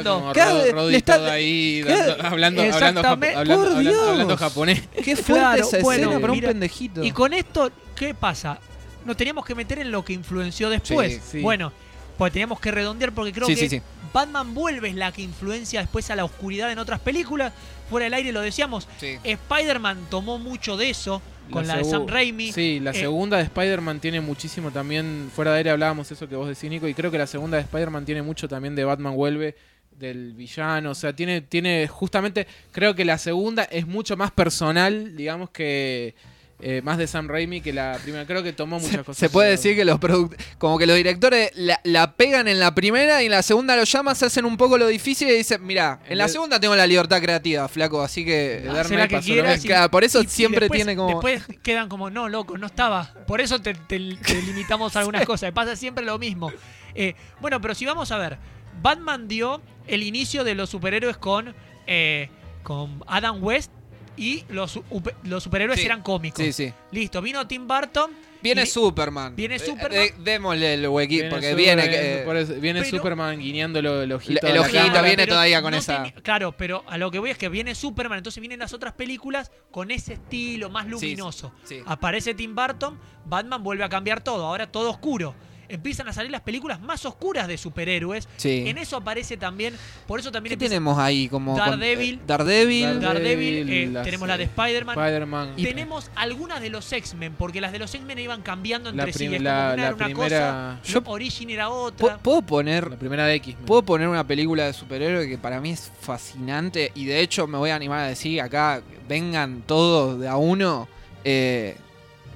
Está 0.91 1.17
Rod- 1.17 1.23
le 1.25 1.31
ahí 1.31 1.81
dando- 1.81 2.23
hablando, 2.27 2.61
hablando, 2.61 3.01
japo- 3.01 3.35
hablando, 3.35 3.65
Por 3.65 3.77
hablando- 4.09 4.37
japonés. 4.37 4.81
Qué 5.03 5.15
fuerte 5.15 5.23
Claro, 5.33 5.63
esa 5.67 5.77
bueno, 5.79 6.03
escena 6.03 6.19
para 6.21 6.33
un 6.33 6.41
pendejito. 6.41 7.03
Y 7.03 7.11
con 7.11 7.33
esto, 7.33 7.71
¿qué 7.95 8.13
pasa? 8.13 8.59
Nos 9.05 9.17
teníamos 9.17 9.45
que 9.45 9.55
meter 9.55 9.79
en 9.79 9.91
lo 9.91 10.03
que 10.05 10.13
influenció 10.13 10.69
después. 10.69 11.13
Sí, 11.15 11.21
sí. 11.31 11.41
Bueno, 11.41 11.71
pues 12.17 12.31
teníamos 12.31 12.59
que 12.59 12.71
redondear 12.71 13.11
porque 13.11 13.31
creo 13.31 13.47
Sí, 13.47 13.55
que 13.55 13.61
sí, 13.61 13.69
sí. 13.77 13.81
Batman 14.13 14.53
vuelve 14.53 14.89
es 14.89 14.95
la 14.95 15.11
que 15.11 15.21
influencia 15.23 15.79
después 15.79 16.09
a 16.11 16.15
la 16.15 16.23
oscuridad 16.25 16.71
en 16.71 16.79
otras 16.79 16.99
películas. 16.99 17.51
Fuera 17.89 18.05
del 18.05 18.13
aire 18.13 18.31
lo 18.31 18.41
decíamos. 18.41 18.87
Sí. 18.99 19.17
Spider-Man 19.23 20.07
tomó 20.09 20.37
mucho 20.37 20.77
de 20.77 20.89
eso 20.89 21.21
con 21.51 21.67
la, 21.67 21.77
de 21.77 21.83
Sam 21.83 22.07
Raimi. 22.07 22.51
Sí, 22.51 22.79
la 22.79 22.91
Eh, 22.91 22.93
segunda 22.95 23.37
de 23.37 23.43
Spider-Man 23.43 23.99
tiene 23.99 24.21
muchísimo 24.21 24.71
también. 24.71 25.29
Fuera 25.35 25.51
de 25.51 25.57
aire 25.57 25.69
hablábamos 25.71 26.11
eso 26.11 26.29
que 26.29 26.35
vos 26.35 26.47
decís, 26.47 26.69
Nico. 26.69 26.87
Y 26.87 26.93
creo 26.93 27.11
que 27.11 27.17
la 27.17 27.27
segunda 27.27 27.57
de 27.57 27.63
Spider-Man 27.63 28.05
tiene 28.05 28.21
mucho 28.21 28.47
también 28.47 28.75
de 28.75 28.83
Batman 28.85 29.15
vuelve 29.15 29.55
del 29.91 30.33
villano. 30.33 30.91
O 30.91 30.95
sea, 30.95 31.13
tiene, 31.15 31.41
tiene 31.41 31.87
justamente. 31.87 32.47
Creo 32.71 32.95
que 32.95 33.05
la 33.05 33.17
segunda 33.17 33.63
es 33.63 33.85
mucho 33.87 34.15
más 34.15 34.31
personal, 34.31 35.15
digamos 35.17 35.49
que. 35.49 36.15
Eh, 36.59 36.81
más 36.83 36.97
de 36.97 37.07
Sam 37.07 37.27
Raimi 37.27 37.59
que 37.61 37.73
la 37.73 37.99
primera. 38.01 38.25
Creo 38.25 38.41
que 38.43 38.53
tomó 38.53 38.79
muchas 38.79 38.97
cosas. 39.03 39.17
Se 39.17 39.29
puede 39.29 39.49
de- 39.49 39.55
decir 39.57 39.75
que 39.75 39.83
los 39.83 39.99
product- 39.99 40.37
como 40.57 40.77
que 40.77 40.85
los 40.85 40.95
directores 40.95 41.51
la, 41.55 41.79
la 41.83 42.13
pegan 42.15 42.47
en 42.47 42.59
la 42.59 42.73
primera 42.73 43.21
y 43.21 43.25
en 43.25 43.31
la 43.31 43.41
segunda 43.41 43.75
lo 43.75 43.83
llaman, 43.83 44.15
se 44.15 44.25
hacen 44.27 44.45
un 44.45 44.55
poco 44.55 44.77
lo 44.77 44.87
difícil 44.87 45.27
y 45.29 45.33
dicen, 45.33 45.65
mira, 45.65 45.99
en 46.07 46.17
la 46.17 46.27
segunda 46.29 46.59
tengo 46.59 46.75
la 46.75 46.87
libertad 46.87 47.21
creativa, 47.21 47.67
flaco, 47.67 48.01
así 48.01 48.23
que... 48.23 48.61
quieras 49.25 49.65
y- 49.65 49.67
Claro, 49.67 49.91
por 49.91 50.03
eso 50.03 50.21
y- 50.21 50.25
y 50.25 50.29
siempre 50.29 50.61
después- 50.61 50.77
tiene 50.77 50.95
como... 50.95 51.09
Después 51.09 51.43
quedan 51.61 51.89
como, 51.89 52.09
no, 52.09 52.29
loco, 52.29 52.57
no 52.57 52.67
estaba. 52.67 53.13
Por 53.27 53.41
eso 53.41 53.59
te, 53.61 53.73
te- 53.73 54.15
te 54.15 54.41
limitamos 54.41 54.95
algunas 54.95 55.25
cosas. 55.25 55.51
Pasa 55.51 55.75
siempre 55.75 56.05
lo 56.05 56.17
mismo. 56.17 56.51
Eh, 56.95 57.15
bueno, 57.41 57.59
pero 57.59 57.75
si 57.75 57.85
vamos 57.85 58.11
a 58.11 58.17
ver, 58.17 58.37
Batman 58.81 59.27
dio 59.27 59.61
el 59.87 60.03
inicio 60.03 60.43
de 60.45 60.55
los 60.55 60.69
superhéroes 60.69 61.17
con, 61.17 61.53
eh, 61.87 62.29
con 62.63 63.03
Adam 63.07 63.43
West 63.43 63.71
y 64.17 64.43
los, 64.49 64.79
los 65.23 65.43
superhéroes 65.43 65.79
Sí, 65.79 65.85
eran 65.85 66.01
cómicos. 66.01 66.43
Sí, 66.43 66.53
sí. 66.53 66.73
Listo, 66.91 67.21
vino 67.21 67.45
Tim 67.47 67.67
Burton. 67.67 68.11
Viene 68.41 68.63
y- 68.63 68.67
Superman. 68.67 69.35
Viene 69.37 69.55
Eh, 69.55 69.59
Superman. 69.59 69.91
eh, 69.93 70.13
démosle 70.19 70.73
el 70.73 70.87
huequito, 70.89 71.21
Viene 71.23 71.29
porque 71.29 71.49
Super- 71.51 71.75
viene... 71.89 72.21
por 72.25 72.35
eso- 72.37 72.53
viene 72.55 72.81
pero- 72.81 72.97
Superman 72.97 73.39
guiñándolo 73.39 74.01
el 74.01 74.11
ojito. 74.11 74.45
El 74.45 74.57
ojito 74.57 74.77
cámara. 74.83 75.01
viene 75.01 75.25
todavía 75.27 75.61
con 75.61 75.71
no 75.71 75.77
esa- 75.77 76.03
claro, 76.21 76.51
pero 76.57 76.83
a 76.87 76.97
lo 76.97 77.09
que 77.09 77.19
voy 77.19 77.29
es 77.29 77.37
que 77.37 77.47
viene 77.47 77.73
Superman, 77.73 78.17
entonces 78.17 78.41
vienen 78.41 78.59
las 78.59 78.73
otras 78.73 78.93
películas 78.93 79.49
con 79.71 79.91
ese 79.91 80.13
estilo 80.15 80.69
más 80.69 80.83
Sí, 80.85 80.91
luminoso. 80.91 81.53
sí. 81.63 81.79
Aparece 81.85 82.33
Tim 82.33 82.53
Burton, 82.53 82.99
Batman 83.25 83.63
vuelve 83.63 83.85
a 83.85 83.89
cambiar 83.89 84.21
todo, 84.21 84.45
ahora 84.45 84.69
todo 84.69 84.89
oscuro. 84.89 85.35
Empiezan 85.75 86.07
a 86.07 86.13
salir 86.13 86.31
las 86.31 86.41
películas 86.41 86.79
más 86.81 87.05
oscuras 87.05 87.47
de 87.47 87.57
superhéroes. 87.57 88.27
Sí. 88.37 88.63
En 88.67 88.77
eso 88.77 88.97
aparece 88.97 89.37
también, 89.37 89.75
por 90.07 90.19
eso 90.19 90.31
también 90.31 90.57
¿Qué 90.57 90.65
tenemos 90.65 90.97
ahí? 90.97 91.27
Como 91.27 91.53
con- 91.53 91.59
Daredevil. 91.59 92.15
eh, 92.15 92.19
Daredevil. 92.25 92.99
Daredevil, 93.01 93.69
eh, 93.69 93.87
las- 93.91 94.03
tenemos 94.05 94.27
la 94.27 94.37
de 94.37 94.43
Spider-Man. 94.43 94.97
Spider-Man. 94.97 95.53
Tenemos 95.57 96.11
algunas 96.15 96.61
de 96.61 96.69
los 96.69 96.91
X-Men, 96.91 97.33
porque 97.37 97.61
las 97.61 97.71
de 97.71 97.79
los 97.79 97.93
X-Men 97.93 98.19
iban 98.19 98.41
cambiando 98.41 98.91
La 98.91 99.03
entre 99.03 99.13
sí. 99.13 99.19
prim- 99.27 99.33
Es 99.33 99.37
como 99.39 99.43
la- 99.49 99.53
una 99.65 99.67
la 99.67 99.73
era 99.87 99.95
una 99.95 100.05
primera- 100.05 100.79
cosa, 100.79 100.79
Yo- 100.83 101.01
Origin 101.05 101.49
era 101.49 101.67
¿Puedo, 101.67 101.81
otra. 101.83 102.17
puedo 102.19 102.41
poner 102.41 102.89
La 102.91 102.97
primera 102.97 103.25
de 103.25 103.35
X. 103.35 103.55
Puedo 103.65 103.83
poner 103.83 104.07
una 104.07 104.25
película 104.25 104.65
de 104.65 104.73
superhéroe 104.73 105.27
que 105.27 105.37
para 105.37 105.59
mí 105.61 105.71
es 105.71 105.91
fascinante 106.01 106.91
y 106.95 107.05
de 107.05 107.19
hecho 107.21 107.47
me 107.47 107.57
voy 107.57 107.69
a 107.69 107.75
animar 107.75 107.99
a 107.99 108.07
decir 108.07 108.41
acá, 108.41 108.81
vengan 109.07 109.63
todos 109.65 110.19
de 110.19 110.27
a 110.27 110.37
uno, 110.37 110.87
eh, 111.23 111.75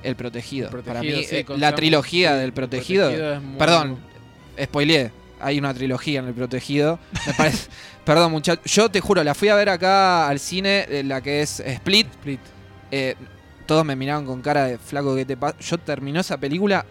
El 0.07 0.15
Protegido. 0.15 0.67
El 0.67 0.71
Protegido, 0.71 0.93
para 1.01 1.01
mí, 1.17 1.23
sí, 1.23 1.35
eh, 1.37 1.45
la 1.57 1.75
trilogía 1.75 2.29
sí, 2.31 2.35
del 2.37 2.45
El 2.45 2.53
Protegido. 2.53 3.07
Protegido 3.07 3.33
es 3.35 3.41
muy- 3.41 3.57
Perdón, 3.57 3.99
spoileé. 4.63 5.11
Hay 5.39 5.59
una 5.59 5.73
trilogía 5.73 6.19
en 6.19 6.27
El 6.27 6.33
Protegido. 6.33 6.99
Me 7.27 7.33
parece... 7.37 7.69
Perdón, 8.03 8.31
muchachos. 8.31 8.63
Yo 8.71 8.89
te 8.89 9.01
juro, 9.01 9.23
la 9.23 9.35
fui 9.35 9.49
a 9.49 9.55
ver 9.55 9.69
acá 9.69 10.27
al 10.29 10.39
cine, 10.39 10.85
eh, 10.89 11.03
la 11.03 11.21
que 11.21 11.41
es 11.41 11.59
Split. 11.59 12.07
Split. 12.11 12.39
Eh, 12.89 13.15
todos 13.65 13.83
me 13.83 13.95
miraron 13.97 14.25
con 14.25 14.41
cara 14.41 14.63
de 14.65 14.77
flaco 14.77 15.13
que 15.15 15.25
te 15.25 15.35
pasa. 15.35 15.57
Yo 15.59 15.77
terminó 15.77 16.21
esa 16.21 16.37
película. 16.37 16.85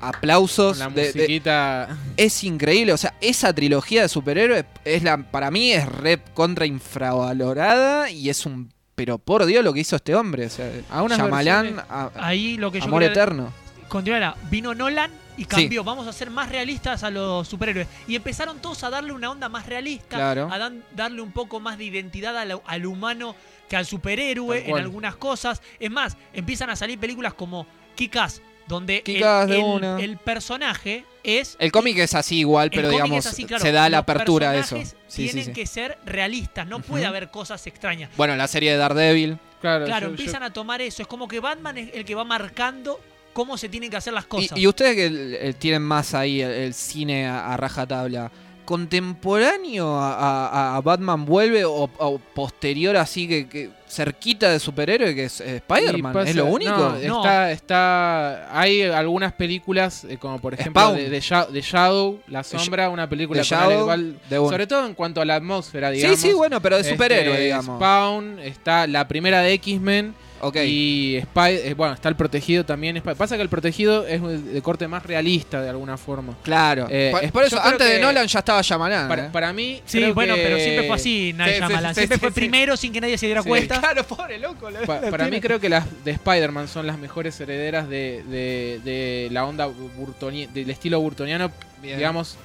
Aplausos. 0.00 0.78
Con 0.78 0.88
la 0.88 0.94
de- 0.94 1.12
de- 1.12 1.18
musiquita. 1.20 1.96
es 2.16 2.44
increíble. 2.44 2.92
O 2.92 2.96
sea, 2.96 3.14
esa 3.20 3.52
trilogía 3.52 4.02
de 4.02 4.08
superhéroes 4.08 4.64
es 4.84 5.02
la, 5.02 5.16
para 5.30 5.50
mí 5.50 5.72
es 5.72 5.86
re 5.86 6.18
contra 6.34 6.66
infravalorada 6.66 8.10
y 8.10 8.28
es 8.28 8.44
un. 8.44 8.72
Pero 8.96 9.18
por 9.18 9.44
Dios 9.46 9.62
lo 9.62 9.72
que 9.72 9.80
hizo 9.80 9.94
este 9.94 10.14
hombre. 10.16 10.46
O 10.46 10.50
sea, 10.50 10.72
A 10.90 11.02
unas 11.02 11.18
Shyamalan, 11.18 11.62
versiones- 11.76 11.84
a- 11.88 12.10
Ahí 12.16 12.56
lo 12.56 12.72
que 12.72 12.78
yo 12.80 12.86
amor 12.86 13.02
quería 13.02 13.12
eterno. 13.12 13.52
continuar 13.88 14.20
era, 14.22 14.36
vino 14.50 14.74
Nolan 14.74 15.10
y 15.36 15.44
cambió, 15.44 15.84
vamos 15.84 16.06
a 16.08 16.12
ser 16.14 16.30
más 16.30 16.48
realistas 16.48 17.04
a 17.04 17.10
los 17.10 17.46
superhéroes. 17.46 17.86
Y 18.08 18.16
empezaron 18.16 18.58
todos 18.58 18.82
a 18.84 18.90
darle 18.90 19.12
una 19.12 19.30
onda 19.30 19.48
más 19.50 19.66
realista, 19.66 20.16
Claro. 20.16 20.48
a 20.50 20.56
dan- 20.58 20.82
darle 20.92 21.20
un 21.20 21.30
poco 21.30 21.60
más 21.60 21.76
de 21.78 21.84
identidad 21.84 22.36
al, 22.38 22.60
al 22.64 22.86
humano 22.86 23.36
que 23.68 23.76
al 23.76 23.84
superhéroe 23.84 24.68
en 24.70 24.76
algunas 24.78 25.14
cosas. 25.16 25.60
Es 25.78 25.90
más, 25.90 26.16
empiezan 26.32 26.70
a 26.70 26.76
salir 26.76 26.98
películas 26.98 27.34
como 27.34 27.66
Kick-Ass, 27.96 28.40
donde 28.66 28.98
el- 28.98 29.02
Kick-Ass 29.04 29.48
de 29.48 29.58
el, 29.58 29.64
una. 29.64 30.00
el 30.00 30.16
personaje 30.18 31.04
es... 31.22 31.56
El 31.58 31.72
cómic 31.72 31.98
es 31.98 32.14
así 32.14 32.38
igual, 32.38 32.70
pero 32.70 32.88
digamos, 32.88 33.26
así, 33.26 33.44
claro. 33.44 33.62
se 33.62 33.72
da 33.72 33.88
la 33.88 33.98
apertura 33.98 34.52
de 34.52 34.60
eso. 34.60 34.78
Sí, 35.08 35.24
tienen 35.26 35.46
sí. 35.46 35.52
que 35.52 35.66
ser 35.66 35.98
realistas, 36.04 36.66
no 36.66 36.80
puede 36.80 37.06
haber 37.06 37.30
cosas 37.30 37.66
extrañas. 37.66 38.10
Bueno, 38.16 38.36
la 38.36 38.48
serie 38.48 38.72
de 38.72 38.76
Daredevil. 38.76 39.38
Claro, 39.60 39.86
Claro, 39.86 40.06
yo- 40.08 40.14
yo- 40.14 40.18
empiezan 40.18 40.42
a 40.42 40.52
tomar 40.52 40.80
eso. 40.82 41.02
Es 41.02 41.08
como 41.08 41.26
que 41.28 41.40
Batman 41.40 41.78
es 41.78 41.90
el 41.94 42.04
que 42.04 42.14
va 42.14 42.24
marcando 42.24 43.00
cómo 43.32 43.56
se 43.58 43.68
tienen 43.68 43.90
que 43.90 43.96
hacer 43.96 44.12
las 44.12 44.26
cosas. 44.26 44.56
y 44.58 44.66
ustedes 44.66 44.94
que 44.96 45.54
tienen 45.58 45.82
más 45.82 46.14
ahí 46.14 46.40
el, 46.40 46.50
el 46.50 46.74
cine 46.74 47.26
a, 47.26 47.52
a 47.52 47.56
rajatabla. 47.56 48.30
¿Contemporáneo 48.66 49.96
a, 49.98 50.14
a- 50.48 50.76
a 50.76 50.80
Batman 50.80 51.24
vuelve 51.24 51.64
o, 51.64 51.88
o 51.98 52.18
posterior 52.34 52.96
así 52.96 53.26
que, 53.28 53.48
que 53.48 53.70
cerquita 53.88 54.50
de 54.50 54.58
superhéroe 54.58 55.14
que 55.14 55.24
es 55.24 55.40
Spider-Man? 55.40 56.26
¿Es 56.26 56.34
lo 56.36 56.46
único? 56.46 56.72
no, 56.72 56.90
No. 56.98 57.16
Está, 57.18 57.52
está, 57.52 58.58
hay 58.60 58.82
algunas 58.82 59.32
películas, 59.32 60.04
eh, 60.04 60.18
como 60.18 60.40
por 60.40 60.54
ejemplo 60.54 60.92
de, 60.92 61.08
de 61.08 61.20
Sha- 61.20 61.46
de 61.46 61.60
Shadow, 61.60 62.20
La 62.28 62.42
Sombra, 62.42 62.90
una 62.90 63.08
película 63.08 63.42
The 63.42 63.48
con 63.48 63.58
Alec 63.58 63.70
Shadow, 63.76 63.88
Bal- 63.88 64.18
de 64.28 64.36
sobre 64.36 64.66
todo 64.66 64.86
en 64.86 64.94
cuanto 64.94 65.20
a 65.20 65.24
la 65.24 65.36
atmósfera, 65.36 65.90
Sí, 65.90 65.96
digamos. 65.96 66.18
sí, 66.20 66.32
bueno, 66.32 66.60
pero 66.60 66.76
de 66.76 66.82
Este, 66.82 66.94
superhéroe, 66.94 67.40
digamos. 67.40 67.76
Spawn, 67.78 68.38
está 68.40 68.86
la 68.86 69.06
primera 69.08 69.40
de 69.40 69.52
X-Men 69.54 70.14
Ok. 70.40 70.56
y 70.66 71.18
Spy- 71.22 71.60
eh, 71.64 71.74
bueno, 71.74 71.94
está 71.94 72.08
el 72.08 72.16
protegido 72.16 72.64
también. 72.64 73.00
Pasa 73.16 73.36
que 73.36 73.42
el 73.42 73.48
protegido 73.48 74.06
es 74.06 74.20
de 74.52 74.62
corte 74.62 74.86
más 74.88 75.02
realista 75.04 75.60
de 75.62 75.68
alguna 75.70 75.96
forma. 75.96 76.36
Claro. 76.42 76.86
Eh, 76.90 77.12
es- 77.22 77.32
por 77.32 77.44
eso, 77.44 77.60
antes 77.62 77.86
de 77.88 77.98
Nolan 78.00 78.26
ya 78.26 78.38
estaba 78.40 78.60
Shyamalan. 78.62 79.08
Para, 79.08 79.26
¿eh? 79.26 79.30
para 79.32 79.52
mí, 79.52 79.80
Sí, 79.86 79.98
creo 79.98 80.14
bueno, 80.14 80.34
que- 80.34 80.42
pero 80.42 80.56
siempre 80.58 80.86
fue 80.86 80.96
así, 80.96 81.32
Night 81.32 81.48
Sí, 81.48 81.54
sí, 81.54 81.66
Shyamalan. 81.66 81.94
sí, 81.94 82.00
siempre 82.00 82.16
sí, 82.16 82.20
fue 82.20 82.28
sí. 82.30 82.34
primero 82.34 82.76
sin 82.76 82.92
que 82.92 83.00
nadie 83.00 83.18
se 83.18 83.26
diera 83.26 83.42
Sí. 83.42 83.48
cuenta. 83.48 83.80
Claro, 83.80 84.04
pobre 84.04 84.38
loco. 84.38 84.70
la- 84.70 84.80
Pa- 84.80 85.00
la 85.00 85.10
para 85.10 85.24
mí 85.24 85.30
tiene. 85.30 85.40
creo 85.46 85.60
que 85.60 85.68
las 85.68 85.84
de 86.04 86.10
Spider-Man 86.12 86.68
son 86.68 86.86
las 86.86 86.98
mejores 86.98 87.38
herederas 87.40 87.88
de, 87.88 88.22
de- 88.28 88.80
de 88.84 89.28
la 89.32 89.44
onda 89.46 89.66
burtoni- 89.68 90.48
del 90.52 90.70
estilo 90.70 91.00
burtoniano, 91.00 91.50
Bien. 91.80 91.96
digamos. 91.98 92.36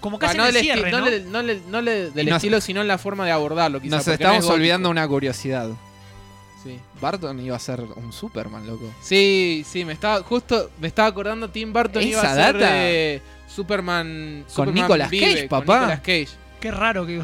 Como 0.00 0.16
Ah, 0.18 0.20
casi 0.20 0.38
no, 0.38 0.46
en 0.46 0.54
el 0.56 0.62
cierre, 0.62 0.90
no 0.92 1.00
¿no? 1.00 1.06
le- 1.10 1.20
no 1.24 1.42
le- 1.42 1.60
no 1.68 1.80
le- 1.82 2.10
del 2.10 2.28
estilo, 2.28 2.60
sino 2.60 2.80
en 2.80 2.88
la 2.88 2.98
forma 2.98 3.26
de 3.26 3.32
abordarlo. 3.32 3.80
Quizá, 3.80 3.96
Nos 3.96 4.06
no 4.06 4.12
estamos 4.12 4.44
es 4.44 4.50
olvidando 4.50 4.90
una 4.90 5.06
curiosidad. 5.08 5.70
Sí. 6.62 6.78
Barton 7.00 7.38
iba 7.40 7.54
a 7.56 7.58
ser 7.60 7.80
un 7.96 8.12
Superman, 8.12 8.66
loco. 8.66 8.90
Sí, 9.00 9.64
sí, 9.68 9.84
me 9.84 9.92
estaba 9.92 10.22
justo 10.22 10.70
me 10.80 10.88
estaba 10.88 11.08
acordando 11.08 11.48
Tim 11.50 11.72
Burton 11.72 12.02
iba 12.02 12.20
Esa 12.20 12.32
a 12.32 12.34
ser 12.34 12.58
data. 12.58 12.72
de 12.74 13.22
Superman 13.46 14.42
Con 14.46 14.50
Superman 14.54 14.74
Nicolas 14.74 15.10
Vive, 15.10 15.26
Cage, 15.34 15.48
con 15.48 15.60
papá. 15.60 15.78
Nicolas 15.80 16.00
Cage. 16.00 16.28
Qué 16.60 16.70
raro 16.70 17.06
que... 17.06 17.22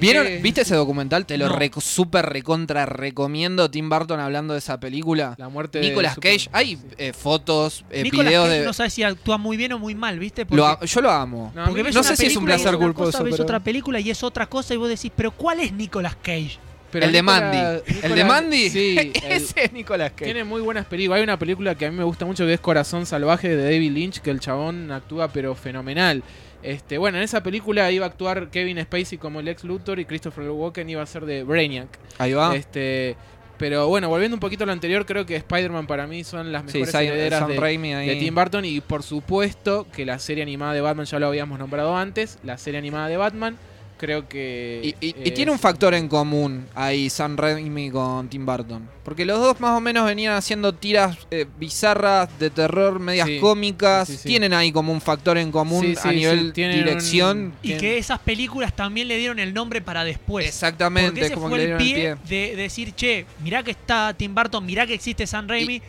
¿Vieron, 0.00 0.26
qué- 0.26 0.38
¿Viste 0.38 0.62
ese 0.62 0.74
documental? 0.74 1.26
Te 1.26 1.38
lo 1.38 1.46
No. 1.48 1.56
reco- 1.56 1.80
súper 1.80 2.26
recontra 2.26 2.86
recomiendo. 2.86 3.70
Tim 3.70 3.88
Burton 3.88 4.18
hablando 4.18 4.52
de 4.54 4.58
esa 4.58 4.80
película. 4.80 5.34
La 5.38 5.48
muerte 5.48 5.78
de 5.78 5.88
Nicolas 5.90 6.14
Superman. 6.14 6.38
Cage, 6.38 6.50
hay 6.52 6.78
eh, 6.98 7.12
fotos, 7.12 7.84
eh, 7.90 8.02
Nicolas 8.02 8.26
videos 8.26 8.46
Cage 8.48 8.58
de. 8.60 8.64
no 8.66 8.72
sabe 8.72 8.90
si 8.90 9.04
actúa 9.04 9.38
muy 9.38 9.56
bien 9.56 9.72
o 9.74 9.78
muy 9.78 9.94
mal, 9.94 10.18
¿viste? 10.18 10.44
Porque, 10.44 10.56
Lo 10.56 10.66
a- 10.66 10.84
yo 10.84 11.00
lo 11.00 11.10
amo. 11.12 11.52
No, 11.54 11.62
a 11.62 11.64
porque 11.66 11.82
mí- 11.82 11.86
ves 11.86 11.94
no 11.94 12.02
sé 12.02 12.16
si 12.16 12.26
es 12.26 12.36
un 12.36 12.44
placer 12.44 12.76
culposo, 12.76 13.12
cosa, 13.12 13.22
ves 13.22 13.34
pero- 13.34 13.44
otra 13.44 13.60
película 13.60 14.00
y 14.00 14.10
es 14.10 14.24
otra 14.24 14.46
cosa 14.46 14.74
y 14.74 14.76
vos 14.76 14.88
decís, 14.88 15.12
pero 15.14 15.30
¿cuál 15.30 15.60
es 15.60 15.72
Nicolas 15.72 16.16
Cage? 16.16 16.58
Pero 16.90 17.06
el 17.06 17.12
de 17.12 17.22
Mandy. 17.22 17.82
¿El 18.02 18.14
de 18.14 18.24
Mandy? 18.24 18.70
Sí, 18.70 19.12
Ese 19.28 19.64
es 19.64 19.72
Nicolas 19.72 20.12
Cage. 20.12 20.24
Tiene 20.24 20.44
muy 20.44 20.60
buenas 20.60 20.86
películas. 20.86 21.18
Hay 21.18 21.24
una 21.24 21.38
película 21.38 21.74
que 21.74 21.86
a 21.86 21.90
mí 21.90 21.96
me 21.96 22.04
gusta 22.04 22.24
mucho 22.24 22.46
que 22.46 22.54
es 22.54 22.60
Corazón 22.60 23.06
Salvaje 23.06 23.48
de 23.48 23.62
David 23.62 23.92
Lynch, 23.92 24.20
que 24.20 24.30
el 24.30 24.40
chabón 24.40 24.90
actúa 24.90 25.28
pero 25.28 25.54
fenomenal. 25.54 26.22
Este, 26.62 26.98
bueno, 26.98 27.18
en 27.18 27.24
esa 27.24 27.42
película 27.42 27.90
iba 27.92 28.06
a 28.06 28.08
actuar 28.08 28.48
Kevin 28.50 28.82
Spacey 28.82 29.18
como 29.18 29.40
el 29.40 29.48
ex 29.48 29.62
Luthor 29.62 30.00
y 30.00 30.04
Christopher 30.04 30.50
Walken 30.50 30.88
iba 30.88 31.02
a 31.02 31.06
ser 31.06 31.24
de 31.26 31.44
Brainiac. 31.44 31.88
Ahí 32.18 32.32
va. 32.32 32.56
Este, 32.56 33.16
pero 33.58 33.88
bueno, 33.88 34.08
volviendo 34.08 34.36
un 34.36 34.40
poquito 34.40 34.64
a 34.64 34.66
lo 34.66 34.72
anterior, 34.72 35.06
creo 35.06 35.24
que 35.24 35.36
Spider-Man 35.36 35.86
para 35.86 36.06
mí 36.06 36.24
son 36.24 36.52
las 36.52 36.62
sí, 36.62 36.78
mejores 36.78 36.90
Sam, 36.92 37.04
herederas 37.04 37.40
Sam 37.40 37.50
de, 37.50 37.56
Raimi 37.56 37.94
ahí. 37.94 38.08
de 38.08 38.16
Tim 38.16 38.34
Burton 38.34 38.64
y 38.64 38.80
por 38.80 39.02
supuesto 39.02 39.86
que 39.94 40.04
la 40.04 40.18
serie 40.18 40.42
animada 40.42 40.74
de 40.74 40.80
Batman 40.80 41.06
ya 41.06 41.18
lo 41.18 41.26
habíamos 41.26 41.58
nombrado 41.58 41.96
antes, 41.96 42.38
la 42.42 42.58
serie 42.58 42.78
animada 42.78 43.08
de 43.08 43.16
Batman, 43.16 43.56
creo 43.96 44.28
que 44.28 44.80
Y, 45.00 45.06
y- 45.06 45.14
y 45.24 45.28
es- 45.28 45.34
tiene 45.34 45.50
un 45.50 45.58
factor 45.58 45.94
en 45.94 46.08
común 46.08 46.66
ahí 46.74 47.08
Sam 47.10 47.36
Raimi 47.36 47.90
con 47.90 48.28
Tim 48.28 48.44
Burton. 48.44 48.88
Porque 49.04 49.24
los 49.24 49.38
dos 49.38 49.60
más 49.60 49.76
o 49.76 49.80
menos 49.80 50.04
venían 50.06 50.34
haciendo 50.34 50.72
tiras 50.74 51.16
eh, 51.30 51.46
bizarras 51.58 52.28
de 52.38 52.50
terror, 52.50 52.98
medias 52.98 53.28
Sí, 53.28 53.38
cómicas. 53.38 54.08
sí, 54.08 54.16
sí. 54.16 54.28
Tienen 54.28 54.52
ahí 54.52 54.72
como 54.72 54.92
un 54.92 55.00
factor 55.00 55.38
en 55.38 55.52
común 55.52 55.84
Sí, 55.84 55.94
sí, 55.94 56.08
a 56.08 56.12
nivel 56.12 56.52
dirección. 56.52 57.38
un- 57.38 57.54
Y 57.62 57.74
que 57.74 57.98
esas 57.98 58.18
películas 58.18 58.74
también 58.74 59.08
le 59.08 59.16
dieron 59.16 59.38
el 59.38 59.54
nombre 59.54 59.80
para 59.80 60.04
después. 60.04 60.44
Porque 60.44 60.48
Exactamente, 60.48 61.20
ese 61.24 61.34
como 61.34 61.48
fue 61.48 61.58
que 61.58 61.64
le 61.66 61.72
el 61.72 61.78
pie, 61.78 62.06
el 62.10 62.16
pie. 62.18 62.48
de 62.50 62.56
decir, 62.56 62.92
che, 62.94 63.26
mirá 63.42 63.62
que 63.62 63.70
está 63.70 64.12
Tim 64.14 64.34
Burton, 64.34 64.64
mirá 64.66 64.86
que 64.86 64.94
existe 64.94 65.26
Sam 65.26 65.48
Raimi. 65.48 65.80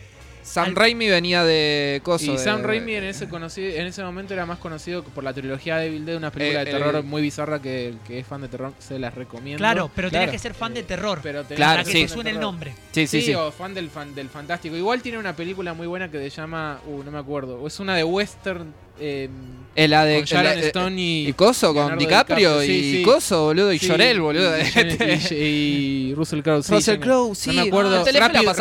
Sam 0.48 0.64
al- 0.68 0.76
Raimi 0.76 1.08
venía 1.08 1.44
de 1.44 2.00
coso. 2.02 2.24
Y 2.26 2.30
de- 2.36 2.38
Sam 2.38 2.62
Raimi 2.62 2.94
en 2.94 3.04
ese, 3.04 3.28
conocido, 3.28 3.68
en 3.76 3.86
ese 3.86 4.02
momento 4.02 4.32
era 4.34 4.46
más 4.46 4.58
conocido 4.58 5.04
por 5.04 5.22
la 5.24 5.32
trilogía 5.32 5.76
de 5.76 5.86
Evil 5.86 6.06
Dead, 6.06 6.16
una 6.16 6.30
película 6.32 6.62
Eh, 6.62 6.64
de 6.64 6.70
terror 6.72 6.96
eh, 6.96 7.02
muy 7.02 7.22
bizarra 7.22 7.60
que 7.60 7.88
el 7.88 7.98
que 8.06 8.18
es 8.20 8.26
fan 8.26 8.40
de 8.40 8.48
terror 8.48 8.72
se 8.78 8.98
las 8.98 9.14
recomiendo. 9.14 9.58
Claro, 9.58 9.90
pero 9.94 10.08
tenés 10.10 10.24
Claro. 10.26 10.32
que 10.32 10.38
ser 10.38 10.54
fan 10.54 10.74
de 10.74 10.82
terror. 10.82 11.20
Pero 11.22 11.42
tenés 11.44 11.56
Claro, 11.56 11.84
que 11.84 11.92
sí. 11.92 12.02
te 12.02 12.08
suene 12.08 12.30
el 12.30 12.40
nombre. 12.40 12.72
Sí, 12.92 13.06
sí, 13.06 13.20
Sí, 13.20 13.26
sí. 13.28 13.34
o 13.34 13.52
fan 13.52 13.74
del, 13.74 13.90
fan 13.90 14.14
del 14.14 14.28
fantástico. 14.28 14.76
Igual 14.76 15.02
tiene 15.02 15.18
una 15.18 15.36
película 15.36 15.74
muy 15.74 15.86
buena 15.86 16.10
que 16.10 16.18
se 16.18 16.30
llama, 16.30 16.80
uh, 16.86 17.02
no 17.02 17.10
me 17.10 17.18
acuerdo, 17.18 17.66
es 17.66 17.78
una 17.80 17.94
de 17.96 18.04
western 18.04 18.72
eh, 19.00 19.28
Es 19.76 19.88
la 19.88 20.04
de. 20.04 20.16
con 20.16 20.24
Sharon 20.24 20.58
eh, 20.58 20.66
Stone 20.66 21.00
y, 21.00 21.28
y 21.28 21.32
Coso 21.34 21.72
con 21.72 21.96
DiCaprio, 21.96 22.58
DiCaprio, 22.58 22.64
y. 23.00 23.02
Coso, 23.04 23.44
boludo, 23.44 23.72
y 23.72 23.78
sí, 23.78 23.86
Llorel, 23.86 24.20
boludo. 24.20 24.52
y, 24.58 25.34
y- 25.34 26.08
y 26.10 26.14
Russell 26.14 26.40
Crowe. 26.42 26.62
sí, 26.64 26.72
Russell 26.72 26.98
Crowe, 26.98 27.34
sí. 27.36 27.50
no 27.50 27.62
me 27.62 27.68
acuerdo. 27.68 28.04
rápida, 28.04 28.52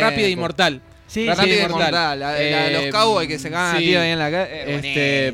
rápida 0.00 0.28
y 0.28 0.36
mortal. 0.36 0.82
Sí, 1.08 1.24
Mortal. 1.26 1.68
mortal. 1.70 1.92
La, 1.92 2.14
la 2.16 2.32
de 2.34 2.70
los 2.70 2.82
Eh, 2.84 2.90
cowboys 2.92 3.26
que 3.26 3.38
se 3.40 3.50
cagan 3.50 3.78
sí. 3.80 3.96
ahí 3.96 4.10
en 4.12 4.18
la 4.18 4.30
calle. 4.30 4.48
Eh, 4.52 4.74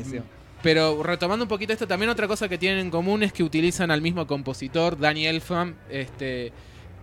Este, 0.01 0.21
pero 0.63 1.03
retomando 1.03 1.45
un 1.45 1.49
poquito 1.49 1.73
esto, 1.73 1.85
también 1.87 2.09
otra 2.09 2.27
cosa 2.27 2.49
que 2.49 2.57
tienen 2.57 2.79
en 2.79 2.89
común 2.89 3.21
es 3.21 3.31
que 3.31 3.43
utilizan 3.43 3.91
al 3.91 4.01
mismo 4.01 4.25
compositor, 4.25 4.97
Danny 4.97 5.27
Elfman, 5.27 5.75
este, 5.91 6.51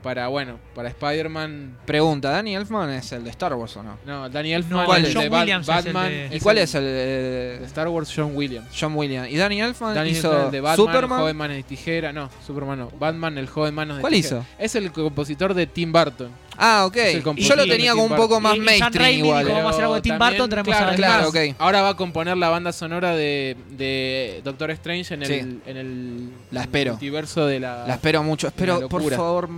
para, 0.02 0.28
bueno, 0.28 0.58
para 0.74 0.88
Spider-Man. 0.88 1.78
Pregunta, 1.86 2.30
¿Dani 2.30 2.54
Elfman 2.56 2.90
es 2.90 3.12
el 3.12 3.24
de 3.24 3.30
Star 3.30 3.54
Wars 3.54 3.76
o 3.76 3.82
no? 3.82 3.98
No, 4.04 4.28
Danny 4.28 4.52
Elfman, 4.52 4.86
No, 4.86 4.94
el 4.96 5.02
de 5.04 5.14
John 5.14 5.30
Ba- 5.30 5.40
Williams 5.40 5.68
es 5.68 5.76
el 5.86 5.92
Batman. 5.92 6.08
de- 6.08 6.36
¿Y 6.36 6.40
cuál 6.40 6.58
es 6.58 6.74
el 6.74 6.84
de 6.84 7.60
Star 7.66 7.88
Wars? 7.88 8.12
John 8.14 8.32
Williams. 8.34 8.68
John 8.78 8.94
Williams? 8.96 9.30
¿Y 9.30 9.36
Danny 9.36 9.60
Elfman 9.60 9.94
Danny 9.94 10.10
hizo 10.10 10.46
el 10.46 10.50
de 10.50 10.60
Batman, 10.60 10.94
el 11.04 11.08
joven 11.08 11.36
manos 11.36 11.56
de 11.56 11.62
tijera. 11.62 12.12
No, 12.12 12.28
Superman 12.46 12.78
no. 12.78 12.90
Batman, 12.98 13.38
el 13.38 13.48
joven 13.48 13.74
manos 13.74 13.96
de 13.96 14.00
¿Cuál 14.00 14.12
tijera. 14.12 14.38
hizo? 14.40 14.46
Es 14.58 14.74
el 14.74 14.90
compositor 14.92 15.54
de 15.54 15.66
Tim 15.66 15.92
Burton. 15.92 16.30
Ah, 16.58 16.84
ok. 16.86 16.96
Es 16.96 17.24
Y 17.36 17.42
yo 17.44 17.56
lo 17.56 17.64
tenía 17.66 17.92
como 17.92 18.04
un 18.04 18.14
poco 18.14 18.38
más 18.38 18.54
Y- 18.54 18.58
y 18.58 18.60
mainstream 18.60 18.92
Raimi 19.04 19.18
igual. 19.28 19.46
vamos 19.46 19.64
a 19.64 19.68
hacer 19.70 19.82
algo 19.84 19.94
de 19.94 20.00
Tim 20.02 20.18
Burton, 20.18 20.50
tenemos 20.50 20.66
claro, 20.68 20.86
a- 20.86 20.90
es 20.90 20.96
Claro, 20.96 21.18
más, 21.22 21.28
ok. 21.28 21.54
Ahora 21.58 21.80
va 21.82 21.88
a 21.90 21.96
componer 21.96 22.36
la 22.36 22.50
banda 22.50 22.72
sonora 22.72 23.16
de, 23.16 23.56
de 23.70 24.40
Doctor 24.44 24.70
Strange 24.72 25.14
en 25.14 25.22
el, 25.22 25.28
Sí. 25.28 25.60
en 25.66 25.76
el 25.78 26.28
La 26.50 26.60
espero. 26.62 26.92
multiverso 26.92 27.46
de 27.46 27.58
la. 27.60 27.86
La 27.86 27.94
espero 27.94 28.22
mucho. 28.22 28.48
Espero, 28.48 28.86
por 28.88 29.02
favor. 29.10 29.48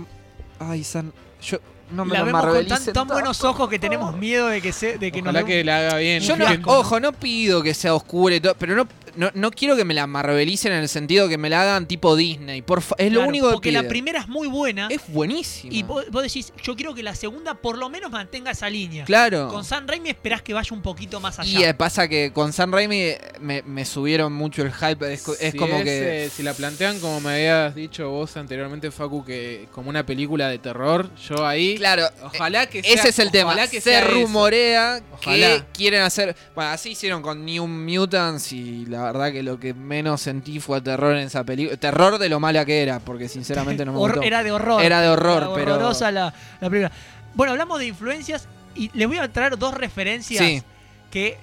ah, 0.59 0.75
izan 0.75 1.11
Yo 1.49 1.59
no 1.91 2.03
me 2.05 2.13
la 2.13 2.19
lo 2.21 2.25
vemos 2.25 2.45
con 2.45 2.65
tan, 2.67 2.83
tan 2.93 3.07
buenos 3.07 3.43
ojos 3.43 3.69
que 3.69 3.77
tenemos 3.79 4.15
miedo 4.17 4.47
de 4.47 4.61
que, 4.61 4.71
se, 4.73 4.97
de 4.97 5.11
que 5.11 5.21
Ojalá 5.21 5.43
que 5.45 5.63
la 5.63 5.77
haga 5.79 5.97
bien. 5.97 6.21
Yo 6.23 6.35
no, 6.35 6.45
ojo, 6.65 6.99
no 6.99 7.11
pido 7.13 7.61
que 7.61 7.73
sea 7.73 7.93
oscura 7.93 8.35
y 8.35 8.39
todo, 8.39 8.55
pero 8.57 8.75
no, 8.75 8.87
no, 9.15 9.29
no 9.35 9.51
quiero 9.51 9.75
que 9.77 9.85
me 9.85 9.93
la 9.93 10.07
marvelicen 10.07 10.73
en 10.73 10.79
el 10.79 10.89
sentido 10.89 11.29
que 11.29 11.37
me 11.37 11.47
la 11.49 11.61
hagan 11.61 11.85
tipo 11.87 12.15
Disney. 12.15 12.63
Por 12.63 12.81
fa- 12.81 12.95
es 12.97 13.11
lo 13.13 13.21
único 13.25 13.47
que 13.49 13.53
Porque 13.53 13.69
pido. 13.69 13.83
la 13.83 13.87
primera 13.87 14.19
es 14.19 14.27
muy 14.27 14.47
buena. 14.47 14.87
es 14.89 14.99
buenísima. 15.07 15.73
Y 15.73 15.83
vos, 15.83 16.05
vos 16.11 16.23
decís, 16.23 16.51
yo 16.63 16.75
quiero 16.75 16.95
que 16.95 17.03
la 17.03 17.13
segunda 17.15 17.53
por 17.53 17.77
lo 17.77 17.87
menos 17.87 18.11
mantenga 18.11 18.49
esa 18.51 18.67
línea. 18.69 19.05
claro. 19.05 19.47
Con 19.49 19.63
San 19.63 19.87
Raimi 19.87 20.09
esperás 20.09 20.41
que 20.41 20.53
vaya 20.55 20.69
un 20.75 20.81
poquito 20.81 21.19
más 21.19 21.37
allá. 21.39 21.59
Y 21.59 21.63
eh, 21.63 21.73
pasa 21.75 22.07
que 22.07 22.31
con 22.33 22.51
San 22.51 22.71
Raimi 22.71 22.97
eh, 22.99 23.21
me, 23.39 23.61
me 23.61 23.85
subieron 23.85 24.33
mucho 24.33 24.63
el 24.63 24.73
hype. 24.73 25.13
Es, 25.13 25.21
co- 25.21 25.35
es 25.39 25.51
Si 25.51 25.57
como 25.57 25.75
es, 25.75 25.83
que. 25.83 26.25
eh, 26.25 26.29
si 26.31 26.41
la 26.43 26.53
plantean 26.55 26.99
como 26.99 27.21
me 27.21 27.33
habías 27.35 27.75
dicho 27.75 28.09
vos 28.09 28.35
anteriormente, 28.37 28.89
Facu, 28.91 29.23
que 29.23 29.67
como 29.71 29.89
una 29.91 30.03
película 30.05 30.49
de 30.49 30.57
terror, 30.57 31.09
yo 31.15 31.34
ahí. 31.43 31.75
Claro, 31.77 32.07
Ojalá 32.23 32.67
que 32.67 32.83
sea. 32.83 32.93
ese 32.93 33.09
es 33.09 33.17
el 33.17 33.31
tema. 33.31 33.51
ojalá 33.51 33.67
que 33.67 33.81
Se 33.81 33.97
eso. 33.97 34.07
rumorea 34.07 34.99
que 35.21 35.29
Ojalá. 35.29 35.65
quieren 35.73 36.03
hacer. 36.03 36.35
Bueno, 36.53 36.69
así 36.69 36.91
hicieron 36.91 37.23
con 37.23 37.43
New 37.43 37.65
Mutants 37.65 38.51
y 38.51 38.85
la 38.85 39.01
verdad 39.03 39.31
que 39.31 39.41
lo 39.41 39.59
que 39.59 39.73
menos 39.73 40.21
sentí 40.21 40.59
fue 40.59 40.79
terror 40.81 41.15
en 41.15 41.23
esa 41.25 41.43
película. 41.43 41.75
Terror 41.77 42.19
de 42.19 42.29
lo 42.29 42.39
mala 42.39 42.63
que 42.63 42.83
era, 42.83 42.99
porque 42.99 43.27
sinceramente 43.27 43.83
no 43.85 43.93
me 43.93 43.97
gustó. 44.05 44.21
era 44.21 44.43
de 44.43 44.51
horror. 44.51 44.83
Era 44.83 45.01
de 45.01 45.09
horror, 45.09 45.43
Era 45.43 45.53
pero- 45.55 45.73
horrorosa 45.75 46.11
la, 46.11 46.33
la 46.61 46.69
película. 46.69 46.91
Bueno, 47.33 47.51
hablamos 47.53 47.79
de 47.79 47.87
influencias 47.87 48.47
y 48.75 48.91
les 48.93 49.07
voy 49.07 49.17
a 49.17 49.27
traer 49.31 49.57
dos 49.57 49.73
referencias 49.73 50.43
Sí. 50.45 50.61
que 51.09 51.37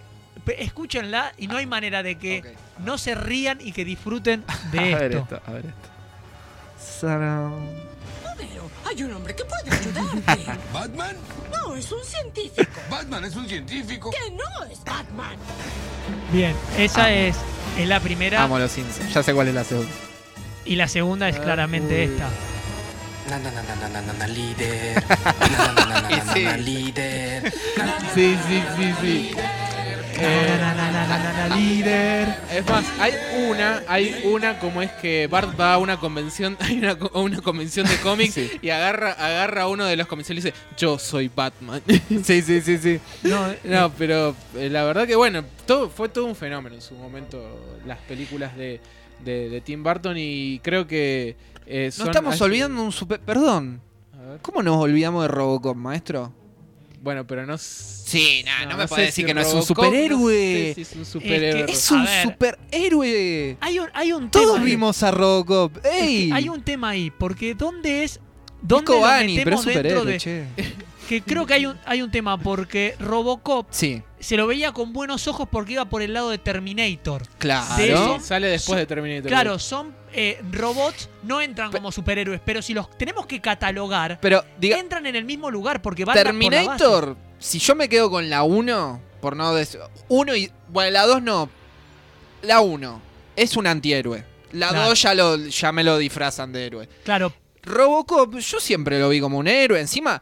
escúchenla 0.58 1.32
y 1.38 1.46
no 1.46 1.56
hay 1.56 1.66
manera 1.66 2.02
de 2.02 2.16
que 2.18 2.54
no 2.84 2.98
se 2.98 3.14
rían 3.14 3.58
y 3.60 3.72
que 3.72 3.84
disfruten 3.84 4.44
de 4.72 4.94
a 4.94 4.98
ver 4.98 5.12
esto. 5.12 5.36
esto, 5.36 5.42
a 5.46 5.52
ver 5.52 5.64
esto. 5.66 5.88
Hay 8.84 9.02
un 9.02 9.12
hombre 9.14 9.34
que 9.34 9.44
puede 9.44 9.76
ayudarte. 9.76 10.46
¿Batman? 10.72 11.16
No, 11.50 11.74
es 11.76 11.90
un 11.92 12.04
científico. 12.04 12.80
¿Batman 12.90 13.24
es 13.24 13.36
un 13.36 13.48
científico? 13.48 14.10
Que 14.10 14.30
no 14.30 14.64
es 14.70 14.82
Batman. 14.84 15.36
Bien, 16.32 16.54
esa 16.78 17.12
es, 17.12 17.36
es 17.78 17.86
la 17.88 18.00
primera 18.00 18.42
Amo 18.42 18.58
los 18.58 18.70
Simpsons. 18.72 19.12
Ya 19.12 19.22
sé 19.22 19.32
cuál 19.34 19.48
es 19.48 19.54
la 19.54 19.64
segunda. 19.64 19.90
y 20.64 20.76
la 20.76 20.88
segunda 20.88 21.28
es 21.28 21.38
claramente 21.38 22.04
esta. 22.04 22.28
Na 23.30 23.38
na 23.38 23.50
na 23.50 23.62
na 23.62 23.74
na 23.76 23.88
na 23.88 24.00
na 24.02 24.12
na 24.12 24.26
líder. 24.26 25.02
Na 25.08 25.58
na 25.58 25.84
na 25.86 26.00
na 26.00 26.00
na 26.00 26.18
na 26.18 26.34
na 26.34 26.42
na 26.50 26.56
líder. 26.56 27.52
Sí, 28.14 28.36
sí, 28.48 28.62
sí, 28.76 28.94
sí. 29.00 29.30
Eh, 30.18 30.58
líder. 31.56 32.34
es 32.52 32.66
más, 32.68 32.84
hay 33.00 33.12
una, 33.48 33.82
hay 33.88 34.20
una 34.24 34.58
como 34.58 34.82
es 34.82 34.90
que 34.92 35.26
Bart 35.26 35.58
va 35.58 35.74
a 35.74 35.78
una 35.78 35.98
convención, 35.98 36.56
hay 36.60 36.78
una, 36.78 36.92
a 36.92 37.18
una 37.18 37.40
convención 37.40 37.86
de 37.86 37.96
cómics 37.96 38.34
Sí. 38.34 38.50
y 38.62 38.70
agarra, 38.70 39.12
agarra 39.12 39.62
a 39.62 39.68
uno 39.68 39.84
de 39.84 39.96
los 39.96 40.06
comisarios 40.06 40.44
y 40.44 40.48
dice, 40.50 40.58
yo 40.76 40.98
soy 40.98 41.30
Batman. 41.34 41.82
Sí, 42.24 42.42
sí, 42.42 42.60
sí, 42.60 42.78
sí. 42.78 43.00
No, 43.22 43.46
No, 43.64 43.90
pero 43.96 44.34
eh, 44.56 44.68
la 44.70 44.84
verdad 44.84 45.06
que 45.06 45.16
bueno, 45.16 45.44
todo, 45.66 45.88
fue 45.90 46.08
todo 46.08 46.26
un 46.26 46.36
fenómeno 46.36 46.74
en 46.76 46.82
su 46.82 46.94
momento 46.94 47.78
las 47.86 47.98
películas 47.98 48.56
de, 48.56 48.80
de, 49.24 49.48
de 49.48 49.60
Tim 49.60 49.82
Burton 49.82 50.16
y 50.18 50.60
creo 50.62 50.86
que 50.86 51.36
eh, 51.66 51.90
son- 51.92 52.08
estamos 52.08 52.40
olvidando 52.40 52.82
un 52.82 52.92
super. 52.92 53.20
Perdón. 53.20 53.80
¿Cómo 54.40 54.62
nos 54.62 54.76
olvidamos 54.76 55.22
de 55.22 55.28
Robocop, 55.28 55.76
maestro? 55.76 56.32
Bueno, 57.02 57.26
pero 57.26 57.44
no. 57.44 57.58
Sí, 57.58 58.44
nah, 58.44 58.64
no, 58.70 58.76
me 58.76 58.84
sé 58.84 58.88
puedes 58.88 59.06
si 59.14 59.22
decir 59.22 59.26
que 59.26 59.34
no 59.34 59.40
es 59.40 59.52
un 59.52 59.62
superhéroe. 59.64 60.68
No 60.68 60.74
sé 60.74 60.74
si 60.74 60.80
es 60.82 60.92
un 60.96 61.04
superhéroe. 61.04 61.64
Es 61.72 61.90
A 61.90 61.94
un 61.96 62.04
ver. 62.04 62.22
superhéroe. 62.22 63.56
hay 63.60 63.78
un, 63.80 63.88
hay 63.92 64.12
un 64.12 64.30
Todos 64.30 64.46
tema 64.46 64.58
ahí. 64.60 64.70
vimos 64.70 65.02
a 65.02 65.10
Robocop. 65.10 65.76
Es 65.78 65.82
que 65.82 66.04
¡Ey! 66.04 66.30
hay 66.32 66.48
un 66.48 66.62
tema 66.62 66.90
ahí, 66.90 67.10
porque 67.10 67.54
¿dónde 67.54 68.04
es? 68.04 68.20
¿Dónde 68.60 68.82
Nico 68.82 68.94
lo 68.94 69.00
Bani, 69.00 69.34
pero 69.38 69.56
metemos 69.56 69.66
es 69.66 69.82
dentro 69.82 70.00
superhéroe, 70.00 70.12
de, 70.12 70.18
che. 70.18 70.44
que 71.08 71.22
creo 71.22 71.46
que 71.46 71.54
hay 71.54 71.66
un, 71.66 71.78
hay 71.84 72.02
un 72.02 72.10
tema 72.10 72.38
porque 72.38 72.94
Robocop 72.98 73.66
Sí, 73.70 74.02
se 74.20 74.36
lo 74.36 74.46
veía 74.46 74.72
con 74.72 74.92
buenos 74.92 75.26
ojos 75.28 75.48
porque 75.50 75.74
iba 75.74 75.84
por 75.84 76.02
el 76.02 76.12
lado 76.14 76.30
de 76.30 76.38
Terminator. 76.38 77.22
claro. 77.38 77.76
De 77.76 77.92
eso- 77.92 78.20
Sale 78.20 78.48
después 78.48 78.66
Son- 78.68 78.76
de 78.78 78.86
Terminator. 78.86 79.28
Claro, 79.28 79.58
son 79.58 79.94
eh, 80.14 80.40
robots, 80.52 81.08
no 81.22 81.40
entran 81.40 81.70
Pe- 81.70 81.78
como 81.78 81.90
superhéroes, 81.90 82.40
pero 82.44 82.60
si 82.62 82.74
los 82.74 82.96
tenemos 82.98 83.26
que 83.26 83.40
catalogar, 83.40 84.18
Pero, 84.20 84.44
diga, 84.58 84.78
entran 84.78 85.06
en 85.06 85.16
el 85.16 85.24
mismo 85.24 85.50
lugar 85.50 85.80
porque 85.82 86.04
van 86.04 86.14
por 86.14 86.24
la 86.24 86.30
base. 86.32 86.38
Terminator, 86.38 87.16
si 87.38 87.58
yo 87.58 87.74
me 87.74 87.88
quedo 87.88 88.10
con 88.10 88.28
la 88.30 88.42
1, 88.42 89.00
por 89.20 89.36
no 89.36 89.54
decir. 89.54 89.80
1 90.08 90.36
y. 90.36 90.50
Bueno, 90.68 90.90
la 90.90 91.06
2 91.06 91.22
no. 91.22 91.48
La 92.42 92.60
1 92.60 93.00
es 93.36 93.56
un 93.56 93.66
antihéroe. 93.66 94.24
La 94.52 94.68
Claro. 94.68 94.88
2 94.90 95.02
ya, 95.02 95.14
lo, 95.14 95.36
ya 95.36 95.72
me 95.72 95.82
lo 95.82 95.96
disfrazan 95.96 96.52
de 96.52 96.66
héroe. 96.66 96.88
Claro, 97.04 97.32
Robocop, 97.62 98.36
yo 98.38 98.60
siempre 98.60 98.98
lo 99.00 99.08
vi 99.08 99.20
como 99.20 99.38
un 99.38 99.46
héroe. 99.48 99.80
Encima, 99.80 100.20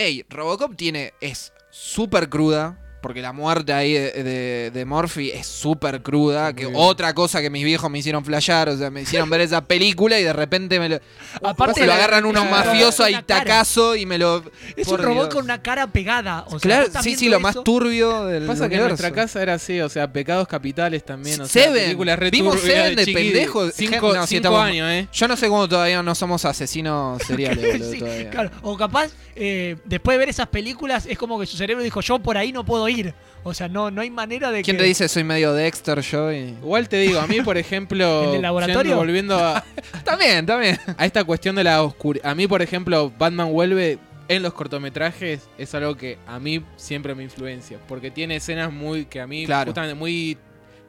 ey, 0.00 0.24
Robocop 0.30 0.76
tiene. 0.76 1.12
es 1.20 1.52
súper 1.70 2.28
cruda. 2.28 2.79
Porque 3.00 3.22
la 3.22 3.32
muerte 3.32 3.72
ahí 3.72 3.92
de, 3.94 4.10
de, 4.22 4.70
de 4.72 4.84
Murphy 4.84 5.30
es 5.30 5.46
súper 5.46 6.02
cruda. 6.02 6.52
Que 6.52 6.66
otra 6.72 7.14
cosa 7.14 7.40
que 7.40 7.48
mis 7.50 7.64
viejos 7.64 7.90
me 7.90 7.98
hicieron 7.98 8.24
flashear. 8.24 8.68
O 8.68 8.76
sea, 8.76 8.90
me 8.90 9.02
hicieron 9.02 9.30
ver 9.30 9.40
esa 9.40 9.62
película 9.64 10.18
y 10.18 10.24
de 10.24 10.32
repente 10.32 10.78
me 10.78 10.88
lo. 10.88 11.00
Aparte 11.42 11.80
se 11.80 11.86
lo 11.86 11.92
agarran 11.92 12.24
unos 12.24 12.48
mafiosos 12.50 13.00
ahí 13.06 13.16
tacazo 13.26 13.96
y 13.96 14.04
me 14.06 14.18
lo. 14.18 14.44
es 14.76 14.86
un 14.88 14.98
robot 14.98 15.14
Dios. 15.24 15.34
con 15.34 15.44
una 15.44 15.62
cara 15.62 15.86
pegada. 15.86 16.44
O 16.48 16.58
sea, 16.58 16.60
Claro, 16.60 16.88
sí, 17.02 17.16
sí, 17.16 17.28
lo 17.28 17.40
más 17.40 17.56
turbio 17.64 18.24
del 18.26 18.46
Pasa 18.46 18.68
que 18.68 18.74
en 18.76 18.82
nuestra 18.86 19.10
casa 19.12 19.42
era 19.42 19.54
así, 19.54 19.80
o 19.80 19.88
sea, 19.88 20.12
pecados 20.12 20.46
capitales 20.46 21.04
también. 21.04 21.40
O 21.40 21.46
sea, 21.46 21.64
Seven. 21.64 21.82
películas 21.84 22.18
re 22.18 22.30
Vimos 22.30 22.60
Seven 22.60 22.96
de 22.96 23.06
pendejos. 23.06 23.72
Cinco, 23.74 24.14
No, 24.14 24.22
si 24.22 24.28
cinco 24.36 24.48
estamos- 24.48 24.60
años, 24.60 24.88
¿eh? 24.90 25.08
Yo 25.12 25.26
no 25.28 25.36
sé 25.36 25.48
cómo 25.48 25.68
todavía 25.68 26.02
no 26.02 26.14
somos 26.14 26.44
asesinos 26.44 27.22
seriales, 27.26 27.64
boludo, 27.78 27.92
Sí, 27.92 27.98
todavía. 27.98 28.30
claro. 28.30 28.50
O 28.62 28.76
capaz, 28.76 29.10
eh, 29.36 29.76
después 29.86 30.14
de 30.14 30.18
ver 30.18 30.28
esas 30.28 30.48
películas, 30.48 31.06
es 31.06 31.16
como 31.16 31.40
que 31.40 31.46
su 31.46 31.56
cerebro 31.56 31.82
dijo, 31.82 32.00
yo 32.02 32.18
por 32.18 32.36
ahí 32.36 32.52
no 32.52 32.64
puedo 32.64 32.88
ir. 32.90 33.14
O 33.42 33.54
sea, 33.54 33.68
no, 33.68 33.90
no 33.90 34.02
hay 34.02 34.10
manera 34.10 34.50
de 34.50 34.62
¿Quién 34.62 34.76
que... 34.76 34.82
te 34.82 34.86
dice 34.88 35.08
soy 35.08 35.24
medio 35.24 35.54
Dexter 35.54 36.00
yo? 36.00 36.30
Y... 36.32 36.36
Igual 36.62 36.88
te 36.90 36.98
digo, 36.98 37.20
a 37.20 37.26
mí, 37.26 37.40
por 37.40 37.56
ejemplo, 37.56 38.24
¿El 38.26 38.32
del 38.32 38.42
laboratorio? 38.42 38.82
yendo- 38.92 38.96
volviendo 38.96 39.38
a, 39.38 39.64
También, 40.04 40.44
también. 40.44 40.78
a 40.98 41.06
esta 41.06 41.24
cuestión 41.24 41.56
de 41.56 41.64
la 41.64 41.82
oscuridad. 41.82 42.26
A 42.30 42.34
mí, 42.34 42.46
por 42.46 42.60
ejemplo, 42.60 43.10
Batman 43.18 43.50
vuelve 43.50 43.98
en 44.28 44.42
los 44.42 44.52
cortometrajes 44.52 45.48
es 45.58 45.74
algo 45.74 45.96
que 45.96 46.18
a 46.26 46.38
mí 46.38 46.62
siempre 46.76 47.14
me 47.14 47.22
influencia. 47.24 47.78
Porque 47.88 48.10
tiene 48.10 48.36
escenas 48.36 48.70
muy 48.72 49.06
que 49.06 49.20
a 49.20 49.26
mí 49.26 49.46
Claro. 49.46 49.70
justamente 49.70 49.94
muy 49.94 50.36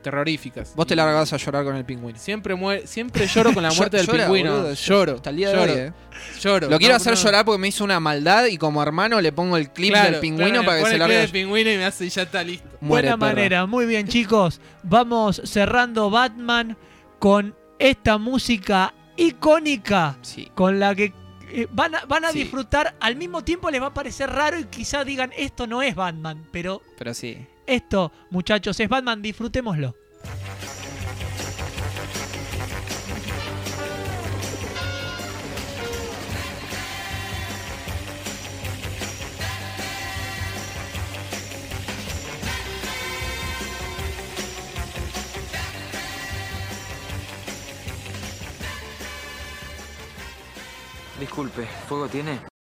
terroríficas. 0.02 0.74
Vos 0.76 0.86
te 0.88 0.94
Y 0.94 0.98
largás 0.98 1.32
a 1.34 1.38
llorar 1.38 1.64
con 1.64 1.76
el 1.76 1.86
pingüino. 1.86 2.18
Siempre, 2.20 2.56
muere, 2.56 2.88
siempre 2.88 3.28
lloro 3.28 3.54
con 3.54 3.64
la 3.64 3.72
muerte 3.74 3.98
del 3.98 4.06
Llora, 4.08 4.24
pingüino. 4.26 4.52
boludo, 4.52 4.74
lloro. 4.74 5.16
Hasta 5.16 5.30
el 5.30 5.36
día 5.38 5.50
de 5.50 5.56
lloro, 5.56 5.72
hoy, 5.74 5.80
eh. 5.80 5.94
lloro. 6.42 6.70
Lo 6.70 6.78
quiero 6.78 6.94
No, 6.94 6.98
hacer 6.98 7.14
no. 7.14 7.20
llorar 7.20 7.46
porque 7.46 7.60
me 7.60 7.68
hizo 7.68 7.84
una 7.84 8.00
maldad 8.00 8.46
y 8.46 8.58
como 8.58 8.82
hermano 8.84 9.22
le 9.22 9.32
pongo 9.32 9.58
el 9.58 9.70
clip 9.72 9.92
Claro, 9.92 10.12
del 10.12 10.20
pingüino 10.20 10.50
claro, 10.50 10.66
para 10.66 10.78
que 10.80 10.86
se 10.86 10.94
el 10.94 11.00
largue. 11.00 11.14
clip 11.16 11.18
a 11.18 11.22
del 11.22 11.32
pingüino 11.32 11.72
y 11.72 11.78
me 11.78 11.86
hace 11.86 12.06
y 12.06 12.10
ya 12.10 12.22
está 12.24 12.44
listo. 12.44 12.68
Muere, 12.82 13.08
Buena 13.10 13.18
perra. 13.18 13.34
manera, 13.36 13.66
muy 13.66 13.86
bien 13.86 14.08
chicos. 14.08 14.60
Vamos 14.84 15.42
cerrando 15.46 16.10
Batman 16.10 16.78
con 17.20 17.56
esta 17.80 18.18
música 18.18 18.94
icónica 19.18 20.18
Sí. 20.22 20.52
con 20.56 20.80
la 20.80 20.94
que 20.96 21.14
eh, 21.54 21.68
van 21.72 21.94
a, 21.96 22.06
van 22.06 22.24
a 22.26 22.32
Sí. 22.32 22.40
disfrutar, 22.40 22.96
al 23.02 23.16
mismo 23.18 23.44
tiempo 23.44 23.70
les 23.70 23.82
va 23.82 23.88
a 23.88 23.94
parecer 23.94 24.30
raro 24.30 24.58
y 24.58 24.64
quizá 24.66 25.04
digan 25.04 25.32
esto 25.38 25.68
no 25.68 25.82
es 25.82 25.96
Batman, 25.96 26.48
pero 26.52 26.82
Pero 26.98 27.14
sí. 27.14 27.46
Esto 27.72 28.12
muchachos 28.30 28.78
es 28.82 28.90
Batman, 28.90 29.22
disfrutémoslo. 29.22 29.96
Disculpe, 51.20 51.66
¿fuego 51.88 52.08
tiene? 52.10 52.42